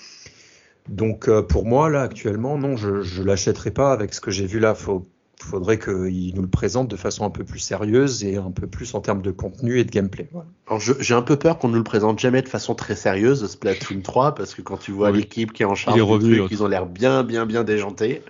Donc 0.89 1.27
euh, 1.27 1.41
pour 1.41 1.65
moi 1.65 1.89
là 1.89 2.01
actuellement 2.03 2.57
non 2.59 2.75
je 2.75 3.01
je 3.01 3.23
l'achèterai 3.23 3.71
pas 3.71 3.93
avec 3.93 4.13
ce 4.13 4.21
que 4.21 4.29
j'ai 4.29 4.45
vu 4.45 4.59
là. 4.59 4.75
Faut 4.75 5.07
faudrait 5.43 5.79
qu'il 5.79 6.33
nous 6.35 6.41
le 6.41 6.47
présente 6.47 6.87
de 6.87 6.95
façon 6.95 7.25
un 7.25 7.29
peu 7.29 7.43
plus 7.43 7.59
sérieuse 7.59 8.23
et 8.23 8.37
un 8.37 8.51
peu 8.51 8.67
plus 8.67 8.93
en 8.95 9.01
termes 9.01 9.21
de 9.21 9.31
contenu 9.31 9.79
et 9.79 9.83
de 9.83 9.91
gameplay. 9.91 10.27
Voilà. 10.31 10.47
Alors 10.67 10.79
j'ai 10.79 11.13
un 11.13 11.21
peu 11.21 11.35
peur 11.37 11.59
qu'on 11.59 11.69
ne 11.69 11.77
le 11.77 11.83
présente 11.83 12.19
jamais 12.19 12.41
de 12.41 12.47
façon 12.47 12.75
très 12.75 12.95
sérieuse, 12.95 13.45
Splatoon 13.45 14.01
3, 14.03 14.35
parce 14.35 14.55
que 14.55 14.61
quand 14.61 14.77
tu 14.77 14.91
vois 14.91 15.11
oui. 15.11 15.19
l'équipe 15.19 15.51
qui 15.51 15.63
est 15.63 15.65
en 15.65 15.75
charge, 15.75 15.97
il 15.97 15.99
est 15.99 16.03
revenu, 16.03 16.37
truc, 16.37 16.51
ils 16.51 16.63
ont 16.63 16.67
l'air 16.67 16.85
bien, 16.85 17.23
bien, 17.23 17.45
bien 17.45 17.63
déjantés. 17.63 18.21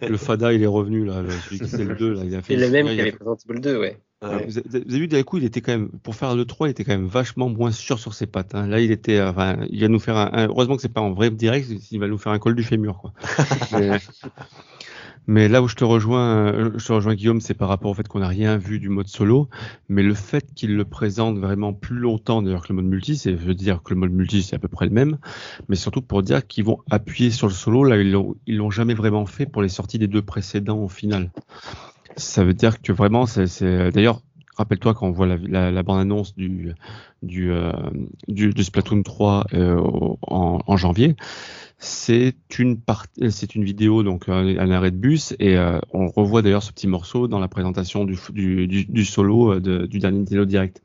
Le 0.00 0.16
Fada, 0.16 0.52
il 0.52 0.62
est 0.62 0.66
revenu, 0.66 1.04
là, 1.04 1.22
celui 1.44 1.60
qui 1.60 1.68
c'est 1.68 1.84
le 1.84 1.94
2, 1.94 2.14
là. 2.14 2.22
Il 2.24 2.34
a 2.34 2.42
fait, 2.42 2.54
c'est 2.54 2.60
le 2.60 2.70
même 2.70 2.86
qui 2.86 3.00
avait 3.00 3.12
présenté 3.12 3.44
le 3.48 3.60
2, 3.60 3.78
ouais. 3.78 3.98
Ouais. 4.22 4.46
Vous, 4.46 4.58
avez, 4.58 4.80
vu, 4.80 5.08
d'un 5.08 5.22
coup, 5.22 5.36
il 5.36 5.44
était 5.44 5.60
quand 5.60 5.72
même, 5.72 5.90
pour 6.02 6.14
faire 6.14 6.34
le 6.34 6.46
3, 6.46 6.68
il 6.68 6.70
était 6.70 6.84
quand 6.84 6.92
même 6.92 7.06
vachement 7.06 7.50
moins 7.50 7.70
sûr 7.70 7.98
sur 7.98 8.14
ses 8.14 8.26
pattes. 8.26 8.54
Hein. 8.54 8.66
Là, 8.66 8.80
il 8.80 8.90
était, 8.90 9.20
enfin, 9.20 9.58
il 9.68 9.82
va 9.82 9.88
nous 9.88 9.98
faire 9.98 10.16
un, 10.16 10.30
un 10.32 10.46
heureusement 10.46 10.76
que 10.76 10.82
c'est 10.82 10.92
pas 10.92 11.02
en 11.02 11.12
vrai 11.12 11.30
direct, 11.30 11.68
il 11.90 12.00
va 12.00 12.08
nous 12.08 12.16
faire 12.16 12.32
un 12.32 12.38
col 12.38 12.54
du 12.54 12.62
fémur, 12.62 12.98
quoi. 12.98 13.12
Mais, 13.72 13.98
mais 15.26 15.48
là 15.48 15.60
où 15.62 15.68
je 15.68 15.74
te 15.74 15.84
rejoins, 15.84 16.52
euh, 16.52 16.70
je 16.76 16.86
te 16.86 16.92
rejoins 16.92 17.14
Guillaume, 17.14 17.40
c'est 17.40 17.54
par 17.54 17.68
rapport 17.68 17.90
au 17.90 17.94
fait 17.94 18.06
qu'on 18.06 18.20
n'a 18.20 18.28
rien 18.28 18.56
vu 18.56 18.78
du 18.78 18.88
mode 18.88 19.08
solo, 19.08 19.48
mais 19.88 20.02
le 20.02 20.14
fait 20.14 20.54
qu'il 20.54 20.76
le 20.76 20.84
présente 20.84 21.38
vraiment 21.38 21.72
plus 21.72 21.98
longtemps 21.98 22.42
d'ailleurs 22.42 22.62
que 22.62 22.68
le 22.72 22.76
mode 22.76 22.86
multi, 22.86 23.16
c'est 23.16 23.32
veut 23.32 23.54
dire 23.54 23.82
que 23.82 23.92
le 23.92 24.00
mode 24.00 24.12
multi 24.12 24.42
c'est 24.42 24.54
à 24.54 24.58
peu 24.58 24.68
près 24.68 24.86
le 24.86 24.92
même, 24.92 25.18
mais 25.68 25.76
surtout 25.76 26.00
pour 26.00 26.22
dire 26.22 26.46
qu'ils 26.46 26.64
vont 26.64 26.78
appuyer 26.90 27.30
sur 27.30 27.48
le 27.48 27.52
solo. 27.52 27.82
Là, 27.82 27.96
ils 27.96 28.10
l'ont, 28.10 28.70
jamais 28.70 28.94
vraiment 28.94 29.26
fait 29.26 29.46
pour 29.46 29.62
les 29.62 29.68
sorties 29.68 29.98
des 29.98 30.08
deux 30.08 30.22
précédents 30.22 30.78
au 30.78 30.88
final. 30.88 31.30
Ça 32.16 32.44
veut 32.44 32.54
dire 32.54 32.80
que 32.80 32.92
vraiment, 32.92 33.26
c'est, 33.26 33.90
d'ailleurs. 33.90 34.20
Rappelle-toi 34.58 34.94
quand 34.94 35.06
on 35.06 35.10
voit 35.10 35.26
la, 35.26 35.70
la, 35.70 35.82
bande-annonce 35.82 36.34
du, 36.34 36.72
du, 37.22 37.52
euh, 37.52 37.72
du, 38.26 38.64
Splatoon 38.64 39.02
3 39.02 39.48
euh, 39.52 39.78
en 40.22 40.76
janvier, 40.78 41.14
c'est 41.78 42.36
une 42.58 42.80
partie, 42.80 43.30
c'est 43.30 43.54
une 43.54 43.64
vidéo 43.64 44.02
donc 44.02 44.28
un, 44.28 44.46
un, 44.58 44.70
arrêt 44.70 44.90
de 44.90 44.96
bus 44.96 45.34
et 45.38 45.56
euh, 45.56 45.78
on 45.92 46.08
revoit 46.08 46.40
d'ailleurs 46.40 46.62
ce 46.62 46.72
petit 46.72 46.86
morceau 46.86 47.28
dans 47.28 47.38
la 47.38 47.48
présentation 47.48 48.04
du, 48.04 48.16
solo 49.04 49.52
euh, 49.52 49.86
du 49.86 49.98
dernier 49.98 50.20
Nintendo 50.20 50.44
Direct. 50.46 50.82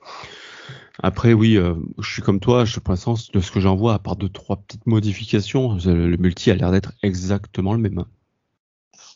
Après 1.02 1.34
oui, 1.34 1.58
euh, 1.58 1.76
je 2.00 2.12
suis 2.12 2.22
comme 2.22 2.40
toi, 2.40 2.66
je 2.66 2.80
pense 2.80 3.32
de 3.32 3.40
ce 3.40 3.52
que 3.52 3.62
j'en 3.62 3.76
vois, 3.76 3.94
à 3.94 4.00
part 4.00 4.18
deux 4.18 4.30
trois 4.30 4.58
petites 4.58 4.86
modifications, 4.86 5.78
le 5.86 6.18
multi 6.18 6.52
a 6.52 6.56
l'air 6.56 6.72
d'être 6.72 6.94
exactement 7.02 7.74
le 7.74 7.80
même. 7.80 8.04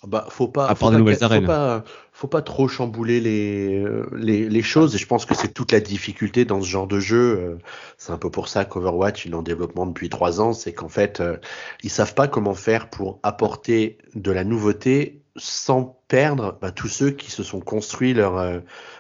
Bah, 0.08 0.26
faut 0.30 0.48
pas, 0.48 0.68
à 0.68 0.76
faut 0.76 0.90
part 0.90 0.98
nouvelles 0.98 1.18
faut 1.18 1.26
arènes. 1.26 1.46
Pas, 1.46 1.84
faut 2.12 2.28
pas 2.28 2.42
trop 2.42 2.68
chambouler 2.68 3.20
les, 3.20 3.84
les, 4.14 4.50
les, 4.50 4.62
choses 4.62 4.96
et 4.96 4.98
je 4.98 5.06
pense 5.06 5.26
que 5.26 5.36
c'est 5.36 5.54
toute 5.54 5.72
la 5.72 5.80
difficulté 5.80 6.46
dans 6.46 6.62
ce 6.62 6.68
genre 6.68 6.88
de 6.88 7.00
jeu. 7.00 7.58
C'est 7.98 8.12
un 8.12 8.18
peu 8.18 8.30
pour 8.30 8.48
ça 8.48 8.66
qu'Overwatch 8.66 9.26
il 9.26 9.32
est 9.32 9.36
en 9.36 9.42
développement 9.42 9.86
depuis 9.86 10.10
trois 10.10 10.42
ans, 10.42 10.54
c'est 10.54 10.74
qu'en 10.74 10.90
fait 10.90 11.20
euh, 11.20 11.38
ils 11.84 11.90
savent 11.90 12.14
pas 12.14 12.28
comment 12.28 12.54
faire 12.54 12.90
pour 12.90 13.20
apporter 13.24 13.98
de 14.16 14.32
la 14.32 14.44
nouveauté 14.44 15.22
sans 15.38 16.00
perdre 16.08 16.58
bah, 16.62 16.72
tous 16.72 16.88
ceux 16.88 17.12
qui 17.12 17.30
se 17.32 17.44
sont 17.44 17.60
construits 17.60 18.14
leur 18.14 18.38
euh, 18.38 18.60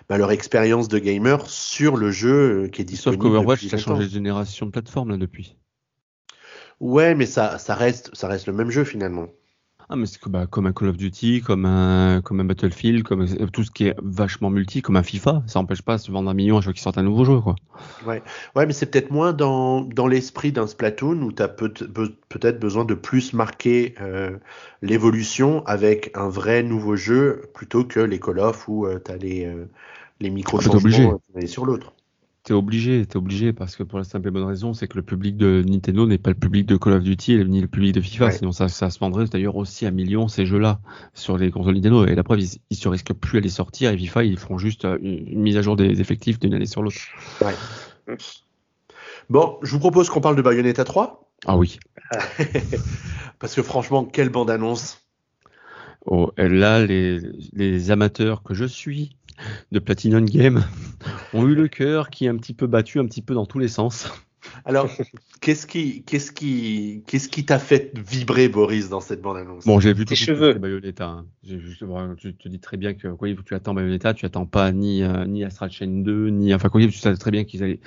bah, 0.09 0.17
leur 0.17 0.31
expérience 0.31 0.87
de 0.87 0.99
gamer 0.99 1.47
sur 1.49 1.95
le 1.95 2.11
jeu 2.11 2.63
euh, 2.65 2.67
qui 2.67 2.81
est 2.81 2.85
disponible. 2.85 3.23
Sauf 3.23 3.31
qu'Overwatch 3.31 3.73
a 3.73 3.77
changé 3.77 4.05
de 4.05 4.11
génération 4.11 4.65
de 4.65 4.71
plateforme 4.71 5.11
là 5.11 5.17
depuis. 5.17 5.55
Ouais, 6.79 7.15
mais 7.15 7.25
ça 7.25 7.57
ça 7.57 7.75
reste 7.75 8.13
ça 8.13 8.27
reste 8.27 8.47
le 8.47 8.53
même 8.53 8.71
jeu 8.71 8.83
finalement. 8.83 9.27
Ah, 9.89 9.95
mais 9.95 10.05
c'est 10.05 10.19
bah, 10.27 10.47
comme 10.47 10.67
un 10.67 10.73
Call 10.73 10.89
of 10.89 10.97
Duty, 10.97 11.41
comme 11.41 11.65
un, 11.65 12.21
comme 12.21 12.39
un 12.39 12.45
Battlefield, 12.45 13.03
comme 13.03 13.27
tout 13.51 13.63
ce 13.63 13.71
qui 13.71 13.87
est 13.87 13.95
vachement 14.01 14.49
multi, 14.49 14.81
comme 14.81 14.95
un 14.95 15.03
FIFA. 15.03 15.43
Ça 15.47 15.59
n'empêche 15.59 15.81
pas 15.81 15.97
de 15.97 16.01
se 16.01 16.11
vendre 16.11 16.29
un 16.29 16.33
million 16.33 16.57
à 16.57 16.61
chaque 16.61 16.65
fois 16.65 16.73
qu'ils 16.73 16.81
sortent 16.81 16.97
un 16.97 17.03
nouveau 17.03 17.25
jeu, 17.25 17.39
quoi. 17.39 17.55
Ouais, 18.01 18.23
ouais 18.55 18.65
mais 18.65 18.73
c'est 18.73 18.87
peut-être 18.87 19.09
moins 19.11 19.31
dans, 19.33 19.81
dans 19.81 20.07
l'esprit 20.07 20.51
d'un 20.51 20.67
Splatoon 20.67 21.21
où 21.21 21.31
tu 21.31 21.41
as 21.41 21.47
peut- 21.47 21.73
peut-être 22.29 22.59
besoin 22.59 22.85
de 22.85 22.93
plus 22.93 23.33
marquer 23.33 23.95
euh, 24.01 24.37
l'évolution 24.81 25.65
avec 25.65 26.11
un 26.15 26.27
vrai 26.29 26.61
nouveau 26.61 26.95
jeu 26.97 27.49
plutôt 27.53 27.85
que 27.85 27.99
les 28.01 28.19
Call 28.19 28.39
of 28.39 28.67
où 28.67 28.85
euh, 28.85 28.99
tu 29.03 29.11
as 29.11 29.17
les, 29.17 29.45
euh, 29.45 29.65
les 30.19 30.29
micro-changements 30.29 31.19
sur 31.47 31.65
l'autre. 31.65 31.94
T'es 32.45 32.53
obligé, 32.53 33.03
t'es 33.07 33.17
obligé 33.17 33.53
parce 33.53 33.75
que 33.75 33.81
pour 33.81 33.97
la 33.97 34.03
simple 34.03 34.27
et 34.27 34.31
bonne 34.31 34.43
raison, 34.43 34.75
c'est 34.75 34.87
que 34.87 34.97
le 34.97 35.01
public 35.01 35.35
de 35.35 35.63
Nintendo 35.67 36.05
n'est 36.05 36.19
pas 36.19 36.29
le 36.29 36.35
public 36.35 36.67
de 36.67 36.77
Call 36.77 36.93
of 36.93 37.03
Duty 37.03 37.43
ni 37.45 37.59
le 37.59 37.67
public 37.67 37.91
de 37.93 38.01
FIFA. 38.01 38.25
Ouais. 38.25 38.31
Sinon, 38.31 38.51
ça, 38.51 38.67
ça 38.67 38.91
se 38.91 38.99
vendrait 38.99 39.25
d'ailleurs 39.25 39.55
aussi 39.55 39.87
à 39.87 39.91
millions 39.91 40.27
ces 40.27 40.45
jeux-là 40.45 40.79
sur 41.15 41.39
les 41.39 41.49
consoles 41.49 41.73
Nintendo. 41.73 42.05
Et 42.05 42.13
la 42.13 42.23
preuve, 42.23 42.41
ils, 42.41 42.59
ils 42.69 42.77
se 42.77 42.87
risquent 42.87 43.13
plus 43.13 43.39
à 43.39 43.41
les 43.41 43.49
sortir. 43.49 43.89
Et 43.89 43.97
FIFA, 43.97 44.25
ils 44.25 44.37
feront 44.37 44.59
juste 44.59 44.85
une, 44.85 45.27
une 45.27 45.41
mise 45.41 45.57
à 45.57 45.63
jour 45.63 45.75
des 45.75 45.99
effectifs 46.01 46.37
d'une 46.39 46.53
année 46.53 46.67
sur 46.67 46.83
l'autre. 46.83 46.97
Ouais. 47.41 48.15
Bon, 49.31 49.57
je 49.63 49.71
vous 49.71 49.79
propose 49.79 50.09
qu'on 50.11 50.21
parle 50.21 50.35
de 50.35 50.43
Bayonetta 50.43 50.83
3. 50.83 51.31
Ah 51.47 51.57
oui. 51.57 51.79
parce 53.39 53.55
que 53.55 53.63
franchement, 53.63 54.05
quelle 54.05 54.29
bande-annonce. 54.29 55.04
Oh, 56.05 56.31
là, 56.37 56.85
les, 56.85 57.19
les 57.53 57.91
amateurs 57.91 58.43
que 58.43 58.53
je 58.53 58.65
suis 58.65 59.15
de 59.71 59.79
Platinum 59.79 60.25
Game 60.25 60.63
ont 61.33 61.47
eu 61.47 61.55
le 61.55 61.67
cœur 61.67 62.09
qui 62.09 62.25
est 62.25 62.29
un 62.29 62.37
petit 62.37 62.53
peu 62.53 62.67
battu 62.67 62.99
un 62.99 63.05
petit 63.05 63.21
peu 63.21 63.33
dans 63.33 63.45
tous 63.45 63.59
les 63.59 63.67
sens. 63.67 64.09
Alors, 64.63 64.89
qu'est-ce 65.41 65.67
qui, 65.67 66.03
qu'est-ce 66.03 66.31
qui, 66.31 67.03
qu'est-ce 67.07 67.29
qui 67.29 67.45
t'a 67.45 67.59
fait 67.59 67.91
vibrer, 67.97 68.47
Boris, 68.47 68.89
dans 68.89 68.99
cette 68.99 69.21
bande-annonce? 69.21 69.65
Bon, 69.65 69.79
j'ai 69.79 69.93
vu 69.93 70.05
tes 70.05 70.15
cheveux. 70.15 70.53
Bayonetta. 70.53 71.07
Hein. 71.07 71.25
Juste, 71.43 71.83
tu 72.17 72.35
te 72.35 72.47
dis 72.47 72.59
très 72.59 72.77
bien 72.77 72.93
que 72.93 73.07
quoi, 73.09 73.27
tu 73.45 73.55
attends 73.55 73.73
Bayonetta, 73.73 74.13
tu 74.13 74.25
attends 74.25 74.45
pas 74.45 74.71
ni 74.71 75.03
euh, 75.03 75.25
ni 75.25 75.43
Astral 75.43 75.71
Chain 75.71 76.03
2, 76.03 76.29
ni 76.29 76.53
enfin 76.53 76.69
quoi, 76.69 76.81
tu 76.81 76.91
sais 76.91 77.15
très 77.15 77.31
bien 77.31 77.43
qu'ils 77.43 77.63
allaient, 77.63 77.79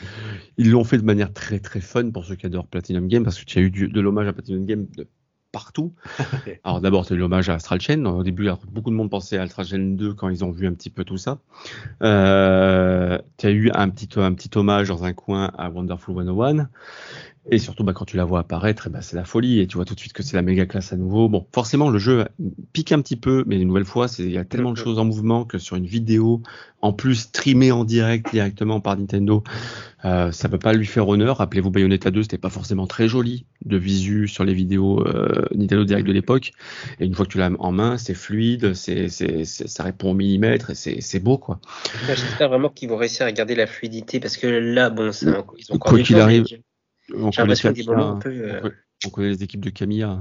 ils 0.57 0.71
l'ont 0.71 0.85
fait 0.85 0.99
de 0.99 1.05
manière 1.05 1.33
très 1.33 1.59
très 1.59 1.81
fun 1.81 2.11
pour 2.11 2.25
ceux 2.25 2.37
qui 2.37 2.47
adorent 2.47 2.67
Platinum 2.67 3.09
Game 3.09 3.25
parce 3.25 3.39
que 3.39 3.45
tu 3.45 3.59
as 3.59 3.63
eu 3.63 3.71
du, 3.71 3.89
de 3.89 4.01
l'hommage 4.01 4.29
à 4.29 4.33
Platinum 4.33 4.67
Game 4.67 4.87
de 4.97 5.07
partout. 5.53 5.95
Alors 6.65 6.81
d'abord, 6.81 7.05
c'est 7.05 7.15
l'hommage 7.15 7.49
à 7.49 7.55
Astral 7.55 7.81
Chain. 7.81 8.05
Au 8.05 8.23
début, 8.23 8.49
beaucoup 8.71 8.91
de 8.91 8.95
monde 8.97 9.11
pensait 9.11 9.39
à 9.39 9.43
Astral 9.43 9.67
Chain 9.67 9.95
2 9.97 10.15
quand 10.15 10.29
ils 10.29 10.45
ont 10.45 10.51
vu 10.51 10.67
un 10.67 10.75
petit 10.75 10.91
peu 10.91 11.05
tout 11.05 11.17
ça. 11.17 11.39
Euh, 12.03 13.19
tu 13.37 13.47
as 13.47 13.51
eu 13.51 13.71
un 13.75 13.89
petit, 13.89 14.09
un 14.17 14.35
petit 14.35 14.51
hommage 14.57 14.89
dans 14.89 15.05
un 15.05 15.13
coin 15.13 15.51
à 15.57 15.71
Wonderful 15.71 16.15
101. 16.15 16.69
Et 17.51 17.59
surtout, 17.59 17.83
bah, 17.83 17.95
quand 17.95 18.05
tu 18.05 18.17
la 18.17 18.25
vois 18.25 18.41
apparaître, 18.41 18.91
ben, 18.91 19.01
c'est 19.01 19.17
la 19.17 19.25
folie 19.25 19.61
et 19.61 19.67
tu 19.67 19.77
vois 19.77 19.87
tout 19.87 19.95
de 19.95 20.01
suite 20.01 20.13
que 20.13 20.23
c'est 20.23 20.37
la 20.37 20.43
méga 20.43 20.67
classe 20.67 20.93
à 20.93 20.97
nouveau. 20.97 21.29
Bon, 21.29 21.47
forcément, 21.53 21.89
le 21.89 21.99
jeu 21.99 22.27
pique 22.75 22.93
un 22.93 23.01
petit 23.01 23.17
peu, 23.17 23.43
mais 23.47 23.57
une 23.57 23.69
nouvelle 23.69 23.87
fois, 23.87 24.07
il 24.19 24.31
y 24.31 24.39
a 24.39 24.45
tellement 24.45 24.73
de 24.73 24.77
choses 24.77 24.99
en 24.99 25.07
mouvement 25.07 25.45
que 25.45 25.57
sur 25.57 25.77
une 25.77 25.87
vidéo, 25.87 26.43
en 26.83 26.93
plus 26.93 27.15
streamée 27.15 27.73
en 27.73 27.85
direct 27.85 28.31
directement 28.31 28.81
par 28.81 28.99
Nintendo, 28.99 29.43
euh, 30.05 30.31
ça 30.31 30.51
peut 30.51 30.59
pas 30.59 30.75
lui 30.75 30.85
faire 30.85 31.09
honneur. 31.09 31.39
Rappelez-vous, 31.39 31.71
Bayonetta 31.71 32.11
2, 32.11 32.23
c'était 32.23 32.37
pas 32.39 32.51
forcément 32.51 32.87
très 32.87 33.09
joli 33.09 33.47
de 33.65 33.79
visu 33.79 34.29
sur 34.29 34.45
les 34.45 34.53
vidéos 34.53 35.01
euh, 35.07 35.47
Nintendo 35.55 35.85
Direct 35.85 36.07
de 36.07 36.13
l'époque. 36.13 36.53
Et 37.01 37.07
une 37.07 37.15
fois 37.15 37.25
que 37.25 37.31
tu 37.31 37.39
l'as 37.39 37.51
en 37.59 37.73
main, 37.73 37.97
c'est 37.97 38.15
fluide, 38.15 38.75
c'est, 38.75 39.09
ça 39.09 39.83
répond 39.83 40.11
au 40.11 40.15
millimètre 40.15 40.71
et 40.71 40.75
c'est, 40.75 41.19
beau, 41.21 41.39
quoi. 41.39 41.61
J'espère 42.07 42.51
vraiment 42.51 42.69
qu'ils 42.69 42.91
vont 42.91 42.99
réussir 42.99 43.25
à 43.25 43.33
garder 43.33 43.55
la 43.55 43.67
fluidité 43.67 44.21
parce 44.21 44.37
que 44.37 44.47
là, 44.47 44.91
bon, 44.91 45.13
c'est, 45.13 45.27
ils 45.27 45.73
ont 45.73 45.77
encore 45.77 45.93
quoi 45.93 46.03
qu'il 46.03 46.21
arrive. 46.21 46.45
On 47.15 47.31
connaît, 47.31 47.55
peu, 47.55 48.31
euh... 48.31 48.71
on 49.07 49.11
connaît, 49.11 49.29
les 49.29 49.43
équipes 49.43 49.65
de 49.65 49.71
Camilla. 49.71 50.19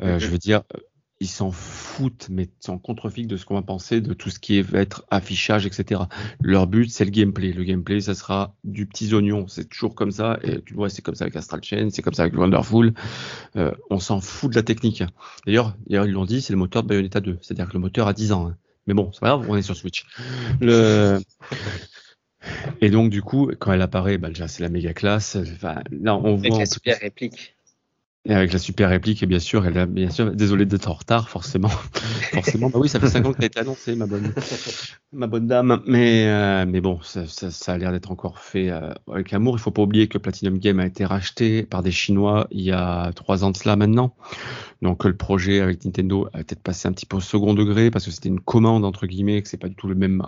Euh, 0.00 0.16
mm-hmm. 0.16 0.20
Je 0.20 0.26
veux 0.28 0.38
dire, 0.38 0.62
ils 1.20 1.28
s'en 1.28 1.50
foutent, 1.50 2.28
mais 2.30 2.48
en 2.68 2.78
contre-figue 2.78 3.26
de 3.26 3.36
ce 3.36 3.46
qu'on 3.46 3.54
va 3.54 3.62
penser 3.62 4.00
de 4.00 4.12
tout 4.12 4.28
ce 4.28 4.38
qui 4.38 4.60
va 4.60 4.80
être 4.80 5.04
affichage, 5.10 5.64
etc. 5.64 6.02
Leur 6.40 6.66
but, 6.66 6.90
c'est 6.90 7.04
le 7.04 7.10
gameplay. 7.10 7.52
Le 7.52 7.64
gameplay, 7.64 8.00
ça 8.00 8.14
sera 8.14 8.54
du 8.64 8.86
petit 8.86 9.12
oignon. 9.14 9.48
C'est 9.48 9.68
toujours 9.68 9.94
comme 9.94 10.10
ça. 10.10 10.38
Et 10.42 10.60
tu 10.62 10.74
vois, 10.74 10.90
c'est 10.90 11.02
comme 11.02 11.14
ça 11.14 11.24
avec 11.24 11.36
Astral 11.36 11.62
Chain, 11.62 11.88
c'est 11.90 12.02
comme 12.02 12.14
ça 12.14 12.22
avec 12.22 12.34
Wonderful. 12.34 12.92
Euh, 13.56 13.72
on 13.88 13.98
s'en 13.98 14.20
fout 14.20 14.50
de 14.50 14.56
la 14.56 14.62
technique. 14.62 15.02
D'ailleurs, 15.46 15.74
ils 15.88 15.96
l'ont 16.12 16.26
dit, 16.26 16.42
c'est 16.42 16.52
le 16.52 16.58
moteur 16.58 16.82
de 16.82 16.88
Bayonetta 16.88 17.20
2. 17.20 17.38
C'est-à-dire 17.40 17.68
que 17.68 17.74
le 17.74 17.80
moteur 17.80 18.08
a 18.08 18.12
10 18.12 18.32
ans. 18.32 18.48
Hein. 18.48 18.56
Mais 18.86 18.94
bon, 18.94 19.10
c'est 19.12 19.20
pas 19.20 19.28
grave, 19.28 19.46
on 19.48 19.56
est 19.56 19.62
sur 19.62 19.76
Switch. 19.76 20.06
Le... 20.60 21.18
Et 22.80 22.90
donc, 22.90 23.10
du 23.10 23.22
coup, 23.22 23.50
quand 23.58 23.72
elle 23.72 23.82
apparaît, 23.82 24.18
bah, 24.18 24.28
déjà, 24.28 24.48
c'est 24.48 24.62
la 24.62 24.68
méga 24.68 24.92
classe. 24.92 25.36
Enfin, 25.36 25.76
là, 25.90 26.16
on 26.16 26.38
avec 26.38 26.52
voit. 26.52 26.60
la 26.60 26.66
super 26.66 26.98
réplique. 26.98 27.56
Et 28.28 28.34
avec 28.34 28.52
la 28.52 28.58
super 28.58 28.88
réplique, 28.88 29.22
et 29.22 29.26
bien 29.26 29.38
sûr, 29.38 29.64
elle 29.66 29.78
a, 29.78 29.86
bien 29.86 30.10
sûr, 30.10 30.32
désolé 30.32 30.66
d'être 30.66 30.90
en 30.90 30.94
retard, 30.94 31.28
forcément. 31.28 31.68
forcément, 32.32 32.70
bah 32.70 32.80
oui, 32.80 32.88
ça 32.88 32.98
fait 32.98 33.06
5 33.06 33.24
ans 33.24 33.32
que 33.32 33.40
a 33.40 33.46
été 33.46 33.60
annoncé, 33.60 33.94
ma 33.94 34.06
bonne, 34.06 34.32
ma 35.12 35.28
bonne 35.28 35.46
dame. 35.46 35.80
Mais, 35.86 36.26
euh, 36.26 36.64
mais 36.66 36.80
bon, 36.80 37.00
ça, 37.02 37.28
ça, 37.28 37.52
ça 37.52 37.74
a 37.74 37.78
l'air 37.78 37.92
d'être 37.92 38.10
encore 38.10 38.40
fait 38.40 38.68
euh, 38.68 38.92
avec 39.12 39.32
amour. 39.32 39.54
Il 39.56 39.60
faut 39.60 39.70
pas 39.70 39.82
oublier 39.82 40.08
que 40.08 40.18
Platinum 40.18 40.58
Game 40.58 40.80
a 40.80 40.86
été 40.86 41.04
racheté 41.04 41.62
par 41.62 41.84
des 41.84 41.92
Chinois 41.92 42.48
il 42.50 42.62
y 42.62 42.72
a 42.72 43.12
3 43.14 43.44
ans 43.44 43.52
de 43.52 43.56
cela 43.56 43.76
maintenant. 43.76 44.12
Donc, 44.86 45.02
le 45.04 45.16
projet 45.16 45.58
avec 45.58 45.84
Nintendo 45.84 46.28
a 46.32 46.38
peut-être 46.38 46.62
passé 46.62 46.86
un 46.86 46.92
petit 46.92 47.06
peu 47.06 47.16
au 47.16 47.20
second 47.20 47.54
degré 47.54 47.90
parce 47.90 48.04
que 48.04 48.12
c'était 48.12 48.28
une 48.28 48.38
commande, 48.38 48.84
entre 48.84 49.08
guillemets, 49.08 49.42
que 49.42 49.48
c'est 49.48 49.56
pas 49.56 49.68
du 49.68 49.74
tout 49.74 49.88
le 49.88 49.96
même 49.96 50.22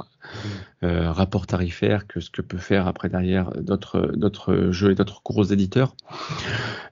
euh, 0.82 1.12
rapport 1.12 1.46
tarifaire 1.46 2.08
que 2.08 2.18
ce 2.18 2.28
que 2.28 2.42
peut 2.42 2.58
faire 2.58 2.88
après 2.88 3.08
derrière 3.08 3.52
d'autres, 3.52 4.10
d'autres 4.16 4.72
jeux 4.72 4.90
et 4.90 4.94
d'autres 4.96 5.22
gros 5.24 5.44
éditeurs. 5.44 5.94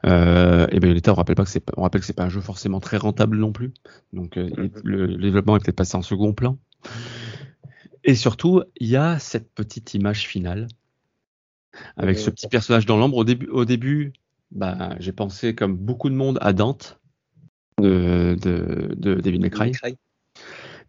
Euh, 0.04 0.68
et 0.70 0.78
bien, 0.78 0.94
l'État, 0.94 1.10
on 1.10 1.16
rappelle 1.16 1.34
pas 1.34 1.42
que 1.42 1.50
c'est, 1.50 1.64
on 1.76 1.82
rappelle 1.82 2.02
que 2.02 2.06
c'est 2.06 2.12
pas 2.12 2.22
un 2.22 2.28
jeu 2.28 2.40
forcément 2.40 2.78
très 2.78 2.98
rentable 2.98 3.36
non 3.36 3.50
plus. 3.50 3.72
Donc, 4.12 4.36
euh, 4.36 4.48
mm-hmm. 4.48 4.70
le, 4.84 5.16
développement 5.16 5.56
est 5.56 5.60
peut-être 5.64 5.74
passé 5.74 5.96
en 5.96 6.02
second 6.02 6.34
plan. 6.34 6.58
Et 8.04 8.14
surtout, 8.14 8.62
il 8.76 8.86
y 8.86 8.94
a 8.94 9.18
cette 9.18 9.52
petite 9.52 9.92
image 9.94 10.28
finale 10.28 10.68
avec 11.96 12.20
ce 12.20 12.30
petit 12.30 12.46
personnage 12.46 12.86
dans 12.86 12.96
l'ombre. 12.96 13.16
Au 13.16 13.24
début, 13.24 13.48
au 13.48 13.64
début, 13.64 14.12
bah, 14.52 14.94
j'ai 15.00 15.10
pensé 15.10 15.56
comme 15.56 15.76
beaucoup 15.76 16.10
de 16.10 16.14
monde 16.14 16.38
à 16.42 16.52
Dante 16.52 17.00
de, 17.80 18.36
de, 18.40 18.94
de 18.96 19.14
David 19.14 19.42
McRae. 19.42 19.72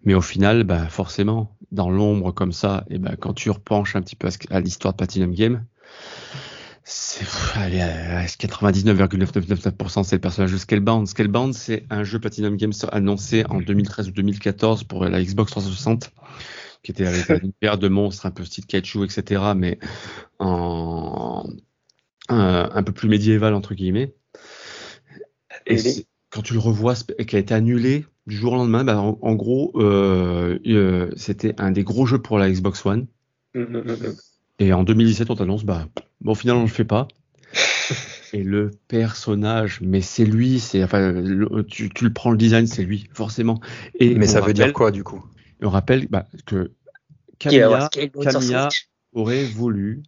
Mais 0.03 0.13
au 0.13 0.21
final, 0.21 0.63
bah, 0.63 0.87
forcément, 0.87 1.57
dans 1.71 1.89
l'ombre 1.89 2.31
comme 2.31 2.51
ça, 2.51 2.85
et 2.89 2.97
bah, 2.97 3.15
quand 3.19 3.33
tu 3.33 3.49
repenches 3.49 3.95
un 3.95 4.01
petit 4.01 4.15
peu 4.15 4.29
à 4.49 4.59
l'histoire 4.59 4.93
de 4.93 4.97
Platinum 4.97 5.33
Game, 5.33 5.65
c'est 6.83 7.25
99,999% 7.25 10.03
c'est 10.03 10.15
le 10.15 10.21
personnage 10.21 10.53
de 10.53 10.57
Scalebound. 10.57 11.07
Scalebound, 11.07 11.53
c'est 11.53 11.85
un 11.89 12.05
jeu 12.05 12.19
Platinum 12.19 12.55
Games 12.55 12.71
annoncé 12.91 13.43
en 13.49 13.59
2013 13.59 14.07
ou 14.07 14.11
2014 14.11 14.85
pour 14.85 15.03
la 15.03 15.21
Xbox 15.21 15.51
360, 15.51 16.13
qui 16.83 16.91
était 16.91 17.05
avec 17.05 17.27
une 17.43 17.51
paire 17.51 17.77
de 17.77 17.89
monstres 17.89 18.25
un 18.25 18.31
peu 18.31 18.45
style 18.45 18.65
Kaiju, 18.65 19.03
etc., 19.03 19.51
mais 19.55 19.79
en 20.39 21.45
un, 22.29 22.83
peu 22.83 22.93
plus 22.93 23.09
médiéval 23.09 23.53
entre 23.53 23.73
guillemets. 23.73 24.15
Et 25.65 26.05
quand 26.29 26.41
tu 26.41 26.53
le 26.53 26.59
revois, 26.59 26.95
qui 26.95 27.35
a 27.35 27.39
été 27.39 27.53
annulé 27.53 28.05
du 28.25 28.35
jour 28.35 28.53
au 28.53 28.55
lendemain, 28.57 28.83
bah, 28.83 28.99
en, 28.99 29.35
gros, 29.35 29.71
euh, 29.75 30.59
euh, 30.67 31.11
c'était 31.15 31.55
un 31.59 31.71
des 31.71 31.83
gros 31.83 32.05
jeux 32.05 32.21
pour 32.21 32.37
la 32.37 32.49
Xbox 32.49 32.85
One. 32.85 33.07
Mmh, 33.55 33.61
mmh, 33.61 33.77
mmh, 33.77 34.15
et 34.59 34.73
en 34.73 34.83
2017, 34.83 35.29
on 35.29 35.35
t'annonce, 35.35 35.63
bah, 35.63 35.87
bon, 36.21 36.31
au 36.31 36.35
final, 36.35 36.57
on 36.57 36.63
le 36.63 36.67
fait 36.67 36.85
pas. 36.85 37.07
Et 38.33 38.43
le 38.43 38.71
personnage, 38.89 39.79
mais 39.81 40.01
c'est 40.01 40.25
lui, 40.25 40.59
c'est, 40.59 40.83
enfin, 40.83 41.13
tu, 41.69 41.89
le 42.01 42.11
prends 42.11 42.31
le 42.31 42.37
design, 42.37 42.67
c'est 42.67 42.83
lui, 42.83 43.07
forcément. 43.13 43.61
Et 43.99 44.15
mais 44.15 44.27
ça 44.27 44.41
veut 44.41 44.51
dire 44.51 44.73
quoi, 44.73 44.91
du 44.91 45.01
coup? 45.01 45.25
On 45.61 45.69
rappelle 45.69 46.07
bah, 46.09 46.27
que 46.45 46.71
Camilla, 47.39 47.87
aurait 49.13 49.45
voulu 49.45 50.03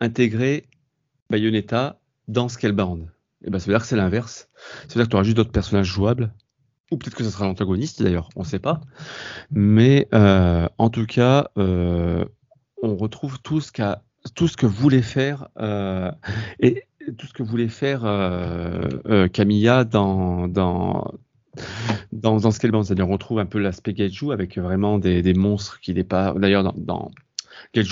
intégrer 0.00 0.64
Bayonetta 1.28 2.00
dans 2.28 2.48
Scalebound. 2.48 3.13
Et 3.44 3.50
ben, 3.50 3.58
ça 3.58 3.66
veut 3.66 3.72
dire 3.72 3.80
que 3.80 3.86
c'est 3.86 3.96
l'inverse. 3.96 4.48
Ça 4.88 4.94
veut 4.94 5.00
dire 5.00 5.04
que 5.04 5.10
tu 5.10 5.16
auras 5.16 5.24
juste 5.24 5.36
d'autres 5.36 5.52
personnages 5.52 5.86
jouables. 5.86 6.32
Ou 6.90 6.96
peut-être 6.96 7.14
que 7.14 7.24
ce 7.24 7.30
sera 7.30 7.46
l'antagoniste 7.46 8.02
d'ailleurs, 8.02 8.28
on 8.36 8.40
ne 8.40 8.46
sait 8.46 8.58
pas. 8.58 8.80
Mais 9.50 10.08
euh, 10.14 10.68
en 10.78 10.90
tout 10.90 11.06
cas, 11.06 11.48
euh, 11.58 12.24
on 12.82 12.96
retrouve 12.96 13.40
tout 13.40 13.60
ce, 13.60 13.72
qu'a, 13.72 14.02
tout 14.34 14.48
ce 14.48 14.56
que 14.56 14.66
voulait 14.66 15.02
faire 15.02 15.48
euh, 15.58 16.10
et 16.60 16.84
tout 17.18 17.26
ce 17.26 17.32
que 17.32 17.42
voulait 17.42 17.68
faire 17.68 18.02
Camilla 19.32 19.84
dans, 19.84 20.48
dans, 20.48 21.12
dans, 22.12 22.36
dans 22.38 22.50
Scalebound. 22.50 22.84
C'est-à-dire 22.84 23.08
on 23.08 23.12
retrouve 23.12 23.38
un 23.38 23.46
peu 23.46 23.58
l'aspect 23.58 23.94
Gaiju 23.94 24.32
avec 24.32 24.58
vraiment 24.58 24.98
des, 24.98 25.22
des 25.22 25.34
monstres 25.34 25.80
qui 25.80 25.94
n'est 25.94 26.04
pas. 26.04 26.34
D'ailleurs, 26.34 26.64
dans, 26.64 26.74
dans 26.76 27.10
pour 27.72 27.82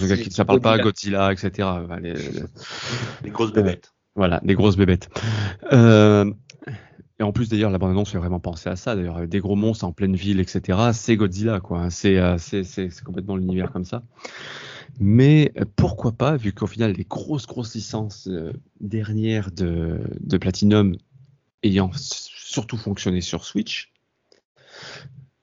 ceux 0.00 0.16
qui 0.16 0.30
ne 0.30 0.44
parle 0.44 0.60
pas, 0.60 0.78
Godzilla, 0.78 1.32
etc. 1.32 1.68
Les, 2.00 2.14
les 3.24 3.30
grosses 3.30 3.52
bébêtes. 3.52 3.92
Voilà, 4.14 4.40
des 4.44 4.54
grosses 4.54 4.76
bébêtes. 4.76 5.08
Euh, 5.72 6.30
et 7.18 7.22
en 7.22 7.32
plus, 7.32 7.48
d'ailleurs, 7.48 7.70
la 7.70 7.78
bande-annonce 7.78 8.10
fait 8.10 8.18
vraiment 8.18 8.40
penser 8.40 8.68
à 8.68 8.76
ça. 8.76 8.94
D'ailleurs, 8.94 9.26
des 9.26 9.38
gros 9.40 9.56
monstres 9.56 9.84
en 9.84 9.92
pleine 9.92 10.16
ville, 10.16 10.40
etc. 10.40 10.90
C'est 10.92 11.16
Godzilla, 11.16 11.60
quoi. 11.60 11.88
Euh, 12.04 12.36
c'est, 12.38 13.04
complètement 13.04 13.36
l'univers 13.36 13.72
comme 13.72 13.84
ça. 13.84 14.02
Mais 15.00 15.52
pourquoi 15.76 16.12
pas, 16.12 16.36
vu 16.36 16.52
qu'au 16.52 16.66
final, 16.66 16.92
les 16.92 17.04
grosses, 17.04 17.46
grosses 17.46 17.74
licences 17.74 18.28
euh, 18.28 18.52
dernières 18.80 19.50
de, 19.50 20.00
de 20.20 20.36
Platinum 20.36 20.94
ayant 21.62 21.90
surtout 21.94 22.76
fonctionné 22.76 23.20
sur 23.20 23.44
Switch, 23.44 23.92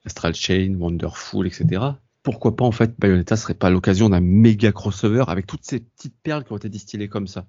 Astral 0.04 0.34
Chain, 0.34 0.76
Wonderful, 0.78 1.46
etc. 1.46 1.82
Pourquoi 2.22 2.54
pas, 2.54 2.64
en 2.64 2.72
fait, 2.72 2.94
Bayonetta 2.98 3.36
serait 3.36 3.54
pas 3.54 3.70
l'occasion 3.70 4.10
d'un 4.10 4.20
méga 4.20 4.70
crossover 4.70 5.24
avec 5.28 5.46
toutes 5.46 5.64
ces 5.64 5.80
petites 5.80 6.16
perles 6.22 6.44
qui 6.44 6.52
ont 6.52 6.56
été 6.56 6.68
distillées 6.68 7.08
comme 7.08 7.26
ça. 7.26 7.46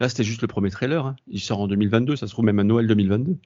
Là, 0.00 0.08
c'était 0.08 0.24
juste 0.24 0.42
le 0.42 0.48
premier 0.48 0.70
trailer. 0.70 1.06
Hein. 1.06 1.16
Il 1.26 1.40
sort 1.40 1.60
en 1.60 1.66
2022, 1.66 2.16
ça 2.16 2.26
se 2.26 2.32
trouve 2.32 2.44
même 2.44 2.58
à 2.60 2.64
Noël 2.64 2.86
2022. 2.86 3.36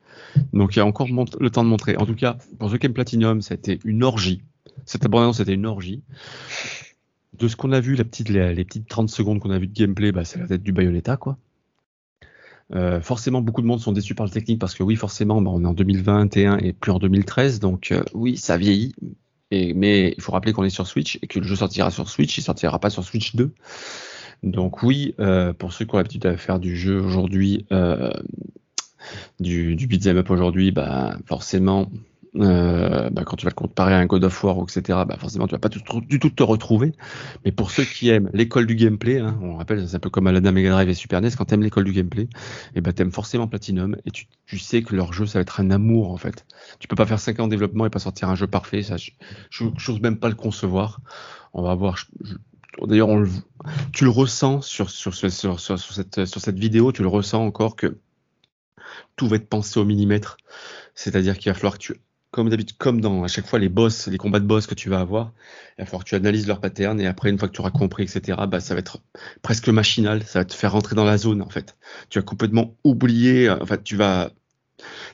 Donc, 0.52 0.76
il 0.76 0.78
y 0.78 0.82
a 0.82 0.86
encore 0.86 1.08
le 1.08 1.50
temps 1.50 1.64
de 1.64 1.68
montrer. 1.68 1.96
En 1.96 2.04
tout 2.04 2.14
cas, 2.14 2.36
pour 2.58 2.70
qui 2.70 2.86
aiment 2.86 2.92
Platinum, 2.92 3.40
c'était 3.40 3.78
une 3.84 4.02
orgie. 4.02 4.42
Cette 4.84 5.04
abondance, 5.04 5.38
c'était 5.38 5.54
une 5.54 5.66
orgie. 5.66 6.02
De 7.38 7.48
ce 7.48 7.56
qu'on 7.56 7.72
a 7.72 7.80
vu, 7.80 7.96
les, 7.96 8.04
petites 8.04 8.88
30 8.88 9.08
secondes 9.08 9.40
qu'on 9.40 9.50
a 9.50 9.58
vu 9.58 9.66
de 9.66 9.72
gameplay, 9.72 10.12
bah, 10.12 10.24
c'est 10.24 10.38
la 10.38 10.46
tête 10.46 10.62
du 10.62 10.72
Bayonetta, 10.72 11.16
quoi. 11.16 11.38
Euh, 12.74 13.00
forcément, 13.00 13.42
beaucoup 13.42 13.60
de 13.60 13.66
monde 13.66 13.80
sont 13.80 13.92
déçus 13.92 14.14
par 14.14 14.24
le 14.24 14.32
technique 14.32 14.58
parce 14.58 14.74
que 14.74 14.82
oui, 14.82 14.96
forcément, 14.96 15.40
bah, 15.40 15.50
on 15.52 15.62
est 15.64 15.66
en 15.66 15.74
2021 15.74 16.58
et 16.58 16.72
plus 16.72 16.92
en 16.92 16.98
2013, 16.98 17.60
donc 17.60 17.92
euh, 17.92 18.02
oui, 18.14 18.36
ça 18.36 18.56
vieillit. 18.56 18.94
Mais 19.50 20.14
il 20.16 20.22
faut 20.22 20.32
rappeler 20.32 20.54
qu'on 20.54 20.64
est 20.64 20.70
sur 20.70 20.86
Switch 20.86 21.18
et 21.20 21.26
que 21.26 21.38
le 21.38 21.44
jeu 21.44 21.56
sortira 21.56 21.90
sur 21.90 22.08
Switch, 22.08 22.38
il 22.38 22.42
sortira 22.42 22.78
pas 22.78 22.88
sur 22.88 23.04
Switch 23.04 23.36
2. 23.36 23.52
Donc 24.42 24.82
oui, 24.82 25.14
euh, 25.20 25.52
pour 25.52 25.72
ceux 25.72 25.84
qui 25.84 25.94
ont 25.94 25.98
l'habitude 25.98 26.26
à 26.26 26.36
faire 26.36 26.58
du 26.58 26.76
jeu 26.76 27.00
aujourd'hui, 27.00 27.66
euh, 27.72 28.12
du, 29.40 29.76
du 29.76 29.86
beat'em 29.86 30.16
up 30.16 30.30
aujourd'hui, 30.30 30.72
bah 30.72 31.16
forcément, 31.26 31.88
euh, 32.36 33.10
bah, 33.10 33.24
quand 33.24 33.36
tu 33.36 33.44
vas 33.44 33.50
le 33.50 33.54
comparer 33.54 33.94
à 33.94 33.98
un 33.98 34.06
God 34.06 34.24
of 34.24 34.42
War, 34.42 34.56
etc., 34.62 35.00
bah 35.06 35.16
forcément 35.18 35.46
tu 35.46 35.52
vas 35.52 35.58
pas 35.58 35.68
du 35.68 36.18
tout 36.18 36.30
te 36.30 36.42
retrouver. 36.42 36.92
Mais 37.44 37.52
pour 37.52 37.70
ceux 37.70 37.84
qui 37.84 38.08
aiment 38.08 38.30
l'école 38.32 38.66
du 38.66 38.74
gameplay, 38.74 39.18
hein, 39.18 39.38
on 39.42 39.56
rappelle, 39.56 39.86
c'est 39.86 39.96
un 39.96 40.00
peu 40.00 40.10
comme 40.10 40.28
la 40.28 40.52
Mega 40.52 40.70
Drive 40.70 40.88
et 40.88 40.94
Super 40.94 41.20
NES, 41.20 41.30
quand 41.36 41.44
tu 41.44 41.54
aimes 41.54 41.62
l'école 41.62 41.84
du 41.84 41.92
gameplay, 41.92 42.22
et 42.22 42.28
eh 42.76 42.80
bah 42.80 42.92
t'aimes 42.92 43.12
forcément 43.12 43.46
Platinum 43.46 43.96
et 44.06 44.10
tu, 44.10 44.26
tu, 44.46 44.58
sais 44.58 44.82
que 44.82 44.96
leur 44.96 45.12
jeu 45.12 45.26
ça 45.26 45.38
va 45.38 45.42
être 45.42 45.60
un 45.60 45.70
amour 45.70 46.10
en 46.10 46.16
fait. 46.16 46.46
Tu 46.80 46.88
peux 46.88 46.96
pas 46.96 47.06
faire 47.06 47.20
5 47.20 47.38
ans 47.40 47.46
de 47.46 47.50
développement 47.50 47.86
et 47.86 47.90
pas 47.90 47.98
sortir 48.00 48.28
un 48.28 48.34
jeu 48.34 48.46
parfait, 48.46 48.82
ça, 48.82 48.96
je 48.96 49.64
n'ose 49.64 50.00
même 50.00 50.16
pas 50.16 50.28
le 50.28 50.34
concevoir. 50.34 51.00
On 51.54 51.62
va 51.62 51.74
voir. 51.74 51.96
D'ailleurs, 52.80 53.10
tu 53.92 54.04
le 54.04 54.10
ressens 54.10 54.62
sur, 54.62 54.90
sur, 54.90 55.14
cette, 55.14 56.24
sur 56.24 56.40
cette 56.40 56.58
vidéo, 56.58 56.92
tu 56.92 57.02
le 57.02 57.08
ressens 57.08 57.44
encore 57.44 57.76
que 57.76 57.98
tout 59.16 59.28
va 59.28 59.36
être 59.36 59.48
pensé 59.48 59.78
au 59.78 59.84
millimètre. 59.84 60.36
C'est-à-dire 60.94 61.38
qu'il 61.38 61.50
va 61.50 61.54
falloir 61.54 61.74
que 61.74 61.82
tu 61.82 62.00
comme 62.32 62.48
d'habitude, 62.48 62.78
comme 62.78 63.02
dans 63.02 63.24
à 63.24 63.28
chaque 63.28 63.46
fois 63.46 63.58
les 63.58 63.68
boss, 63.68 64.06
les 64.08 64.16
combats 64.16 64.40
de 64.40 64.46
boss 64.46 64.66
que 64.66 64.74
tu 64.74 64.88
vas 64.88 65.00
avoir, 65.00 65.32
il 65.76 65.82
va 65.82 65.84
falloir 65.84 66.02
que 66.02 66.08
tu 66.08 66.14
analyses 66.14 66.46
leur 66.46 66.60
pattern 66.60 66.98
et 66.98 67.06
après 67.06 67.28
une 67.28 67.38
fois 67.38 67.46
que 67.46 67.52
tu 67.52 67.60
auras 67.60 67.70
compris, 67.70 68.04
etc. 68.04 68.38
Bah 68.48 68.58
ça 68.60 68.74
va 68.74 68.80
être 68.80 69.02
presque 69.42 69.68
machinal, 69.68 70.22
ça 70.24 70.38
va 70.40 70.44
te 70.46 70.54
faire 70.54 70.72
rentrer 70.72 70.96
dans 70.96 71.04
la 71.04 71.18
zone 71.18 71.42
en 71.42 71.50
fait. 71.50 71.76
Tu 72.08 72.18
vas 72.18 72.22
complètement 72.24 72.74
oublier, 72.84 73.50
en 73.50 73.66
fait 73.66 73.84
tu 73.84 73.96
vas 73.96 74.32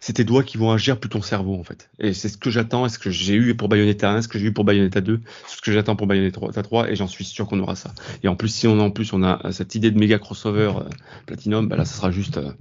c'est 0.01 0.14
tes 0.14 0.25
doigts 0.25 0.43
qui 0.43 0.57
vont 0.57 0.71
agir 0.71 0.99
plus 0.99 1.11
ton 1.11 1.23
cerveau 1.23 1.55
en 1.55 1.62
fait. 1.62 1.91
Et 1.99 2.12
c'est 2.12 2.29
ce 2.29 2.37
que 2.37 2.51
j'attends, 2.51 2.87
et 2.87 2.89
ce 2.89 2.99
que 2.99 3.11
j'ai 3.11 3.35
eu 3.35 3.57
pour 3.57 3.69
Bayonetta 3.69 4.11
1, 4.11 4.23
ce 4.23 4.29
que 4.29 4.39
j'ai 4.39 4.47
eu 4.47 4.53
pour 4.53 4.64
Bayonetta 4.64 5.01
2, 5.01 5.21
ce 5.47 5.61
que 5.61 5.73
j'attends 5.73 5.97
pour 5.97 6.07
Bayonetta 6.07 6.62
3, 6.62 6.91
et 6.91 6.97
j'en 6.97 7.07
suis 7.07 7.25
sûr 7.25 7.47
qu'on 7.47 7.61
aura 7.61 7.77
ça. 7.77 7.93
Et 8.23 8.29
en 8.29 8.37
plus, 8.37 8.49
si 8.49 8.66
on 8.66 8.79
en 8.81 8.91
plus 8.91 9.12
on 9.12 9.23
a 9.23 9.53
cette 9.53 9.75
idée 9.75 9.91
de 9.91 9.99
méga 9.99 10.19
crossover 10.19 10.73
euh, 10.77 10.89
Platinum, 11.27 11.69
bah 11.69 11.77
là, 11.77 11.85
ça 11.85 11.97
sera 11.97 12.11
juste 12.11 12.39
euh, 12.39 12.53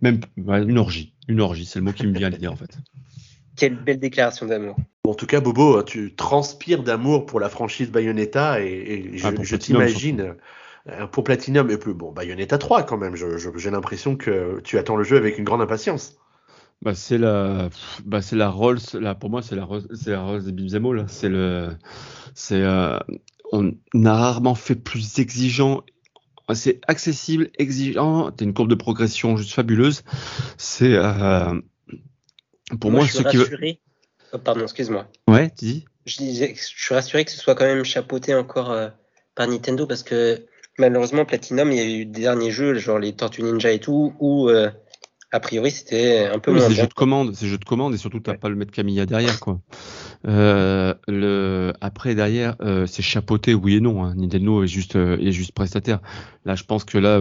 même 0.00 0.20
une 0.36 0.78
orgie, 0.78 1.12
une 1.28 1.40
orgie, 1.40 1.66
c'est 1.66 1.78
le 1.78 1.84
mot 1.84 1.92
qui 1.92 2.06
me 2.06 2.16
vient 2.16 2.28
à 2.28 2.30
l'idée 2.30 2.48
en 2.48 2.56
fait. 2.56 2.78
Quelle 3.56 3.76
belle 3.76 3.98
déclaration 3.98 4.46
d'amour. 4.46 4.76
En 5.06 5.14
tout 5.14 5.26
cas, 5.26 5.40
Bobo, 5.40 5.82
tu 5.82 6.14
transpires 6.14 6.82
d'amour 6.82 7.26
pour 7.26 7.40
la 7.40 7.48
franchise 7.48 7.90
Bayonetta, 7.90 8.60
et, 8.62 9.10
je, 9.14 9.26
ah, 9.26 9.58
t'imagine 9.58 10.20
euh, 10.20 10.32
pour 11.12 11.24
Platinum 11.24 11.70
et 11.70 11.76
plus 11.76 11.94
bon 11.94 12.12
Bayonetta 12.12 12.58
3 12.58 12.84
quand 12.84 12.96
même. 12.96 13.14
J'ai 13.16 13.70
l'impression 13.70 14.16
que 14.16 14.60
tu 14.62 14.78
attends 14.78 14.96
le 14.96 15.04
jeu 15.04 15.16
avec 15.16 15.38
une 15.38 15.44
grande 15.44 15.62
impatience. 15.62 16.16
Bah 16.82 16.94
c'est 16.94 17.18
la, 17.18 17.68
bah 18.06 18.22
c'est 18.22 18.36
la 18.36 18.48
Rolls. 18.48 18.80
Là 18.94 19.14
pour 19.14 19.28
moi 19.28 19.42
c'est 19.42 19.54
la, 19.54 19.68
c'est 19.94 20.10
la 20.10 20.22
Rolls 20.22 20.44
des 20.44 20.52
Beat'em 20.52 21.06
C'est 21.08 21.28
le, 21.28 21.76
c'est, 22.34 22.62
euh, 22.62 22.98
on 23.52 23.74
a 24.04 24.14
rarement 24.14 24.54
fait 24.54 24.76
plus 24.76 25.18
exigeant. 25.18 25.82
C'est 26.54 26.80
accessible, 26.88 27.50
exigeant. 27.58 28.32
T'as 28.32 28.44
une 28.44 28.54
courbe 28.54 28.70
de 28.70 28.74
progression 28.74 29.36
juste 29.36 29.52
fabuleuse. 29.52 30.02
C'est 30.56 30.94
euh, 30.94 31.60
pour 32.80 32.90
moi, 32.90 33.06
ce 33.06 33.22
qui 33.22 33.36
veut. 33.36 33.76
Oh, 34.32 34.38
pardon, 34.38 34.62
excuse-moi. 34.62 35.06
Ouais, 35.28 35.50
tu 35.50 35.64
dis? 35.64 35.84
Je 36.06 36.16
disais, 36.16 36.54
je 36.56 36.62
suis 36.62 36.94
rassuré 36.94 37.24
que 37.24 37.30
ce 37.30 37.38
soit 37.38 37.54
quand 37.54 37.66
même 37.66 37.84
chapeauté 37.84 38.34
encore 38.34 38.74
par 39.34 39.46
Nintendo 39.46 39.86
parce 39.86 40.02
que 40.02 40.44
malheureusement, 40.80 41.24
Platinum, 41.24 41.70
il 41.70 41.78
y 41.78 41.80
a 41.80 41.84
eu 41.84 42.04
des 42.06 42.22
derniers 42.22 42.50
jeux, 42.50 42.74
genre 42.74 42.98
les 42.98 43.12
Tortues 43.12 43.42
Ninja 43.42 43.70
et 43.70 43.78
tout, 43.78 44.14
où 44.18 44.48
euh, 44.48 44.70
a 45.30 45.38
priori 45.38 45.70
c'était 45.70 46.26
un 46.26 46.40
peu 46.40 46.50
moins. 46.50 46.68
C'est 46.68 46.74
jeux 46.74 46.88
de 46.88 46.94
commande, 46.94 47.34
c'est 47.36 47.46
jeux 47.46 47.58
de 47.58 47.64
commande 47.64 47.94
et 47.94 47.98
surtout 47.98 48.18
t'as 48.18 48.34
pas 48.34 48.48
le 48.48 48.56
maître 48.56 48.72
Camilla 48.72 49.06
derrière 49.06 49.38
quoi. 49.38 49.60
Euh, 50.26 50.92
le 51.06 51.72
après 51.80 52.14
derrière 52.14 52.56
euh, 52.60 52.86
c'est 52.86 53.02
chapeauté 53.02 53.54
oui 53.54 53.76
et 53.76 53.80
non. 53.80 54.04
Hein. 54.04 54.14
Nintendo 54.16 54.64
est 54.64 54.66
juste 54.66 54.96
est 54.96 55.30
juste 55.30 55.52
prestataire. 55.52 56.00
Là 56.44 56.56
je 56.56 56.64
pense 56.64 56.84
que 56.84 56.98
là 56.98 57.20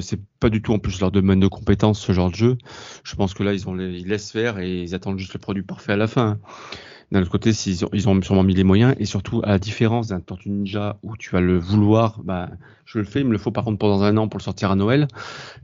c'est 0.00 0.20
pas 0.38 0.50
du 0.50 0.62
tout 0.62 0.72
en 0.72 0.78
plus 0.78 1.00
leur 1.00 1.10
domaine 1.10 1.40
de 1.40 1.48
compétences 1.48 2.00
ce 2.00 2.12
genre 2.12 2.30
de 2.30 2.36
jeu. 2.36 2.58
Je 3.02 3.16
pense 3.16 3.34
que 3.34 3.42
là 3.42 3.52
ils 3.52 3.68
ont 3.68 3.76
ils 3.76 4.06
laissent 4.06 4.30
faire 4.30 4.60
et 4.60 4.82
ils 4.82 4.94
attendent 4.94 5.18
juste 5.18 5.34
le 5.34 5.40
produit 5.40 5.64
parfait 5.64 5.92
à 5.92 5.96
la 5.96 6.06
fin. 6.06 6.26
Hein. 6.26 6.40
D'un 7.12 7.20
autre 7.20 7.30
côté, 7.30 7.50
ils 7.50 7.84
ont, 7.84 7.90
ils 7.92 8.08
ont 8.08 8.22
sûrement 8.22 8.42
mis 8.42 8.54
les 8.54 8.64
moyens 8.64 8.94
et 8.98 9.04
surtout, 9.04 9.42
à 9.44 9.50
la 9.50 9.58
différence 9.58 10.08
d'un 10.08 10.20
Tortue 10.20 10.48
Ninja 10.48 10.98
où 11.02 11.14
tu 11.18 11.28
vas 11.30 11.42
le 11.42 11.58
vouloir, 11.58 12.22
bah, 12.24 12.48
je 12.86 12.98
le 12.98 13.04
fais, 13.04 13.20
il 13.20 13.26
me 13.26 13.32
le 13.32 13.38
faut 13.38 13.50
par 13.50 13.64
contre 13.64 13.76
pendant 13.76 14.02
un 14.02 14.16
an 14.16 14.28
pour 14.28 14.38
le 14.38 14.42
sortir 14.42 14.70
à 14.70 14.76
Noël. 14.76 15.08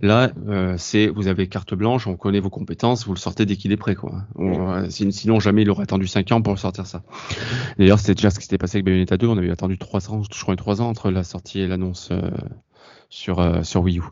Là, 0.02 0.30
euh, 0.48 0.74
c'est 0.76 1.06
vous 1.06 1.26
avez 1.26 1.46
carte 1.46 1.72
blanche, 1.72 2.06
on 2.06 2.16
connaît 2.16 2.40
vos 2.40 2.50
compétences, 2.50 3.06
vous 3.06 3.14
le 3.14 3.18
sortez 3.18 3.46
dès 3.46 3.56
qu'il 3.56 3.72
est 3.72 3.78
prêt, 3.78 3.94
quoi. 3.94 4.24
Euh, 4.38 4.90
sinon, 4.90 5.40
jamais 5.40 5.62
il 5.62 5.70
aurait 5.70 5.84
attendu 5.84 6.06
5 6.06 6.32
ans 6.32 6.42
pour 6.42 6.52
le 6.52 6.58
sortir 6.58 6.86
ça. 6.86 7.02
D'ailleurs, 7.78 7.98
c'était 7.98 8.14
déjà 8.14 8.28
ce 8.28 8.38
qui 8.38 8.44
s'était 8.44 8.58
passé 8.58 8.76
avec 8.76 8.84
Bayonetta 8.84 9.16
2. 9.16 9.26
On 9.26 9.38
avait 9.38 9.50
attendu 9.50 9.78
3 9.78 10.10
ans, 10.10 10.22
je 10.30 10.42
crois, 10.42 10.54
3 10.54 10.82
ans 10.82 10.88
entre 10.88 11.10
la 11.10 11.24
sortie 11.24 11.60
et 11.60 11.66
l'annonce 11.66 12.10
euh, 12.12 12.30
sur 13.08 13.64
sur 13.64 13.82
Wii 13.82 14.00
U. 14.00 14.02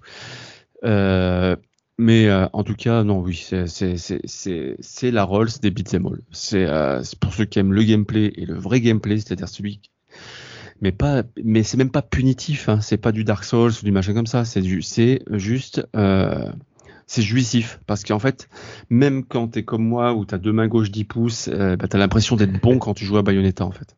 Euh, 0.85 1.57
mais 1.99 2.27
euh, 2.27 2.47
en 2.53 2.63
tout 2.65 2.75
cas, 2.75 3.05
non, 3.05 3.21
oui, 3.21 3.37
c'est 3.67 5.11
la 5.11 5.25
Rolls 5.25 5.49
des 5.63 5.71
beat'em 5.71 6.07
all. 6.07 6.21
Euh, 6.55 7.03
c'est 7.03 7.19
pour 7.19 7.33
ceux 7.33 7.45
qui 7.45 7.59
aiment 7.59 7.73
le 7.73 7.83
gameplay 7.83 8.33
et 8.37 8.45
le 8.47 8.55
vrai 8.55 8.81
gameplay, 8.81 9.19
c'est-à-dire 9.19 9.49
celui 9.49 9.81
mais 10.83 10.93
pas 10.93 11.23
mais 11.43 11.63
c'est 11.63 11.77
même 11.77 11.91
pas 11.91 12.03
punitif 12.03 12.69
hein, 12.69 12.81
c'est 12.81 12.99
pas 12.99 13.13
du 13.13 13.25
Dark 13.25 13.45
Souls 13.45 13.73
ou 13.81 13.85
du 13.85 13.93
machin 13.93 14.15
comme 14.15 14.27
ça. 14.27 14.45
C'est 14.45 14.63
c'est 14.83 15.23
juste 15.33 15.87
euh, 15.97 16.53
c'est 17.07 17.23
jouissif. 17.23 17.81
Parce 17.87 18.03
qu'en 18.05 18.19
fait 18.19 18.49
même 18.91 19.25
quand 19.25 19.49
t'es 19.49 19.65
comme 19.65 19.85
moi 19.87 20.13
où 20.15 20.25
t'as 20.25 20.39
deux 20.39 20.53
mains 20.53 20.69
gauches 20.69 20.91
10 20.91 21.05
pouces 21.05 21.49
euh, 21.49 21.77
bah, 21.77 21.89
t'as 21.89 21.99
l'impression 21.99 22.37
d'être 22.37 22.61
bon 22.61 22.79
quand 22.79 22.95
tu 22.95 23.05
joues 23.05 23.17
à 23.19 23.23
Bayonetta 23.23 23.65
en 23.65 23.73
fait. 23.73 23.97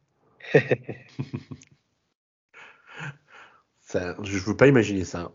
Ça, 3.81 4.17
je 4.23 4.39
veux 4.39 4.57
pas 4.57 4.69
imaginer 4.69 5.05
ça 5.05 5.33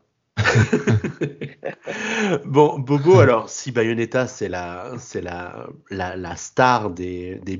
bon, 2.45 2.79
Bobo, 2.79 3.19
alors 3.19 3.49
si 3.49 3.71
Bayonetta 3.71 4.27
c'est 4.27 4.49
la, 4.49 4.91
la, 5.21 6.15
la, 6.15 6.35
star 6.35 6.89
des, 6.89 7.39
des 7.43 7.57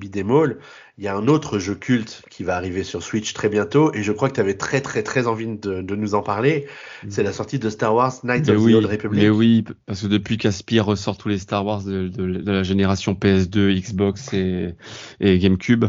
il 0.98 1.04
y 1.04 1.08
a 1.08 1.16
un 1.16 1.28
autre 1.28 1.58
jeu 1.58 1.76
culte 1.76 2.22
qui 2.30 2.44
va 2.44 2.56
arriver 2.56 2.84
sur 2.84 3.02
Switch 3.02 3.34
très 3.34 3.50
bientôt 3.50 3.94
et 3.94 4.04
je 4.04 4.12
crois 4.12 4.30
que 4.30 4.36
tu 4.36 4.42
avais 4.42 4.54
très 4.54 4.82
très 4.82 5.02
très 5.02 5.26
envie 5.26 5.48
de, 5.48 5.82
de 5.82 5.96
nous 5.96 6.14
en 6.14 6.22
parler. 6.22 6.68
Mm. 7.04 7.08
C'est 7.10 7.24
la 7.24 7.34
sortie 7.34 7.60
de 7.60 7.70
Star 7.70 7.96
Wars 7.96 8.14
Knights 8.24 8.50
of 8.50 8.58
the 8.58 8.74
Old 8.76 8.86
Republic. 8.86 9.24
Mais 9.24 9.30
oui, 9.30 9.64
parce 9.86 10.02
que 10.02 10.08
depuis 10.08 10.38
qu'Aspire 10.38 10.86
ressort 10.86 11.18
tous 11.18 11.30
les 11.30 11.40
Star 11.40 11.66
Wars 11.66 11.84
de, 11.84 12.08
de, 12.08 12.42
de 12.42 12.52
la 12.52 12.64
génération 12.64 13.14
PS2, 13.14 13.80
Xbox 13.80 14.34
et, 14.34 14.76
et 15.20 15.40
GameCube, 15.40 15.86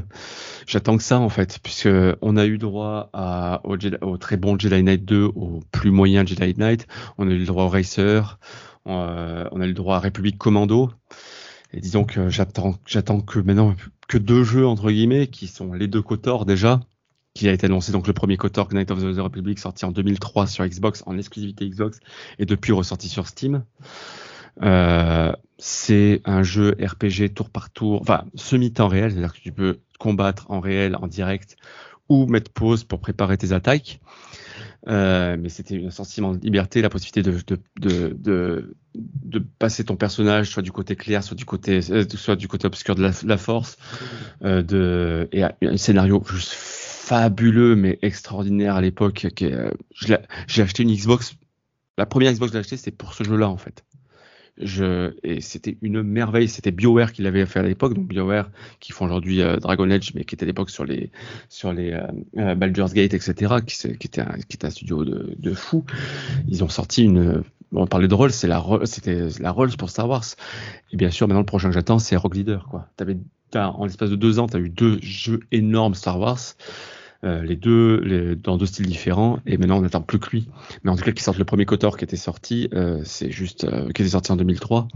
J'attends 0.66 0.96
que 0.96 1.02
ça 1.02 1.18
en 1.18 1.28
fait, 1.28 1.58
puisque 1.62 1.88
on 2.22 2.36
a 2.36 2.46
eu 2.46 2.58
droit 2.58 3.10
à, 3.12 3.60
au, 3.64 3.76
au, 4.02 4.16
très 4.16 4.36
bon 4.36 4.58
Jedi 4.58 4.82
Knight 4.82 5.04
2, 5.04 5.24
au 5.34 5.60
plus 5.72 5.90
moyen 5.90 6.24
Jedi 6.24 6.54
Knight, 6.56 6.86
on 7.18 7.28
a 7.28 7.32
eu 7.32 7.38
le 7.38 7.44
droit 7.44 7.64
au 7.64 7.68
Racer, 7.68 8.38
euh, 8.86 9.44
on 9.52 9.60
a 9.60 9.64
eu 9.64 9.68
le 9.68 9.74
droit 9.74 9.96
à 9.96 10.00
République 10.00 10.38
Commando. 10.38 10.90
Et 11.74 11.80
disons 11.80 12.04
que 12.04 12.28
j'attends, 12.28 12.72
que 13.20 13.40
maintenant 13.40 13.74
que 14.06 14.16
deux 14.18 14.44
jeux 14.44 14.66
entre 14.66 14.90
guillemets, 14.90 15.26
qui 15.26 15.48
sont 15.48 15.72
les 15.72 15.88
deux 15.88 16.02
Kotor 16.02 16.46
déjà, 16.46 16.80
qui 17.34 17.48
a 17.48 17.52
été 17.52 17.66
annoncé 17.66 17.90
donc 17.90 18.06
le 18.06 18.12
premier 18.12 18.36
Kotor 18.36 18.68
Knight 18.72 18.92
of 18.92 19.00
the 19.00 19.18
Republic 19.18 19.58
sorti 19.58 19.84
en 19.84 19.90
2003 19.90 20.46
sur 20.46 20.64
Xbox 20.64 21.02
en 21.06 21.18
exclusivité 21.18 21.68
Xbox 21.68 21.98
et 22.38 22.46
depuis 22.46 22.72
ressorti 22.72 23.08
sur 23.08 23.26
Steam. 23.26 23.64
Euh, 24.62 25.32
c'est 25.58 26.20
un 26.24 26.44
jeu 26.44 26.76
RPG 26.80 27.34
tour 27.34 27.50
par 27.50 27.70
tour, 27.70 28.00
enfin 28.02 28.24
semi-temps 28.36 28.86
réel, 28.86 29.10
c'est-à-dire 29.10 29.34
que 29.34 29.40
tu 29.40 29.50
peux 29.50 29.80
combattre 29.98 30.48
en 30.50 30.60
réel, 30.60 30.94
en 30.94 31.08
direct, 31.08 31.56
ou 32.08 32.26
mettre 32.26 32.52
pause 32.52 32.84
pour 32.84 33.00
préparer 33.00 33.36
tes 33.36 33.50
attaques. 33.50 34.00
Euh, 34.86 35.36
mais 35.38 35.48
c'était 35.48 35.82
un 35.82 35.90
sentiment 35.90 36.34
de 36.34 36.40
liberté, 36.40 36.82
la 36.82 36.90
possibilité 36.90 37.22
de, 37.22 37.38
de, 37.46 37.58
de, 37.80 38.16
de, 38.18 38.76
de 38.94 39.38
passer 39.38 39.84
ton 39.84 39.96
personnage 39.96 40.50
soit 40.50 40.62
du 40.62 40.72
côté 40.72 40.94
clair, 40.94 41.24
soit 41.24 41.36
du 41.36 41.46
côté, 41.46 41.80
euh, 41.90 42.04
soit 42.08 42.36
du 42.36 42.48
côté 42.48 42.66
obscur 42.66 42.94
de 42.94 43.10
la, 43.24 43.38
force, 43.38 43.78
euh, 44.42 44.62
de, 44.62 45.28
et 45.32 45.42
un 45.42 45.76
scénario 45.76 46.22
juste 46.30 46.52
fabuleux 46.52 47.76
mais 47.76 47.98
extraordinaire 48.02 48.76
à 48.76 48.82
l'époque. 48.82 49.26
J'ai 49.36 50.62
acheté 50.62 50.82
une 50.82 50.94
Xbox, 50.94 51.34
la 51.96 52.04
première 52.04 52.32
Xbox 52.32 52.50
que 52.50 52.58
j'ai 52.58 52.60
acheté, 52.60 52.76
c'était 52.76 52.90
pour 52.90 53.14
ce 53.14 53.24
jeu-là 53.24 53.48
en 53.48 53.56
fait. 53.56 53.84
Je, 54.58 55.12
et 55.24 55.40
c'était 55.40 55.76
une 55.82 56.02
merveille. 56.02 56.48
C'était 56.48 56.70
BioWare 56.70 57.12
qui 57.12 57.22
l'avait 57.22 57.44
fait 57.46 57.58
à 57.58 57.62
l'époque, 57.62 57.94
donc 57.94 58.06
BioWare 58.06 58.50
qui 58.78 58.92
font 58.92 59.06
aujourd'hui 59.06 59.42
euh, 59.42 59.56
Dragon 59.56 59.90
Age, 59.90 60.14
mais 60.14 60.24
qui 60.24 60.36
était 60.36 60.44
à 60.44 60.46
l'époque 60.46 60.70
sur 60.70 60.84
les 60.84 61.10
sur 61.48 61.72
les 61.72 61.92
euh, 61.92 62.06
euh, 62.38 62.54
Baldur's 62.54 62.92
Gate, 62.94 63.14
etc., 63.14 63.54
qui, 63.66 63.86
était 63.88 64.20
un, 64.20 64.36
qui 64.48 64.56
était 64.56 64.66
un 64.66 64.70
studio 64.70 65.04
de, 65.04 65.34
de 65.36 65.54
fou. 65.54 65.84
Ils 66.48 66.62
ont 66.62 66.68
sorti 66.68 67.04
une. 67.04 67.42
On 67.72 67.88
parlait 67.88 68.06
de 68.06 68.14
Rolls, 68.14 68.30
c'était 68.30 68.54
la 69.40 69.50
Rolls 69.50 69.76
pour 69.76 69.90
Star 69.90 70.08
Wars. 70.08 70.24
Et 70.92 70.96
bien 70.96 71.10
sûr, 71.10 71.26
maintenant 71.26 71.40
le 71.40 71.46
prochain 71.46 71.68
que 71.68 71.74
j'attends, 71.74 71.98
c'est 71.98 72.14
Rogue 72.14 72.36
Leader. 72.36 72.68
Quoi. 72.70 72.86
T'avais, 72.96 73.16
en 73.56 73.84
l'espace 73.84 74.10
de 74.10 74.16
deux 74.16 74.38
ans, 74.38 74.46
tu 74.46 74.56
as 74.56 74.60
eu 74.60 74.68
deux 74.68 74.98
jeux 75.02 75.40
énormes 75.50 75.94
Star 75.94 76.20
Wars. 76.20 76.38
Euh, 77.24 77.42
les 77.42 77.56
deux 77.56 78.36
dans 78.36 78.58
deux 78.58 78.66
styles 78.66 78.86
différents. 78.86 79.38
Et 79.46 79.56
maintenant 79.56 79.78
on 79.78 79.82
n'attend 79.82 80.02
plus 80.02 80.18
que 80.18 80.28
lui. 80.30 80.48
Mais 80.82 80.90
en 80.90 80.96
tout 80.96 81.04
cas 81.04 81.12
qui 81.12 81.22
sorte 81.22 81.38
le 81.38 81.44
premier 81.44 81.64
Kotor 81.64 81.96
qui 81.96 82.04
était 82.04 82.16
sorti 82.16 82.68
euh, 82.74 83.00
c'est 83.04 83.30
juste 83.30 83.64
euh, 83.64 83.90
qui 83.92 84.02
était 84.02 84.10
sorti 84.10 84.30
en 84.30 84.36
2003 84.36 84.88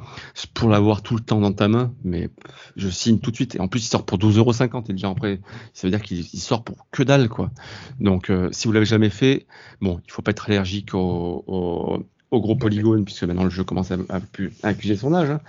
pour 0.53 0.69
l'avoir 0.69 1.03
tout 1.03 1.15
le 1.15 1.23
temps 1.23 1.41
dans 1.41 1.53
ta 1.53 1.69
main 1.69 1.95
mais 2.05 2.29
je 2.77 2.89
signe 2.89 3.19
tout 3.19 3.31
de 3.31 3.37
suite. 3.37 3.55
Et 3.55 3.61
en 3.61 3.69
plus 3.69 3.83
il 3.85 3.89
sort 3.89 4.05
pour 4.05 4.19
12,50€ 4.19 4.91
et 4.91 4.93
déjà 4.93 5.09
après 5.09 5.41
ça 5.73 5.87
veut 5.87 5.91
dire 5.91 6.03
qu'il 6.03 6.25
sort 6.25 6.65
pour 6.65 6.87
que 6.91 7.03
dalle 7.03 7.31
quoi. 7.31 7.51
Donc 7.99 8.31
si 8.51 8.67
vous 8.67 8.73
l'avez 8.73 8.87
jamais 8.87 9.11
fait 9.11 9.47
bon 9.81 10.01
il 10.05 10.13
faut 10.13 10.23
pas 10.23 10.33
être 10.33 10.51
allergique 10.51 10.95
au, 10.95 11.45
au 11.47 12.05
au 12.31 12.41
gros 12.41 12.57
polygone, 12.57 13.05
puisque 13.05 13.25
maintenant 13.25 13.45
le 13.45 13.51
jeu 13.51 13.65
commence 13.65 13.91
à, 13.91 13.97
à, 14.11 14.21
accuser 14.69 14.97
son 14.97 15.15
âge. 15.15 15.31
Hein. 15.31 15.41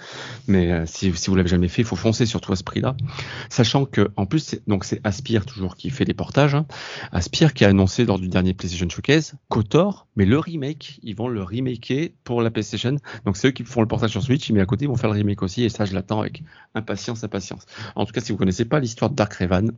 Mais 0.48 0.72
euh, 0.72 0.86
si, 0.86 1.12
si 1.14 1.30
vous 1.30 1.36
l'avez 1.36 1.50
jamais 1.50 1.68
fait, 1.68 1.82
il 1.82 1.86
faut 1.86 1.96
foncer 1.96 2.26
surtout 2.26 2.52
à 2.54 2.56
ce 2.56 2.64
prix-là. 2.64 2.96
Sachant 3.50 3.86
que, 3.86 4.10
en 4.16 4.26
plus, 4.26 4.56
donc 4.68 4.86
c'est 4.86 5.02
Aspire 5.04 5.46
toujours 5.46 5.76
qui 5.76 5.90
fait 5.90 6.06
les 6.06 6.14
portages. 6.14 6.56
Hein. 6.56 6.66
Aspire 7.12 7.54
qui 7.54 7.66
a 7.66 7.70
annoncé 7.70 8.06
lors 8.06 8.20
du 8.20 8.30
dernier 8.30 8.54
PlayStation 8.54 8.88
Showcase 8.90 9.34
Kotor, 9.50 10.08
mais 10.16 10.26
le 10.26 10.40
remake, 10.40 11.00
ils 11.04 11.16
vont 11.16 11.28
le 11.28 11.44
remaker 11.44 12.10
pour 12.24 12.42
la 12.42 12.52
PlayStation. 12.52 12.98
Donc 13.26 13.38
c'est 13.38 13.50
eux 13.50 13.52
qui 13.52 13.64
font 13.64 13.82
le 13.82 13.88
portage 13.88 14.12
sur 14.12 14.24
Switch, 14.24 14.50
mais 14.52 14.62
à 14.62 14.66
côté 14.66 14.86
ils 14.86 14.90
vont 14.90 14.96
faire 14.96 15.10
le 15.10 15.18
remake 15.18 15.42
aussi, 15.42 15.64
et 15.64 15.70
ça 15.70 15.86
je 15.86 15.94
l'attends 15.94 16.22
avec 16.22 16.44
impatience, 16.76 17.24
impatience. 17.24 17.66
En 17.96 18.06
tout 18.06 18.14
cas, 18.14 18.22
si 18.22 18.32
vous 18.32 18.38
connaissez 18.38 18.66
pas 18.66 18.80
l'histoire 18.80 19.12
de 19.12 19.16
Dark 19.16 19.34
Revan, 19.34 19.72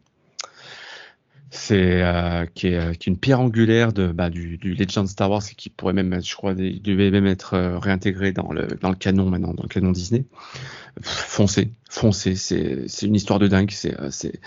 c'est 1.53 2.01
euh, 2.01 2.45
qui, 2.55 2.67
est, 2.67 2.77
euh, 2.77 2.93
qui, 2.93 3.09
est, 3.09 3.11
une 3.11 3.17
pierre 3.17 3.41
angulaire 3.41 3.91
de, 3.91 4.07
bah, 4.07 4.29
du, 4.29 4.57
du, 4.57 4.73
Legend 4.73 5.05
Star 5.05 5.29
Wars 5.29 5.43
et 5.51 5.53
qui 5.53 5.69
pourrait 5.69 5.91
même, 5.91 6.23
je 6.23 6.33
crois, 6.33 6.53
il 6.53 6.81
devait 6.81 7.11
même 7.11 7.27
être 7.27 7.55
euh, 7.55 7.77
réintégré 7.77 8.31
dans 8.31 8.53
le, 8.53 8.67
dans 8.79 8.89
le 8.89 8.95
canon 8.95 9.29
maintenant, 9.29 9.53
dans 9.53 9.63
le 9.63 9.67
canon 9.67 9.91
Disney. 9.91 10.23
Foncez, 11.01 11.71
foncez, 11.89 12.35
c'est, 12.35 12.87
c'est 12.87 13.05
une 13.05 13.15
histoire 13.15 13.37
de 13.37 13.47
dingue. 13.47 13.69
C'est, 13.71 13.95
c'est, 14.11 14.39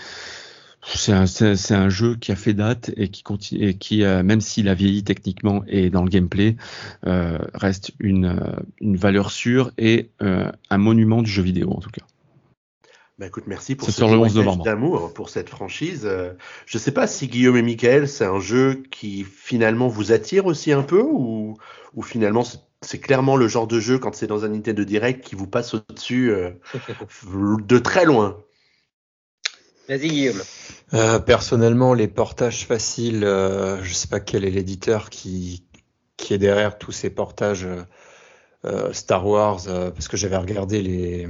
c'est 0.83 1.13
un, 1.13 1.27
c'est, 1.27 1.75
un 1.75 1.89
jeu 1.89 2.15
qui 2.15 2.31
a 2.31 2.35
fait 2.35 2.55
date 2.55 2.91
et 2.97 3.09
qui 3.09 3.21
continue, 3.21 3.67
et 3.67 3.75
qui, 3.75 4.01
même 4.01 4.41
s'il 4.41 4.67
a 4.67 4.73
vieilli 4.73 5.03
techniquement 5.03 5.63
et 5.67 5.91
dans 5.91 6.03
le 6.03 6.09
gameplay, 6.09 6.55
euh, 7.05 7.37
reste 7.53 7.91
une, 7.99 8.35
une 8.81 8.95
valeur 8.95 9.31
sûre 9.31 9.71
et 9.77 10.09
un 10.19 10.77
monument 10.77 11.21
du 11.21 11.29
jeu 11.29 11.43
vidéo 11.43 11.71
en 11.71 11.79
tout 11.79 11.91
cas. 11.91 12.05
Bah 13.17 13.27
écoute, 13.27 13.45
merci 13.47 13.75
pour 13.75 13.89
ce 13.89 14.01
témoignage 14.01 14.57
d'amour 14.57 15.13
pour 15.13 15.29
cette 15.29 15.49
franchise. 15.49 16.01
Euh, 16.03 16.33
je 16.65 16.77
sais 16.77 16.91
pas 16.91 17.07
si 17.07 17.27
Guillaume 17.27 17.55
et 17.55 17.61
Michael, 17.61 18.09
c'est 18.09 18.25
un 18.25 18.41
jeu 18.41 18.83
qui 18.91 19.23
finalement 19.23 19.87
vous 19.87 20.11
attire 20.11 20.45
aussi 20.47 20.73
un 20.73 20.83
peu 20.83 21.01
ou, 21.01 21.57
ou 21.93 22.01
finalement 22.01 22.43
c'est 22.81 22.99
clairement 22.99 23.37
le 23.37 23.47
genre 23.47 23.67
de 23.67 23.79
jeu 23.79 23.99
quand 23.99 24.13
c'est 24.13 24.27
dans 24.27 24.43
un 24.43 24.49
Nintendo 24.49 24.83
Direct 24.83 25.23
qui 25.23 25.35
vous 25.35 25.47
passe 25.47 25.73
au-dessus 25.73 26.29
euh, 26.31 26.51
de 27.65 27.77
très 27.79 28.03
loin. 28.03 28.37
Vas-y 29.87 30.09
Guillaume. 30.09 30.41
Euh, 30.93 31.19
personnellement, 31.19 31.93
les 31.93 32.07
portages 32.07 32.65
faciles, 32.65 33.23
euh, 33.23 33.81
je 33.83 33.93
sais 33.93 34.07
pas 34.07 34.19
quel 34.19 34.43
est 34.43 34.49
l'éditeur 34.49 35.09
qui, 35.09 35.63
qui 36.17 36.33
est 36.33 36.37
derrière 36.37 36.77
tous 36.77 36.91
ces 36.91 37.09
portages 37.09 37.67
euh, 38.65 38.93
Star 38.93 39.27
Wars, 39.27 39.61
parce 39.65 40.07
que 40.07 40.17
j'avais 40.17 40.37
regardé 40.37 40.81
les 40.81 41.27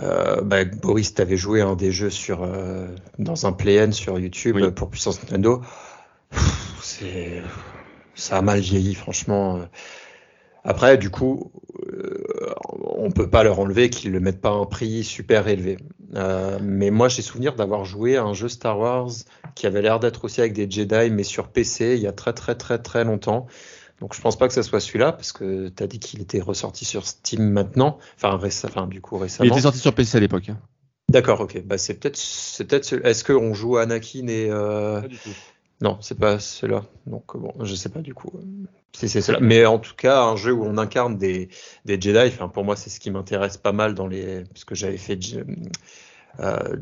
euh, 0.00 0.40
bah, 0.42 0.64
Boris, 0.64 1.14
t'avais 1.14 1.36
joué 1.36 1.60
un 1.60 1.76
des 1.76 1.92
jeux 1.92 2.10
sur 2.10 2.42
euh, 2.42 2.88
dans 3.18 3.46
un 3.46 3.52
play-in 3.52 3.92
sur 3.92 4.18
YouTube 4.18 4.70
pour 4.70 4.90
Puissance 4.90 5.22
Nintendo. 5.22 5.62
C'est 6.82 7.42
ça 8.14 8.38
a 8.38 8.42
mal 8.42 8.60
vieilli, 8.60 8.94
franchement. 8.94 9.60
Après, 10.64 10.96
du 10.96 11.10
coup, 11.10 11.52
euh, 11.92 12.24
on 12.80 13.10
peut 13.10 13.28
pas 13.28 13.42
leur 13.42 13.60
enlever 13.60 13.90
qu'ils 13.90 14.12
le 14.12 14.20
mettent 14.20 14.40
pas 14.40 14.48
à 14.48 14.54
un 14.54 14.64
prix 14.64 15.04
super 15.04 15.46
élevé. 15.46 15.76
Euh, 16.14 16.58
mais 16.62 16.90
moi, 16.90 17.08
j'ai 17.08 17.20
souvenir 17.20 17.54
d'avoir 17.54 17.84
joué 17.84 18.16
à 18.16 18.22
un 18.22 18.32
jeu 18.32 18.48
Star 18.48 18.78
Wars 18.78 19.10
qui 19.54 19.66
avait 19.66 19.82
l'air 19.82 20.00
d'être 20.00 20.24
aussi 20.24 20.40
avec 20.40 20.54
des 20.54 20.70
Jedi, 20.70 21.10
mais 21.10 21.22
sur 21.22 21.48
PC 21.48 21.96
il 21.96 22.02
y 22.02 22.06
a 22.06 22.12
très 22.12 22.32
très 22.32 22.54
très 22.54 22.78
très 22.78 23.04
longtemps. 23.04 23.46
Donc 24.04 24.14
je 24.14 24.20
pense 24.20 24.36
pas 24.36 24.48
que 24.48 24.52
ce 24.52 24.60
soit 24.60 24.80
celui-là 24.80 25.12
parce 25.12 25.32
que 25.32 25.70
tu 25.70 25.82
as 25.82 25.86
dit 25.86 25.98
qu'il 25.98 26.20
était 26.20 26.42
ressorti 26.42 26.84
sur 26.84 27.06
Steam 27.06 27.48
maintenant, 27.48 27.96
enfin, 28.16 28.38
enfin 28.64 28.86
du 28.86 29.00
coup 29.00 29.16
récemment. 29.16 29.48
Il 29.48 29.50
était 29.50 29.62
sorti 29.62 29.78
sur 29.78 29.94
PC 29.94 30.18
à 30.18 30.20
l'époque. 30.20 30.50
Hein. 30.50 30.58
D'accord, 31.08 31.40
ok. 31.40 31.62
Bah 31.64 31.78
c'est 31.78 31.94
peut-être, 31.94 32.18
c'est 32.18 32.66
peut-être. 32.66 32.92
Est-ce 33.02 33.24
qu'on 33.24 33.54
joue 33.54 33.78
Anakin 33.78 34.26
et 34.26 34.50
euh... 34.50 35.00
Pas 35.00 35.08
du 35.08 35.16
tout. 35.16 35.30
Non, 35.80 35.96
c'est 36.02 36.18
pas 36.18 36.38
celui-là. 36.38 36.84
Donc 37.06 37.34
bon, 37.34 37.54
je 37.62 37.74
sais 37.74 37.88
pas 37.88 38.00
du 38.00 38.12
coup. 38.12 38.30
Si 38.92 39.08
c'est 39.08 39.22
cela. 39.22 39.40
Mais 39.40 39.64
en 39.64 39.78
tout 39.78 39.94
cas, 39.96 40.20
un 40.20 40.36
jeu 40.36 40.52
où 40.52 40.66
on 40.66 40.76
incarne 40.76 41.16
des, 41.16 41.48
des 41.86 41.98
Jedi. 41.98 42.28
Enfin, 42.28 42.50
pour 42.50 42.62
moi, 42.62 42.76
c'est 42.76 42.90
ce 42.90 43.00
qui 43.00 43.10
m'intéresse 43.10 43.56
pas 43.56 43.72
mal 43.72 43.94
dans 43.94 44.06
les, 44.06 44.44
parce 44.52 44.66
que 44.66 44.74
j'avais 44.74 44.98
fait 44.98 45.18
euh, 46.40 46.76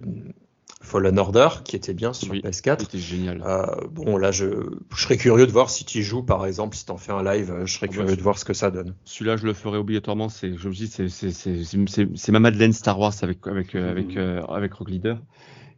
Fallen 0.82 1.18
Order, 1.18 1.48
qui 1.64 1.76
était 1.76 1.94
bien 1.94 2.12
sur 2.12 2.34
PS4. 2.34 2.80
C'était 2.80 2.98
génial. 2.98 3.42
Euh, 3.46 3.64
bon, 3.90 4.16
là, 4.16 4.30
je, 4.30 4.46
je, 4.94 5.02
serais 5.02 5.16
curieux 5.16 5.46
de 5.46 5.52
voir 5.52 5.70
si 5.70 5.84
tu 5.84 6.02
joues, 6.02 6.22
par 6.22 6.44
exemple, 6.44 6.76
si 6.76 6.84
tu 6.84 6.92
en 6.92 6.98
fais 6.98 7.12
un 7.12 7.22
live, 7.22 7.54
je 7.64 7.72
serais 7.72 7.88
curieux 7.88 8.16
de 8.16 8.22
voir 8.22 8.38
ce 8.38 8.44
que 8.44 8.52
ça 8.52 8.70
donne. 8.70 8.94
Celui-là, 9.04 9.36
je 9.36 9.46
le 9.46 9.54
ferai 9.54 9.78
obligatoirement. 9.78 10.28
C'est, 10.28 10.56
je 10.56 10.68
me 10.68 10.74
dis, 10.74 12.16
c'est 12.16 12.32
ma 12.32 12.40
Madeleine 12.40 12.72
Star 12.72 12.98
Wars 12.98 13.14
avec 13.22 13.46
avec 13.46 13.74
euh, 13.74 13.90
avec 13.90 14.16
euh, 14.16 14.42
avec 14.42 14.74
Rock 14.74 14.90
Leader. 14.90 15.18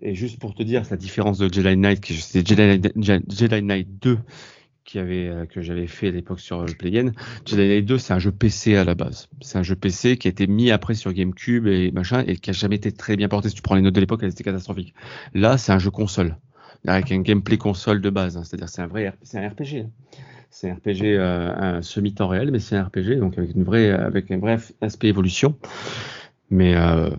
Et 0.01 0.15
juste 0.15 0.39
pour 0.39 0.55
te 0.55 0.63
dire, 0.63 0.83
la 0.91 0.97
différence 0.97 1.39
de 1.39 1.53
Jedi 1.53 1.77
Knight, 1.77 2.05
c'est 2.05 2.47
Jedi, 2.47 2.91
Jedi 2.97 3.63
Knight 3.63 3.89
2 4.03 4.19
qui 4.85 4.99
avait, 4.99 5.29
euh, 5.29 5.47
que 5.47 5.63
j'avais 5.63 5.87
fait 5.87 6.09
à 6.09 6.11
l'époque 6.11 6.41
sur 6.41 6.65
Play-In. 6.79 7.13
Jedi 7.47 7.69
Knight 7.69 7.87
2, 7.87 7.99
c'est 7.99 8.13
un 8.13 8.19
jeu 8.19 8.31
PC 8.31 8.77
à 8.77 8.85
la 8.85 8.95
base. 8.95 9.29
C'est 9.41 9.59
un 9.59 9.63
jeu 9.63 9.75
PC 9.75 10.17
qui 10.17 10.29
a 10.29 10.31
été 10.31 10.47
mis 10.47 10.71
après 10.71 10.95
sur 10.95 11.13
GameCube 11.13 11.67
et 11.67 11.91
machin, 11.91 12.23
et 12.27 12.37
qui 12.37 12.51
a 12.51 12.53
jamais 12.53 12.77
été 12.77 12.93
très 12.93 13.17
bien 13.17 13.29
porté. 13.29 13.49
Si 13.49 13.55
tu 13.55 13.63
prends 13.63 13.75
les 13.75 13.83
notes 13.83 13.95
de 13.95 14.01
l'époque, 14.01 14.21
elles 14.23 14.31
étaient 14.31 14.45
catastrophiques. 14.45 14.95
Là, 15.33 15.59
c'est 15.59 15.73
un 15.73 15.79
jeu 15.79 15.91
console. 15.91 16.37
Avec 16.87 17.11
un 17.13 17.21
gameplay 17.21 17.57
console 17.57 18.03
de 18.03 18.11
base. 18.11 18.37
Hein. 18.37 18.45
C'est-à-dire, 18.45 18.69
c'est 18.69 18.83
un 18.83 18.87
vrai, 18.87 19.13
c'est 19.23 19.39
un 19.39 19.49
RPG. 19.49 19.87
C'est 20.51 20.71
un 20.71 20.75
RPG, 20.75 21.03
euh, 21.03 21.53
un 21.57 21.83
semi-temps 21.83 22.29
réel, 22.29 22.51
mais 22.53 22.61
c'est 22.61 22.77
un 22.77 22.85
RPG, 22.85 23.19
donc 23.19 23.39
avec 23.39 23.55
une 23.57 23.65
vraie, 23.65 23.91
avec 23.91 24.31
un 24.31 24.39
bref 24.39 24.73
aspect 24.81 25.09
évolution. 25.09 25.57
Mais, 26.51 26.77
euh, 26.77 27.11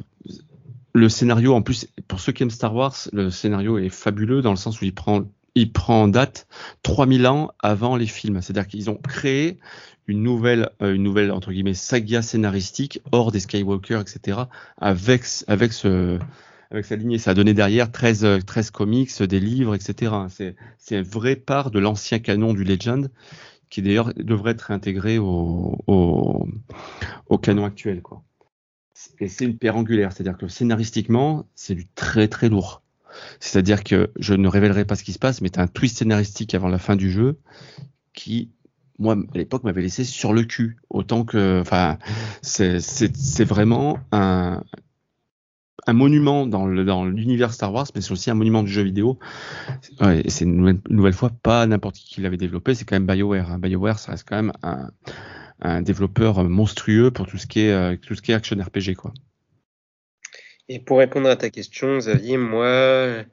le 0.94 1.10
scénario, 1.10 1.54
en 1.54 1.62
plus, 1.62 1.88
pour 2.08 2.22
ceux 2.22 2.32
qui 2.32 2.44
aiment 2.44 2.50
Star 2.50 2.74
Wars, 2.74 2.96
le 3.12 3.30
scénario 3.30 3.78
est 3.78 3.90
fabuleux 3.90 4.42
dans 4.42 4.52
le 4.52 4.56
sens 4.56 4.80
où 4.80 4.86
il 4.86 4.94
prend 4.94 5.26
il 5.56 5.72
prend 5.72 6.04
en 6.04 6.08
date 6.08 6.48
3000 6.84 7.28
ans 7.28 7.52
avant 7.60 7.96
les 7.96 8.06
films. 8.06 8.42
C'est-à-dire 8.42 8.68
qu'ils 8.68 8.90
ont 8.90 8.98
créé 8.98 9.58
une 10.08 10.22
nouvelle, 10.22 10.70
euh, 10.82 10.94
une 10.94 11.04
nouvelle 11.04 11.32
entre 11.32 11.52
guillemets 11.52 11.74
saga 11.74 12.22
scénaristique 12.22 13.02
hors 13.12 13.32
des 13.32 13.40
Skywalker, 13.40 14.02
etc. 14.02 14.40
Avec 14.78 15.24
avec 15.48 15.74
ce 15.74 16.20
avec 16.72 16.86
sa 16.86 16.96
lignée. 16.96 17.18
Ça 17.18 17.32
a 17.32 17.34
donné 17.34 17.54
derrière 17.54 17.92
13, 17.92 18.44
13 18.46 18.72
comics, 18.72 19.24
des 19.24 19.40
livres, 19.40 19.76
etc. 19.76 20.14
C'est 20.30 20.56
c'est 20.78 20.98
une 20.98 21.04
vraie 21.04 21.36
part 21.36 21.72
de 21.72 21.80
l'ancien 21.80 22.20
canon 22.20 22.54
du 22.54 22.64
Legend 22.64 23.10
qui 23.70 23.82
d'ailleurs 23.82 24.14
devrait 24.16 24.52
être 24.52 24.72
intégré 24.72 25.18
au, 25.18 25.78
au, 25.88 26.48
au 27.28 27.38
canon 27.38 27.66
actuel, 27.66 28.02
quoi. 28.02 28.24
Et 29.20 29.28
c'est 29.28 29.46
une 29.46 29.58
pierre 29.58 29.76
angulaire, 29.76 30.14
c'est-à-dire 30.14 30.38
que 30.38 30.48
scénaristiquement, 30.48 31.46
c'est 31.56 31.76
du 31.76 31.88
très 31.88 32.28
très 32.28 32.48
lourd. 32.50 32.82
C'est-à-dire 33.40 33.84
que 33.84 34.12
je 34.18 34.34
ne 34.34 34.48
révélerai 34.48 34.86
pas 34.86 34.96
ce 34.96 35.04
qui 35.04 35.14
se 35.14 35.20
passe, 35.20 35.42
mais 35.42 35.50
tu 35.50 35.60
as 35.60 35.64
un 35.64 35.68
twist 35.68 35.98
scénaristique 35.98 36.54
avant 36.54 36.68
la 36.68 36.80
fin 36.80 36.96
du 36.96 37.12
jeu 37.12 37.38
qui, 38.14 38.52
moi, 39.00 39.16
à 39.16 39.38
l'époque, 39.38 39.64
m'avait 39.64 39.82
laissé 39.82 40.04
sur 40.04 40.34
le 40.34 40.44
cul. 40.44 40.78
Autant 40.90 41.26
que, 41.26 41.60
enfin, 41.62 41.98
c'est 42.42 43.44
vraiment 43.44 44.00
un, 44.12 44.64
monument 45.88 46.48
dans 46.48 46.66
l'univers 46.66 47.54
Star 47.54 47.72
Wars, 47.72 47.88
mais 47.94 48.02
c'est 48.02 48.12
aussi 48.12 48.32
un 48.32 48.36
monument 48.36 48.64
du 48.64 48.72
jeu 48.72 48.82
vidéo. 48.82 49.20
et 50.02 50.30
c'est 50.30 50.46
une 50.46 50.80
nouvelle, 50.90 51.14
fois 51.14 51.30
pas 51.30 51.66
n'importe 51.68 51.96
qui 51.96 52.16
qui 52.16 52.22
l'avait 52.22 52.38
développé, 52.38 52.74
c'est 52.74 52.86
quand 52.86 52.96
même 52.96 53.06
BioWare. 53.06 53.52
Hein. 53.52 53.60
BioWare, 53.60 54.00
ça 54.00 54.12
reste 54.12 54.28
quand 54.28 54.38
même 54.38 54.54
un, 54.64 54.90
un 55.62 55.82
développeur 55.82 56.44
monstrueux 56.44 57.12
pour 57.12 57.28
tout 57.28 57.38
ce 57.38 57.48
qui 57.48 57.62
est, 57.62 57.72
euh, 57.72 57.96
tout 57.98 58.16
ce 58.16 58.22
qui 58.22 58.32
est 58.32 58.36
action 58.36 58.58
RPG, 58.58 58.96
quoi. 58.96 59.14
Et 60.68 60.80
pour 60.80 61.00
répondre 61.00 61.30
à 61.30 61.36
ta 61.36 61.50
question, 61.50 61.98
Xavier, 61.98 62.38
moi, 62.38 63.24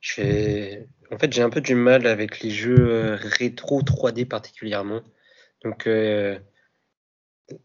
je 0.00 0.12
fais... 0.14 0.88
en 1.10 1.18
fait, 1.18 1.32
j'ai 1.32 1.42
un 1.42 1.50
peu 1.50 1.60
du 1.60 1.74
mal 1.74 2.06
avec 2.06 2.40
les 2.40 2.50
jeux 2.50 2.90
euh, 2.90 3.16
rétro 3.20 3.82
3D 3.82 4.26
particulièrement. 4.26 5.02
Donc, 5.64 5.86
euh, 5.86 6.38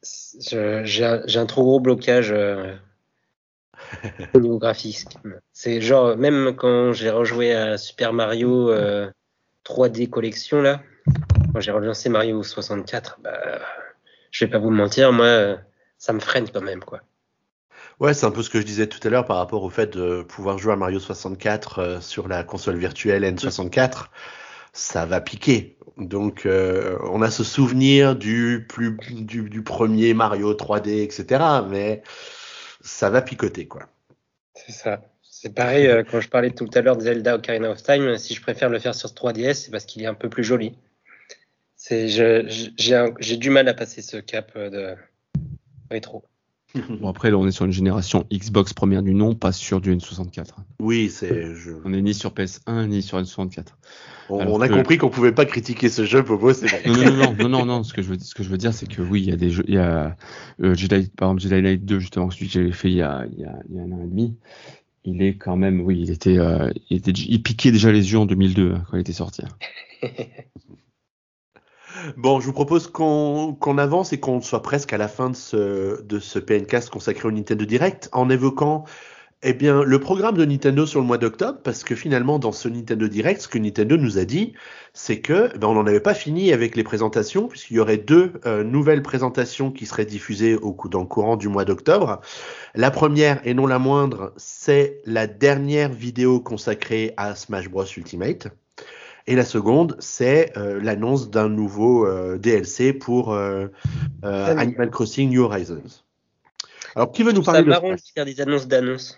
j'ai 0.03 1.03
un, 1.03 1.45
trop 1.45 1.63
gros 1.63 1.79
blocage 1.79 2.31
euh, 2.31 2.75
au 4.33 4.39
niveau 4.39 4.59
graphisme. 4.59 5.39
C'est 5.53 5.79
genre, 5.79 6.17
même 6.17 6.55
quand 6.57 6.91
j'ai 6.91 7.09
rejoué 7.09 7.53
à 7.53 7.77
Super 7.77 8.11
Mario 8.11 8.71
3D 9.65 10.09
Collection, 10.09 10.61
là, 10.61 10.83
quand 11.53 11.61
j'ai 11.61 11.71
relancé 11.71 12.09
Mario 12.09 12.43
64, 12.43 13.19
bah, 13.23 13.59
je 14.31 14.45
vais 14.45 14.51
pas 14.51 14.59
vous 14.59 14.69
mentir, 14.69 15.13
moi, 15.13 15.57
ça 15.97 16.11
me 16.11 16.19
freine 16.19 16.49
quand 16.49 16.61
même, 16.61 16.83
quoi. 16.83 17.01
Ouais, 17.99 18.13
c'est 18.13 18.27
un 18.27 18.31
peu 18.31 18.43
ce 18.43 18.51
que 18.51 18.59
je 18.59 18.65
disais 18.65 18.85
tout 18.85 18.99
à 19.07 19.09
l'heure 19.09 19.25
par 19.25 19.37
rapport 19.37 19.63
au 19.63 19.71
fait 19.71 19.97
de 19.97 20.21
pouvoir 20.21 20.59
jouer 20.59 20.73
à 20.73 20.75
Mario 20.75 20.99
64 20.99 21.79
euh, 21.79 22.01
sur 22.01 22.27
la 22.27 22.43
console 22.43 22.77
virtuelle 22.77 23.23
N64. 23.23 24.09
Ça 24.71 25.07
va 25.07 25.19
piquer. 25.19 25.77
Donc, 25.97 26.45
euh, 26.45 26.99
on 27.09 27.23
a 27.23 27.31
ce 27.31 27.43
souvenir 27.43 28.15
du, 28.15 28.67
plus, 28.69 28.95
du, 29.09 29.49
du, 29.49 29.63
premier 29.63 30.13
Mario 30.13 30.53
3D, 30.53 31.01
etc. 31.01 31.43
Mais 31.67 32.03
ça 32.81 33.09
va 33.09 33.23
picoter, 33.23 33.67
quoi. 33.67 33.87
C'est 34.53 34.73
ça. 34.73 35.01
C'est 35.23 35.55
pareil, 35.55 35.87
euh, 35.87 36.03
quand 36.03 36.21
je 36.21 36.29
parlais 36.29 36.51
tout 36.51 36.69
à 36.75 36.81
l'heure 36.81 36.97
de 36.97 37.01
Zelda 37.01 37.35
Ocarina 37.35 37.71
of 37.71 37.81
Time, 37.81 38.17
si 38.19 38.35
je 38.35 38.41
préfère 38.41 38.69
le 38.69 38.77
faire 38.77 38.93
sur 38.93 39.09
3DS, 39.09 39.55
c'est 39.55 39.71
parce 39.71 39.85
qu'il 39.85 40.03
est 40.03 40.07
un 40.07 40.13
peu 40.13 40.29
plus 40.29 40.43
joli. 40.43 40.75
J'ai 41.89 43.37
du 43.37 43.49
mal 43.49 43.67
à 43.67 43.73
passer 43.73 44.03
ce 44.03 44.17
cap 44.17 44.55
de 44.55 44.95
rétro. 45.89 46.23
Bon, 47.01 47.09
après, 47.09 47.31
là, 47.31 47.37
on 47.37 47.47
est 47.47 47.51
sur 47.51 47.65
une 47.65 47.71
génération 47.71 48.25
Xbox 48.31 48.73
première 48.73 49.03
du 49.03 49.13
nom, 49.13 49.35
pas 49.35 49.51
sur 49.51 49.81
du 49.81 49.95
N64. 49.95 50.47
Oui, 50.79 51.09
c'est. 51.09 51.55
Je... 51.55 51.71
On 51.85 51.93
est 51.93 52.01
ni 52.01 52.13
sur 52.13 52.31
PS1 52.31 52.87
ni 52.87 53.01
sur 53.01 53.19
N64. 53.19 53.65
On, 54.29 54.59
a 54.59 54.67
compris 54.67 54.97
qu'on 54.97 55.09
pouvait 55.09 55.31
pas 55.31 55.45
critiquer 55.45 55.87
ce 55.87 56.05
jeu, 56.05 56.21
Popo, 56.23 56.51
c'est 56.51 56.85
non, 56.85 56.95
non, 56.95 57.11
non, 57.11 57.33
non, 57.33 57.49
non, 57.49 57.65
non, 57.65 57.83
ce 57.83 57.93
que 57.93 58.01
je 58.01 58.09
veux, 58.09 58.19
ce 58.19 58.35
que 58.35 58.43
je 58.43 58.49
veux 58.49 58.57
dire, 58.57 58.73
c'est 58.73 58.87
que 58.87 59.01
oui, 59.01 59.21
il 59.21 59.29
y 59.29 59.31
a 59.31 59.37
des 59.37 59.49
jeux, 59.49 59.63
il 59.67 59.75
y 59.75 59.77
a 59.77 60.17
euh, 60.61 60.75
Jedi, 60.75 61.09
par 61.15 61.29
exemple 61.29 61.41
Jedi 61.43 61.61
Knight 61.61 61.85
2, 61.85 61.99
justement, 61.99 62.29
celui 62.29 62.47
que 62.47 62.51
j'avais 62.51 62.71
fait 62.73 62.89
il 62.89 62.97
y, 62.97 63.01
a, 63.01 63.25
il, 63.31 63.39
y 63.39 63.45
a, 63.45 63.57
il 63.69 63.75
y 63.75 63.79
a 63.79 63.83
un 63.83 63.91
an 63.93 64.01
et 64.03 64.07
demi. 64.07 64.35
Il 65.05 65.21
est 65.21 65.35
quand 65.35 65.55
même, 65.55 65.79
oui, 65.79 66.01
il 66.01 66.11
était, 66.11 66.37
euh, 66.37 66.69
il 66.89 66.97
était, 66.97 67.11
il 67.11 67.41
piquait 67.41 67.71
déjà 67.71 67.91
les 67.91 68.11
yeux 68.11 68.19
en 68.19 68.25
2002 68.25 68.73
hein, 68.73 68.83
quand 68.89 68.97
il 68.97 69.01
était 69.01 69.13
sorti. 69.13 69.43
Hein. 69.43 70.09
Bon, 72.15 72.39
je 72.39 72.45
vous 72.45 72.53
propose 72.53 72.87
qu'on 72.87 73.77
avance 73.77 74.13
et 74.13 74.19
qu'on 74.19 74.41
soit 74.41 74.61
presque 74.61 74.93
à 74.93 74.97
la 74.97 75.07
fin 75.07 75.29
de 75.29 75.35
ce, 75.35 76.01
de 76.03 76.19
ce 76.19 76.39
PNcast 76.39 76.89
consacré 76.89 77.27
au 77.27 77.31
Nintendo 77.31 77.65
Direct 77.65 78.09
en 78.11 78.29
évoquant 78.29 78.85
Eh 79.43 79.53
bien, 79.53 79.83
le 79.83 79.99
programme 79.99 80.37
de 80.37 80.45
Nintendo 80.45 80.85
sur 80.85 80.99
le 80.99 81.05
mois 81.05 81.17
d'octobre, 81.17 81.59
parce 81.63 81.83
que 81.83 81.95
finalement, 81.95 82.39
dans 82.39 82.51
ce 82.51 82.67
Nintendo 82.69 83.07
Direct, 83.07 83.41
ce 83.41 83.47
que 83.47 83.57
Nintendo 83.57 83.97
nous 83.97 84.17
a 84.17 84.25
dit, 84.25 84.53
c'est 84.93 85.21
que 85.21 85.55
ben, 85.57 85.67
on 85.67 85.73
n'en 85.73 85.85
avait 85.87 85.99
pas 85.99 86.13
fini 86.13 86.51
avec 86.53 86.75
les 86.75 86.83
présentations, 86.83 87.47
puisqu'il 87.47 87.75
y 87.75 87.79
aurait 87.79 87.97
deux 87.97 88.33
euh, 88.45 88.63
nouvelles 88.63 89.03
présentations 89.03 89.71
qui 89.71 89.85
seraient 89.85 90.05
diffusées 90.05 90.55
au 90.55 90.75
dans 90.89 91.01
le 91.01 91.07
courant 91.07 91.37
du 91.37 91.49
mois 91.49 91.65
d'octobre. 91.65 92.21
La 92.75 92.91
première, 92.91 93.45
et 93.45 93.53
non 93.53 93.67
la 93.67 93.79
moindre, 93.79 94.33
c'est 94.37 95.01
la 95.05 95.27
dernière 95.27 95.91
vidéo 95.91 96.39
consacrée 96.39 97.13
à 97.17 97.35
Smash 97.35 97.69
Bros 97.69 97.85
Ultimate. 97.85 98.49
Et 99.27 99.35
la 99.35 99.43
seconde, 99.43 99.97
c'est 99.99 100.57
euh, 100.57 100.79
l'annonce 100.81 101.29
d'un 101.29 101.49
nouveau 101.49 102.07
euh, 102.07 102.37
DLC 102.37 102.93
pour 102.93 103.33
euh, 103.33 103.67
euh, 104.23 104.57
Animal 104.57 104.89
Crossing 104.89 105.29
New 105.29 105.43
Horizons. 105.43 106.01
Alors, 106.95 107.11
qui 107.11 107.23
veut 107.23 107.33
nous 107.33 107.43
parler 107.43 107.59
Ça 107.59 107.65
de 107.65 107.69
marrant 107.69 107.91
de 107.91 107.99
faire 108.15 108.25
des 108.25 108.39
annonces 108.39 108.67
d'annonces. 108.67 109.17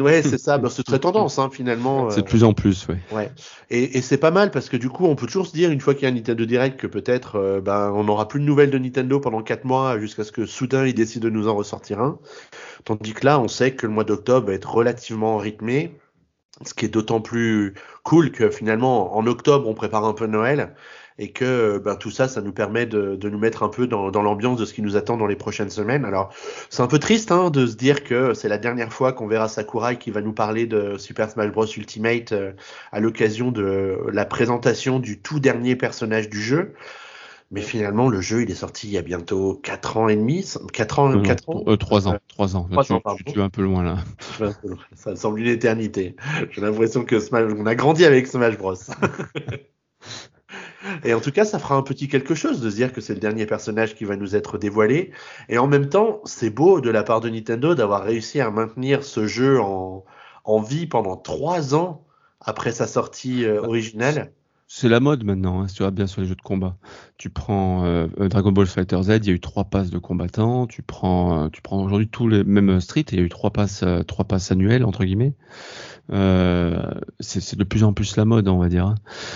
Ouais, 0.00 0.22
c'est 0.22 0.38
ça. 0.38 0.56
Ben, 0.56 0.70
c'est 0.70 0.84
très 0.84 0.98
tendance, 0.98 1.38
hein, 1.38 1.50
finalement. 1.52 2.08
C'est 2.08 2.22
de 2.22 2.26
plus 2.26 2.44
en 2.44 2.54
plus, 2.54 2.88
ouais. 2.88 2.98
Ouais. 3.12 3.30
Et, 3.68 3.98
et 3.98 4.00
c'est 4.00 4.16
pas 4.16 4.30
mal 4.30 4.50
parce 4.50 4.70
que 4.70 4.78
du 4.78 4.88
coup, 4.88 5.04
on 5.04 5.16
peut 5.16 5.26
toujours 5.26 5.46
se 5.46 5.52
dire 5.52 5.70
une 5.70 5.80
fois 5.80 5.92
qu'il 5.92 6.04
y 6.04 6.06
a 6.06 6.08
un 6.08 6.14
Nintendo 6.14 6.46
Direct 6.46 6.80
que 6.80 6.86
peut-être 6.86 7.36
euh, 7.36 7.60
ben 7.60 7.92
on 7.94 8.04
n'aura 8.04 8.26
plus 8.26 8.40
de 8.40 8.46
nouvelles 8.46 8.70
de 8.70 8.78
Nintendo 8.78 9.20
pendant 9.20 9.42
quatre 9.42 9.66
mois 9.66 9.98
jusqu'à 9.98 10.24
ce 10.24 10.32
que 10.32 10.46
soudain 10.46 10.86
ils 10.86 10.94
décident 10.94 11.24
de 11.24 11.30
nous 11.30 11.46
en 11.46 11.54
ressortir 11.54 12.00
un. 12.00 12.18
Tandis 12.84 13.12
que 13.12 13.26
là, 13.26 13.38
on 13.38 13.48
sait 13.48 13.72
que 13.72 13.86
le 13.86 13.92
mois 13.92 14.04
d'octobre 14.04 14.46
va 14.46 14.54
être 14.54 14.72
relativement 14.72 15.36
rythmé, 15.36 15.94
ce 16.64 16.74
qui 16.74 16.84
est 16.86 16.88
d'autant 16.88 17.20
plus 17.20 17.74
cool 18.02 18.30
que 18.30 18.50
finalement 18.50 19.16
en 19.16 19.26
octobre 19.26 19.68
on 19.68 19.74
prépare 19.74 20.04
un 20.04 20.14
peu 20.14 20.26
Noël 20.26 20.74
et 21.18 21.30
que 21.30 21.78
ben, 21.78 21.96
tout 21.96 22.10
ça, 22.10 22.28
ça 22.28 22.40
nous 22.40 22.52
permet 22.52 22.86
de, 22.86 23.18
nous 23.22 23.38
mettre 23.38 23.62
un 23.62 23.68
peu 23.68 23.86
dans, 23.86 24.10
dans 24.10 24.22
l'ambiance 24.22 24.58
de 24.58 24.64
ce 24.64 24.74
qui 24.74 24.82
nous 24.82 24.96
attend 24.96 25.16
dans 25.16 25.26
les 25.26 25.36
prochaines 25.36 25.70
semaines. 25.70 26.04
Alors, 26.04 26.32
c'est 26.70 26.82
un 26.82 26.86
peu 26.86 26.98
triste 26.98 27.30
hein, 27.32 27.50
de 27.50 27.66
se 27.66 27.76
dire 27.76 28.04
que 28.04 28.34
c'est 28.34 28.48
la 28.48 28.58
dernière 28.58 28.92
fois 28.92 29.12
qu'on 29.12 29.26
verra 29.26 29.48
Sakurai 29.48 29.98
qui 29.98 30.10
va 30.10 30.20
nous 30.20 30.32
parler 30.32 30.66
de 30.66 30.96
Super 30.98 31.30
Smash 31.30 31.50
Bros 31.50 31.66
Ultimate 31.66 32.32
euh, 32.32 32.52
à 32.92 33.00
l'occasion 33.00 33.52
de 33.52 33.98
la 34.12 34.24
présentation 34.24 34.98
du 34.98 35.20
tout 35.20 35.40
dernier 35.40 35.76
personnage 35.76 36.28
du 36.28 36.40
jeu. 36.40 36.74
Mais 37.52 37.60
finalement, 37.60 38.08
le 38.08 38.20
jeu, 38.22 38.42
il 38.42 38.50
est 38.50 38.54
sorti 38.54 38.88
il 38.88 38.94
y 38.94 38.98
a 38.98 39.02
bientôt 39.02 39.60
4 39.62 39.98
ans 39.98 40.08
et 40.08 40.16
demi, 40.16 40.44
4 40.72 40.98
ans, 40.98 41.10
Non, 41.10 41.16
non, 41.16 41.22
4 41.22 41.48
ans. 41.50 41.62
euh, 41.68 41.76
trois 41.76 42.08
ans, 42.08 42.16
trois 42.26 42.56
ans. 42.56 42.66
Trois 42.70 42.84
tu, 42.84 42.92
ans, 42.94 43.02
tu- 43.16 43.24
tu 43.24 43.38
vas 43.38 43.44
un 43.44 43.50
peu 43.50 43.62
loin 43.62 43.84
là. 43.84 43.98
Ça 44.96 45.10
me 45.10 45.16
semble 45.16 45.40
une 45.40 45.48
éternité. 45.48 46.16
J'ai 46.50 46.62
l'impression 46.62 47.04
que 47.04 47.20
Smash, 47.20 47.52
on 47.56 47.66
a 47.66 47.74
grandi 47.74 48.04
avec 48.06 48.26
Smash 48.26 48.56
Bros. 48.56 48.74
Et 51.04 51.14
en 51.14 51.20
tout 51.20 51.30
cas, 51.30 51.44
ça 51.44 51.58
fera 51.58 51.76
un 51.76 51.82
petit 51.82 52.08
quelque 52.08 52.34
chose 52.34 52.60
de 52.60 52.68
se 52.68 52.74
dire 52.74 52.92
que 52.92 53.00
c'est 53.00 53.14
le 53.14 53.20
dernier 53.20 53.46
personnage 53.46 53.94
qui 53.94 54.04
va 54.04 54.16
nous 54.16 54.34
être 54.34 54.58
dévoilé. 54.58 55.12
Et 55.48 55.58
en 55.58 55.68
même 55.68 55.88
temps, 55.88 56.20
c'est 56.24 56.50
beau 56.50 56.80
de 56.80 56.90
la 56.90 57.04
part 57.04 57.20
de 57.20 57.28
Nintendo 57.28 57.74
d'avoir 57.74 58.02
réussi 58.02 58.40
à 58.40 58.50
maintenir 58.50 59.04
ce 59.04 59.26
jeu 59.26 59.60
en, 59.60 60.04
en 60.44 60.60
vie 60.60 60.86
pendant 60.86 61.16
trois 61.16 61.74
ans 61.74 62.04
après 62.40 62.72
sa 62.72 62.88
sortie 62.88 63.44
euh, 63.44 63.62
originale. 63.62 64.32
C'est 64.74 64.88
la 64.88 65.00
mode 65.00 65.22
maintenant, 65.22 65.60
hein, 65.60 65.68
si 65.68 65.74
tu 65.74 65.82
vas 65.82 65.90
bien 65.90 66.06
sur 66.06 66.22
les 66.22 66.26
jeux 66.26 66.34
de 66.34 66.40
combat. 66.40 66.78
Tu 67.18 67.28
prends 67.28 67.84
euh, 67.84 68.06
euh, 68.18 68.28
Dragon 68.30 68.52
Ball 68.52 68.66
Fighter 68.66 69.02
Z, 69.02 69.18
il 69.18 69.26
y 69.26 69.30
a 69.30 69.34
eu 69.34 69.38
trois 69.38 69.64
passes 69.64 69.90
de 69.90 69.98
combattants. 69.98 70.66
Tu 70.66 70.80
prends, 70.80 71.44
euh, 71.44 71.48
tu 71.50 71.60
prends 71.60 71.84
aujourd'hui 71.84 72.08
tous 72.08 72.26
les 72.26 72.42
mêmes 72.42 72.80
Street, 72.80 73.04
il 73.12 73.18
y 73.18 73.20
a 73.20 73.24
eu 73.24 73.28
trois 73.28 73.50
passes, 73.50 73.82
euh, 73.82 74.02
trois 74.02 74.24
passes 74.24 74.50
annuelles 74.50 74.86
entre 74.86 75.04
guillemets. 75.04 75.34
Euh, 76.10 76.82
c'est 77.20 77.54
de 77.54 77.64
plus 77.64 77.84
en 77.84 77.92
plus 77.92 78.16
la 78.16 78.24
mode, 78.24 78.48
on 78.48 78.56
va 78.56 78.70
dire. 78.70 78.86
hein. 78.86 78.94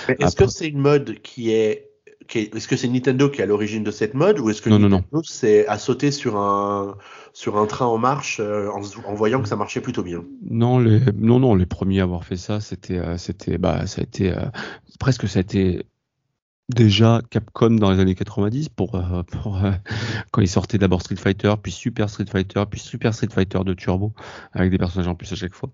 Est-ce 0.09 0.25
Après- 0.25 0.47
que 0.47 0.51
c'est 0.53 0.69
une 0.69 0.79
mode 0.79 1.17
qui 1.23 1.51
est- 1.51 1.86
est-ce 2.35 2.69
que 2.69 2.77
c'est 2.77 2.89
Nintendo 2.89 3.29
qui 3.29 3.41
est 3.41 3.45
à 3.45 3.47
l'origine 3.47 3.85
de 3.85 3.91
cette 3.91 4.15
mode 4.15 4.39
ou 4.39 4.51
est-ce 4.51 4.63
que 4.63 4.71
Non, 4.71 4.79
non, 4.79 4.89
Nintendo 4.89 5.23
c'est 5.25 5.67
à 5.67 5.79
sauter 5.79 6.11
sur 6.11 6.37
un 6.37 6.97
sur 7.33 7.59
un 7.59 7.67
train 7.67 7.87
en 7.87 7.99
marche 7.99 8.41
euh, 8.41 8.69
en, 8.71 8.81
en 9.09 9.15
voyant 9.15 9.43
que 9.43 9.49
ça 9.49 9.57
marchait 9.57 9.81
plutôt 9.81 10.03
bien? 10.03 10.25
Non, 10.43 10.79
les, 10.79 11.01
non, 11.15 11.39
non, 11.39 11.55
les 11.55 11.67
premiers 11.67 12.01
à 12.01 12.05
avoir 12.05 12.25
fait 12.25 12.37
ça, 12.37 12.61
c'était, 12.61 12.99
euh, 12.99 13.19
c'était, 13.19 13.59
bah, 13.59 13.87
ça 13.87 14.01
a 14.01 14.05
été 14.05 14.33
euh, 14.33 14.47
presque, 14.99 15.29
ça 15.29 15.41
a 15.41 15.43
été 15.43 15.85
déjà 16.69 17.21
Capcom 17.31 17.71
dans 17.71 17.93
les 17.93 18.01
années 18.01 18.15
90 18.17 18.71
pour, 18.71 18.97
euh, 18.97 19.23
pour 19.31 19.57
euh, 19.65 19.71
quand 20.33 20.41
ils 20.41 20.49
sortaient 20.49 20.79
d'abord 20.79 21.01
Street 21.01 21.17
Fighter, 21.17 21.55
puis 21.63 21.71
Super 21.73 22.11
Street 22.11 22.27
Fighter, 22.29 22.65
puis 22.69 22.81
Super 22.81 23.15
Street 23.15 23.29
Fighter 23.31 23.61
de 23.65 23.73
Turbo 23.75 24.13
avec 24.53 24.71
des 24.71 24.79
personnages 24.79 25.09
en 25.09 25.15
plus 25.15 25.33
à 25.33 25.37
chaque 25.37 25.55
fois. 25.55 25.71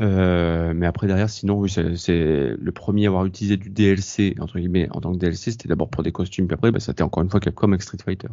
Euh, 0.00 0.72
mais 0.74 0.86
après 0.86 1.06
derrière, 1.06 1.28
sinon, 1.28 1.58
oui, 1.58 1.68
c'est 1.70 2.54
le 2.56 2.72
premier 2.72 3.06
à 3.06 3.08
avoir 3.08 3.26
utilisé 3.26 3.56
du 3.56 3.70
DLC 3.70 4.36
entre 4.40 4.58
guillemets 4.58 4.88
en 4.92 5.00
tant 5.00 5.12
que 5.12 5.18
DLC, 5.18 5.50
c'était 5.50 5.68
d'abord 5.68 5.88
pour 5.90 6.02
des 6.02 6.12
costumes, 6.12 6.46
puis 6.46 6.54
après, 6.54 6.70
bah, 6.70 6.80
c'était 6.80 7.02
encore 7.02 7.22
une 7.22 7.30
fois 7.30 7.40
Capcom 7.40 7.68
avec 7.68 7.82
Street 7.82 7.98
Fighter. 8.04 8.28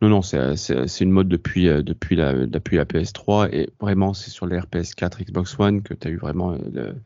Non, 0.00 0.08
non, 0.08 0.22
c'est 0.22 1.00
une 1.00 1.10
mode 1.12 1.28
depuis, 1.28 1.66
depuis, 1.66 2.16
la, 2.16 2.46
depuis 2.46 2.76
la 2.76 2.84
PS3 2.84 3.48
et 3.52 3.70
vraiment 3.80 4.14
c'est 4.14 4.30
sur 4.30 4.46
les 4.46 4.58
RPS 4.58 4.94
4, 4.96 5.22
Xbox 5.22 5.56
One 5.58 5.82
que 5.82 5.94
tu 5.94 6.08
as 6.08 6.10
eu 6.10 6.16
vraiment 6.16 6.56
le- 6.72 6.96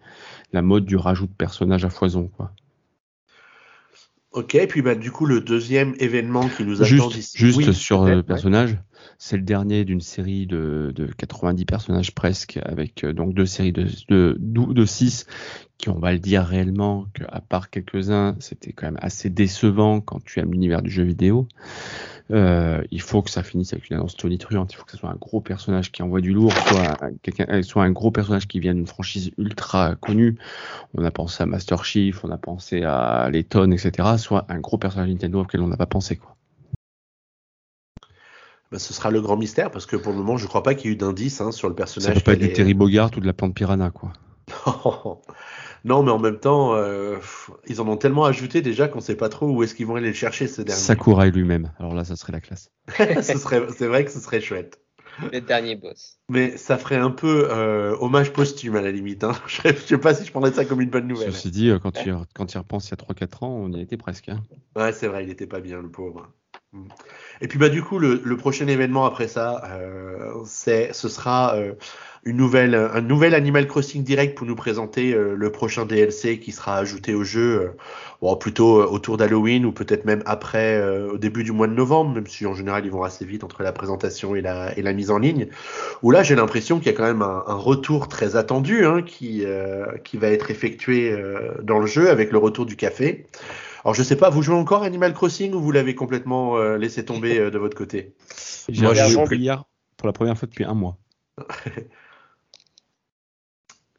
la 0.52 0.62
mode 0.62 0.86
du 0.86 0.96
rajout 0.96 1.26
de 1.26 1.32
personnages 1.32 1.84
à 1.84 1.90
foison. 1.90 2.30
Quoi. 2.36 2.50
Ok, 4.36 4.54
puis 4.68 4.82
bah, 4.82 4.94
du 4.94 5.10
coup, 5.10 5.24
le 5.24 5.40
deuxième 5.40 5.94
événement 5.98 6.46
qui 6.50 6.62
nous 6.62 6.82
attend 6.82 7.08
Juste, 7.08 7.14
d'ici. 7.14 7.38
juste 7.38 7.56
Oui, 7.56 7.72
sur 7.74 8.04
le 8.04 8.16
ouais. 8.16 8.22
personnage, 8.22 8.76
c'est 9.16 9.38
le 9.38 9.42
dernier 9.42 9.86
d'une 9.86 10.02
série 10.02 10.46
de, 10.46 10.92
de 10.94 11.06
90 11.06 11.64
personnages 11.64 12.14
presque, 12.14 12.58
avec 12.62 13.02
euh, 13.02 13.14
donc 13.14 13.32
deux 13.32 13.46
séries 13.46 13.72
de, 13.72 13.86
de, 14.10 14.36
de 14.38 14.84
6 14.84 15.24
qui, 15.78 15.88
on 15.88 15.98
va 15.98 16.12
le 16.12 16.18
dire 16.18 16.44
réellement, 16.44 17.06
que 17.14 17.24
à 17.28 17.40
part 17.40 17.70
quelques-uns, 17.70 18.36
c'était 18.38 18.72
quand 18.72 18.86
même 18.88 18.98
assez 19.00 19.30
décevant 19.30 20.02
quand 20.02 20.22
tu 20.22 20.38
aimes 20.38 20.52
l'univers 20.52 20.82
du 20.82 20.90
jeu 20.90 21.04
vidéo. 21.04 21.48
Euh, 22.32 22.82
il 22.90 23.00
faut 23.00 23.22
que 23.22 23.30
ça 23.30 23.42
finisse 23.42 23.72
avec 23.72 23.88
une 23.88 23.96
annonce 23.96 24.16
tonitruante. 24.16 24.72
Il 24.72 24.76
faut 24.76 24.84
que 24.84 24.90
ce 24.90 24.96
soit 24.96 25.10
un 25.10 25.16
gros 25.16 25.40
personnage 25.40 25.92
qui 25.92 26.02
envoie 26.02 26.20
du 26.20 26.32
lourd, 26.32 26.52
soit 26.52 27.04
un, 27.04 27.10
euh, 27.48 27.62
soit 27.62 27.84
un 27.84 27.92
gros 27.92 28.10
personnage 28.10 28.48
qui 28.48 28.58
vient 28.58 28.74
d'une 28.74 28.86
franchise 28.86 29.30
ultra 29.38 29.94
connue. 29.94 30.36
On 30.94 31.04
a 31.04 31.10
pensé 31.10 31.42
à 31.42 31.46
Master 31.46 31.84
Chief, 31.84 32.24
on 32.24 32.30
a 32.30 32.38
pensé 32.38 32.82
à 32.82 33.28
Letton, 33.30 33.70
etc. 33.70 34.16
Soit 34.18 34.44
un 34.48 34.58
gros 34.58 34.78
personnage 34.78 35.08
Nintendo 35.08 35.42
auquel 35.42 35.60
on 35.60 35.68
n'a 35.68 35.76
pas 35.76 35.86
pensé, 35.86 36.16
quoi. 36.16 36.34
Bah, 38.72 38.80
ce 38.80 38.92
sera 38.92 39.12
le 39.12 39.20
grand 39.20 39.36
mystère 39.36 39.70
parce 39.70 39.86
que 39.86 39.94
pour 39.94 40.10
le 40.10 40.18
moment, 40.18 40.36
je 40.36 40.48
crois 40.48 40.64
pas 40.64 40.74
qu'il 40.74 40.90
y 40.90 40.92
ait 40.92 40.94
eu 40.94 40.98
d'indice 40.98 41.40
hein, 41.40 41.52
sur 41.52 41.68
le 41.68 41.74
Ça 41.74 41.76
personnage. 41.76 42.14
peut 42.16 42.20
pas 42.22 42.32
être 42.32 42.40
du 42.40 42.52
Terry 42.52 42.74
Bogart 42.74 43.10
ou 43.16 43.20
de 43.20 43.26
la 43.26 43.32
plante 43.32 43.54
piranha, 43.54 43.90
quoi. 43.90 44.12
non, 45.86 46.02
mais 46.02 46.10
en 46.10 46.18
même 46.18 46.38
temps, 46.38 46.74
euh, 46.74 47.16
ils 47.66 47.80
en 47.80 47.88
ont 47.88 47.96
tellement 47.96 48.24
ajouté 48.24 48.60
déjà 48.60 48.88
qu'on 48.88 49.00
sait 49.00 49.14
pas 49.14 49.28
trop 49.28 49.48
où 49.48 49.62
est-ce 49.62 49.74
qu'ils 49.74 49.86
vont 49.86 49.94
aller 49.94 50.08
le 50.08 50.14
chercher 50.14 50.48
ces 50.48 50.64
derniers. 50.64 50.80
Sakurai 50.82 51.30
lui-même. 51.30 51.72
Alors 51.78 51.94
là, 51.94 52.04
ça 52.04 52.16
serait 52.16 52.32
la 52.32 52.40
classe. 52.40 52.70
ce 52.98 53.68
c'est 53.76 53.86
vrai 53.86 54.04
que 54.04 54.10
ce 54.10 54.18
serait 54.20 54.40
chouette. 54.40 54.80
Le 55.32 55.40
dernier 55.40 55.76
boss. 55.76 56.18
Mais 56.28 56.56
ça 56.56 56.76
ferait 56.76 56.96
un 56.96 57.10
peu 57.10 57.48
euh, 57.50 57.96
hommage 58.00 58.32
posthume 58.32 58.76
à 58.76 58.82
la 58.82 58.90
limite. 58.90 59.24
Hein. 59.24 59.32
Je, 59.46 59.60
je 59.68 59.72
sais 59.74 59.98
pas 59.98 60.12
si 60.12 60.26
je 60.26 60.30
prendrais 60.30 60.52
ça 60.52 60.64
comme 60.66 60.80
une 60.82 60.90
bonne 60.90 61.06
nouvelle. 61.06 61.32
Ceci 61.32 61.50
dit, 61.50 61.70
euh, 61.70 61.78
quand 61.78 61.92
tu, 61.92 62.10
y- 62.10 62.14
quand 62.34 62.46
tu 62.46 62.56
y 62.56 62.58
repenses 62.58 62.88
il 62.88 62.90
y 62.90 62.94
a 62.94 62.96
3-4 62.96 63.44
ans, 63.44 63.50
on 63.62 63.72
y 63.72 63.80
était 63.80 63.96
presque. 63.96 64.28
hein. 64.28 64.42
Ouais, 64.74 64.92
c'est 64.92 65.06
vrai, 65.06 65.24
il 65.24 65.30
était 65.30 65.46
pas 65.46 65.60
bien, 65.60 65.80
le 65.80 65.88
pauvre. 65.88 66.28
Mm. 66.72 66.88
Et 67.40 67.48
puis 67.48 67.58
bah 67.58 67.68
du 67.70 67.82
coup, 67.82 67.98
le, 67.98 68.20
le 68.22 68.36
prochain 68.36 68.66
événement 68.66 69.06
après 69.06 69.28
ça, 69.28 69.62
euh, 69.70 70.32
c'est, 70.44 70.92
ce 70.92 71.08
sera 71.08 71.56
euh, 71.56 71.74
une 72.26 72.36
nouvelle, 72.36 72.74
un 72.74 73.00
nouvel 73.00 73.34
Animal 73.34 73.66
Crossing 73.66 74.02
direct 74.02 74.36
pour 74.36 74.46
nous 74.46 74.56
présenter 74.56 75.14
euh, 75.14 75.34
le 75.34 75.50
prochain 75.50 75.86
DLC 75.86 76.38
qui 76.38 76.52
sera 76.52 76.76
ajouté 76.76 77.14
au 77.14 77.24
jeu, 77.24 77.60
euh, 77.62 77.68
bon, 78.20 78.36
plutôt 78.36 78.82
euh, 78.82 78.86
autour 78.86 79.16
d'Halloween 79.16 79.64
ou 79.64 79.72
peut-être 79.72 80.04
même 80.04 80.22
après, 80.26 80.76
euh, 80.76 81.12
au 81.12 81.18
début 81.18 81.44
du 81.44 81.52
mois 81.52 81.68
de 81.68 81.72
novembre, 81.72 82.14
même 82.14 82.26
si 82.26 82.44
en 82.44 82.52
général 82.52 82.84
ils 82.84 82.90
vont 82.90 83.04
assez 83.04 83.24
vite 83.24 83.44
entre 83.44 83.62
la 83.62 83.72
présentation 83.72 84.34
et 84.34 84.40
la, 84.40 84.76
et 84.76 84.82
la 84.82 84.92
mise 84.92 85.10
en 85.10 85.18
ligne. 85.18 85.46
Où 86.02 86.10
là, 86.10 86.22
j'ai 86.22 86.34
l'impression 86.34 86.78
qu'il 86.78 86.88
y 86.88 86.94
a 86.94 86.98
quand 86.98 87.06
même 87.06 87.22
un, 87.22 87.44
un 87.46 87.54
retour 87.54 88.08
très 88.08 88.34
attendu 88.36 88.84
hein, 88.84 89.02
qui, 89.02 89.44
euh, 89.44 89.86
qui 90.04 90.16
va 90.16 90.28
être 90.28 90.50
effectué 90.50 91.12
euh, 91.12 91.52
dans 91.62 91.78
le 91.78 91.86
jeu 91.86 92.10
avec 92.10 92.32
le 92.32 92.38
retour 92.38 92.66
du 92.66 92.76
café. 92.76 93.26
Alors 93.84 93.94
je 93.94 94.02
sais 94.02 94.16
pas, 94.16 94.30
vous 94.30 94.42
jouez 94.42 94.56
encore 94.56 94.82
Animal 94.82 95.14
Crossing 95.14 95.54
ou 95.54 95.60
vous 95.60 95.70
l'avez 95.70 95.94
complètement 95.94 96.56
euh, 96.56 96.76
laissé 96.76 97.04
tomber 97.04 97.38
euh, 97.38 97.50
de 97.52 97.58
votre 97.58 97.76
côté? 97.76 98.14
J'ai 98.68 98.82
Moi, 98.82 98.94
depuis 98.94 99.38
hier 99.38 99.62
pour 99.96 100.08
la 100.08 100.12
première 100.12 100.36
fois 100.36 100.48
depuis 100.48 100.64
un 100.64 100.74
mois. 100.74 100.98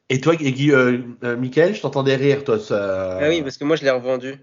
Et 0.10 0.22
toi, 0.22 0.36
Guy, 0.36 0.72
euh, 0.72 1.00
euh, 1.24 1.36
Michael, 1.36 1.76
je 1.76 1.82
t'entendais 1.82 2.16
rire, 2.16 2.44
toi. 2.44 2.60
Ça... 2.60 3.18
Ah 3.22 3.28
oui, 3.30 3.42
parce 3.42 3.58
que 3.58 3.66
moi 3.66 3.76
je 3.76 3.84
l'ai 3.84 3.90
revendu. 3.92 4.36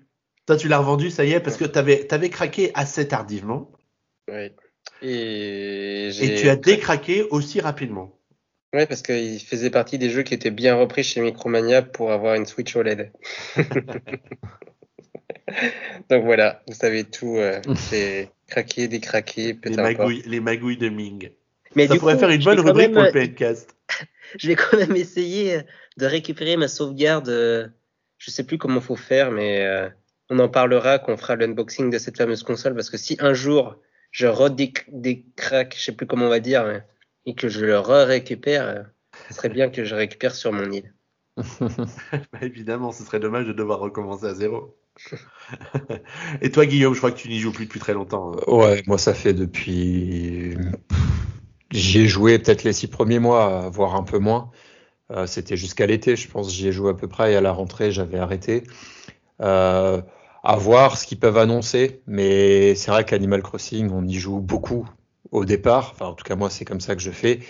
Toi, 0.47 0.57
tu 0.57 0.69
l'as 0.69 0.79
revendu, 0.79 1.11
ça 1.11 1.25
y 1.25 1.33
est, 1.33 1.41
parce 1.41 1.57
que 1.57 1.65
t'avais 1.65 2.07
avais 2.13 2.29
craqué 2.29 2.71
assez 2.75 3.09
tardivement 3.09 3.73
Oui. 4.31 4.51
Et, 5.01 6.09
et 6.09 6.35
tu 6.35 6.49
as 6.51 6.57
décraqué 6.57 7.23
aussi 7.31 7.61
rapidement. 7.61 8.19
Ouais, 8.75 8.87
parce 8.87 9.01
qu'il 9.03 9.41
faisait 9.41 9.71
partie 9.71 9.99
des 9.99 10.11
jeux 10.11 10.23
qui 10.23 10.35
étaient 10.35 10.51
bien 10.51 10.75
repris 10.75 11.03
chez 11.05 11.21
Micromania 11.23 11.81
pour 11.81 12.13
avoir 12.13 12.35
une 12.35 12.45
Switch 12.45 12.75
OLED. 12.77 13.13
Donc 16.11 16.25
voilà, 16.25 16.63
vous 16.67 16.75
savez 16.75 17.05
tout. 17.05 17.37
euh, 17.37 17.61
c'est 17.77 18.31
craqué, 18.49 18.89
décraqué, 18.89 19.47
Les 19.49 19.55
peu 19.55 19.71
importe. 19.71 19.85
magouilles, 19.99 20.23
les 20.27 20.41
magouilles 20.41 20.77
de 20.77 20.89
Ming. 20.89 21.31
Mais 21.77 21.87
ça 21.87 21.97
pourrait 21.97 22.15
coup, 22.15 22.21
faire 22.21 22.31
une 22.31 22.43
bonne 22.45 22.61
rubrique 22.61 22.93
pour 22.93 23.03
même- 23.03 23.13
le 23.15 23.27
PNcast. 23.29 23.74
Je 24.39 24.49
vais 24.49 24.57
quand 24.57 24.77
même 24.77 24.97
essayer 24.97 25.61
de 25.97 26.07
récupérer 26.07 26.57
ma 26.57 26.69
sauvegarde. 26.69 27.29
euh, 27.29 27.69
Je 28.19 28.31
sais 28.31 28.45
plus 28.45 28.59
comment 28.59 28.81
faut 28.81 28.97
faire, 28.97 29.31
mais 29.31 29.65
euh, 29.67 29.89
on 30.31 30.39
en 30.39 30.49
parlera 30.49 30.99
quand 30.99 31.13
on 31.13 31.17
fera 31.17 31.37
l'unboxing 31.37 31.91
de 31.91 31.99
cette 31.99 32.17
fameuse 32.17 32.43
console. 32.43 32.75
Parce 32.75 32.91
que 32.91 32.97
si 32.99 33.17
un 33.21 33.35
jour 33.35 33.77
je 34.11 34.27
redécraque, 34.27 35.75
je 35.77 35.83
sais 35.85 35.93
plus 35.93 36.07
comment 36.07 36.27
on 36.27 36.31
va 36.31 36.41
dire, 36.41 36.65
mais- 36.67 36.83
et 37.27 37.35
que 37.35 37.49
je 37.49 37.65
le 37.65 37.79
re-récupère, 37.79 38.67
euh, 38.69 38.83
Ce 39.29 39.35
serait 39.35 39.49
bien 39.49 39.71
que 39.71 39.85
je 39.85 39.95
récupère 39.95 40.35
sur 40.35 40.53
mon 40.53 40.71
île. 40.71 40.93
Bah, 42.33 42.39
évidemment, 42.43 42.93
ce 42.93 43.03
serait 43.05 43.19
dommage 43.21 43.47
de 43.47 43.53
devoir 43.53 43.79
recommencer 43.81 44.27
à 44.27 44.35
zéro. 44.35 44.77
Et 46.43 46.51
toi, 46.51 46.67
Guillaume, 46.67 46.95
je 46.95 46.99
crois 46.99 47.11
que 47.11 47.17
tu 47.19 47.29
n'y 47.29 47.39
joues 47.41 47.53
plus 47.53 47.65
depuis 47.67 47.81
très 47.81 47.95
longtemps. 47.95 48.33
hein. 48.33 48.41
Ouais, 48.47 48.83
moi 48.87 48.99
ça 48.99 49.15
fait 49.15 49.33
depuis. 49.35 50.55
J'y 51.75 52.03
ai 52.03 52.07
joué 52.07 52.39
peut-être 52.39 52.63
les 52.63 52.73
six 52.73 52.87
premiers 52.87 53.19
mois, 53.19 53.69
voire 53.69 53.97
un 53.97 54.05
peu 54.05 54.19
moins. 54.19 54.51
Euh, 55.11 55.27
C'était 55.27 55.57
jusqu'à 55.57 55.87
l'été, 55.87 56.17
je 56.17 56.29
pense. 56.29 56.53
J'y 56.53 56.69
ai 56.69 56.73
joué 56.73 56.91
à 56.91 56.95
peu 56.95 57.09
près 57.09 57.33
et 57.33 57.37
à 57.37 57.41
la 57.41 57.53
rentrée, 57.53 57.91
j'avais 57.91 58.19
arrêté. 58.19 58.63
Euh, 59.43 60.01
à 60.45 60.57
voir 60.57 60.97
ce 60.99 61.07
qu'ils 61.07 61.19
peuvent 61.19 61.39
annoncer, 61.39 62.03
mais 62.07 62.75
c'est 62.77 62.91
vrai 62.93 63.05
qu'Animal 63.05 63.43
Crossing, 63.43 63.91
on 63.91 64.07
y 64.07 64.15
joue 64.15 64.41
beaucoup 64.41 64.89
au 65.33 65.45
départ. 65.45 65.91
Enfin, 65.95 66.07
en 66.07 66.15
tout 66.15 66.25
cas, 66.25 66.37
moi, 66.37 66.49
c'est 66.51 66.65
comme 66.65 66.81
ça 66.81 66.95
que 66.95 67.03
je 67.03 67.11
fais. 67.11 67.41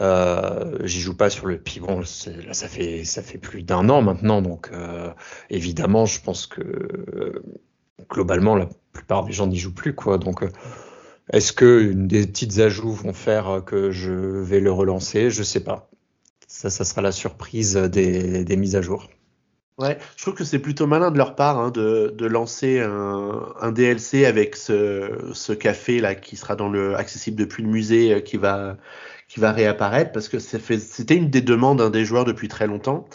Euh, 0.00 0.78
J'y 0.86 1.00
joue 1.00 1.16
pas 1.16 1.30
sur 1.30 1.46
le. 1.46 1.58
Puis 1.58 1.80
bon, 1.80 2.00
là, 2.00 2.54
ça 2.54 2.68
fait 2.68 3.04
ça 3.04 3.22
fait 3.22 3.38
plus 3.38 3.62
d'un 3.62 3.88
an 3.88 4.02
maintenant, 4.02 4.42
donc 4.42 4.70
évidemment, 5.50 6.06
je 6.06 6.20
pense 6.20 6.46
que 6.46 7.42
globalement, 8.10 8.56
la 8.56 8.68
plupart 8.92 9.24
des 9.24 9.32
gens 9.32 9.46
n'y 9.46 9.58
jouent 9.58 9.74
plus, 9.74 9.94
quoi. 9.94 10.18
Donc, 10.18 10.44
est-ce 11.32 11.52
que 11.52 11.80
une 11.80 12.06
des 12.06 12.26
petites 12.26 12.58
ajouts 12.58 12.92
vont 12.92 13.12
faire 13.12 13.62
que 13.64 13.90
je 13.90 14.12
vais 14.12 14.60
le 14.60 14.70
relancer? 14.70 15.30
Je 15.30 15.42
sais 15.42 15.64
pas. 15.64 15.88
Ça, 16.46 16.68
sera 16.70 17.00
la 17.00 17.12
surprise 17.12 17.76
des, 17.76 18.56
mises 18.56 18.76
à 18.76 18.82
jour. 18.82 19.08
Ouais, 19.78 19.96
je 20.16 20.22
trouve 20.22 20.34
que 20.34 20.44
c'est 20.44 20.58
plutôt 20.58 20.86
malin 20.86 21.10
de 21.10 21.16
leur 21.16 21.34
part 21.34 21.58
hein, 21.58 21.70
de, 21.70 22.26
lancer 22.26 22.78
un, 22.80 23.72
DLC 23.72 24.26
avec 24.26 24.54
ce, 24.54 25.52
café 25.54 26.00
là 26.00 26.14
qui 26.14 26.36
sera 26.36 26.54
accessible 26.96 27.38
depuis 27.38 27.62
le 27.62 27.70
musée 27.70 28.12
euh, 28.12 28.20
qui 28.20 28.36
va 28.36 28.76
qui 29.28 29.40
va 29.40 29.50
réapparaître 29.50 30.12
parce 30.12 30.28
que 30.28 30.38
c'était 30.38 31.16
une 31.16 31.30
des 31.30 31.40
demandes 31.40 31.80
hein, 31.80 31.88
des 31.88 32.04
joueurs 32.04 32.26
depuis 32.26 32.48
très 32.48 32.66
longtemps. 32.66 33.08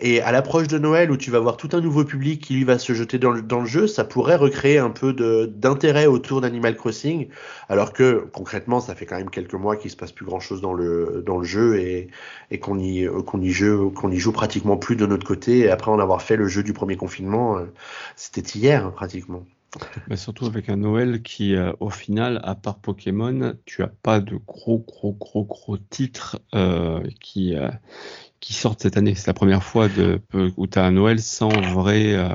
Et 0.00 0.20
à 0.20 0.32
l'approche 0.32 0.66
de 0.66 0.78
Noël 0.78 1.10
où 1.12 1.16
tu 1.16 1.30
vas 1.30 1.38
voir 1.38 1.56
tout 1.56 1.68
un 1.72 1.80
nouveau 1.80 2.04
public 2.04 2.42
qui 2.42 2.54
lui 2.54 2.64
va 2.64 2.78
se 2.78 2.92
jeter 2.94 3.18
dans 3.18 3.30
le, 3.30 3.64
jeu, 3.64 3.86
ça 3.86 4.04
pourrait 4.04 4.34
recréer 4.34 4.78
un 4.78 4.90
peu 4.90 5.12
d'intérêt 5.46 6.06
autour 6.06 6.40
d'Animal 6.40 6.76
Crossing, 6.76 7.28
alors 7.68 7.92
que 7.92 8.26
concrètement 8.32 8.80
ça 8.80 8.96
fait 8.96 9.06
quand 9.06 9.16
même 9.16 9.30
quelques 9.30 9.54
mois 9.54 9.76
qu'il 9.76 9.90
se 9.90 9.96
passe 9.96 10.10
plus 10.10 10.24
grand 10.24 10.40
chose 10.40 10.60
dans 10.60 10.72
le 10.72 11.44
jeu 11.44 11.78
et 11.78 12.08
euh, 12.52 12.56
qu'on 13.22 13.40
y 13.42 14.18
joue 14.18 14.32
pratiquement 14.32 14.76
plus 14.76 14.96
de 14.96 15.06
notre 15.06 15.26
côté. 15.26 15.58
Et 15.60 15.70
après 15.70 15.92
en 15.92 16.00
avoir 16.00 16.22
fait 16.22 16.36
le 16.36 16.48
jeu 16.48 16.64
du 16.64 16.72
premier 16.72 16.96
confinement 16.96 17.58
euh, 17.58 17.66
c'était 18.16 18.42
hier 18.58 18.86
hein, 18.86 18.90
pratiquement. 18.90 19.44
Mais 20.08 20.16
surtout 20.16 20.46
avec 20.46 20.68
un 20.68 20.76
Noël 20.76 21.22
qui, 21.22 21.56
euh, 21.56 21.72
au 21.80 21.90
final, 21.90 22.40
à 22.44 22.54
part 22.54 22.78
Pokémon, 22.78 23.54
tu 23.64 23.82
as 23.82 23.90
pas 24.02 24.20
de 24.20 24.36
gros, 24.46 24.78
gros, 24.78 25.12
gros, 25.12 25.44
gros 25.44 25.78
titres 25.78 26.38
qui, 27.20 27.56
qui 28.44 28.52
sortent 28.52 28.82
cette 28.82 28.98
année. 28.98 29.14
C'est 29.14 29.26
la 29.26 29.32
première 29.32 29.62
fois 29.62 29.88
de, 29.88 30.20
où 30.58 30.66
tu 30.66 30.78
as 30.78 30.84
un 30.84 30.90
Noël 30.90 31.18
sans 31.18 31.48
vrai, 31.48 32.12
euh, 32.12 32.28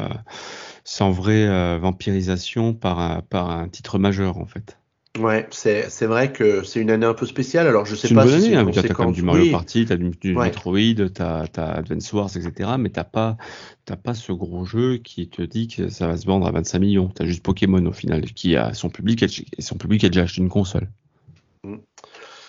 sans 0.84 1.12
vraie 1.12 1.48
euh, 1.48 1.78
vampirisation 1.80 2.74
par 2.74 3.00
un, 3.00 3.22
par 3.22 3.52
un 3.52 3.68
titre 3.70 4.00
majeur, 4.00 4.38
en 4.38 4.48
fait. 4.48 4.80
ouais 5.20 5.48
c'est 5.52 6.06
vrai 6.08 6.32
que 6.34 6.64
c'est 6.64 6.80
une 6.82 6.90
année 6.90 7.06
un 7.06 7.14
peu 7.14 7.28
spéciale 7.28 7.68
alors 7.68 7.86
je 7.86 7.94
sais 7.94 8.08
C'est 8.08 8.10
une 8.10 8.16
pas 8.16 8.26
bonne 8.26 8.40
si 8.40 8.48
année, 8.48 8.56
hein, 8.56 8.66
une 8.66 8.72
tu 8.72 8.80
as 8.80 8.88
quand 8.90 9.06
même 9.06 9.14
du 9.14 9.22
Mario 9.22 9.44
oui 9.44 9.52
Party, 9.52 9.86
tu 9.86 9.94
as 9.94 9.98
du, 9.98 10.10
du 10.10 10.36
Ouais. 10.36 10.46
Metroid, 10.48 11.12
tu 11.14 11.22
as, 11.22 11.46
Advance 11.58 12.12
Wars, 12.12 12.36
etc. 12.36 12.72
Mais 12.80 12.90
tu 12.90 13.00
pas, 13.12 13.38
t'as 13.86 13.96
pas 13.96 14.16
ce 14.16 14.32
gros 14.32 14.66
jeu 14.66 14.98
qui 14.98 15.30
te 15.30 15.44
dit 15.44 15.68
que 15.68 15.90
ça 15.90 16.08
va 16.08 16.18
se 16.18 16.26
vendre 16.26 16.48
à 16.48 16.52
25 16.52 16.80
millions. 16.80 17.12
Tu 17.16 17.22
as 17.22 17.26
juste 17.28 17.44
Pokémon 17.44 17.86
au 17.86 17.94
final, 17.94 18.22
qui 18.34 18.56
a 18.56 18.74
son 18.74 18.90
public, 18.90 19.22
et 19.22 19.62
son 19.62 19.76
public 19.76 20.04
a 20.06 20.10
déjà 20.10 20.24
acheté 20.24 20.42
une 20.42 20.50
console. 20.50 20.90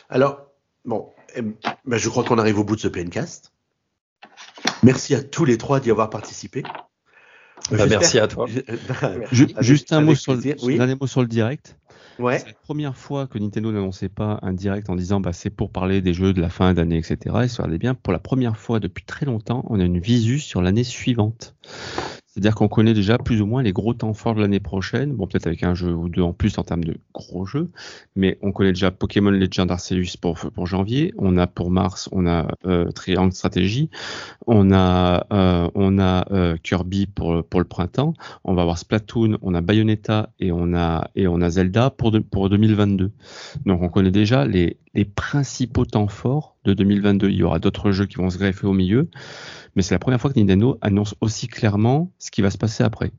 alors 0.09 0.47
bon 0.87 1.11
ben, 1.37 1.97
je 1.99 2.09
crois 2.09 2.25
qu'on 2.25 2.39
arrive 2.39 2.59
au 2.59 2.65
bout 2.65 2.77
de 2.77 2.81
ce 2.81 2.89
PNcast 2.89 3.53
merci 4.83 5.15
à 5.15 5.23
tous 5.23 5.45
les 5.45 5.59
trois 5.59 5.81
d'y 5.81 5.91
avoir 5.91 6.11
participé 6.11 6.63
Bah, 7.71 7.87
merci 7.87 8.19
à 8.19 8.27
toi. 8.27 8.47
Je- 8.49 8.61
Ju- 9.33 9.45
Avec- 9.45 9.63
juste 9.63 9.93
un 9.93 10.01
mot 10.01 10.15
sur 10.15 10.35
le, 10.35 10.41
oui. 10.63 10.77
dernier 10.77 10.97
mot 11.01 11.07
sur 11.07 11.21
le 11.21 11.27
direct. 11.29 11.77
ouais 12.19 12.39
C'est 12.39 12.47
la 12.49 12.55
première 12.55 12.97
fois 12.97 13.27
que 13.27 13.39
Nintendo 13.39 13.71
n'annonçait 13.71 14.09
pas 14.09 14.39
un 14.43 14.53
direct 14.55 14.89
en 14.91 14.97
disant 14.97 15.21
bah, 15.21 15.33
c'est 15.33 15.51
pour 15.51 15.71
parler 15.71 16.01
des 16.01 16.15
jeux 16.15 16.33
de 16.33 16.41
la 16.41 16.49
fin 16.49 16.73
d'année, 16.75 16.97
etc. 16.99 17.19
Et 17.25 17.31
regardez 17.57 17.79
bien, 17.79 17.95
pour 17.95 18.13
la 18.13 18.19
première 18.19 18.57
fois 18.57 18.81
depuis 18.81 19.05
très 19.05 19.27
longtemps, 19.27 19.65
on 19.69 19.79
a 19.79 19.85
une 19.85 20.01
visu 20.01 20.39
sur 20.41 20.63
l'année 20.63 20.85
suivante. 20.85 21.55
C'est-à-dire 22.31 22.55
qu'on 22.55 22.69
connaît 22.69 22.95
déjà 22.95 23.19
plus 23.19 23.43
ou 23.43 23.47
moins 23.47 23.61
les 23.61 23.73
gros 23.73 23.93
temps 23.93 24.15
forts 24.15 24.37
de 24.37 24.41
l'année 24.41 24.61
prochaine. 24.61 25.15
Bon, 25.15 25.27
peut-être 25.27 25.49
avec 25.49 25.65
un 25.65 25.75
jeu 25.75 25.93
ou 25.93 26.09
deux 26.09 26.23
en 26.23 26.33
plus 26.33 26.59
en 26.59 26.63
termes 26.63 26.85
de 26.85 26.97
gros 27.13 27.45
jeux, 27.45 27.71
mais 28.15 28.39
on 28.41 28.53
connaît 28.53 28.71
déjà 28.71 28.93
Pokémon 28.93 29.31
Legend 29.31 29.69
Arceus 29.69 30.17
pour, 30.21 30.39
pour 30.39 30.67
janvier. 30.67 31.13
On 31.19 31.37
a 31.37 31.49
pour 31.49 31.73
mars, 31.73 32.09
on 32.13 32.29
a 32.29 32.47
euh, 32.67 32.93
Triangle 32.93 33.33
Stratégie. 33.33 33.91
On 34.47 34.71
a, 34.73 35.27
euh, 35.33 35.69
on 35.75 35.99
a 35.99 36.25
euh, 36.33 36.57
Kirby 36.63 37.07
pour, 37.07 37.45
pour 37.45 37.59
le 37.59 37.67
printemps. 37.67 38.15
On 38.45 38.55
va 38.55 38.63
avoir 38.63 38.79
Splatoon, 38.79 39.39
on 39.43 39.53
a 39.55 39.61
Bayonetta 39.61 40.31
et 40.39 40.53
on 40.53 40.73
a, 40.73 41.11
et 41.17 41.27
on 41.27 41.41
a 41.41 41.51
Zelda 41.51 41.91
pour, 41.91 42.17
pour 42.31 42.49
2022. 42.49 43.11
Donc 43.67 43.83
on 43.83 43.89
connaît 43.89 44.13
déjà 44.13 44.45
les, 44.45 44.79
les 44.95 45.05
principaux 45.05 45.85
temps 45.85 46.09
forts 46.09 46.57
de 46.65 46.75
2022. 46.75 47.29
Il 47.29 47.37
y 47.37 47.43
aura 47.43 47.59
d'autres 47.59 47.91
jeux 47.91 48.07
qui 48.07 48.17
vont 48.17 48.31
se 48.31 48.39
greffer 48.39 48.67
au 48.67 48.73
milieu, 48.73 49.09
mais 49.75 49.83
c'est 49.83 49.95
la 49.95 49.99
première 49.99 50.21
fois 50.21 50.33
que 50.33 50.39
Nintendo 50.39 50.79
annonce 50.81 51.15
aussi 51.21 51.49
clairement 51.49 52.13
ce 52.19 52.31
qui 52.31 52.43
va 52.43 52.51
se 52.51 52.59
passer 52.59 52.85
après. 52.85 53.13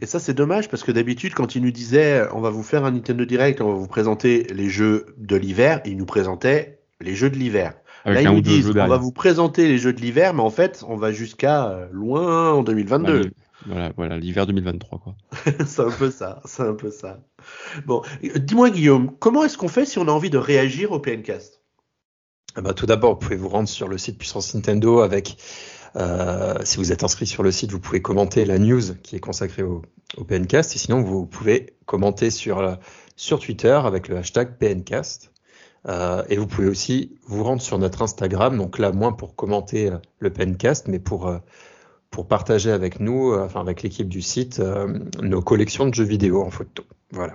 Et 0.00 0.06
ça, 0.06 0.18
c'est 0.18 0.34
dommage 0.34 0.68
parce 0.68 0.82
que 0.82 0.92
d'habitude, 0.92 1.34
quand 1.34 1.54
il 1.54 1.62
nous 1.62 1.70
disait 1.70 2.26
on 2.32 2.40
va 2.40 2.50
vous 2.50 2.62
faire 2.62 2.84
un 2.84 2.90
Nintendo 2.90 3.24
Direct, 3.24 3.60
on 3.60 3.68
va 3.68 3.74
vous 3.74 3.86
présenter 3.86 4.46
les 4.52 4.68
jeux 4.68 5.06
de 5.16 5.36
l'hiver, 5.36 5.80
il 5.84 5.96
nous 5.96 6.06
présentait 6.06 6.80
les 7.00 7.14
jeux 7.14 7.30
de 7.30 7.36
l'hiver. 7.36 7.74
Là, 8.04 8.20
ils 8.20 8.28
ou 8.28 8.34
nous 8.34 8.40
disent 8.40 8.68
on 8.68 8.86
va 8.86 8.96
vous 8.96 9.12
présenter 9.12 9.66
les 9.68 9.78
jeux 9.78 9.92
de 9.92 10.00
l'hiver, 10.00 10.34
mais 10.34 10.42
en 10.42 10.50
fait, 10.50 10.84
on 10.88 10.96
va 10.96 11.12
jusqu'à 11.12 11.68
euh, 11.68 11.86
loin 11.90 12.52
en 12.52 12.62
2022. 12.62 13.22
Bah, 13.22 13.28
Voilà, 13.66 13.92
voilà, 13.96 14.18
l'hiver 14.18 14.46
2023 14.46 14.98
quoi. 14.98 15.14
c'est 15.66 15.82
un 15.82 15.90
peu 15.90 16.10
ça, 16.10 16.40
c'est 16.44 16.64
un 16.64 16.74
peu 16.74 16.90
ça. 16.90 17.20
Bon, 17.86 18.02
euh, 18.24 18.38
dis-moi 18.38 18.70
Guillaume, 18.70 19.12
comment 19.18 19.44
est-ce 19.44 19.56
qu'on 19.56 19.68
fait 19.68 19.86
si 19.86 19.98
on 19.98 20.08
a 20.08 20.12
envie 20.12 20.30
de 20.30 20.38
réagir 20.38 20.92
au 20.92 20.98
PNcast 20.98 21.63
bah, 22.62 22.74
tout 22.74 22.86
d'abord, 22.86 23.14
vous 23.14 23.18
pouvez 23.18 23.36
vous 23.36 23.48
rendre 23.48 23.68
sur 23.68 23.88
le 23.88 23.98
site 23.98 24.18
Puissance 24.18 24.54
Nintendo 24.54 25.00
avec, 25.00 25.36
euh, 25.96 26.54
si 26.64 26.78
vous 26.78 26.92
êtes 26.92 27.04
inscrit 27.04 27.26
sur 27.26 27.42
le 27.42 27.50
site, 27.50 27.72
vous 27.72 27.80
pouvez 27.80 28.02
commenter 28.02 28.44
la 28.44 28.58
news 28.58 28.94
qui 29.02 29.16
est 29.16 29.20
consacrée 29.20 29.62
au, 29.62 29.82
au 30.16 30.24
PNcast. 30.24 30.74
Et 30.74 30.78
sinon, 30.78 31.02
vous 31.02 31.26
pouvez 31.26 31.74
commenter 31.86 32.30
sur, 32.30 32.58
euh, 32.58 32.74
sur 33.16 33.38
Twitter 33.40 33.80
avec 33.84 34.08
le 34.08 34.16
hashtag 34.16 34.56
PNcast. 34.58 35.30
Euh, 35.86 36.22
et 36.28 36.36
vous 36.36 36.46
pouvez 36.46 36.68
aussi 36.68 37.18
vous 37.26 37.44
rendre 37.44 37.60
sur 37.60 37.78
notre 37.78 38.02
Instagram, 38.02 38.56
donc 38.56 38.78
là, 38.78 38.90
moins 38.92 39.12
pour 39.12 39.36
commenter 39.36 39.90
euh, 39.90 39.98
le 40.18 40.32
PNcast, 40.32 40.88
mais 40.88 40.98
pour, 40.98 41.28
euh, 41.28 41.38
pour 42.10 42.26
partager 42.26 42.70
avec 42.70 43.00
nous, 43.00 43.34
enfin 43.34 43.60
avec 43.60 43.82
l'équipe 43.82 44.08
du 44.08 44.22
site, 44.22 44.62
nos 45.20 45.42
collections 45.42 45.86
de 45.86 45.94
jeux 45.94 46.04
vidéo 46.04 46.42
en 46.42 46.50
photo. 46.50 46.84
Voilà. 47.10 47.34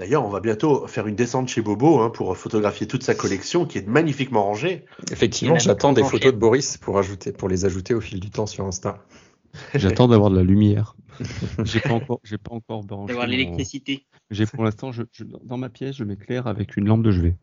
D'ailleurs, 0.00 0.24
on 0.24 0.30
va 0.30 0.40
bientôt 0.40 0.86
faire 0.86 1.06
une 1.06 1.14
descente 1.14 1.48
chez 1.48 1.60
Bobo 1.60 2.00
hein, 2.00 2.08
pour 2.08 2.34
photographier 2.34 2.86
toute 2.86 3.02
sa 3.02 3.14
collection 3.14 3.66
qui 3.66 3.76
est 3.76 3.86
magnifiquement 3.86 4.44
rangée. 4.44 4.86
Effectivement, 5.12 5.58
j'attends 5.58 5.92
des 5.92 6.02
photos 6.02 6.32
de 6.32 6.38
Boris 6.38 6.78
pour, 6.78 6.98
ajouter, 6.98 7.32
pour 7.32 7.50
les 7.50 7.66
ajouter 7.66 7.92
au 7.92 8.00
fil 8.00 8.18
du 8.18 8.30
temps 8.30 8.46
sur 8.46 8.64
Insta. 8.64 9.04
J'attends 9.74 10.08
d'avoir 10.08 10.30
de 10.30 10.36
la 10.36 10.42
lumière. 10.42 10.96
j'ai 11.64 11.80
pas 11.80 11.92
encore, 11.92 12.20
j'ai 12.24 12.38
pas 12.38 12.54
encore 12.54 12.82
branché. 12.82 13.08
D'avoir 13.08 13.26
mon- 13.26 13.30
l'électricité. 13.32 14.06
J'ai 14.30 14.46
pour 14.46 14.64
l'instant, 14.64 14.90
je, 14.90 15.02
je- 15.12 15.24
dans 15.24 15.58
ma 15.58 15.68
pièce, 15.68 15.96
je 15.96 16.04
m'éclaire 16.04 16.46
avec 16.46 16.78
une 16.78 16.86
lampe 16.86 17.02
de 17.02 17.10
chevet. 17.12 17.36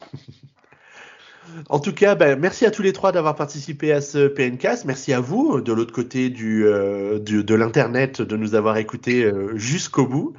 En 1.68 1.78
tout 1.80 1.92
cas, 1.92 2.14
ben, 2.14 2.38
merci 2.38 2.66
à 2.66 2.70
tous 2.70 2.82
les 2.82 2.92
trois 2.92 3.12
d'avoir 3.12 3.34
participé 3.34 3.92
à 3.92 4.00
ce 4.00 4.28
PNcast. 4.28 4.84
Merci 4.84 5.12
à 5.12 5.20
vous, 5.20 5.60
de 5.60 5.72
l'autre 5.72 5.92
côté 5.92 6.30
du, 6.30 6.66
euh, 6.66 7.18
du- 7.18 7.44
de 7.44 7.54
l'Internet, 7.54 8.22
de 8.22 8.36
nous 8.36 8.54
avoir 8.54 8.76
écoutés 8.76 9.24
euh, 9.24 9.56
jusqu'au 9.56 10.06
bout. 10.06 10.32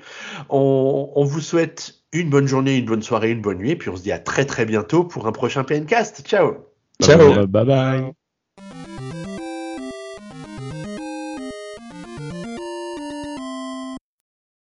On, 0.49 1.11
on 1.15 1.23
vous 1.23 1.39
souhaite 1.41 1.95
une 2.13 2.29
bonne 2.29 2.47
journée, 2.47 2.77
une 2.77 2.85
bonne 2.85 3.03
soirée, 3.03 3.31
une 3.31 3.41
bonne 3.41 3.57
nuit. 3.59 3.71
Et 3.71 3.75
puis 3.75 3.89
on 3.89 3.95
se 3.95 4.03
dit 4.03 4.11
à 4.11 4.19
très 4.19 4.45
très 4.45 4.65
bientôt 4.65 5.03
pour 5.03 5.27
un 5.27 5.31
prochain 5.31 5.63
PNcast. 5.63 6.23
Ciao 6.27 6.53
Ciao 7.01 7.47
Bye 7.47 7.65
bye. 7.65 8.11